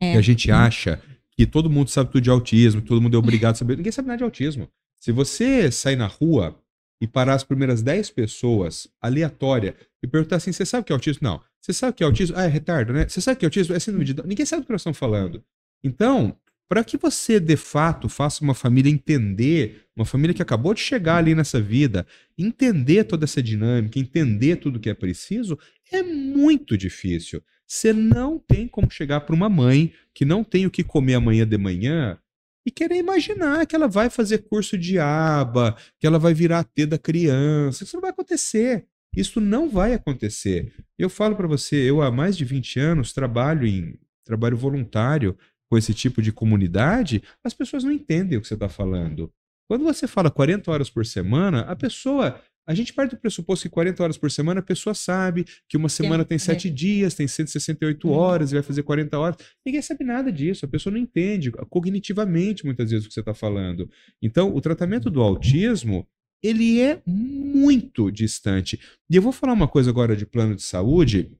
é. 0.00 0.12
Que 0.12 0.18
a 0.18 0.20
gente 0.20 0.50
acha 0.50 1.00
que 1.30 1.46
todo 1.46 1.70
mundo 1.70 1.90
sabe 1.90 2.10
tudo 2.10 2.22
de 2.22 2.30
autismo, 2.30 2.82
todo 2.82 3.00
mundo 3.00 3.16
é 3.16 3.18
obrigado 3.18 3.54
a 3.54 3.58
saber. 3.58 3.76
Ninguém 3.76 3.92
sabe 3.92 4.08
nada 4.08 4.18
de 4.18 4.24
autismo. 4.24 4.68
Se 5.00 5.12
você 5.12 5.70
sair 5.70 5.96
na 5.96 6.06
rua 6.06 6.58
e 7.04 7.06
parar 7.06 7.34
as 7.34 7.44
primeiras 7.44 7.82
10 7.82 8.10
pessoas 8.10 8.88
aleatória 8.98 9.76
e 10.02 10.06
perguntar 10.06 10.36
assim: 10.36 10.52
você 10.52 10.64
sabe 10.64 10.82
o 10.82 10.84
que 10.86 10.92
é 10.92 10.94
autismo? 10.94 11.20
Não. 11.22 11.40
Você 11.60 11.72
sabe 11.74 11.90
o 11.90 11.94
que 11.94 12.02
é 12.02 12.06
autismo? 12.06 12.36
Ah, 12.36 12.44
é 12.44 12.48
retardo, 12.48 12.94
né? 12.94 13.06
Você 13.06 13.20
sabe 13.20 13.36
o 13.36 13.38
que 13.40 13.44
é 13.44 13.48
autismo? 13.48 13.74
É 13.74 13.78
síndrome 13.78 14.06
de 14.06 14.14
Ninguém 14.26 14.46
sabe 14.46 14.62
do 14.62 14.66
que 14.66 14.72
nós 14.72 14.80
estamos 14.80 14.98
falando. 14.98 15.44
Então, 15.82 16.34
para 16.66 16.82
que 16.82 16.96
você 16.96 17.38
de 17.38 17.56
fato 17.56 18.08
faça 18.08 18.42
uma 18.42 18.54
família 18.54 18.90
entender, 18.90 19.82
uma 19.94 20.06
família 20.06 20.32
que 20.32 20.40
acabou 20.40 20.72
de 20.72 20.80
chegar 20.80 21.18
ali 21.18 21.34
nessa 21.34 21.60
vida, 21.60 22.06
entender 22.38 23.04
toda 23.04 23.24
essa 23.24 23.42
dinâmica, 23.42 23.98
entender 23.98 24.56
tudo 24.56 24.80
que 24.80 24.88
é 24.88 24.94
preciso, 24.94 25.58
é 25.92 26.02
muito 26.02 26.76
difícil. 26.78 27.42
Você 27.66 27.92
não 27.92 28.38
tem 28.38 28.66
como 28.66 28.90
chegar 28.90 29.20
para 29.20 29.34
uma 29.34 29.50
mãe 29.50 29.92
que 30.14 30.24
não 30.24 30.42
tem 30.42 30.64
o 30.64 30.70
que 30.70 30.82
comer 30.82 31.14
amanhã 31.14 31.46
de 31.46 31.58
manhã 31.58 32.18
e 32.66 32.70
querer 32.70 32.96
imaginar 32.96 33.66
que 33.66 33.76
ela 33.76 33.88
vai 33.88 34.08
fazer 34.08 34.38
curso 34.48 34.78
de 34.78 34.98
aba, 34.98 35.76
que 36.00 36.06
ela 36.06 36.18
vai 36.18 36.32
virar 36.32 36.60
a 36.60 36.64
T 36.64 36.86
da 36.86 36.98
criança. 36.98 37.84
Isso 37.84 37.96
não 37.96 38.00
vai 38.00 38.10
acontecer. 38.10 38.86
Isso 39.16 39.40
não 39.40 39.68
vai 39.68 39.94
acontecer. 39.94 40.72
Eu 40.98 41.08
falo 41.08 41.36
para 41.36 41.46
você, 41.46 41.76
eu 41.76 42.02
há 42.02 42.10
mais 42.10 42.36
de 42.36 42.44
20 42.44 42.80
anos 42.80 43.12
trabalho 43.12 43.66
em 43.66 43.98
trabalho 44.24 44.56
voluntário 44.56 45.36
com 45.70 45.78
esse 45.78 45.92
tipo 45.92 46.22
de 46.22 46.32
comunidade, 46.32 47.22
as 47.42 47.52
pessoas 47.54 47.84
não 47.84 47.92
entendem 47.92 48.38
o 48.38 48.40
que 48.40 48.48
você 48.48 48.54
está 48.54 48.68
falando. 48.68 49.30
Quando 49.68 49.84
você 49.84 50.06
fala 50.06 50.30
40 50.30 50.70
horas 50.70 50.90
por 50.90 51.06
semana, 51.06 51.60
a 51.62 51.76
pessoa 51.76 52.40
a 52.66 52.74
gente 52.74 52.92
parte 52.92 53.10
do 53.10 53.20
pressuposto 53.20 53.68
que 53.68 53.68
40 53.68 54.02
horas 54.02 54.16
por 54.16 54.30
semana 54.30 54.60
a 54.60 54.62
pessoa 54.62 54.94
sabe 54.94 55.44
que 55.68 55.76
uma 55.76 55.88
semana 55.88 56.24
tem 56.24 56.38
7 56.38 56.68
é. 56.68 56.70
dias, 56.70 57.14
tem 57.14 57.28
168 57.28 58.08
uhum. 58.08 58.14
horas 58.14 58.50
e 58.50 58.54
vai 58.54 58.62
fazer 58.62 58.82
40 58.82 59.18
horas. 59.18 59.36
Ninguém 59.64 59.82
sabe 59.82 60.04
nada 60.04 60.32
disso, 60.32 60.64
a 60.64 60.68
pessoa 60.68 60.92
não 60.92 60.98
entende 60.98 61.50
cognitivamente 61.50 62.64
muitas 62.64 62.90
vezes 62.90 63.04
o 63.04 63.08
que 63.08 63.14
você 63.14 63.20
está 63.20 63.34
falando. 63.34 63.90
Então, 64.22 64.54
o 64.54 64.60
tratamento 64.60 65.10
do 65.10 65.20
autismo, 65.20 66.06
ele 66.42 66.80
é 66.80 67.02
muito 67.06 68.10
distante. 68.10 68.78
E 69.10 69.16
eu 69.16 69.22
vou 69.22 69.32
falar 69.32 69.52
uma 69.52 69.68
coisa 69.68 69.90
agora 69.90 70.16
de 70.16 70.26
plano 70.26 70.54
de 70.54 70.62
saúde, 70.62 71.30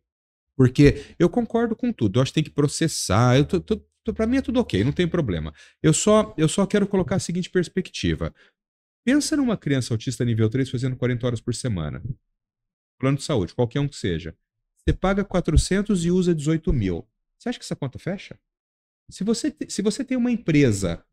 porque 0.56 1.04
eu 1.18 1.28
concordo 1.28 1.74
com 1.74 1.92
tudo. 1.92 2.18
Eu 2.18 2.22
acho 2.22 2.32
que 2.32 2.36
tem 2.36 2.44
que 2.44 2.50
processar. 2.50 3.36
Eu 3.36 3.44
tô, 3.44 3.60
tô, 3.60 4.14
para 4.14 4.26
mim 4.26 4.36
é 4.36 4.42
tudo 4.42 4.60
ok, 4.60 4.84
não 4.84 4.92
tem 4.92 5.08
problema. 5.08 5.52
Eu 5.82 5.92
só, 5.92 6.34
eu 6.36 6.48
só 6.48 6.66
quero 6.66 6.86
colocar 6.86 7.16
a 7.16 7.18
seguinte 7.18 7.50
perspectiva. 7.50 8.34
Pensa 9.04 9.36
numa 9.36 9.56
criança 9.56 9.92
autista 9.92 10.24
nível 10.24 10.48
3 10.48 10.70
fazendo 10.70 10.96
40 10.96 11.26
horas 11.26 11.40
por 11.40 11.54
semana. 11.54 12.02
Plano 12.98 13.18
de 13.18 13.22
saúde, 13.22 13.54
qualquer 13.54 13.78
um 13.80 13.86
que 13.86 13.96
seja. 13.96 14.34
Você 14.76 14.94
paga 14.94 15.22
400 15.22 16.06
e 16.06 16.10
usa 16.10 16.34
18 16.34 16.72
mil. 16.72 17.06
Você 17.38 17.50
acha 17.50 17.58
que 17.58 17.64
essa 17.64 17.76
conta 17.76 17.98
fecha? 17.98 18.38
Se 19.10 19.22
você, 19.22 19.54
se 19.68 19.82
você 19.82 20.02
tem 20.02 20.16
uma 20.16 20.30
empresa, 20.30 21.04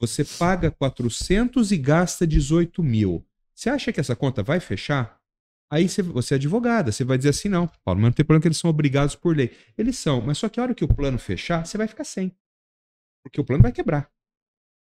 você 0.00 0.24
paga 0.24 0.70
400 0.70 1.72
e 1.72 1.76
gasta 1.76 2.24
18 2.24 2.80
mil. 2.80 3.26
Você 3.52 3.70
acha 3.70 3.92
que 3.92 3.98
essa 3.98 4.14
conta 4.14 4.44
vai 4.44 4.60
fechar? 4.60 5.20
Aí 5.68 5.88
você, 5.88 6.02
você 6.02 6.34
é 6.34 6.36
advogada, 6.36 6.92
você 6.92 7.02
vai 7.02 7.18
dizer 7.18 7.30
assim: 7.30 7.48
não, 7.48 7.66
Paulo, 7.84 8.00
mas 8.00 8.10
não 8.10 8.12
tem 8.12 8.24
problema 8.24 8.42
que 8.42 8.48
eles 8.48 8.58
são 8.58 8.70
obrigados 8.70 9.16
por 9.16 9.36
lei. 9.36 9.56
Eles 9.76 9.98
são, 9.98 10.20
mas 10.20 10.38
só 10.38 10.48
que 10.48 10.60
a 10.60 10.62
hora 10.62 10.74
que 10.76 10.84
o 10.84 10.94
plano 10.94 11.18
fechar, 11.18 11.66
você 11.66 11.76
vai 11.76 11.88
ficar 11.88 12.04
sem. 12.04 12.30
Porque 13.24 13.40
o 13.40 13.44
plano 13.44 13.64
vai 13.64 13.72
quebrar 13.72 14.15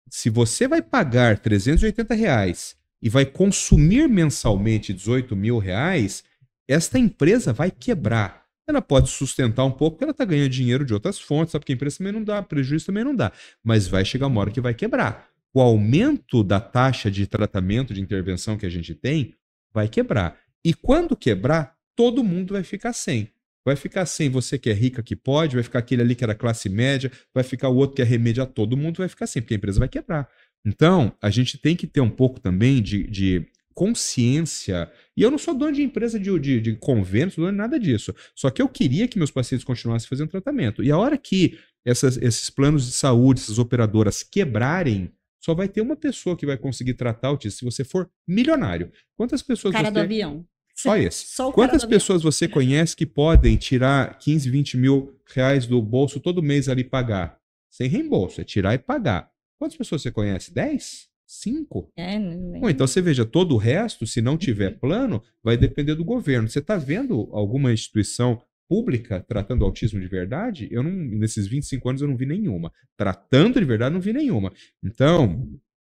se 0.10 0.30
você 0.30 0.68
vai 0.68 0.82
pagar 0.82 1.40
380 1.40 2.14
reais 2.14 2.76
e 3.02 3.10
vai 3.10 3.26
consumir 3.26 4.08
mensalmente 4.08 4.94
18 4.94 5.36
mil 5.36 5.58
reais, 5.58 6.24
esta 6.68 6.98
empresa 6.98 7.54
vai 7.54 7.72
quebrar. 7.72 8.46
Ela 8.68 8.82
pode 8.82 9.10
sustentar 9.10 9.64
um 9.64 9.72
pouco 9.72 9.96
porque 9.96 10.04
ela 10.04 10.12
está 10.12 10.26
ganhando 10.26 10.50
dinheiro 10.50 10.84
de 10.84 10.94
outras 10.94 11.20
fontes, 11.20 11.52
sabe? 11.52 11.62
Porque 11.62 11.72
a 11.72 11.76
empresa 11.76 12.00
também 12.00 12.14
não 12.14 12.24
dá, 12.24 12.44
prejuízo 12.44 12.88
também 12.88 13.04
não 13.04 13.16
dá. 13.16 13.32
Mas 13.64 13.88
vai 13.88 14.04
chegar 14.04 14.28
uma 14.28 14.42
hora 14.42 14.52
que 14.52 14.60
vai 14.60 14.74
quebrar. 14.74 15.30
O 15.54 15.62
aumento 15.62 16.44
da 16.44 16.60
taxa 16.60 17.10
de 17.10 17.26
tratamento, 17.26 17.94
de 17.94 18.02
intervenção 18.02 18.58
que 18.58 18.66
a 18.66 18.70
gente 18.70 18.94
tem, 18.94 19.34
vai 19.74 19.88
quebrar. 19.88 20.38
E 20.66 20.74
quando 20.74 21.16
quebrar, 21.16 21.78
todo 21.96 22.24
mundo 22.24 22.54
vai 22.54 22.64
ficar 22.64 22.92
sem. 22.92 23.32
Vai 23.68 23.76
ficar 23.76 24.06
sem 24.06 24.30
você 24.30 24.58
que 24.58 24.70
é 24.70 24.74
rica 24.74 25.04
que 25.04 25.14
pode, 25.14 25.56
vai 25.56 25.62
ficar 25.62 25.80
aquele 25.80 26.02
ali 26.02 26.16
que 26.16 26.24
era 26.24 26.34
classe 26.34 26.70
média, 26.70 27.12
vai 27.34 27.44
ficar 27.44 27.68
o 27.68 27.76
outro 27.76 27.98
que 27.98 28.02
é 28.02 28.06
remédio 28.06 28.42
a 28.42 28.46
todo 28.46 28.78
mundo, 28.78 29.00
vai 29.00 29.10
ficar 29.10 29.28
sem, 29.28 29.42
porque 29.42 29.56
a 29.56 29.58
empresa 29.58 29.78
vai 29.78 29.90
quebrar. 29.90 30.30
Então, 30.66 31.12
a 31.22 31.30
gente 31.30 31.58
tem 31.58 31.76
que 31.76 31.86
ter 31.86 32.00
um 32.00 32.10
pouco 32.10 32.40
também 32.40 32.82
de, 32.82 33.04
de 33.08 33.46
consciência. 33.74 34.90
E 35.18 35.22
eu 35.22 35.30
não 35.30 35.38
sou 35.38 35.54
dono 35.54 35.74
de 35.74 35.84
empresa 35.84 36.18
de, 36.18 36.40
de, 36.40 36.62
de 36.62 36.76
convênio, 36.78 37.30
sou 37.30 37.44
dono 37.44 37.52
de 37.52 37.58
nada 37.58 37.78
disso. 37.78 38.16
Só 38.34 38.50
que 38.50 38.62
eu 38.62 38.70
queria 38.70 39.06
que 39.06 39.18
meus 39.18 39.32
pacientes 39.32 39.66
continuassem 39.66 40.08
fazendo 40.08 40.30
tratamento. 40.30 40.82
E 40.82 40.90
a 40.90 40.98
hora 40.98 41.18
que 41.18 41.60
essas, 41.86 42.16
esses 42.16 42.50
planos 42.50 42.86
de 42.86 42.94
saúde, 42.94 43.42
essas 43.42 43.60
operadoras 43.60 44.24
quebrarem, 44.24 45.12
só 45.44 45.54
vai 45.54 45.68
ter 45.68 45.82
uma 45.82 45.98
pessoa 45.98 46.38
que 46.38 46.46
vai 46.46 46.58
conseguir 46.58 46.94
tratar 46.94 47.28
autismo 47.28 47.58
se 47.58 47.66
você 47.66 47.84
for 47.84 48.10
milionário. 48.26 48.94
Quantas 49.18 49.42
pessoas 49.42 49.74
Cara 49.74 49.90
você... 49.90 49.94
do 49.94 50.00
avião. 50.00 50.46
Só 50.78 50.96
esse. 50.96 51.26
Só 51.28 51.52
Quantas 51.52 51.84
pessoas 51.84 52.22
você 52.22 52.48
conhece 52.48 52.96
que 52.96 53.06
podem 53.06 53.58
tirar 53.58 54.18
15, 54.20 54.50
20 54.50 54.78
mil 54.78 55.20
reais 55.34 55.66
do 55.66 55.82
bolso 55.82 56.20
todo 56.20 56.44
mês 56.44 56.70
ali 56.70 56.82
e 56.82 56.86
pagar? 56.86 57.40
Sem 57.70 57.90
reembolso, 57.90 58.42
é 58.42 58.44
tirar 58.44 58.76
e 58.76 58.78
pagar. 58.78 59.30
Quantas 59.58 59.76
pessoas 59.76 60.02
você 60.04 60.12
conhece? 60.12 60.54
10? 60.54 61.08
5? 61.26 61.92
É? 61.98 62.20
Bom, 62.20 62.70
então 62.70 62.88
você 62.88 63.02
veja, 63.02 63.26
todo 63.26 63.56
o 63.56 63.58
resto, 63.58 64.06
se 64.06 64.22
não 64.22 64.38
tiver 64.38 64.80
plano, 64.80 65.22
vai 65.44 65.58
depender 65.58 65.96
do 65.96 66.06
governo. 66.06 66.48
Você 66.48 66.60
está 66.60 66.78
vendo 66.78 67.28
alguma 67.34 67.74
instituição 67.74 68.42
pública 68.70 69.20
tratando 69.28 69.66
autismo 69.66 70.00
de 70.00 70.08
verdade? 70.08 70.68
Eu 70.72 70.84
não, 70.84 70.92
nesses 70.92 71.48
25 71.48 71.90
anos 71.90 72.02
eu 72.02 72.08
não 72.08 72.16
vi 72.16 72.26
nenhuma. 72.26 72.72
Tratando 72.96 73.60
de 73.60 73.66
verdade, 73.66 73.94
não 73.94 74.02
vi 74.02 74.14
nenhuma. 74.14 74.54
Então, 74.84 75.50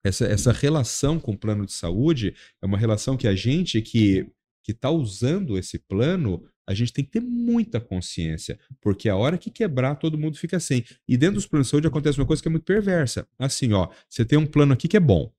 essa, 0.03 0.25
essa 0.25 0.51
relação 0.51 1.19
com 1.19 1.33
o 1.33 1.37
plano 1.37 1.65
de 1.65 1.73
saúde 1.73 2.33
é 2.61 2.65
uma 2.65 2.77
relação 2.77 3.17
que 3.17 3.27
a 3.27 3.35
gente 3.35 3.81
que 3.81 4.25
que 4.69 4.73
está 4.73 4.91
usando 4.91 5.57
esse 5.57 5.79
plano, 5.79 6.43
a 6.67 6.75
gente 6.75 6.93
tem 6.93 7.03
que 7.03 7.09
ter 7.09 7.21
muita 7.21 7.79
consciência, 7.79 8.59
porque 8.79 9.09
a 9.09 9.15
hora 9.15 9.35
que 9.35 9.49
quebrar, 9.49 9.95
todo 9.95 10.15
mundo 10.15 10.37
fica 10.37 10.59
sem. 10.59 10.85
E 11.07 11.17
dentro 11.17 11.35
dos 11.35 11.47
planos 11.47 11.65
de 11.65 11.71
saúde 11.71 11.87
acontece 11.87 12.19
uma 12.19 12.27
coisa 12.27 12.39
que 12.39 12.47
é 12.47 12.51
muito 12.51 12.65
perversa. 12.65 13.27
Assim, 13.39 13.73
ó, 13.73 13.89
você 14.07 14.23
tem 14.23 14.37
um 14.37 14.45
plano 14.45 14.73
aqui 14.73 14.87
que 14.87 14.95
é 14.95 14.99
bom, 14.99 15.33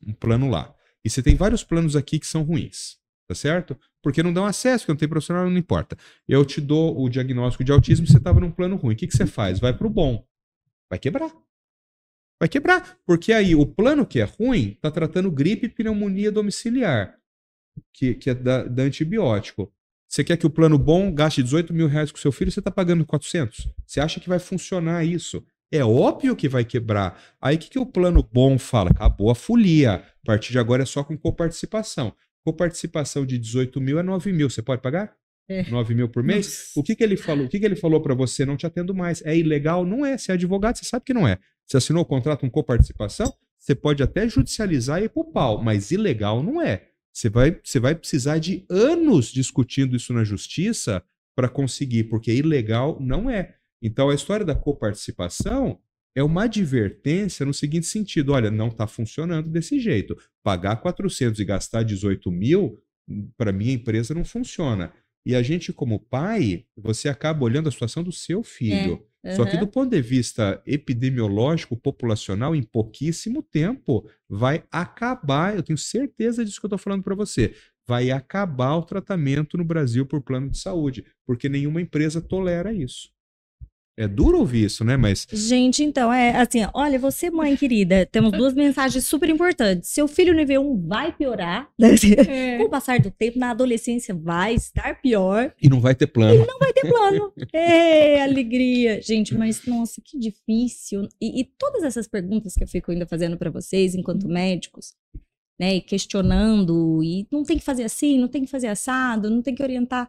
um 0.00 0.12
plano 0.12 0.48
lá, 0.48 0.72
e 1.04 1.10
você 1.10 1.20
tem 1.20 1.34
vários 1.34 1.64
planos 1.64 1.96
aqui 1.96 2.20
que 2.20 2.26
são 2.26 2.44
ruins, 2.44 2.98
tá 3.26 3.34
certo? 3.34 3.76
Porque 4.00 4.22
não 4.22 4.32
dão 4.32 4.46
acesso, 4.46 4.84
porque 4.84 4.92
não 4.92 4.98
tem 4.98 5.08
profissional, 5.08 5.50
não 5.50 5.58
importa. 5.58 5.98
Eu 6.28 6.44
te 6.44 6.60
dou 6.60 6.96
o 7.02 7.08
diagnóstico 7.08 7.64
de 7.64 7.72
autismo 7.72 8.06
e 8.06 8.08
você 8.08 8.18
estava 8.18 8.38
num 8.38 8.52
plano 8.52 8.76
ruim. 8.76 8.94
O 8.94 8.96
que, 8.96 9.08
que 9.08 9.16
você 9.16 9.26
faz? 9.26 9.58
Vai 9.58 9.76
para 9.76 9.88
o 9.88 9.90
bom. 9.90 10.24
Vai 10.88 11.00
quebrar. 11.00 11.32
Vai 12.40 12.48
quebrar. 12.48 12.96
Porque 13.04 13.32
aí 13.32 13.56
o 13.56 13.66
plano 13.66 14.06
que 14.06 14.20
é 14.20 14.24
ruim 14.24 14.68
está 14.68 14.88
tratando 14.88 15.32
gripe 15.32 15.66
e 15.66 15.68
pneumonia 15.68 16.30
domiciliar 16.30 17.17
que, 17.92 18.14
que 18.14 18.30
é 18.30 18.34
da, 18.34 18.64
da 18.64 18.82
antibiótico. 18.82 19.72
Você 20.08 20.24
quer 20.24 20.36
que 20.36 20.46
o 20.46 20.50
plano 20.50 20.78
bom 20.78 21.12
gaste 21.12 21.42
18 21.42 21.72
mil 21.74 21.86
reais 21.86 22.10
com 22.10 22.18
seu 22.18 22.32
filho, 22.32 22.50
você 22.50 22.60
está 22.60 22.70
pagando 22.70 23.04
400. 23.04 23.68
Você 23.86 24.00
acha 24.00 24.18
que 24.18 24.28
vai 24.28 24.38
funcionar 24.38 25.04
isso? 25.04 25.44
É 25.70 25.84
óbvio 25.84 26.34
que 26.34 26.48
vai 26.48 26.64
quebrar. 26.64 27.20
Aí 27.40 27.56
o 27.56 27.58
que, 27.58 27.68
que 27.68 27.78
o 27.78 27.84
plano 27.84 28.26
bom 28.32 28.58
fala? 28.58 28.90
Acabou 28.90 29.30
a 29.30 29.34
folia. 29.34 29.96
A 29.96 30.26
partir 30.26 30.52
de 30.52 30.58
agora 30.58 30.82
é 30.82 30.86
só 30.86 31.04
com 31.04 31.16
coparticipação. 31.16 32.14
Coparticipação 32.42 33.26
de 33.26 33.38
18 33.38 33.78
mil 33.80 33.98
é 33.98 34.02
9 34.02 34.32
mil. 34.32 34.48
Você 34.48 34.62
pode 34.62 34.80
pagar? 34.80 35.14
É. 35.46 35.68
9 35.70 35.94
mil 35.94 36.08
por 36.08 36.22
mês? 36.22 36.46
Nossa. 36.46 36.80
O 36.80 36.82
que, 36.82 36.96
que 36.96 37.04
ele 37.04 37.18
falou? 37.18 37.44
O 37.44 37.48
que, 37.48 37.58
que 37.58 37.66
ele 37.66 37.76
falou 37.76 38.00
para 38.00 38.14
você? 38.14 38.46
Não 38.46 38.56
te 38.56 38.66
atendo 38.66 38.94
mais. 38.94 39.22
É 39.26 39.36
ilegal? 39.36 39.84
Não 39.84 40.06
é. 40.06 40.16
Você 40.16 40.32
é 40.32 40.34
advogado, 40.34 40.76
você 40.76 40.86
sabe 40.86 41.04
que 41.04 41.12
não 41.12 41.28
é. 41.28 41.38
Você 41.66 41.76
assinou 41.76 42.02
o 42.02 42.06
contrato 42.06 42.40
com 42.40 42.50
coparticipação? 42.50 43.30
Você 43.58 43.74
pode 43.74 44.02
até 44.02 44.26
judicializar 44.26 45.02
e 45.02 45.04
ir 45.04 45.08
pro 45.10 45.24
pau, 45.24 45.62
mas 45.62 45.90
ilegal 45.90 46.42
não 46.42 46.62
é. 46.62 46.88
Você 47.18 47.28
vai, 47.28 47.60
você 47.64 47.80
vai 47.80 47.96
precisar 47.96 48.38
de 48.38 48.64
anos 48.70 49.32
discutindo 49.32 49.96
isso 49.96 50.12
na 50.12 50.22
justiça 50.22 51.02
para 51.34 51.48
conseguir, 51.48 52.04
porque 52.04 52.32
ilegal 52.32 52.96
não 53.00 53.28
é. 53.28 53.56
Então 53.82 54.08
a 54.08 54.14
história 54.14 54.46
da 54.46 54.54
coparticipação 54.54 55.80
é 56.14 56.22
uma 56.22 56.44
advertência 56.44 57.44
no 57.44 57.52
seguinte 57.52 57.86
sentido: 57.86 58.34
olha, 58.34 58.52
não 58.52 58.68
está 58.68 58.86
funcionando 58.86 59.50
desse 59.50 59.80
jeito. 59.80 60.16
Pagar 60.44 60.76
400 60.76 61.40
e 61.40 61.44
gastar 61.44 61.82
18 61.82 62.30
mil, 62.30 62.80
para 63.36 63.50
minha 63.50 63.72
empresa 63.72 64.14
não 64.14 64.24
funciona. 64.24 64.92
E 65.28 65.34
a 65.34 65.42
gente, 65.42 65.74
como 65.74 66.00
pai, 66.00 66.64
você 66.74 67.06
acaba 67.06 67.44
olhando 67.44 67.68
a 67.68 67.70
situação 67.70 68.02
do 68.02 68.10
seu 68.10 68.42
filho. 68.42 69.06
Só 69.28 69.44
que 69.44 69.58
do 69.58 69.68
ponto 69.68 69.90
de 69.90 70.00
vista 70.00 70.62
epidemiológico, 70.66 71.76
populacional, 71.76 72.56
em 72.56 72.62
pouquíssimo 72.62 73.42
tempo, 73.42 74.08
vai 74.26 74.64
acabar, 74.72 75.54
eu 75.54 75.62
tenho 75.62 75.76
certeza 75.78 76.42
disso 76.42 76.58
que 76.58 76.64
eu 76.64 76.68
estou 76.68 76.78
falando 76.78 77.02
para 77.02 77.14
você, 77.14 77.54
vai 77.86 78.10
acabar 78.10 78.76
o 78.76 78.82
tratamento 78.82 79.58
no 79.58 79.64
Brasil 79.64 80.06
por 80.06 80.22
plano 80.22 80.48
de 80.48 80.58
saúde, 80.58 81.04
porque 81.26 81.46
nenhuma 81.46 81.82
empresa 81.82 82.22
tolera 82.22 82.72
isso. 82.72 83.10
É 83.98 84.06
duro 84.06 84.38
ouvir 84.38 84.66
isso, 84.66 84.84
né? 84.84 84.96
Mas 84.96 85.26
Gente, 85.32 85.82
então, 85.82 86.12
é 86.12 86.30
assim, 86.36 86.60
olha, 86.72 87.00
você, 87.00 87.30
mãe 87.32 87.56
querida, 87.56 88.06
temos 88.06 88.30
duas 88.30 88.54
mensagens 88.54 89.04
super 89.04 89.28
importantes. 89.28 89.90
Seu 89.90 90.06
filho 90.06 90.32
nível 90.32 90.62
1 90.70 90.86
vai 90.86 91.12
piorar. 91.12 91.68
É, 92.28 92.58
Com 92.58 92.64
o 92.64 92.68
passar 92.68 93.00
do 93.00 93.10
tempo, 93.10 93.38
na 93.38 93.50
adolescência 93.50 94.14
vai 94.14 94.54
estar 94.54 95.00
pior. 95.00 95.52
e 95.60 95.68
não 95.68 95.80
vai 95.80 95.94
ter 95.94 96.06
plano. 96.06 96.46
Vai 96.60 96.72
ter 96.72 96.88
plano. 96.88 97.32
Ê, 97.52 98.20
alegria. 98.20 99.00
Gente, 99.02 99.36
mas 99.36 99.64
nossa, 99.66 100.00
que 100.04 100.18
difícil. 100.18 101.08
E, 101.20 101.40
e 101.40 101.44
todas 101.58 101.82
essas 101.82 102.06
perguntas 102.06 102.54
que 102.54 102.62
eu 102.62 102.68
fico 102.68 102.92
ainda 102.92 103.06
fazendo 103.06 103.36
pra 103.36 103.50
vocês, 103.50 103.94
enquanto 103.94 104.28
médicos, 104.28 104.92
né, 105.58 105.76
e 105.76 105.80
questionando, 105.80 107.02
e 107.02 107.26
não 107.32 107.42
tem 107.42 107.58
que 107.58 107.64
fazer 107.64 107.84
assim, 107.84 108.18
não 108.18 108.28
tem 108.28 108.44
que 108.44 108.50
fazer 108.50 108.68
assado, 108.68 109.28
não 109.28 109.42
tem 109.42 109.54
que 109.54 109.62
orientar. 109.62 110.08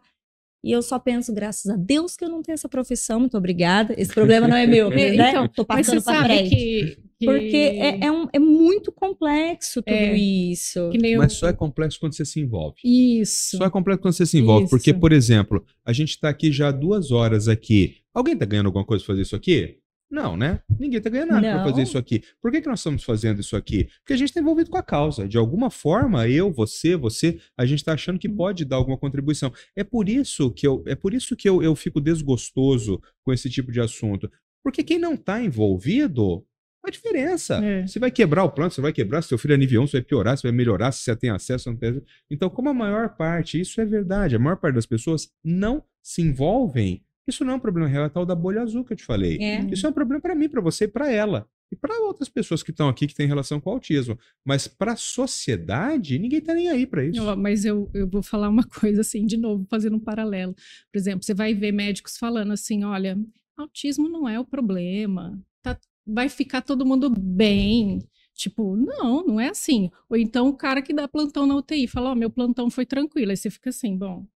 E 0.62 0.70
eu 0.72 0.82
só 0.82 0.98
penso, 0.98 1.32
graças 1.32 1.70
a 1.70 1.76
Deus 1.76 2.16
que 2.16 2.24
eu 2.24 2.28
não 2.28 2.42
tenho 2.42 2.54
essa 2.54 2.68
profissão, 2.68 3.18
muito 3.20 3.36
obrigada. 3.36 3.94
Esse 3.96 4.12
problema 4.12 4.46
não 4.46 4.56
é 4.56 4.66
meu, 4.66 4.90
É, 4.92 5.16
né? 5.16 5.30
então, 5.30 5.48
Tô 5.48 5.64
passando 5.64 6.02
pra 6.02 6.14
sabe 6.14 6.26
frente. 6.28 6.50
que, 6.50 6.98
que- 7.18 7.26
Porque 7.26 7.56
é, 7.56 8.04
é 8.06 8.12
um- 8.12 8.28
é 8.32 8.38
muito 8.38 8.92
complexo 8.92 9.80
tudo 9.82 9.94
É, 9.94 10.14
isso. 10.16 10.90
que 10.90 10.98
nem 10.98 11.16
Mas 11.16 11.32
eu- 11.32 11.38
só 11.38 11.48
é 11.48 11.52
complexo 11.52 11.98
quando 11.98 12.14
você 12.14 12.24
se 12.26 12.40
envolve. 12.40 12.76
isso. 12.84 13.56
Só 13.56 13.64
é 13.64 13.70
complexo 13.70 14.02
quando 14.02 14.14
você 14.14 14.26
se 14.26 14.38
envolve. 14.38 14.64
Isso. 14.64 14.70
Porque, 14.70 14.92
por 14.92 15.12
exemplo, 15.12 15.64
a 15.84 15.92
gente 15.92 16.10
está 16.10 16.28
aqui 16.28 16.52
já 16.52 16.68
há 16.68 16.72
duas 16.72 17.10
horas 17.10 17.48
aqui. 17.48 17.96
Alguém 18.12 18.34
está 18.34 18.44
ganhando 18.44 18.66
alguma 18.66 18.84
coisa 18.84 19.02
para 19.04 19.12
fazer 19.14 19.22
isso 19.22 19.36
aqui? 19.36 19.76
Não, 20.10 20.36
né? 20.36 20.60
Ninguém 20.68 20.98
está 20.98 21.08
ganhando 21.08 21.30
nada 21.30 21.52
para 21.52 21.64
fazer 21.64 21.82
isso 21.82 21.96
aqui. 21.96 22.22
Por 22.42 22.50
que, 22.50 22.60
que 22.60 22.68
nós 22.68 22.80
estamos 22.80 23.04
fazendo 23.04 23.40
isso 23.40 23.54
aqui? 23.54 23.88
Porque 24.00 24.12
a 24.12 24.16
gente 24.16 24.30
está 24.30 24.40
envolvido 24.40 24.68
com 24.68 24.76
a 24.76 24.82
causa. 24.82 25.28
De 25.28 25.38
alguma 25.38 25.70
forma, 25.70 26.26
eu, 26.26 26.52
você, 26.52 26.96
você, 26.96 27.38
a 27.56 27.64
gente 27.64 27.78
está 27.78 27.92
achando 27.92 28.18
que 28.18 28.28
pode 28.28 28.64
dar 28.64 28.76
alguma 28.76 28.98
contribuição. 28.98 29.52
É 29.76 29.84
por 29.84 30.08
isso 30.08 30.50
que 30.50 30.66
eu, 30.66 30.82
é 30.86 30.96
por 30.96 31.14
isso 31.14 31.36
que 31.36 31.48
eu, 31.48 31.62
eu 31.62 31.76
fico 31.76 32.00
desgostoso 32.00 33.00
com 33.24 33.32
esse 33.32 33.48
tipo 33.48 33.70
de 33.70 33.80
assunto. 33.80 34.28
Porque 34.64 34.82
quem 34.82 34.98
não 34.98 35.14
está 35.14 35.40
envolvido, 35.40 36.44
faz 36.82 36.92
diferença. 36.92 37.64
É. 37.64 37.86
Você 37.86 37.98
vai 37.98 38.10
quebrar 38.10 38.44
o 38.44 38.50
plano, 38.50 38.70
você 38.70 38.80
vai 38.80 38.92
quebrar, 38.92 39.22
se 39.22 39.28
seu 39.28 39.38
filho 39.38 39.54
é 39.54 39.56
nível 39.56 39.82
1, 39.82 39.86
você 39.86 39.98
vai 39.98 40.04
piorar, 40.04 40.36
você 40.36 40.48
vai 40.48 40.56
melhorar, 40.56 40.92
se 40.92 41.04
você 41.04 41.14
tem 41.14 41.30
acesso, 41.30 41.70
não 41.70 41.76
tem. 41.76 42.02
Então, 42.30 42.50
como 42.50 42.68
a 42.68 42.74
maior 42.74 43.16
parte, 43.16 43.60
isso 43.60 43.80
é 43.80 43.84
verdade, 43.84 44.34
a 44.34 44.38
maior 44.38 44.56
parte 44.56 44.74
das 44.74 44.86
pessoas 44.86 45.30
não 45.44 45.84
se 46.02 46.22
envolvem, 46.22 47.04
isso 47.30 47.44
não 47.44 47.54
é 47.54 47.56
um 47.56 47.60
problema 47.60 47.88
real, 47.88 48.04
é 48.04 48.08
tal 48.08 48.26
da 48.26 48.34
bolha 48.34 48.62
azul 48.62 48.84
que 48.84 48.92
eu 48.92 48.96
te 48.96 49.04
falei. 49.04 49.38
É. 49.38 49.64
Isso 49.70 49.86
é 49.86 49.88
um 49.88 49.92
problema 49.92 50.20
para 50.20 50.34
mim, 50.34 50.48
para 50.48 50.60
você 50.60 50.84
e 50.84 50.88
para 50.88 51.10
ela. 51.10 51.48
E 51.72 51.76
para 51.76 52.00
outras 52.00 52.28
pessoas 52.28 52.62
que 52.62 52.72
estão 52.72 52.88
aqui 52.88 53.06
que 53.06 53.14
têm 53.14 53.28
relação 53.28 53.60
com 53.60 53.70
o 53.70 53.72
autismo. 53.72 54.18
Mas 54.44 54.66
para 54.66 54.92
a 54.92 54.96
sociedade, 54.96 56.18
ninguém 56.18 56.40
tá 56.40 56.52
nem 56.52 56.68
aí 56.68 56.84
para 56.84 57.04
isso. 57.04 57.36
Mas 57.36 57.64
eu, 57.64 57.88
eu 57.94 58.08
vou 58.08 58.22
falar 58.22 58.48
uma 58.48 58.64
coisa 58.80 59.02
assim, 59.02 59.24
de 59.24 59.36
novo, 59.36 59.64
fazendo 59.70 59.96
um 59.96 60.00
paralelo. 60.00 60.54
Por 60.92 60.98
exemplo, 60.98 61.24
você 61.24 61.32
vai 61.32 61.54
ver 61.54 61.72
médicos 61.72 62.16
falando 62.18 62.52
assim: 62.52 62.82
olha, 62.84 63.16
autismo 63.56 64.08
não 64.08 64.28
é 64.28 64.38
o 64.40 64.44
problema, 64.44 65.40
tá, 65.62 65.78
vai 66.04 66.28
ficar 66.28 66.62
todo 66.62 66.84
mundo 66.86 67.08
bem. 67.08 68.00
Tipo, 68.34 68.74
não, 68.74 69.24
não 69.24 69.40
é 69.40 69.50
assim. 69.50 69.90
Ou 70.08 70.16
então 70.16 70.48
o 70.48 70.56
cara 70.56 70.82
que 70.82 70.94
dá 70.94 71.06
plantão 71.06 71.46
na 71.46 71.54
UTI 71.54 71.86
fala: 71.86 72.10
ó, 72.10 72.14
meu 72.14 72.30
plantão 72.30 72.68
foi 72.68 72.84
tranquilo. 72.84 73.30
Aí 73.30 73.36
você 73.36 73.50
fica 73.50 73.70
assim, 73.70 73.96
bom, 73.96 74.26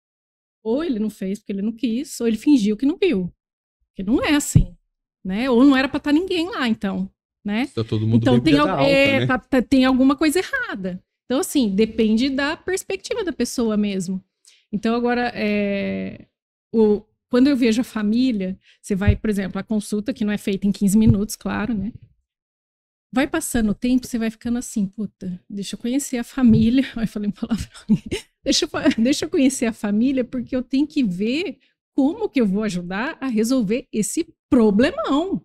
ou 0.64 0.82
ele 0.82 0.98
não 0.98 1.10
fez 1.10 1.38
porque 1.38 1.52
ele 1.52 1.62
não 1.62 1.72
quis, 1.72 2.20
ou 2.20 2.26
ele 2.26 2.36
fingiu 2.38 2.76
que 2.76 2.86
não 2.86 2.96
viu. 2.96 3.32
Porque 3.90 4.02
não 4.02 4.24
é 4.24 4.34
assim, 4.34 4.74
né? 5.24 5.48
Ou 5.50 5.64
não 5.64 5.76
era 5.76 5.88
para 5.88 5.98
estar 5.98 6.12
ninguém 6.12 6.48
lá, 6.50 6.66
então, 6.66 7.08
né? 7.44 7.66
Tá 7.74 7.84
todo 7.84 8.06
mundo 8.06 8.22
Então 8.22 8.40
tem, 8.40 8.58
al- 8.58 8.68
alta, 8.68 8.84
é, 8.90 9.20
né? 9.20 9.26
tá- 9.26 9.38
tá- 9.38 9.62
tem 9.62 9.84
alguma 9.84 10.16
coisa 10.16 10.40
errada. 10.40 11.00
Então, 11.26 11.38
assim, 11.40 11.68
depende 11.74 12.28
da 12.30 12.56
perspectiva 12.56 13.22
da 13.22 13.32
pessoa 13.32 13.76
mesmo. 13.76 14.20
Então, 14.72 14.94
agora, 14.96 15.30
é, 15.34 16.26
o, 16.72 17.02
quando 17.30 17.46
eu 17.48 17.56
vejo 17.56 17.80
a 17.80 17.84
família, 17.84 18.58
você 18.82 18.94
vai, 18.94 19.16
por 19.16 19.30
exemplo, 19.30 19.58
a 19.58 19.62
consulta, 19.62 20.12
que 20.12 20.24
não 20.24 20.32
é 20.32 20.38
feita 20.38 20.66
em 20.66 20.72
15 20.72 20.98
minutos, 20.98 21.36
claro, 21.36 21.72
né? 21.74 21.92
Vai 23.14 23.28
passando 23.28 23.70
o 23.70 23.74
tempo, 23.74 24.08
você 24.08 24.18
vai 24.18 24.28
ficando 24.28 24.58
assim, 24.58 24.86
puta, 24.86 25.40
deixa 25.48 25.76
eu 25.76 25.78
conhecer 25.78 26.16
a 26.16 26.24
família. 26.24 26.84
Ai, 26.96 27.06
falei 27.06 27.28
um 27.28 27.32
palavrão. 27.32 27.68
Deixa 28.42 28.64
eu, 28.64 28.70
deixa 29.02 29.24
eu 29.24 29.30
conhecer 29.30 29.66
a 29.66 29.72
família, 29.72 30.24
porque 30.24 30.56
eu 30.56 30.62
tenho 30.64 30.84
que 30.84 31.04
ver 31.04 31.58
como 31.94 32.28
que 32.28 32.40
eu 32.40 32.46
vou 32.46 32.64
ajudar 32.64 33.16
a 33.20 33.28
resolver 33.28 33.86
esse 33.92 34.26
problemão. 34.50 35.40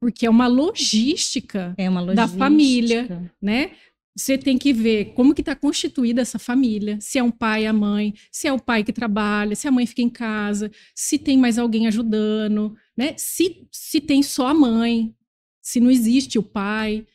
Porque 0.00 0.24
é 0.24 0.30
uma 0.30 0.46
logística 0.46 1.74
É 1.76 1.90
uma 1.90 2.00
Da 2.06 2.22
logística. 2.24 2.38
família. 2.38 3.32
né? 3.40 3.72
Você 4.16 4.38
tem 4.38 4.56
que 4.56 4.72
ver 4.72 5.12
como 5.14 5.34
que 5.34 5.42
está 5.42 5.54
constituída 5.54 6.22
essa 6.22 6.38
família, 6.38 6.98
se 7.00 7.18
é 7.18 7.22
um 7.22 7.30
pai 7.30 7.64
e 7.64 7.66
a 7.66 7.72
mãe, 7.72 8.14
se 8.30 8.48
é 8.48 8.52
o 8.52 8.58
pai 8.58 8.82
que 8.82 8.92
trabalha, 8.94 9.54
se 9.54 9.68
a 9.68 9.70
mãe 9.70 9.86
fica 9.86 10.02
em 10.02 10.10
casa, 10.10 10.70
se 10.94 11.18
tem 11.18 11.36
mais 11.38 11.58
alguém 11.58 11.86
ajudando, 11.86 12.74
né? 12.96 13.14
Se, 13.18 13.66
se 13.70 14.00
tem 14.00 14.22
só 14.22 14.48
a 14.48 14.54
mãe, 14.54 15.14
se 15.62 15.80
não 15.80 15.90
existe 15.90 16.38
o 16.38 16.42
pai. 16.42 17.06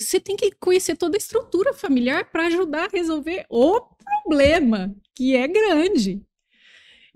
você 0.00 0.18
tem 0.20 0.36
que 0.36 0.50
conhecer 0.52 0.96
toda 0.96 1.16
a 1.16 1.18
estrutura 1.18 1.72
familiar 1.74 2.30
para 2.30 2.46
ajudar 2.48 2.86
a 2.86 2.96
resolver 2.96 3.46
o 3.50 3.80
problema, 4.24 4.94
que 5.14 5.34
é 5.36 5.46
grande. 5.48 6.22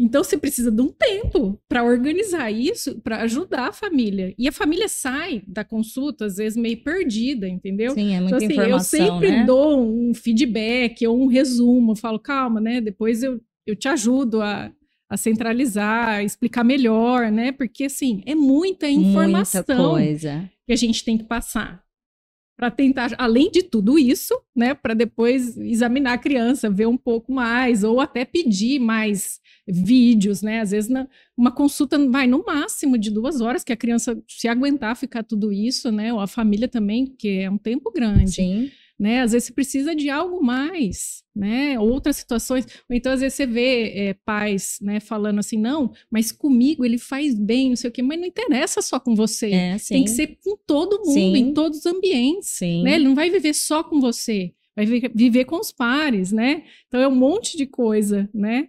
Então 0.02 0.24
você 0.24 0.38
precisa 0.38 0.70
de 0.70 0.80
um 0.80 0.88
tempo 0.88 1.60
para 1.68 1.84
organizar 1.84 2.50
isso, 2.50 2.98
para 3.02 3.18
ajudar 3.22 3.68
a 3.68 3.72
família. 3.72 4.34
E 4.38 4.48
a 4.48 4.52
família 4.52 4.88
sai 4.88 5.42
da 5.46 5.62
consulta 5.62 6.24
às 6.24 6.36
vezes 6.36 6.56
meio 6.56 6.82
perdida, 6.82 7.46
entendeu? 7.46 7.92
Sim, 7.92 8.14
é 8.14 8.20
muita 8.20 8.36
Então, 8.36 8.46
assim, 8.46 8.54
informação, 8.54 8.98
eu 8.98 9.12
sempre 9.12 9.30
né? 9.30 9.44
dou 9.44 9.78
um 9.78 10.14
feedback 10.14 11.06
ou 11.06 11.20
um 11.22 11.26
resumo, 11.26 11.94
falo, 11.94 12.18
calma, 12.18 12.62
né? 12.62 12.80
Depois 12.80 13.22
eu, 13.22 13.38
eu 13.66 13.76
te 13.76 13.88
ajudo 13.88 14.40
a, 14.40 14.72
a 15.10 15.16
centralizar, 15.16 16.24
explicar 16.24 16.62
melhor, 16.62 17.32
né? 17.32 17.50
Porque, 17.50 17.84
assim, 17.84 18.22
é 18.24 18.34
muita 18.34 18.88
informação 18.88 19.64
Muita 19.66 19.76
coisa. 19.76 20.50
que 20.64 20.72
a 20.72 20.76
gente 20.76 21.04
tem 21.04 21.18
que 21.18 21.24
passar 21.24 21.82
para 22.56 22.70
tentar, 22.70 23.14
além 23.16 23.50
de 23.50 23.62
tudo 23.62 23.98
isso, 23.98 24.38
né, 24.54 24.74
para 24.74 24.92
depois 24.92 25.56
examinar 25.56 26.12
a 26.12 26.18
criança, 26.18 26.68
ver 26.68 26.86
um 26.86 26.96
pouco 26.96 27.32
mais, 27.32 27.82
ou 27.82 28.02
até 28.02 28.22
pedir 28.22 28.78
mais 28.78 29.40
vídeos, 29.66 30.42
né? 30.42 30.60
Às 30.60 30.70
vezes 30.70 30.90
na, 30.90 31.08
uma 31.34 31.50
consulta 31.50 31.98
vai 32.10 32.26
no 32.26 32.44
máximo 32.44 32.98
de 32.98 33.10
duas 33.10 33.40
horas, 33.40 33.64
que 33.64 33.72
a 33.72 33.76
criança 33.76 34.22
se 34.28 34.46
aguentar 34.46 34.94
ficar 34.94 35.22
tudo 35.22 35.50
isso, 35.50 35.90
né? 35.90 36.12
Ou 36.12 36.20
a 36.20 36.26
família 36.26 36.68
também, 36.68 37.06
porque 37.06 37.28
é 37.28 37.50
um 37.50 37.56
tempo 37.56 37.90
grande 37.90 38.32
Sim. 38.32 38.70
Né? 39.00 39.22
Às 39.22 39.32
vezes 39.32 39.46
você 39.48 39.54
precisa 39.54 39.96
de 39.96 40.10
algo 40.10 40.44
mais, 40.44 41.24
né? 41.34 41.80
Outras 41.80 42.16
situações. 42.16 42.66
Ou 42.88 42.94
então, 42.94 43.10
às 43.12 43.20
vezes, 43.20 43.34
você 43.34 43.46
vê 43.46 43.92
é, 43.96 44.14
pais 44.26 44.78
né, 44.82 45.00
falando 45.00 45.38
assim, 45.38 45.56
não, 45.56 45.90
mas 46.10 46.30
comigo 46.30 46.84
ele 46.84 46.98
faz 46.98 47.34
bem, 47.34 47.70
não 47.70 47.76
sei 47.76 47.88
o 47.88 47.92
quê, 47.92 48.02
mas 48.02 48.20
não 48.20 48.26
interessa 48.26 48.82
só 48.82 49.00
com 49.00 49.14
você. 49.16 49.50
É. 49.52 49.76
Tem 49.88 50.04
que 50.04 50.10
ser 50.10 50.38
com 50.44 50.54
todo 50.66 50.98
mundo, 50.98 51.14
Sim. 51.14 51.34
em 51.36 51.54
todos 51.54 51.78
os 51.78 51.86
ambientes. 51.86 52.50
Sim. 52.50 52.82
Né? 52.82 52.96
Ele 52.96 53.04
não 53.04 53.14
vai 53.14 53.30
viver 53.30 53.54
só 53.54 53.82
com 53.82 53.98
você, 54.00 54.52
vai 54.76 54.84
vi- 54.84 55.10
viver 55.14 55.46
com 55.46 55.56
os 55.56 55.72
pares, 55.72 56.30
né? 56.30 56.64
Então 56.86 57.00
é 57.00 57.08
um 57.08 57.16
monte 57.16 57.56
de 57.56 57.64
coisa, 57.64 58.28
né? 58.34 58.68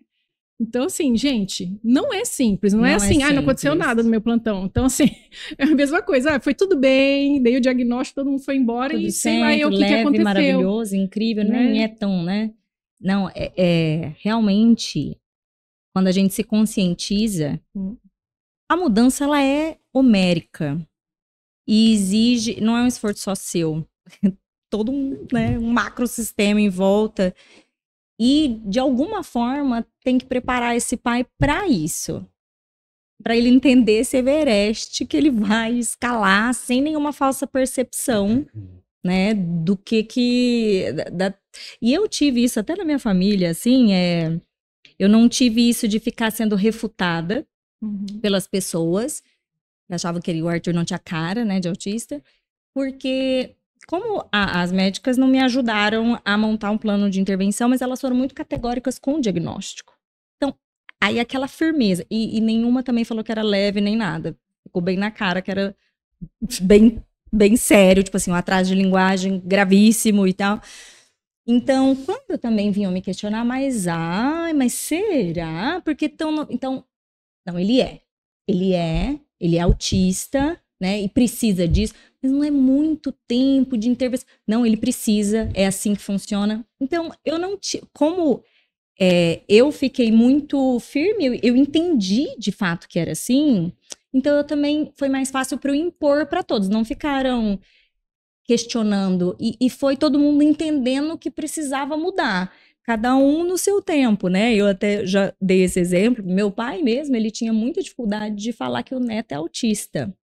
Então, 0.62 0.86
assim, 0.86 1.18
gente, 1.18 1.76
não 1.84 2.14
é 2.14 2.24
simples, 2.24 2.72
não, 2.72 2.86
é 2.86 2.90
Não 2.90 2.94
é 2.94 2.96
assim, 2.96 3.24
ah, 3.24 3.34
não 3.34 3.42
aconteceu 3.42 3.74
nada 3.74 4.04
no 4.04 4.10
meu 4.10 4.22
plantão. 4.22 4.66
Então, 4.66 4.86
assim, 4.86 5.06
é 5.58 5.64
a 5.64 5.76
mesma 5.76 6.04
coisa, 6.04 6.36
ah, 6.36 6.40
foi 6.40 6.54
tudo 6.54 6.78
bem, 6.78 7.42
dei 7.42 7.58
o 7.58 7.62
diagnóstico, 7.62 8.22
todo 8.22 8.30
mundo 8.30 8.44
foi 8.44 8.58
embora 8.58 8.94
Tudo 8.94 9.02
e 9.04 9.12
sei 9.12 9.40
lá 9.40 9.56
eu 9.56 9.70
o 9.70 9.72
que, 9.72 9.78
que 9.78 9.82
leve, 9.84 9.96
aconteceu. 10.02 10.24
maravilhoso, 10.24 10.96
incrível, 10.96 11.44
né? 11.44 11.64
nem 11.64 11.84
é 11.84 11.88
tão, 11.88 12.24
né? 12.24 12.54
Não, 13.02 13.28
é, 13.30 13.52
é 13.58 14.16
realmente 14.20 15.18
quando 15.96 16.08
a 16.08 16.12
gente 16.12 16.32
se 16.34 16.44
conscientiza, 16.44 17.60
Hum. 17.76 17.98
a 18.70 18.78
mudança 18.78 19.24
ela 19.24 19.44
é 19.44 19.80
homérica 19.92 20.80
e 21.68 21.92
exige, 21.92 22.62
não 22.62 22.78
é 22.78 22.84
um 22.84 22.88
esforço 22.88 23.24
só 23.24 23.34
seu, 23.34 23.84
todo 24.70 24.92
um, 24.92 25.26
né, 25.34 25.58
um 25.58 25.72
macrosistema 25.72 26.62
em 26.62 26.70
volta 26.70 27.34
e 28.20 28.60
de 28.66 28.80
alguma 28.80 29.24
forma 29.24 29.86
tem 30.04 30.18
que 30.18 30.26
preparar 30.26 30.76
esse 30.76 30.96
pai 30.98 31.26
para 31.40 31.68
isso. 31.68 32.26
Para 33.24 33.36
ele 33.38 33.50
entender 33.50 34.00
esse 34.00 34.18
Everest 34.18 35.06
que 35.06 35.16
ele 35.16 35.30
vai 35.30 35.74
escalar 35.74 36.54
sem 36.54 36.82
nenhuma 36.82 37.14
falsa 37.14 37.46
percepção 37.46 38.46
né, 39.04 39.34
do 39.34 39.76
que 39.76 40.04
que 40.04 40.92
da- 40.94 41.30
da- 41.30 41.38
e 41.82 41.92
eu 41.94 42.08
tive 42.08 42.44
isso 42.44 42.60
até 42.60 42.76
na 42.76 42.86
minha 42.86 43.00
família, 43.00 43.50
assim, 43.50 43.94
é, 43.94 44.40
eu 45.00 45.10
não 45.10 45.28
tive 45.28 45.68
isso 45.68 45.88
de 45.88 46.00
ficar 46.00 46.32
sendo 46.32 46.56
refutada 46.56 47.46
Uhum. 47.82 48.06
pelas 48.22 48.46
pessoas, 48.48 49.22
que 49.88 49.94
achavam 49.96 50.22
que 50.22 50.30
ele- 50.30 50.44
o 50.44 50.48
Arthur 50.48 50.72
não 50.74 50.86
tinha 50.86 51.00
cara, 51.00 51.44
né, 51.44 51.60
de 51.60 51.68
autista, 51.68 52.24
porque 52.76 53.56
como 53.88 54.22
a- 54.32 54.62
as 54.62 54.72
médicas 54.72 55.18
não 55.18 55.28
me 55.28 55.40
ajudaram 55.40 56.20
a 56.24 56.38
montar 56.38 56.72
um 56.72 56.78
plano 56.78 57.10
de 57.10 57.20
intervenção, 57.22 57.70
mas 57.70 57.82
elas 57.82 58.02
foram 58.02 58.16
muito 58.16 58.36
categóricas 58.36 59.00
com 59.00 59.16
o 59.16 59.22
diagnóstico. 59.22 59.94
Então, 60.38 60.56
aí 61.02 61.20
aquela 61.20 61.48
firmeza, 61.48 62.06
e, 62.10 62.38
e 62.38 62.42
nenhuma 62.42 62.84
também 62.84 63.04
falou 63.06 63.24
que 63.24 63.32
era 63.32 63.44
leve 63.44 63.82
nem 63.82 63.96
nada, 63.96 64.36
ficou 64.64 64.82
bem 64.82 64.98
na 64.98 65.12
cara 65.12 65.42
que 65.42 65.52
era 65.52 65.76
bem 66.62 67.04
bem 67.34 67.56
sério, 67.56 68.04
tipo 68.04 68.18
assim, 68.18 68.30
um 68.32 68.36
atraso 68.36 68.70
de 68.70 68.76
linguagem 68.76 69.40
gravíssimo 69.46 70.28
e 70.28 70.34
tal. 70.34 70.60
Então, 71.48 71.96
quando 71.96 72.38
também 72.38 72.72
vinham 72.72 72.92
me 72.92 73.02
questionar, 73.02 73.44
mas 73.46 73.88
ai, 73.88 74.54
mas 74.54 74.74
será? 74.74 75.82
Porque 75.84 76.08
tão 76.10 76.48
então, 76.50 76.86
não, 77.46 77.60
ele 77.60 77.82
é. 77.82 78.02
Ele 78.48 78.74
é, 78.74 79.20
ele 79.40 79.58
é 79.58 79.62
autista, 79.62 80.60
né? 80.82 81.02
E 81.02 81.10
precisa 81.10 81.68
disso, 81.68 81.94
mas 82.22 82.32
não 82.32 82.44
é 82.44 82.52
muito 82.52 83.12
tempo 83.28 83.78
de 83.78 83.90
intervenção. 83.90 84.28
Não, 84.48 84.66
ele 84.66 84.78
precisa, 84.78 85.50
é 85.54 85.66
assim 85.68 85.96
que 85.96 86.02
funciona. 86.02 86.66
Então, 86.82 87.12
eu 87.26 87.38
não 87.40 87.58
ti- 87.58 87.82
como 87.94 88.44
é, 89.00 89.42
eu 89.50 89.72
fiquei 89.72 90.12
muito 90.12 90.80
firme, 90.80 91.26
eu, 91.28 91.40
eu 91.44 91.56
entendi 91.58 92.36
de 92.40 92.52
fato 92.52 92.88
que 92.90 93.00
era 93.00 93.12
assim. 93.14 93.72
Então, 94.14 94.38
eu 94.38 94.44
também 94.44 94.92
foi 94.98 95.10
mais 95.10 95.32
fácil 95.32 95.58
para 95.58 95.72
eu 95.72 95.76
impor 95.76 96.28
para 96.28 96.44
todos. 96.44 96.70
Não 96.70 96.86
ficaram 96.86 97.60
questionando 98.44 99.36
e, 99.40 99.56
e 99.62 99.70
foi 99.70 99.96
todo 99.96 100.20
mundo 100.20 100.44
entendendo 100.44 101.18
que 101.18 101.32
precisava 101.32 101.96
mudar. 101.98 102.52
Cada 102.84 103.16
um 103.16 103.44
no 103.46 103.58
seu 103.58 103.82
tempo, 103.82 104.28
né? 104.28 104.56
Eu 104.56 104.68
até 104.68 105.06
já 105.06 105.32
dei 105.40 105.62
esse 105.64 105.80
exemplo. 105.80 106.24
Meu 106.26 106.52
pai 106.52 106.82
mesmo, 106.82 107.16
ele 107.16 107.30
tinha 107.30 107.54
muita 107.54 107.82
dificuldade 107.82 108.36
de 108.36 108.52
falar 108.52 108.82
que 108.84 108.96
o 108.96 109.00
neto 109.00 109.32
é 109.34 109.36
autista. 109.36 110.14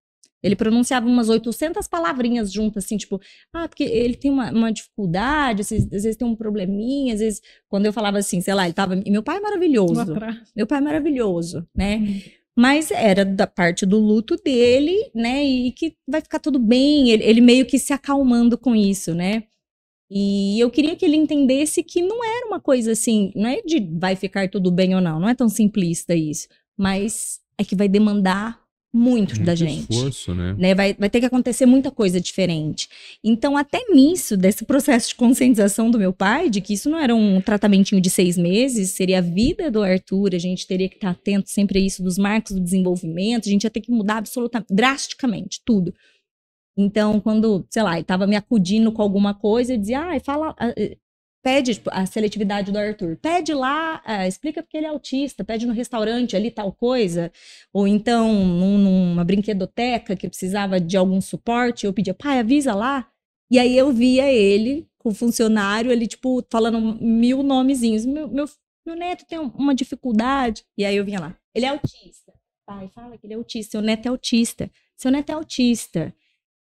Ele 0.43 0.55
pronunciava 0.55 1.07
umas 1.07 1.29
800 1.29 1.87
palavrinhas 1.89 2.53
juntas, 2.53 2.85
assim, 2.85 2.97
tipo, 2.97 3.21
ah, 3.53 3.69
porque 3.69 3.83
ele 3.83 4.15
tem 4.15 4.31
uma, 4.31 4.51
uma 4.53 4.73
dificuldade, 4.73 5.63
às 5.63 5.71
vezes, 5.71 5.87
às 5.87 6.03
vezes 6.03 6.17
tem 6.17 6.27
um 6.27 6.37
probleminha, 6.37 7.15
às 7.15 7.21
vezes, 7.21 7.43
quando 7.69 7.87
eu 7.87 7.93
falava 7.93 8.19
assim, 8.19 8.41
sei 8.41 8.55
lá, 8.55 8.65
ele 8.65 8.75
tava. 8.75 9.01
E 9.05 9.11
meu 9.11 9.23
pai 9.23 9.39
é 9.39 9.41
maravilhoso. 9.41 9.95
Meu 10.55 10.67
pai 10.67 10.79
é 10.79 10.83
maravilhoso, 10.83 11.67
né? 11.75 12.23
Mas 12.57 12.91
era 12.91 13.25
da 13.25 13.47
parte 13.47 13.87
do 13.87 13.99
luto 13.99 14.37
dele, 14.37 15.11
né? 15.15 15.45
E 15.45 15.73
que 15.73 15.97
vai 16.09 16.21
ficar 16.21 16.41
tudo 16.41 16.59
bem. 16.59 17.11
Ele, 17.11 17.23
ele 17.23 17.41
meio 17.41 17.65
que 17.67 17.79
se 17.79 17.93
acalmando 17.93 18.59
com 18.59 18.75
isso, 18.75 19.15
né? 19.15 19.45
E 20.11 20.59
eu 20.59 20.71
queria 20.71 20.97
que 20.97 21.05
ele 21.05 21.17
entendesse 21.17 21.83
que 21.83 22.01
não 22.03 22.25
era 22.25 22.47
uma 22.47 22.59
coisa 22.59 22.93
assim, 22.93 23.31
não 23.37 23.49
é 23.49 23.61
de 23.61 23.79
vai 23.99 24.17
ficar 24.17 24.49
tudo 24.49 24.71
bem 24.71 24.95
ou 24.95 25.01
não, 25.01 25.21
não 25.21 25.29
é 25.29 25.35
tão 25.35 25.49
simplista 25.49 26.15
isso. 26.15 26.49
Mas 26.77 27.41
é 27.59 27.65
que 27.65 27.77
vai 27.77 27.89
demandar 27.89 28.59
muito, 28.93 29.35
da 29.41 29.53
Muito 29.53 29.57
gente 29.57 29.93
esforço, 29.93 30.35
né? 30.35 30.55
né? 30.59 30.75
Vai, 30.75 30.95
vai 30.95 31.11
ter 31.11 31.21
que 31.21 31.27
acontecer 31.27 31.67
muita 31.67 31.91
coisa 31.91 32.19
diferente. 32.19 32.89
Então, 33.23 33.57
até 33.57 33.81
nisso, 33.91 34.37
desse 34.37 34.65
processo 34.65 35.11
de 35.11 35.15
conscientização 35.15 35.91
do 35.91 35.99
meu 35.99 36.13
pai, 36.13 36.49
de 36.49 36.61
que 36.63 36.73
isso 36.73 36.89
não 36.89 36.99
era 36.99 37.15
um 37.15 37.41
tratamentinho 37.41 38.01
de 38.01 38.09
seis 38.09 38.39
meses, 38.39 38.91
seria 38.91 39.19
a 39.19 39.23
vida 39.23 39.71
do 39.71 39.83
Arthur, 39.83 40.35
a 40.35 40.39
gente 40.39 40.67
teria 40.67 40.89
que 40.89 40.95
estar 40.95 41.11
atento 41.11 41.51
sempre 41.51 41.79
a 41.79 41.83
isso 41.83 42.03
dos 42.03 42.17
marcos 42.17 42.53
do 42.53 42.61
desenvolvimento, 42.61 43.47
a 43.47 43.53
gente 43.53 43.65
ia 43.65 43.71
ter 43.71 43.83
que 43.83 43.93
mudar 43.93 44.17
absolutamente, 44.17 44.73
drasticamente, 44.75 45.61
tudo. 45.65 45.93
Então, 46.77 47.21
quando, 47.21 47.67
sei 47.69 47.83
lá, 47.83 47.93
ele 47.93 48.03
estava 48.03 48.27
me 48.27 48.37
acudindo 48.37 48.91
com 48.91 49.03
alguma 49.03 49.35
coisa, 49.35 49.75
eu 49.75 49.79
dizia, 49.79 50.01
ah, 50.01 50.21
fala, 50.21 50.55
pede 51.49 51.75
tipo, 51.75 51.89
a 51.91 52.05
seletividade 52.05 52.71
do 52.71 52.79
Arthur, 52.79 53.17
pede 53.17 53.55
lá, 53.55 54.03
ah, 54.05 54.27
explica 54.29 54.63
porque 54.63 54.77
ele 54.77 54.87
é 54.87 54.91
autista, 54.91 55.43
pede 55.43 55.67
no 55.67 55.73
restaurante 55.73 56.37
ali 56.37 56.51
tal 56.51 56.71
coisa, 56.73 57.33
ou 57.73 57.89
então 57.89 58.33
num- 58.45 58.77
numa 58.77 59.25
brinquedoteca 59.25 60.15
que 60.15 60.29
precisava 60.29 60.79
de 60.79 60.97
algum 60.97 61.21
suporte, 61.23 61.87
eu 61.87 61.93
pedia, 61.93 62.13
pai, 62.13 62.39
avisa 62.39 62.75
lá. 62.75 63.09
E 63.51 63.59
aí 63.59 63.77
eu 63.79 63.91
via 63.93 64.31
ele 64.31 64.87
com 64.99 65.09
o 65.09 65.15
funcionário, 65.15 65.91
ele, 65.91 66.07
tipo, 66.07 66.45
falando 66.51 66.79
mil 67.01 67.43
nomezinhos. 67.43 68.05
Meu, 68.05 68.29
meu, 68.29 68.45
meu 68.85 68.95
neto 68.95 69.25
tem 69.27 69.39
um- 69.39 69.49
uma 69.57 69.75
dificuldade. 69.75 70.65
E 70.77 70.85
aí 70.85 70.97
eu 70.97 71.05
vinha 71.05 71.19
lá, 71.21 71.35
ele 71.55 71.65
é 71.65 71.71
autista. 71.71 72.33
Pai, 72.67 72.91
fala 72.95 73.17
que 73.17 73.27
ele 73.27 73.33
é 73.33 73.37
autista, 73.37 73.71
seu 73.73 73.81
neto 73.81 74.05
é 74.05 74.09
autista. 74.11 74.71
Seu 74.99 75.11
neto 75.11 75.31
é 75.31 75.33
autista. 75.33 76.15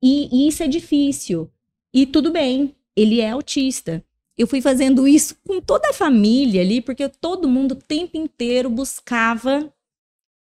E, 0.03 0.29
e 0.33 0.49
isso 0.49 0.63
é 0.63 0.69
difícil. 0.69 1.51
E 1.93 2.07
tudo 2.07 2.31
bem, 2.33 2.75
ele 2.97 3.21
é 3.21 3.31
autista. 3.31 4.03
Eu 4.41 4.47
fui 4.47 4.63
fazendo 4.63 5.07
isso 5.07 5.37
com 5.47 5.61
toda 5.61 5.91
a 5.91 5.93
família 5.93 6.63
ali, 6.63 6.81
porque 6.81 7.07
todo 7.11 7.47
mundo 7.47 7.73
o 7.73 7.77
tempo 7.77 8.17
inteiro 8.17 8.71
buscava 8.71 9.71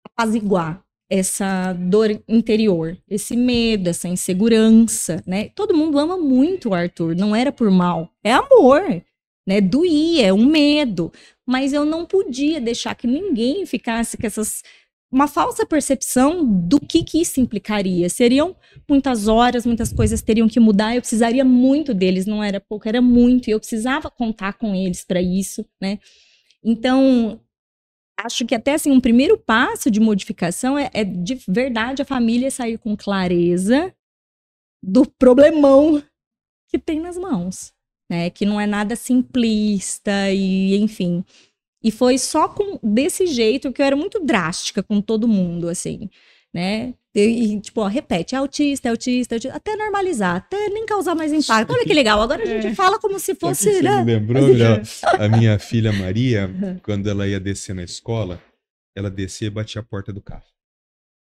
apaziguar 0.04 0.84
essa 1.10 1.72
dor 1.72 2.22
interior, 2.28 2.98
esse 3.08 3.34
medo, 3.34 3.88
essa 3.88 4.06
insegurança, 4.06 5.22
né? 5.26 5.48
Todo 5.54 5.74
mundo 5.74 5.98
ama 5.98 6.18
muito 6.18 6.68
o 6.68 6.74
Arthur, 6.74 7.16
não 7.16 7.34
era 7.34 7.50
por 7.50 7.70
mal, 7.70 8.12
é 8.22 8.30
amor, 8.30 8.82
né? 9.48 9.58
Doía, 9.62 10.26
é 10.26 10.32
um 10.34 10.44
medo, 10.44 11.10
mas 11.46 11.72
eu 11.72 11.86
não 11.86 12.04
podia 12.04 12.60
deixar 12.60 12.94
que 12.94 13.06
ninguém 13.06 13.64
ficasse 13.64 14.18
com 14.18 14.26
essas 14.26 14.62
uma 15.10 15.26
falsa 15.26 15.64
percepção 15.64 16.44
do 16.44 16.78
que 16.78 17.02
que 17.02 17.20
isso 17.22 17.40
implicaria. 17.40 18.08
Seriam 18.10 18.54
muitas 18.88 19.26
horas, 19.26 19.64
muitas 19.64 19.92
coisas 19.92 20.20
teriam 20.20 20.48
que 20.48 20.60
mudar, 20.60 20.94
eu 20.94 21.00
precisaria 21.00 21.44
muito 21.44 21.94
deles, 21.94 22.26
não 22.26 22.44
era 22.44 22.60
pouco, 22.60 22.88
era 22.88 23.00
muito, 23.00 23.48
e 23.48 23.52
eu 23.52 23.58
precisava 23.58 24.10
contar 24.10 24.54
com 24.54 24.74
eles 24.74 25.04
para 25.04 25.20
isso, 25.22 25.64
né? 25.80 25.98
Então, 26.62 27.40
acho 28.20 28.44
que 28.44 28.54
até 28.54 28.74
assim, 28.74 28.90
um 28.90 29.00
primeiro 29.00 29.38
passo 29.38 29.90
de 29.90 30.00
modificação 30.00 30.78
é, 30.78 30.90
é 30.92 31.04
de 31.04 31.36
verdade 31.48 32.02
a 32.02 32.04
família 32.04 32.50
sair 32.50 32.76
com 32.78 32.96
clareza 32.96 33.94
do 34.82 35.06
problemão 35.06 36.02
que 36.68 36.78
tem 36.78 37.00
nas 37.00 37.16
mãos, 37.16 37.72
né? 38.10 38.28
Que 38.28 38.44
não 38.44 38.60
é 38.60 38.66
nada 38.66 38.94
simplista 38.94 40.30
e, 40.30 40.76
enfim. 40.76 41.24
E 41.88 41.90
foi 41.90 42.18
só 42.18 42.48
com 42.48 42.78
desse 42.82 43.26
jeito 43.26 43.72
que 43.72 43.80
eu 43.80 43.86
era 43.86 43.96
muito 43.96 44.20
drástica 44.22 44.82
com 44.82 45.00
todo 45.00 45.26
mundo, 45.26 45.68
assim, 45.68 46.10
né? 46.52 46.92
E, 47.14 47.58
tipo, 47.60 47.80
ó, 47.80 47.86
repete, 47.86 48.34
é 48.34 48.38
autista, 48.38 48.88
é 48.88 48.90
autista, 48.90 49.34
é 49.34 49.36
autista, 49.36 49.56
até 49.56 49.74
normalizar, 49.74 50.36
até 50.36 50.68
nem 50.68 50.84
causar 50.86 51.14
mais 51.14 51.32
impacto. 51.32 51.72
Olha 51.72 51.84
que 51.84 51.92
legal, 51.94 52.20
agora 52.20 52.42
a 52.42 52.46
gente 52.46 52.66
É. 52.68 52.74
fala 52.74 52.98
como 53.00 53.18
se 53.18 53.34
fosse, 53.34 53.70
que 53.70 53.82
né? 53.82 53.96
Você 53.96 54.04
me 54.04 54.12
lembrou, 54.14 54.54
já? 54.54 54.82
A 55.18 55.28
minha 55.28 55.58
filha 55.58 55.92
Maria, 55.92 56.48
quando 56.84 57.08
ela 57.08 57.26
ia 57.26 57.40
descer 57.40 57.74
na 57.74 57.82
escola, 57.82 58.40
ela 58.94 59.10
descia 59.10 59.48
e 59.48 59.50
batia 59.50 59.80
a 59.80 59.84
porta 59.84 60.12
do 60.12 60.20
carro. 60.20 60.44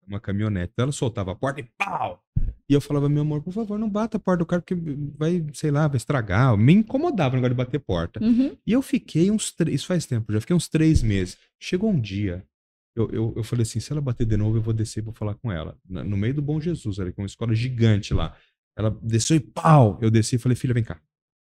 Uma 0.07 0.21
caminhonete. 0.21 0.71
Então 0.73 0.85
ela 0.85 0.93
soltava 0.93 1.33
a 1.33 1.35
porta 1.35 1.61
e 1.61 1.65
pau! 1.77 2.23
E 2.69 2.75
eu 2.75 2.81
falava, 2.81 3.09
meu 3.09 3.23
amor, 3.23 3.43
por 3.43 3.53
favor, 3.53 3.79
não 3.79 3.89
bata 3.89 4.17
a 4.17 4.21
porta 4.21 4.39
do 4.39 4.47
carro, 4.47 4.63
porque 4.63 4.75
vai, 5.17 5.45
sei 5.53 5.71
lá, 5.71 5.89
vai 5.89 5.97
estragar. 5.97 6.57
Me 6.57 6.73
incomodava 6.73 7.35
o 7.35 7.37
negócio 7.37 7.55
de 7.55 7.57
bater 7.57 7.79
porta. 7.79 8.23
Uhum. 8.23 8.57
E 8.67 8.73
eu 8.73 8.83
fiquei 8.83 9.31
uns 9.31 9.53
três, 9.53 9.77
isso 9.77 9.87
faz 9.87 10.07
tempo, 10.07 10.33
já 10.33 10.41
fiquei 10.41 10.55
uns 10.55 10.69
três 10.69 11.03
meses. 11.03 11.37
Chegou 11.61 11.91
um 11.91 12.01
dia, 12.01 12.45
eu, 12.95 13.11
eu, 13.11 13.33
eu 13.37 13.45
falei 13.45 13.63
assim, 13.63 13.81
se 13.81 13.91
ela 13.93 14.01
bater 14.01 14.27
de 14.27 14.37
novo, 14.37 14.59
eu 14.59 14.63
vou 14.63 14.75
descer 14.75 15.01
e 15.01 15.05
vou 15.05 15.15
falar 15.15 15.35
com 15.35 15.51
ela. 15.51 15.77
No 15.89 16.17
meio 16.17 16.35
do 16.35 16.43
Bom 16.43 16.61
Jesus, 16.61 17.01
ali, 17.01 17.13
com 17.13 17.23
uma 17.23 17.27
escola 17.27 17.55
gigante 17.55 18.13
lá. 18.13 18.37
Ela 18.77 18.97
desceu 19.03 19.37
e 19.37 19.41
pau! 19.41 19.99
Eu 20.01 20.11
desci 20.11 20.37
e 20.37 20.39
falei, 20.39 20.57
filha, 20.57 20.75
vem 20.75 20.85
cá. 20.85 21.01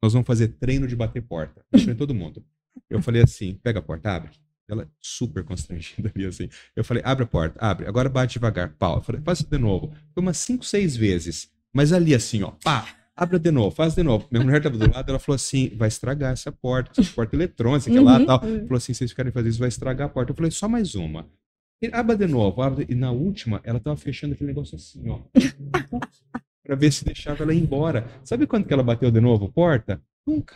Nós 0.03 0.13
vamos 0.13 0.27
fazer 0.27 0.49
treino 0.49 0.87
de 0.87 0.97
bater 0.97 1.23
porta. 1.23 1.65
Eu 1.73 1.97
todo 1.97 2.15
mundo. 2.15 2.45
Eu 2.89 3.01
falei 3.03 3.23
assim, 3.23 3.55
pega 3.63 3.79
a 3.79 3.83
porta, 3.83 4.11
abre. 4.11 4.31
Ela 4.69 4.89
super 5.01 5.45
constrangida 5.45 6.11
ali, 6.15 6.25
assim. 6.25 6.49
Eu 6.75 6.85
falei, 6.85 7.03
abre 7.05 7.25
a 7.25 7.27
porta, 7.27 7.59
abre. 7.61 7.87
Agora 7.87 8.09
bate 8.09 8.35
devagar, 8.35 8.71
pau. 8.79 8.97
Eu 8.97 9.03
falei, 9.03 9.21
faz 9.23 9.41
isso 9.41 9.49
de 9.51 9.59
novo. 9.59 9.93
Foi 10.15 10.23
umas 10.23 10.37
cinco, 10.39 10.65
seis 10.65 10.97
vezes. 10.97 11.51
Mas 11.75 11.93
ali 11.93 12.15
assim, 12.15 12.43
ó, 12.43 12.53
pá, 12.63 12.87
abre 13.17 13.39
de 13.39 13.51
novo, 13.51 13.75
faz 13.75 13.95
de 13.95 14.03
novo. 14.03 14.27
Minha 14.31 14.45
mulher 14.45 14.63
tava 14.63 14.77
do 14.79 14.91
lado, 14.93 15.09
ela 15.11 15.19
falou 15.19 15.37
assim, 15.37 15.71
vai 15.77 15.89
estragar 15.89 16.33
essa 16.33 16.51
porta, 16.53 17.01
essa 17.01 17.13
porta 17.13 17.35
eletrônica, 17.37 17.91
sei 17.91 18.01
lá, 18.01 18.19
Uhum. 18.19 18.27
tal. 18.27 18.41
Falou 18.41 18.77
assim, 18.77 18.95
vocês 18.95 19.11
ficarem 19.11 19.33
fazendo 19.33 19.51
isso, 19.51 19.59
vai 19.59 19.69
estragar 19.69 20.07
a 20.07 20.11
porta. 20.11 20.33
Eu 20.33 20.37
falei, 20.37 20.51
só 20.51 20.69
mais 20.69 20.95
uma. 20.95 21.27
E 21.83 21.89
Abra 21.93 22.17
de 22.17 22.27
novo, 22.29 22.63
abre. 22.63 22.87
E 22.89 22.95
na 22.95 23.11
última, 23.11 23.61
ela 23.65 23.81
tava 23.81 23.97
fechando 23.97 24.35
aquele 24.35 24.49
negócio 24.49 24.77
assim, 24.77 25.09
ó. 25.11 25.19
pra 26.65 26.77
ver 26.77 26.93
se 26.93 27.05
deixava 27.05 27.43
ela 27.43 27.53
ir 27.53 27.61
embora. 27.61 28.07
Sabe 28.25 28.47
quando 28.47 28.67
que 28.67 28.73
ela 28.73 28.83
bateu 28.85 29.11
de 29.11 29.21
novo 29.21 29.47
a 29.47 29.49
porta? 29.51 30.01
Nunca. 30.27 30.55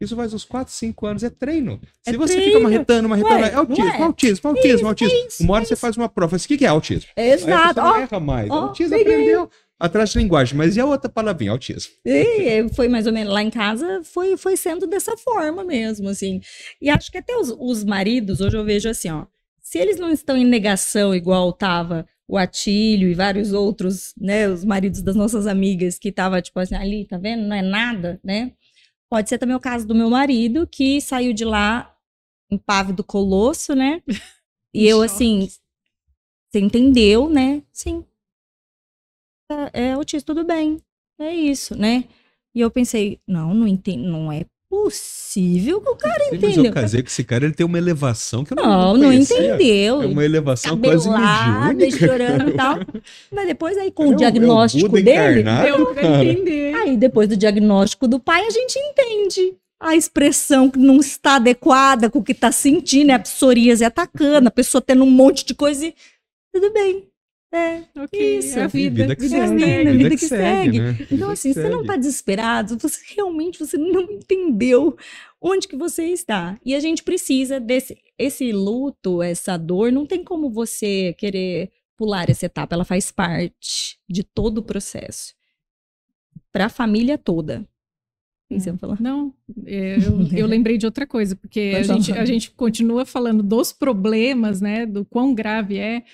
Isso 0.00 0.14
faz 0.14 0.34
uns 0.34 0.44
4, 0.44 0.72
5 0.72 1.06
anos, 1.06 1.22
é 1.22 1.30
treino. 1.30 1.80
Se 2.06 2.14
É 2.14 2.18
você 2.18 2.34
treino. 2.34 2.52
fica 2.52 2.62
marretando, 2.62 3.08
marretando, 3.08 3.34
Ué, 3.42 3.48
é 3.50 3.54
autismo, 3.54 3.84
não 3.84 3.94
é? 3.94 4.02
autismo, 4.02 4.50
autismo, 4.50 4.88
autismo. 4.88 5.18
isso, 5.28 5.42
Uma 5.42 5.54
hora 5.54 5.62
é 5.64 5.66
você 5.66 5.76
faz 5.76 5.96
uma 5.96 6.08
prova, 6.08 6.36
o 6.36 6.40
que 6.40 6.58
que 6.58 6.64
é 6.66 6.68
autismo? 6.68 7.08
Aí 7.16 7.30
a 7.30 7.34
Exato. 7.34 7.68
pessoa 7.74 7.86
não 7.86 7.92
Ó, 7.92 7.96
erra 8.00 8.20
mais. 8.20 8.50
ó, 8.50 8.54
autismo 8.54 8.96
peguei. 8.98 9.12
aprendeu 9.14 9.50
atrás 9.80 10.10
de 10.10 10.18
linguagem, 10.18 10.56
mas 10.56 10.76
e 10.76 10.80
a 10.80 10.84
outra 10.86 11.08
palavrinha, 11.10 11.50
autismo? 11.52 11.92
E 12.04 12.66
foi 12.74 12.88
mais 12.88 13.06
ou 13.06 13.12
menos 13.12 13.32
lá 13.32 13.42
em 13.42 13.50
casa, 13.50 14.02
foi, 14.04 14.36
foi 14.36 14.56
sendo 14.56 14.86
dessa 14.86 15.16
forma 15.16 15.64
mesmo, 15.64 16.08
assim. 16.10 16.40
E 16.80 16.90
acho 16.90 17.10
que 17.10 17.18
até 17.18 17.34
os, 17.36 17.54
os 17.58 17.82
maridos, 17.84 18.40
hoje 18.42 18.56
eu 18.56 18.64
vejo 18.64 18.88
assim, 18.90 19.10
ó, 19.10 19.24
se 19.62 19.78
eles 19.78 19.98
não 19.98 20.10
estão 20.10 20.36
em 20.36 20.44
negação 20.44 21.14
igual 21.14 21.52
tava 21.52 22.06
o 22.28 22.36
Atílio 22.36 23.08
e 23.08 23.14
vários 23.14 23.52
outros, 23.52 24.12
né, 24.20 24.48
os 24.48 24.64
maridos 24.64 25.00
das 25.00 25.14
nossas 25.16 25.46
amigas 25.46 25.98
que 25.98 26.10
tava 26.12 26.42
tipo 26.42 26.58
assim, 26.60 26.74
ali, 26.74 27.06
tá 27.06 27.16
vendo? 27.18 27.46
Não 27.46 27.56
é 27.56 27.62
nada, 27.62 28.20
né? 28.22 28.52
Pode 29.10 29.28
ser 29.28 29.38
também 29.38 29.54
o 29.56 29.60
caso 29.60 29.86
do 29.86 29.94
meu 29.94 30.10
marido 30.10 30.66
que 30.66 31.00
saiu 31.00 31.32
de 31.32 31.44
lá 31.44 31.94
impávido 32.50 33.04
colosso, 33.04 33.74
né? 33.74 34.02
E 34.74 34.84
Em 34.84 34.88
eu 34.88 34.98
choque. 34.98 35.04
assim, 35.06 35.48
você 36.50 36.60
entendeu, 36.60 37.28
né? 37.28 37.62
Sim. 37.72 38.04
É, 39.74 39.88
é 39.88 39.92
autista, 39.92 40.26
tudo 40.34 40.44
bem. 40.44 40.80
É 41.18 41.32
isso, 41.34 41.76
né? 41.76 42.04
E 42.54 42.60
eu 42.60 42.70
pensei, 42.70 43.20
não, 43.26 43.54
não 43.54 43.66
entendo, 43.68 44.08
não 44.08 44.32
é 44.32 44.44
possível 44.82 45.80
que 45.80 45.88
o 45.90 45.96
cara 45.96 46.24
Sim, 46.24 46.30
mas 46.32 46.42
eu 46.42 46.50
entendeu. 46.50 46.72
casei 46.72 47.02
com 47.02 47.08
esse 47.08 47.24
cara, 47.24 47.44
ele 47.44 47.54
tem 47.54 47.64
uma 47.66 47.78
elevação 47.78 48.44
que 48.44 48.52
eu 48.52 48.56
não, 48.56 48.64
Não, 48.64 48.96
não 48.96 49.06
conhecia. 49.08 49.54
entendeu. 49.54 50.02
É 50.02 50.06
uma 50.06 50.24
elevação 50.24 50.78
quase 50.78 51.08
mediúnica. 51.10 51.98
chorando 51.98 52.50
e 52.50 52.52
tal. 52.54 52.78
Mas 53.32 53.46
depois 53.46 53.76
aí 53.78 53.90
com 53.90 54.04
É 54.04 54.06
o 54.06 54.10
é 54.10 54.14
o 54.14 54.16
diagnóstico 54.16 54.88
dele, 54.88 55.42
Deu 55.42 55.86
pra 55.94 56.24
entender. 56.24 56.74
aí 56.74 56.96
depois 56.96 57.28
do 57.28 57.36
diagnóstico 57.36 58.06
do 58.08 58.18
pai, 58.20 58.46
a 58.46 58.50
gente 58.50 58.78
entende 58.78 59.54
a 59.80 59.94
expressão 59.94 60.70
que 60.70 60.78
não 60.78 60.98
está 61.00 61.36
adequada 61.36 62.08
com 62.08 62.20
o 62.20 62.22
que 62.24 62.32
está 62.32 62.50
sentindo, 62.50 63.10
é 63.10 63.14
a 63.14 63.18
psoríase 63.18 63.84
atacando, 63.84 64.48
a 64.48 64.50
pessoa 64.50 64.80
tendo 64.80 65.04
um 65.04 65.10
monte 65.10 65.44
de 65.44 65.54
coisa 65.54 65.84
e 65.86 65.94
tudo 66.52 66.72
bem. 66.72 67.04
É, 67.52 67.84
Ok, 67.96 68.38
Isso, 68.38 68.58
é 68.58 68.62
a 68.62 68.66
vida. 68.66 69.02
Vida 69.02 69.16
que 69.16 69.22
vida 69.22 69.48
segue, 69.48 69.60
segue, 69.60 69.92
vida 69.96 70.10
que 70.10 70.26
segue. 70.26 70.80
né? 70.80 71.06
Então, 71.10 71.30
assim, 71.30 71.52
você 71.52 71.68
não 71.68 71.82
está 71.82 71.96
desesperado, 71.96 72.76
você 72.78 73.00
realmente 73.14 73.58
você 73.58 73.78
não 73.78 74.02
entendeu 74.02 74.96
onde 75.40 75.68
que 75.68 75.76
você 75.76 76.06
está. 76.06 76.58
E 76.64 76.74
a 76.74 76.80
gente 76.80 77.02
precisa 77.02 77.60
desse 77.60 77.96
esse 78.18 78.50
luto, 78.50 79.22
essa 79.22 79.56
dor, 79.56 79.92
não 79.92 80.06
tem 80.06 80.24
como 80.24 80.50
você 80.50 81.14
querer 81.18 81.70
pular 81.96 82.28
essa 82.28 82.46
etapa, 82.46 82.74
ela 82.74 82.84
faz 82.84 83.10
parte 83.10 83.98
de 84.08 84.22
todo 84.22 84.58
o 84.58 84.62
processo. 84.62 85.34
Para 86.52 86.66
a 86.66 86.70
família 86.70 87.16
toda. 87.18 87.66
Não, 89.00 89.34
é, 89.64 89.96
eu, 89.96 90.38
eu 90.38 90.46
lembrei 90.48 90.78
de 90.78 90.86
outra 90.86 91.06
coisa, 91.06 91.34
porque 91.34 91.72
a 91.76 91.82
gente, 91.82 92.12
a 92.12 92.24
gente 92.24 92.50
continua 92.52 93.04
falando 93.04 93.42
dos 93.42 93.72
problemas, 93.72 94.60
né, 94.60 94.86
do 94.86 95.04
quão 95.04 95.34
grave 95.34 95.78
é. 95.78 96.04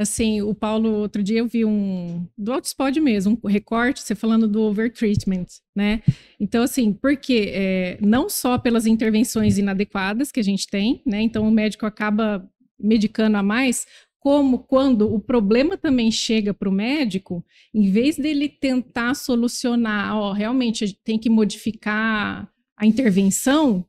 Assim, 0.00 0.40
o 0.40 0.54
Paulo, 0.54 0.92
outro 0.92 1.22
dia 1.22 1.40
eu 1.40 1.46
vi 1.46 1.62
um, 1.62 2.26
do 2.38 2.54
Outspod 2.54 2.98
mesmo, 2.98 3.38
um 3.44 3.46
recorte, 3.46 4.00
você 4.00 4.14
falando 4.14 4.48
do 4.48 4.62
overtreatment, 4.62 5.44
né? 5.76 6.02
Então, 6.40 6.62
assim, 6.62 6.90
porque 6.90 7.52
é, 7.52 7.98
não 8.00 8.26
só 8.26 8.56
pelas 8.56 8.86
intervenções 8.86 9.58
inadequadas 9.58 10.32
que 10.32 10.40
a 10.40 10.42
gente 10.42 10.66
tem, 10.68 11.02
né? 11.04 11.20
Então, 11.20 11.46
o 11.46 11.50
médico 11.50 11.84
acaba 11.84 12.50
medicando 12.78 13.36
a 13.36 13.42
mais, 13.42 13.86
como 14.18 14.60
quando 14.60 15.12
o 15.12 15.20
problema 15.20 15.76
também 15.76 16.10
chega 16.10 16.54
para 16.54 16.70
o 16.70 16.72
médico, 16.72 17.44
em 17.74 17.90
vez 17.90 18.16
dele 18.16 18.48
tentar 18.48 19.12
solucionar, 19.12 20.16
ó, 20.16 20.32
realmente 20.32 20.98
tem 21.04 21.18
que 21.18 21.28
modificar 21.28 22.50
a 22.74 22.86
intervenção, 22.86 23.84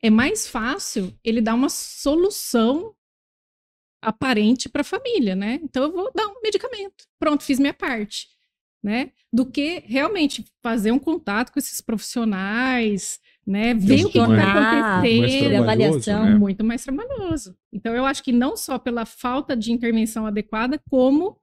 é 0.00 0.08
mais 0.08 0.46
fácil 0.46 1.12
ele 1.24 1.40
dar 1.40 1.54
uma 1.54 1.68
solução 1.68 2.94
aparente 4.02 4.68
para 4.68 4.82
a 4.82 4.84
família, 4.84 5.34
né? 5.34 5.58
Então 5.62 5.82
eu 5.84 5.92
vou 5.92 6.10
dar 6.14 6.26
um 6.26 6.40
medicamento. 6.42 7.04
Pronto, 7.18 7.42
fiz 7.44 7.58
minha 7.58 7.74
parte, 7.74 8.26
né? 8.82 9.10
Do 9.32 9.44
que 9.46 9.82
realmente 9.86 10.44
fazer 10.62 10.92
um 10.92 10.98
contato 10.98 11.52
com 11.52 11.58
esses 11.58 11.80
profissionais, 11.80 13.18
né? 13.46 13.74
Ver 13.74 14.04
o 14.04 14.10
que 14.10 14.18
muito 14.20 14.32
está 14.32 14.54
mais- 14.54 14.92
acontecendo. 14.98 15.56
avaliação. 15.62 16.24
né? 16.26 16.34
Muito 16.34 16.64
mais 16.64 16.84
trabalhoso. 16.84 17.56
Então, 17.72 17.94
eu 17.94 18.04
acho 18.04 18.22
que 18.22 18.32
não 18.32 18.56
só 18.56 18.78
pela 18.78 19.04
falta 19.04 19.56
de 19.56 19.72
intervenção 19.72 20.26
adequada, 20.26 20.80
como 20.90 21.36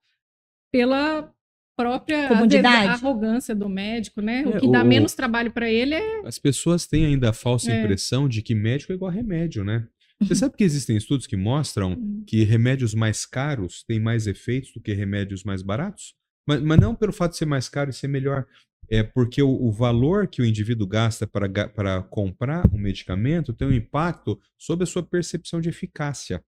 pela 0.71 1.31
própria 1.77 2.29
Comodidade. 2.29 2.87
arrogância 2.87 3.53
do 3.53 3.67
médico, 3.67 4.21
né? 4.21 4.43
É, 4.43 4.47
o 4.47 4.59
que 4.61 4.71
dá 4.71 4.81
o- 4.81 4.85
menos 4.85 5.13
trabalho 5.13 5.51
para 5.51 5.69
ele 5.69 5.93
é. 5.93 6.19
As 6.25 6.39
pessoas 6.39 6.87
têm 6.87 7.05
ainda 7.05 7.29
a 7.31 7.33
falsa 7.33 7.69
É. 7.71 7.81
impressão 7.81 8.29
de 8.29 8.41
que 8.41 8.55
médico 8.55 8.93
é 8.93 8.95
igual 8.95 9.11
a 9.11 9.13
remédio, 9.13 9.63
né? 9.65 9.85
Você 10.21 10.35
sabe 10.35 10.55
que 10.55 10.63
existem 10.63 10.95
estudos 10.95 11.27
que 11.27 11.35
mostram 11.35 11.93
Uhum. 11.93 12.23
que 12.25 12.43
remédios 12.43 12.93
mais 12.93 13.25
caros 13.25 13.83
têm 13.83 13.99
mais 13.99 14.27
efeitos 14.27 14.71
do 14.73 14.81
que 14.81 14.93
remédios 14.93 15.43
mais 15.43 15.61
baratos? 15.61 16.15
Mas, 16.47 16.61
mas 16.61 16.79
não 16.79 16.95
pelo 16.95 17.11
fato 17.11 17.31
de 17.31 17.37
ser 17.37 17.45
mais 17.45 17.67
caro 17.67 17.89
e 17.89 17.93
ser 17.93 18.07
melhor. 18.07 18.45
É 18.89 19.01
porque 19.01 19.41
o, 19.41 19.49
o 19.49 19.71
valor 19.71 20.27
que 20.27 20.41
o 20.41 20.45
indivíduo 20.45 20.87
gasta 20.87 21.25
para, 21.27 22.03
comprar 22.03 22.67
um 22.71 22.77
medicamento 22.77 23.51
tem 23.51 23.67
um 23.67 23.73
impacto 23.73 24.39
sobre 24.57 24.83
a 24.83 24.87
sua 24.87 25.03
percepção 25.03 25.59
de 25.59 25.69
eficácia. 25.69 26.43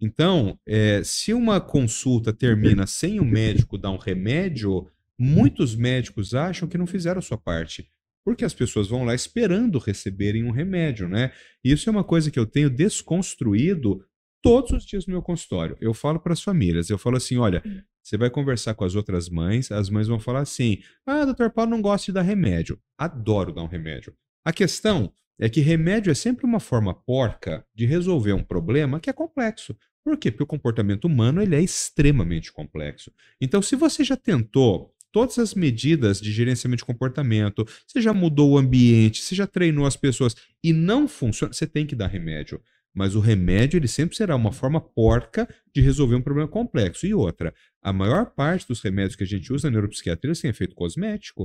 Então, 0.00 0.58
é, 0.66 1.02
se 1.02 1.32
uma 1.32 1.60
consulta 1.60 2.32
termina 2.32 2.86
sem 2.86 3.18
o 3.18 3.24
médico 3.24 3.78
dar 3.78 3.90
um 3.90 3.96
remédio, 3.96 4.86
muitos 5.18 5.74
médicos 5.74 6.34
acham 6.34 6.68
que 6.68 6.78
não 6.78 6.86
fizeram 6.86 7.18
a 7.18 7.22
sua 7.22 7.38
parte. 7.38 7.90
Porque 8.28 8.44
as 8.44 8.52
pessoas 8.52 8.88
vão 8.88 9.04
lá 9.04 9.14
esperando 9.14 9.78
receberem 9.78 10.44
um 10.44 10.50
remédio, 10.50 11.08
né? 11.08 11.32
Isso 11.64 11.88
é 11.88 11.90
uma 11.90 12.04
coisa 12.04 12.30
que 12.30 12.38
eu 12.38 12.44
tenho 12.44 12.68
desconstruído 12.68 14.04
todos 14.42 14.70
os 14.70 14.84
dias 14.84 15.06
no 15.06 15.12
meu 15.14 15.22
consultório. 15.22 15.78
Eu 15.80 15.94
falo 15.94 16.20
para 16.20 16.34
as 16.34 16.42
famílias, 16.42 16.90
eu 16.90 16.98
falo 16.98 17.16
assim, 17.16 17.38
olha, 17.38 17.62
você 18.02 18.18
vai 18.18 18.28
conversar 18.28 18.74
com 18.74 18.84
as 18.84 18.94
outras 18.94 19.30
mães, 19.30 19.72
as 19.72 19.88
mães 19.88 20.08
vão 20.08 20.20
falar 20.20 20.40
assim: 20.40 20.76
"Ah, 21.06 21.24
doutor 21.24 21.50
Paulo 21.50 21.70
não 21.70 21.80
gosta 21.80 22.04
de 22.04 22.12
dar 22.12 22.20
remédio". 22.20 22.78
Adoro 22.98 23.50
dar 23.50 23.62
um 23.62 23.66
remédio. 23.66 24.14
A 24.44 24.52
questão 24.52 25.10
é 25.40 25.48
que 25.48 25.62
remédio 25.62 26.10
é 26.10 26.14
sempre 26.14 26.44
uma 26.44 26.60
forma 26.60 26.92
porca 26.92 27.64
de 27.74 27.86
resolver 27.86 28.34
um 28.34 28.44
problema 28.44 29.00
que 29.00 29.08
é 29.08 29.12
complexo. 29.14 29.74
Por 30.04 30.18
quê? 30.18 30.30
Porque 30.30 30.44
o 30.44 30.46
comportamento 30.46 31.06
humano 31.06 31.40
ele 31.40 31.56
é 31.56 31.62
extremamente 31.62 32.52
complexo. 32.52 33.10
Então, 33.40 33.62
se 33.62 33.74
você 33.74 34.04
já 34.04 34.18
tentou 34.18 34.94
todas 35.18 35.36
as 35.40 35.52
medidas 35.52 36.20
de 36.20 36.30
gerenciamento 36.30 36.82
de 36.82 36.84
comportamento, 36.84 37.66
você 37.84 38.00
já 38.00 38.14
mudou 38.14 38.52
o 38.52 38.58
ambiente, 38.58 39.20
você 39.20 39.34
já 39.34 39.48
treinou 39.48 39.84
as 39.84 39.96
pessoas 39.96 40.36
e 40.62 40.72
não 40.72 41.08
funciona, 41.08 41.52
você 41.52 41.66
tem 41.66 41.84
que 41.84 41.96
dar 41.96 42.06
remédio. 42.06 42.62
Mas 42.94 43.16
o 43.16 43.20
remédio 43.20 43.78
ele 43.78 43.88
sempre 43.88 44.16
será 44.16 44.36
uma 44.36 44.52
forma 44.52 44.80
porca 44.80 45.52
de 45.74 45.80
resolver 45.80 46.14
um 46.14 46.22
problema 46.22 46.48
complexo. 46.48 47.04
E 47.04 47.12
outra, 47.12 47.52
a 47.82 47.92
maior 47.92 48.26
parte 48.26 48.68
dos 48.68 48.80
remédios 48.80 49.16
que 49.16 49.24
a 49.24 49.26
gente 49.26 49.52
usa 49.52 49.68
na 49.68 49.72
neuropsiquiatria 49.72 50.32
têm 50.34 50.50
efeito 50.50 50.76
cosmético. 50.76 51.42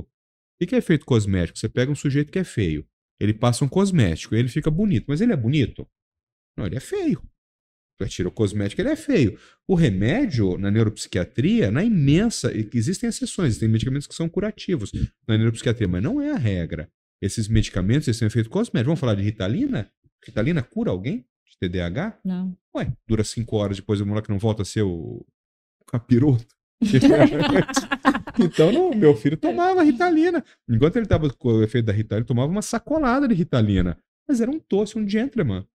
O 0.62 0.66
que 0.66 0.72
é 0.72 0.78
efeito 0.78 1.04
cosmético? 1.04 1.58
Você 1.58 1.68
pega 1.68 1.90
um 1.90 1.96
sujeito 1.96 2.30
que 2.30 2.38
é 2.38 2.44
feio, 2.44 2.86
ele 3.18 3.34
passa 3.34 3.64
um 3.64 3.68
cosmético, 3.68 4.36
ele 4.36 4.48
fica 4.48 4.70
bonito, 4.70 5.06
mas 5.08 5.20
ele 5.20 5.32
é 5.32 5.36
bonito? 5.36 5.84
Não, 6.56 6.64
ele 6.64 6.76
é 6.76 6.80
feio. 6.80 7.20
Você 7.98 8.08
tira 8.08 8.28
o 8.28 8.32
cosmético, 8.32 8.80
ele 8.80 8.90
é 8.90 8.96
feio. 8.96 9.38
O 9.68 9.74
remédio, 9.74 10.58
na 10.58 10.70
neuropsiquiatria, 10.70 11.70
na 11.70 11.84
imensa. 11.84 12.52
Existem 12.72 13.08
exceções, 13.08 13.58
tem 13.58 13.68
medicamentos 13.68 14.06
que 14.06 14.14
são 14.14 14.28
curativos 14.28 14.90
na 15.26 15.36
neuropsiquiatria, 15.36 15.86
mas 15.86 16.02
não 16.02 16.20
é 16.20 16.32
a 16.32 16.36
regra. 16.36 16.90
Esses 17.22 17.48
medicamentos 17.48 18.08
eles 18.08 18.18
têm 18.18 18.26
efeito 18.26 18.50
cosmético. 18.50 18.88
Vamos 18.88 19.00
falar 19.00 19.14
de 19.14 19.22
Ritalina? 19.22 19.90
Ritalina 20.24 20.62
cura 20.62 20.90
alguém 20.90 21.24
de 21.46 21.68
TDAH? 21.68 22.18
Não. 22.24 22.56
Ué, 22.76 22.92
dura 23.06 23.22
cinco 23.22 23.56
horas 23.56 23.76
depois 23.76 24.00
o 24.00 24.06
moleque 24.06 24.30
não 24.30 24.38
volta 24.38 24.62
a 24.62 24.64
ser 24.64 24.82
o 24.82 25.24
capiroto. 25.86 26.54
então, 28.38 28.72
não, 28.72 28.90
meu 28.94 29.14
filho 29.16 29.36
tomava 29.36 29.82
Ritalina. 29.82 30.44
Enquanto 30.68 30.96
ele 30.96 31.06
estava 31.06 31.30
com 31.30 31.48
o 31.48 31.62
efeito 31.62 31.86
da 31.86 31.92
Ritalina, 31.92 32.20
ele 32.22 32.28
tomava 32.28 32.50
uma 32.50 32.62
sacolada 32.62 33.28
de 33.28 33.34
Ritalina. 33.34 33.96
Mas 34.28 34.40
era 34.40 34.50
um 34.50 34.58
tosse, 34.58 34.98
um 34.98 35.08
gentleman. 35.08 35.66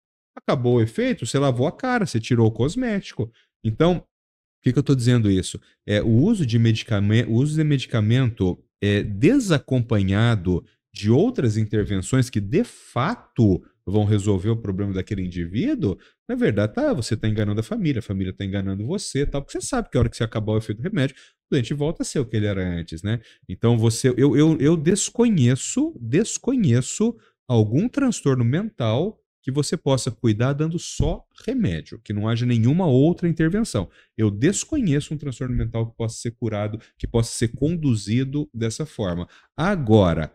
Acabou 0.47 0.77
o 0.77 0.83
efeito, 0.83 1.27
você 1.27 1.39
lavou 1.39 1.67
a 1.67 1.73
cara, 1.73 2.07
você 2.07 2.21
tirou 2.21 2.47
o 2.47 2.53
cosmético. 2.53 3.31
Então, 3.65 4.01
por 4.01 4.65
que, 4.65 4.73
que 4.73 4.79
eu 4.79 4.81
estou 4.81 4.97
dizendo 4.97 5.31
isso? 5.31 5.61
É, 5.87 6.03
o 6.03 6.09
uso 6.09 6.47
de 6.47 6.59
medicamento, 6.59 7.31
o 7.31 7.35
uso 7.35 7.57
de 7.57 7.65
medicamento 7.65 8.59
é, 8.83 9.03
desacompanhado 9.03 10.65
de 10.95 11.11
outras 11.11 11.57
intervenções 11.57 12.31
que 12.31 12.41
de 12.41 12.65
fato 12.65 13.63
vão 13.87 14.05
resolver 14.05 14.51
o 14.51 14.57
problema 14.57 14.93
daquele 14.93 15.23
indivíduo, 15.23 15.97
na 16.29 16.35
verdade, 16.35 16.75
tá, 16.75 16.93
você 16.93 17.15
está 17.15 17.27
enganando 17.27 17.61
a 17.61 17.63
família, 17.63 18.01
a 18.01 18.03
família 18.03 18.31
está 18.31 18.45
enganando 18.45 18.87
você, 18.87 19.25
tal, 19.25 19.41
porque 19.41 19.59
você 19.59 19.67
sabe 19.67 19.89
que 19.89 19.97
a 19.97 20.01
hora 20.01 20.09
que 20.11 20.17
você 20.17 20.25
acabar 20.25 20.53
o 20.53 20.59
efeito 20.59 20.83
do 20.83 20.85
remédio, 20.85 21.17
o 21.17 21.55
doente 21.55 21.73
volta 21.73 22.03
a 22.03 22.07
ser 22.07 22.19
o 22.19 22.27
que 22.27 22.37
ele 22.37 22.47
era 22.47 22.63
antes, 22.63 23.03
né? 23.03 23.21
Então 23.49 23.79
você, 23.79 24.13
eu, 24.17 24.37
eu, 24.37 24.59
eu 24.61 24.77
desconheço, 24.77 25.97
desconheço 25.99 27.17
algum 27.49 27.89
transtorno 27.89 28.45
mental 28.45 29.19
que 29.49 29.51
você 29.53 29.79
possa 29.79 30.11
cuidar 30.11 30.53
dando 30.53 30.79
só 30.79 31.25
remédio, 31.47 31.99
que 32.05 32.13
não 32.13 32.29
haja 32.29 32.45
nenhuma 32.45 32.87
outra 32.87 33.27
intervenção. 33.27 33.89
Eu 34.15 34.31
desconheço 34.31 35.15
um 35.15 35.17
transtorno 35.17 35.57
mental 35.57 35.91
que 35.91 35.97
possa 35.97 36.19
ser 36.19 36.33
curado, 36.33 36.79
que 36.99 37.07
possa 37.07 37.33
ser 37.33 37.49
conduzido 37.57 38.47
dessa 38.53 38.85
forma. 38.85 39.27
Agora, 39.57 40.31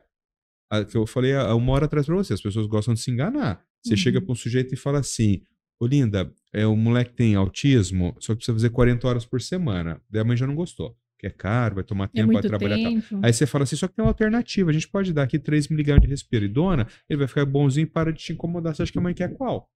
a, 0.68 0.84
que 0.84 0.98
eu 0.98 1.06
falei 1.06 1.35
há 1.35 1.53
uma 1.53 1.73
hora 1.73 1.85
atrás 1.85 2.07
para 2.07 2.15
você, 2.15 2.34
as 2.34 2.41
pessoas 2.41 2.65
gostam 2.65 2.95
de 2.95 3.02
se 3.02 3.11
enganar. 3.11 3.64
Você 3.84 3.94
uhum. 3.94 3.98
chega 3.98 4.19
para 4.19 4.31
um 4.31 4.35
sujeito 4.35 4.73
e 4.73 4.77
fala 4.77 4.98
assim: 4.98 5.44
Ô 5.80 5.85
Linda, 5.85 6.34
é, 6.52 6.65
o 6.65 6.76
moleque 6.76 7.14
tem 7.14 7.35
autismo, 7.35 8.15
só 8.19 8.34
que 8.34 8.38
precisa 8.38 8.56
fazer 8.56 8.72
40 8.72 9.07
horas 9.07 9.26
por 9.27 9.40
semana. 9.40 10.02
Daí 10.10 10.22
a 10.22 10.26
mãe 10.26 10.35
já 10.35 10.48
não 10.48 10.56
gostou. 10.56 10.98
Que 11.23 11.27
é 11.27 11.29
caro, 11.29 11.75
vai 11.75 11.85
tomar 11.85 12.03
é 12.03 12.07
tempo, 12.17 12.31
é 12.31 12.33
vai 12.33 12.41
trabalhar. 12.41 12.75
Tempo. 12.75 13.19
Aí 13.23 13.31
você 13.31 13.47
fala 13.47 13.63
assim: 13.63 13.77
só 13.77 13.87
que 13.87 13.95
tem 13.95 14.03
uma 14.03 14.09
alternativa. 14.09 14.69
A 14.69 14.73
gente 14.73 14.89
pode 14.89 15.13
dar 15.13 15.23
aqui 15.23 15.39
3 15.39 15.69
miligramas 15.69 16.03
de 16.03 16.09
respiridona, 16.09 16.85
ele 17.09 17.19
vai 17.19 17.29
ficar 17.29 17.45
bonzinho 17.45 17.85
e 17.85 17.89
para 17.89 18.11
de 18.11 18.19
te 18.19 18.33
incomodar. 18.33 18.75
Você 18.75 18.83
acha 18.83 18.91
que 18.91 18.99
a 18.99 19.01
mãe 19.01 19.13
quer 19.13 19.33
qual? 19.33 19.71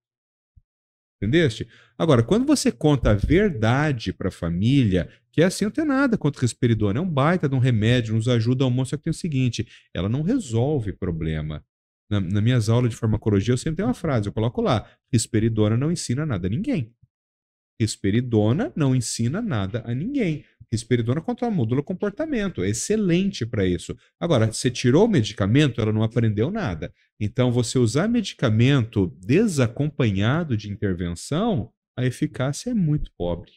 Entendeste? 1.16 1.66
Agora, 1.98 2.22
quando 2.22 2.46
você 2.46 2.70
conta 2.70 3.12
a 3.12 3.14
verdade 3.14 4.12
para 4.12 4.28
a 4.28 4.32
família, 4.32 5.10
que 5.32 5.42
é 5.42 5.46
assim, 5.46 5.64
não 5.64 5.72
tem 5.72 5.86
nada 5.86 6.18
contra 6.18 6.38
o 6.38 6.42
risperidona, 6.42 7.00
é 7.00 7.02
um 7.02 7.10
baita 7.10 7.48
de 7.48 7.56
um 7.56 7.60
remédio, 7.60 8.14
nos 8.14 8.28
ajuda 8.28 8.66
ao 8.66 8.70
almoço, 8.70 8.90
só 8.90 8.98
que 8.98 9.04
tem 9.04 9.12
o 9.12 9.14
seguinte, 9.14 9.66
ela 9.94 10.10
não 10.10 10.24
resolve 10.24 10.92
problema. 10.92 11.64
Na, 12.12 12.20
nas 12.20 12.44
minhas 12.44 12.68
aulas 12.68 12.90
de 12.90 12.98
farmacologia, 12.98 13.54
eu 13.54 13.58
sempre 13.58 13.78
tenho 13.78 13.88
uma 13.88 13.94
frase, 13.94 14.28
eu 14.28 14.34
coloco 14.34 14.62
lá, 14.62 14.86
risperidona 15.14 15.78
não 15.78 15.94
ensina 15.94 16.26
nada 16.26 16.48
a 16.48 16.50
ninguém. 16.50 16.94
Risperidona 17.80 18.72
não 18.76 18.96
ensina 18.96 19.42
nada 19.42 19.84
a 19.86 19.94
ninguém. 19.94 20.44
Risperidona 20.72 21.22
controla 21.22 21.54
modula 21.54 21.82
comportamento, 21.84 22.64
é 22.64 22.70
excelente 22.70 23.46
para 23.46 23.66
isso. 23.66 23.96
Agora, 24.20 24.48
você 24.48 24.70
tirou 24.70 25.06
o 25.06 25.10
medicamento, 25.10 25.80
ela 25.80 25.94
não 25.94 26.04
aprendeu 26.04 26.52
nada. 26.52 26.92
Então, 27.20 27.52
você 27.52 27.80
usar 27.80 28.10
medicamento 28.10 29.08
desacompanhado 29.26 30.58
de 30.58 30.70
intervenção, 30.70 31.72
a 31.96 32.06
eficácia 32.06 32.72
é 32.72 32.74
muito 32.74 33.12
pobre 33.18 33.52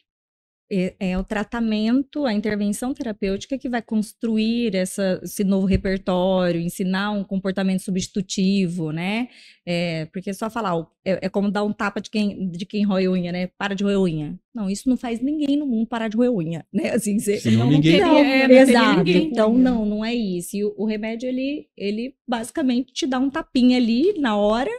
é, 0.71 0.95
é, 0.99 1.17
o 1.17 1.23
tratamento, 1.23 2.25
a 2.25 2.33
intervenção 2.33 2.93
terapêutica 2.93 3.57
que 3.57 3.67
vai 3.67 3.81
construir 3.81 4.73
essa, 4.73 5.19
esse 5.21 5.43
novo 5.43 5.65
repertório, 5.65 6.61
ensinar 6.61 7.11
um 7.11 7.25
comportamento 7.25 7.81
substitutivo, 7.81 8.91
né? 8.91 9.27
É, 9.65 10.05
porque 10.05 10.33
só 10.33 10.49
falar, 10.49 10.77
é, 11.03 11.25
é, 11.25 11.29
como 11.29 11.51
dar 11.51 11.65
um 11.65 11.73
tapa 11.73 11.99
de 11.99 12.09
quem, 12.09 12.49
de 12.49 12.65
quem 12.65 12.85
rói 12.85 13.09
unha, 13.09 13.33
né? 13.33 13.47
Para 13.57 13.75
de 13.75 13.83
roer 13.83 13.99
unha. 13.99 14.39
Não, 14.55 14.69
isso 14.69 14.87
não 14.87 14.95
faz 14.95 15.19
ninguém 15.19 15.57
no 15.57 15.67
mundo 15.67 15.87
parar 15.87 16.07
de 16.07 16.15
roer 16.15 16.31
unha, 16.31 16.65
né? 16.71 16.91
Assim, 16.91 17.19
você, 17.19 17.37
Senão 17.37 17.65
não, 17.65 17.71
ninguém... 17.71 17.99
Não, 17.99 18.17
é, 18.17 18.45
exato. 18.61 18.97
Ninguém. 18.99 19.27
Então, 19.27 19.53
não, 19.53 19.85
não 19.85 20.05
é 20.05 20.13
isso. 20.13 20.55
E 20.55 20.63
o, 20.63 20.73
o 20.77 20.85
remédio, 20.85 21.27
ele, 21.27 21.67
ele 21.75 22.15
basicamente 22.25 22.93
te 22.93 23.05
dá 23.05 23.19
um 23.19 23.29
tapinha 23.29 23.75
ali 23.75 24.13
na 24.17 24.37
hora, 24.37 24.71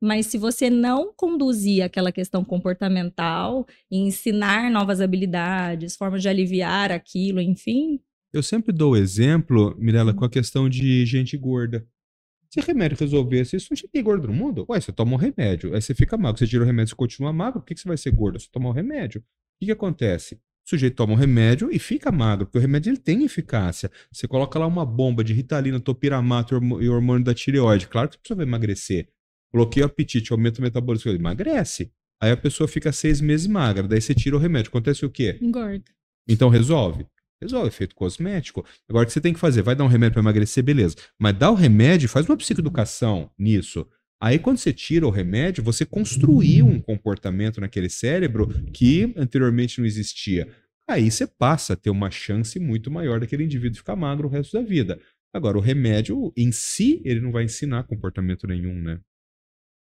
mas 0.00 0.26
se 0.26 0.38
você 0.38 0.70
não 0.70 1.12
conduzir 1.14 1.82
aquela 1.82 2.12
questão 2.12 2.44
comportamental 2.44 3.66
e 3.90 3.98
ensinar 3.98 4.70
novas 4.70 5.00
habilidades, 5.00 5.96
formas 5.96 6.22
de 6.22 6.28
aliviar 6.28 6.92
aquilo, 6.92 7.40
enfim. 7.40 8.00
Eu 8.32 8.42
sempre 8.42 8.72
dou 8.72 8.96
exemplo, 8.96 9.74
Mirella, 9.78 10.14
com 10.14 10.24
a 10.24 10.30
questão 10.30 10.68
de 10.68 11.04
gente 11.06 11.36
gorda. 11.36 11.86
Se 12.50 12.60
remédio 12.60 12.96
resolvesse 12.98 13.56
isso, 13.56 13.68
não 13.70 13.76
tinha 13.76 14.02
gordo 14.02 14.26
no 14.26 14.32
mundo. 14.32 14.64
Ué, 14.70 14.80
você 14.80 14.90
toma 14.90 15.12
um 15.12 15.16
remédio, 15.16 15.74
aí 15.74 15.82
você 15.82 15.94
fica 15.94 16.16
magro. 16.16 16.38
Você 16.38 16.46
tira 16.46 16.62
o 16.62 16.66
remédio 16.66 16.92
e 16.92 16.96
continua 16.96 17.32
magro, 17.32 17.60
por 17.60 17.66
que, 17.66 17.74
que 17.74 17.80
você 17.80 17.88
vai 17.88 17.96
ser 17.96 18.10
gordo? 18.10 18.40
Você 18.40 18.48
toma 18.50 18.68
o 18.68 18.70
um 18.70 18.74
remédio. 18.74 19.20
O 19.20 19.24
que, 19.60 19.66
que 19.66 19.72
acontece? 19.72 20.36
O 20.66 20.68
sujeito 20.70 20.96
toma 20.96 21.12
um 21.12 21.16
remédio 21.16 21.70
e 21.70 21.78
fica 21.78 22.12
magro, 22.12 22.46
porque 22.46 22.58
o 22.58 22.60
remédio 22.60 22.90
ele 22.90 22.98
tem 22.98 23.24
eficácia. 23.24 23.90
Você 24.12 24.26
coloca 24.26 24.58
lá 24.58 24.66
uma 24.66 24.84
bomba 24.84 25.22
de 25.22 25.32
ritalina, 25.32 25.80
topiramato 25.80 26.54
e 26.80 26.88
hormônio 26.88 27.24
da 27.24 27.34
tireoide. 27.34 27.88
Claro 27.88 28.08
que 28.08 28.16
a 28.16 28.20
pessoa 28.20 28.36
vai 28.36 28.46
emagrecer. 28.46 29.08
Bloqueia 29.52 29.86
o 29.86 29.88
apetite, 29.88 30.32
aumenta 30.32 30.60
o 30.60 30.62
metabolismo, 30.62 31.10
emagrece. 31.10 31.90
Aí 32.20 32.30
a 32.30 32.36
pessoa 32.36 32.66
fica 32.66 32.92
seis 32.92 33.20
meses 33.20 33.46
magra, 33.46 33.86
daí 33.86 34.00
você 34.00 34.14
tira 34.14 34.36
o 34.36 34.38
remédio. 34.38 34.68
Acontece 34.68 35.06
o 35.06 35.10
quê? 35.10 35.38
Engorda. 35.40 35.84
Então 36.28 36.48
resolve. 36.48 37.06
Resolve, 37.40 37.68
efeito 37.68 37.94
cosmético. 37.94 38.64
Agora 38.88 39.04
o 39.04 39.06
que 39.06 39.12
você 39.12 39.20
tem 39.20 39.32
que 39.32 39.38
fazer? 39.38 39.62
Vai 39.62 39.76
dar 39.76 39.84
um 39.84 39.88
remédio 39.88 40.14
para 40.14 40.22
emagrecer, 40.22 40.62
beleza. 40.64 40.96
Mas 41.18 41.38
dá 41.38 41.50
o 41.50 41.54
remédio, 41.54 42.08
faz 42.08 42.26
uma 42.26 42.36
psicoeducação 42.36 43.30
nisso. 43.38 43.86
Aí 44.20 44.38
quando 44.38 44.58
você 44.58 44.72
tira 44.72 45.06
o 45.06 45.10
remédio, 45.10 45.62
você 45.62 45.86
construiu 45.86 46.66
um 46.66 46.80
comportamento 46.80 47.60
naquele 47.60 47.88
cérebro 47.88 48.48
que 48.72 49.14
anteriormente 49.16 49.78
não 49.78 49.86
existia. 49.86 50.48
Aí 50.88 51.10
você 51.10 51.26
passa 51.26 51.74
a 51.74 51.76
ter 51.76 51.90
uma 51.90 52.10
chance 52.10 52.58
muito 52.58 52.90
maior 52.90 53.20
daquele 53.20 53.44
indivíduo 53.44 53.76
ficar 53.76 53.94
magro 53.94 54.26
o 54.26 54.30
resto 54.30 54.58
da 54.58 54.62
vida. 54.62 54.98
Agora, 55.32 55.58
o 55.58 55.60
remédio 55.60 56.32
em 56.36 56.50
si, 56.50 57.02
ele 57.04 57.20
não 57.20 57.30
vai 57.30 57.44
ensinar 57.44 57.84
comportamento 57.84 58.46
nenhum, 58.46 58.80
né? 58.80 58.98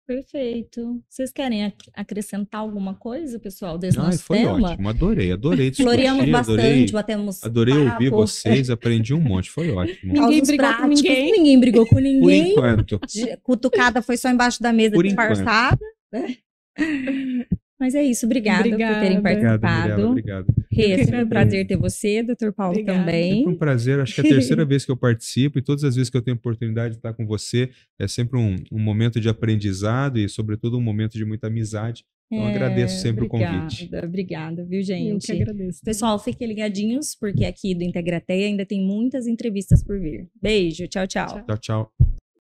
Perfeito. 0.08 1.02
Vocês 1.06 1.30
querem 1.30 1.66
ac 1.66 1.76
acrescentar 1.92 2.62
alguma 2.62 2.94
coisa, 2.94 3.38
pessoal, 3.38 3.76
desse 3.76 3.98
Ai, 3.98 4.06
nosso 4.06 4.24
foi 4.24 4.38
tema? 4.38 4.70
ótimo, 4.70 4.88
adorei, 4.88 5.30
adorei 5.30 5.68
discutir, 5.70 5.82
Floreamos 5.82 6.30
bastante, 6.30 6.60
adorei, 6.62 6.92
batemos 6.92 7.44
adorei 7.44 7.74
papo. 7.74 7.92
ouvir 7.92 8.10
vocês, 8.10 8.70
aprendi 8.70 9.12
um 9.12 9.20
monte, 9.20 9.50
foi 9.50 9.70
ótimo. 9.70 10.14
Ninguém 10.14 10.42
brigou 10.42 10.56
práticos, 10.56 10.80
com 10.80 10.88
ninguém. 10.88 11.32
Ninguém 11.32 11.60
brigou 11.60 11.86
com 11.86 11.98
ninguém. 11.98 12.54
Por 12.54 12.64
enquanto. 12.64 13.00
Cutucada 13.42 14.00
foi 14.00 14.16
só 14.16 14.30
embaixo 14.30 14.62
da 14.62 14.72
mesa 14.72 14.94
Por 14.94 15.04
disfarçada. 15.04 15.84
Né? 16.10 16.36
Mas 17.78 17.94
é 17.94 18.02
isso, 18.02 18.26
obrigada, 18.26 18.66
obrigada. 18.66 18.94
por 18.94 19.00
terem 19.00 19.22
participado. 19.22 20.06
Obrigado, 20.06 20.10
obrigado. 20.10 20.54
Rê, 20.70 20.92
é 20.92 21.24
um 21.24 21.28
prazer 21.28 21.66
ter 21.66 21.76
você, 21.76 22.22
doutor 22.22 22.52
Paulo 22.52 22.72
obrigada. 22.72 22.98
também. 22.98 23.44
É 23.44 23.48
um 23.48 23.54
prazer, 23.54 24.00
acho 24.00 24.14
que 24.14 24.20
é 24.20 24.24
a 24.24 24.28
terceira 24.34 24.64
vez 24.64 24.84
que 24.84 24.90
eu 24.90 24.96
participo 24.96 25.58
e 25.58 25.62
todas 25.62 25.84
as 25.84 25.94
vezes 25.94 26.10
que 26.10 26.16
eu 26.16 26.22
tenho 26.22 26.36
oportunidade 26.36 26.94
de 26.94 26.98
estar 26.98 27.14
com 27.14 27.24
você, 27.24 27.70
é 27.98 28.08
sempre 28.08 28.38
um, 28.38 28.56
um 28.72 28.78
momento 28.78 29.20
de 29.20 29.28
aprendizado 29.28 30.18
e, 30.18 30.28
sobretudo, 30.28 30.76
um 30.76 30.82
momento 30.82 31.12
de 31.12 31.24
muita 31.24 31.46
amizade. 31.46 32.04
Então, 32.30 32.46
é, 32.46 32.50
agradeço 32.54 33.00
sempre 33.00 33.24
obrigada, 33.24 33.56
o 33.56 33.60
convite. 33.60 33.90
Obrigada, 34.04 34.64
viu, 34.64 34.82
gente? 34.82 35.30
Eu 35.30 35.36
que 35.36 35.42
agradeço. 35.42 35.82
Pessoal, 35.82 36.18
fiquem 36.18 36.46
ligadinhos, 36.46 37.14
porque 37.14 37.44
aqui 37.44 37.74
do 37.74 37.82
Integrateia 37.82 38.46
ainda 38.46 38.66
tem 38.66 38.84
muitas 38.84 39.26
entrevistas 39.26 39.82
por 39.82 39.98
vir. 39.98 40.28
Beijo, 40.40 40.86
tchau, 40.88 41.06
tchau. 41.06 41.44
Tchau, 41.46 41.58
tchau. 41.58 41.92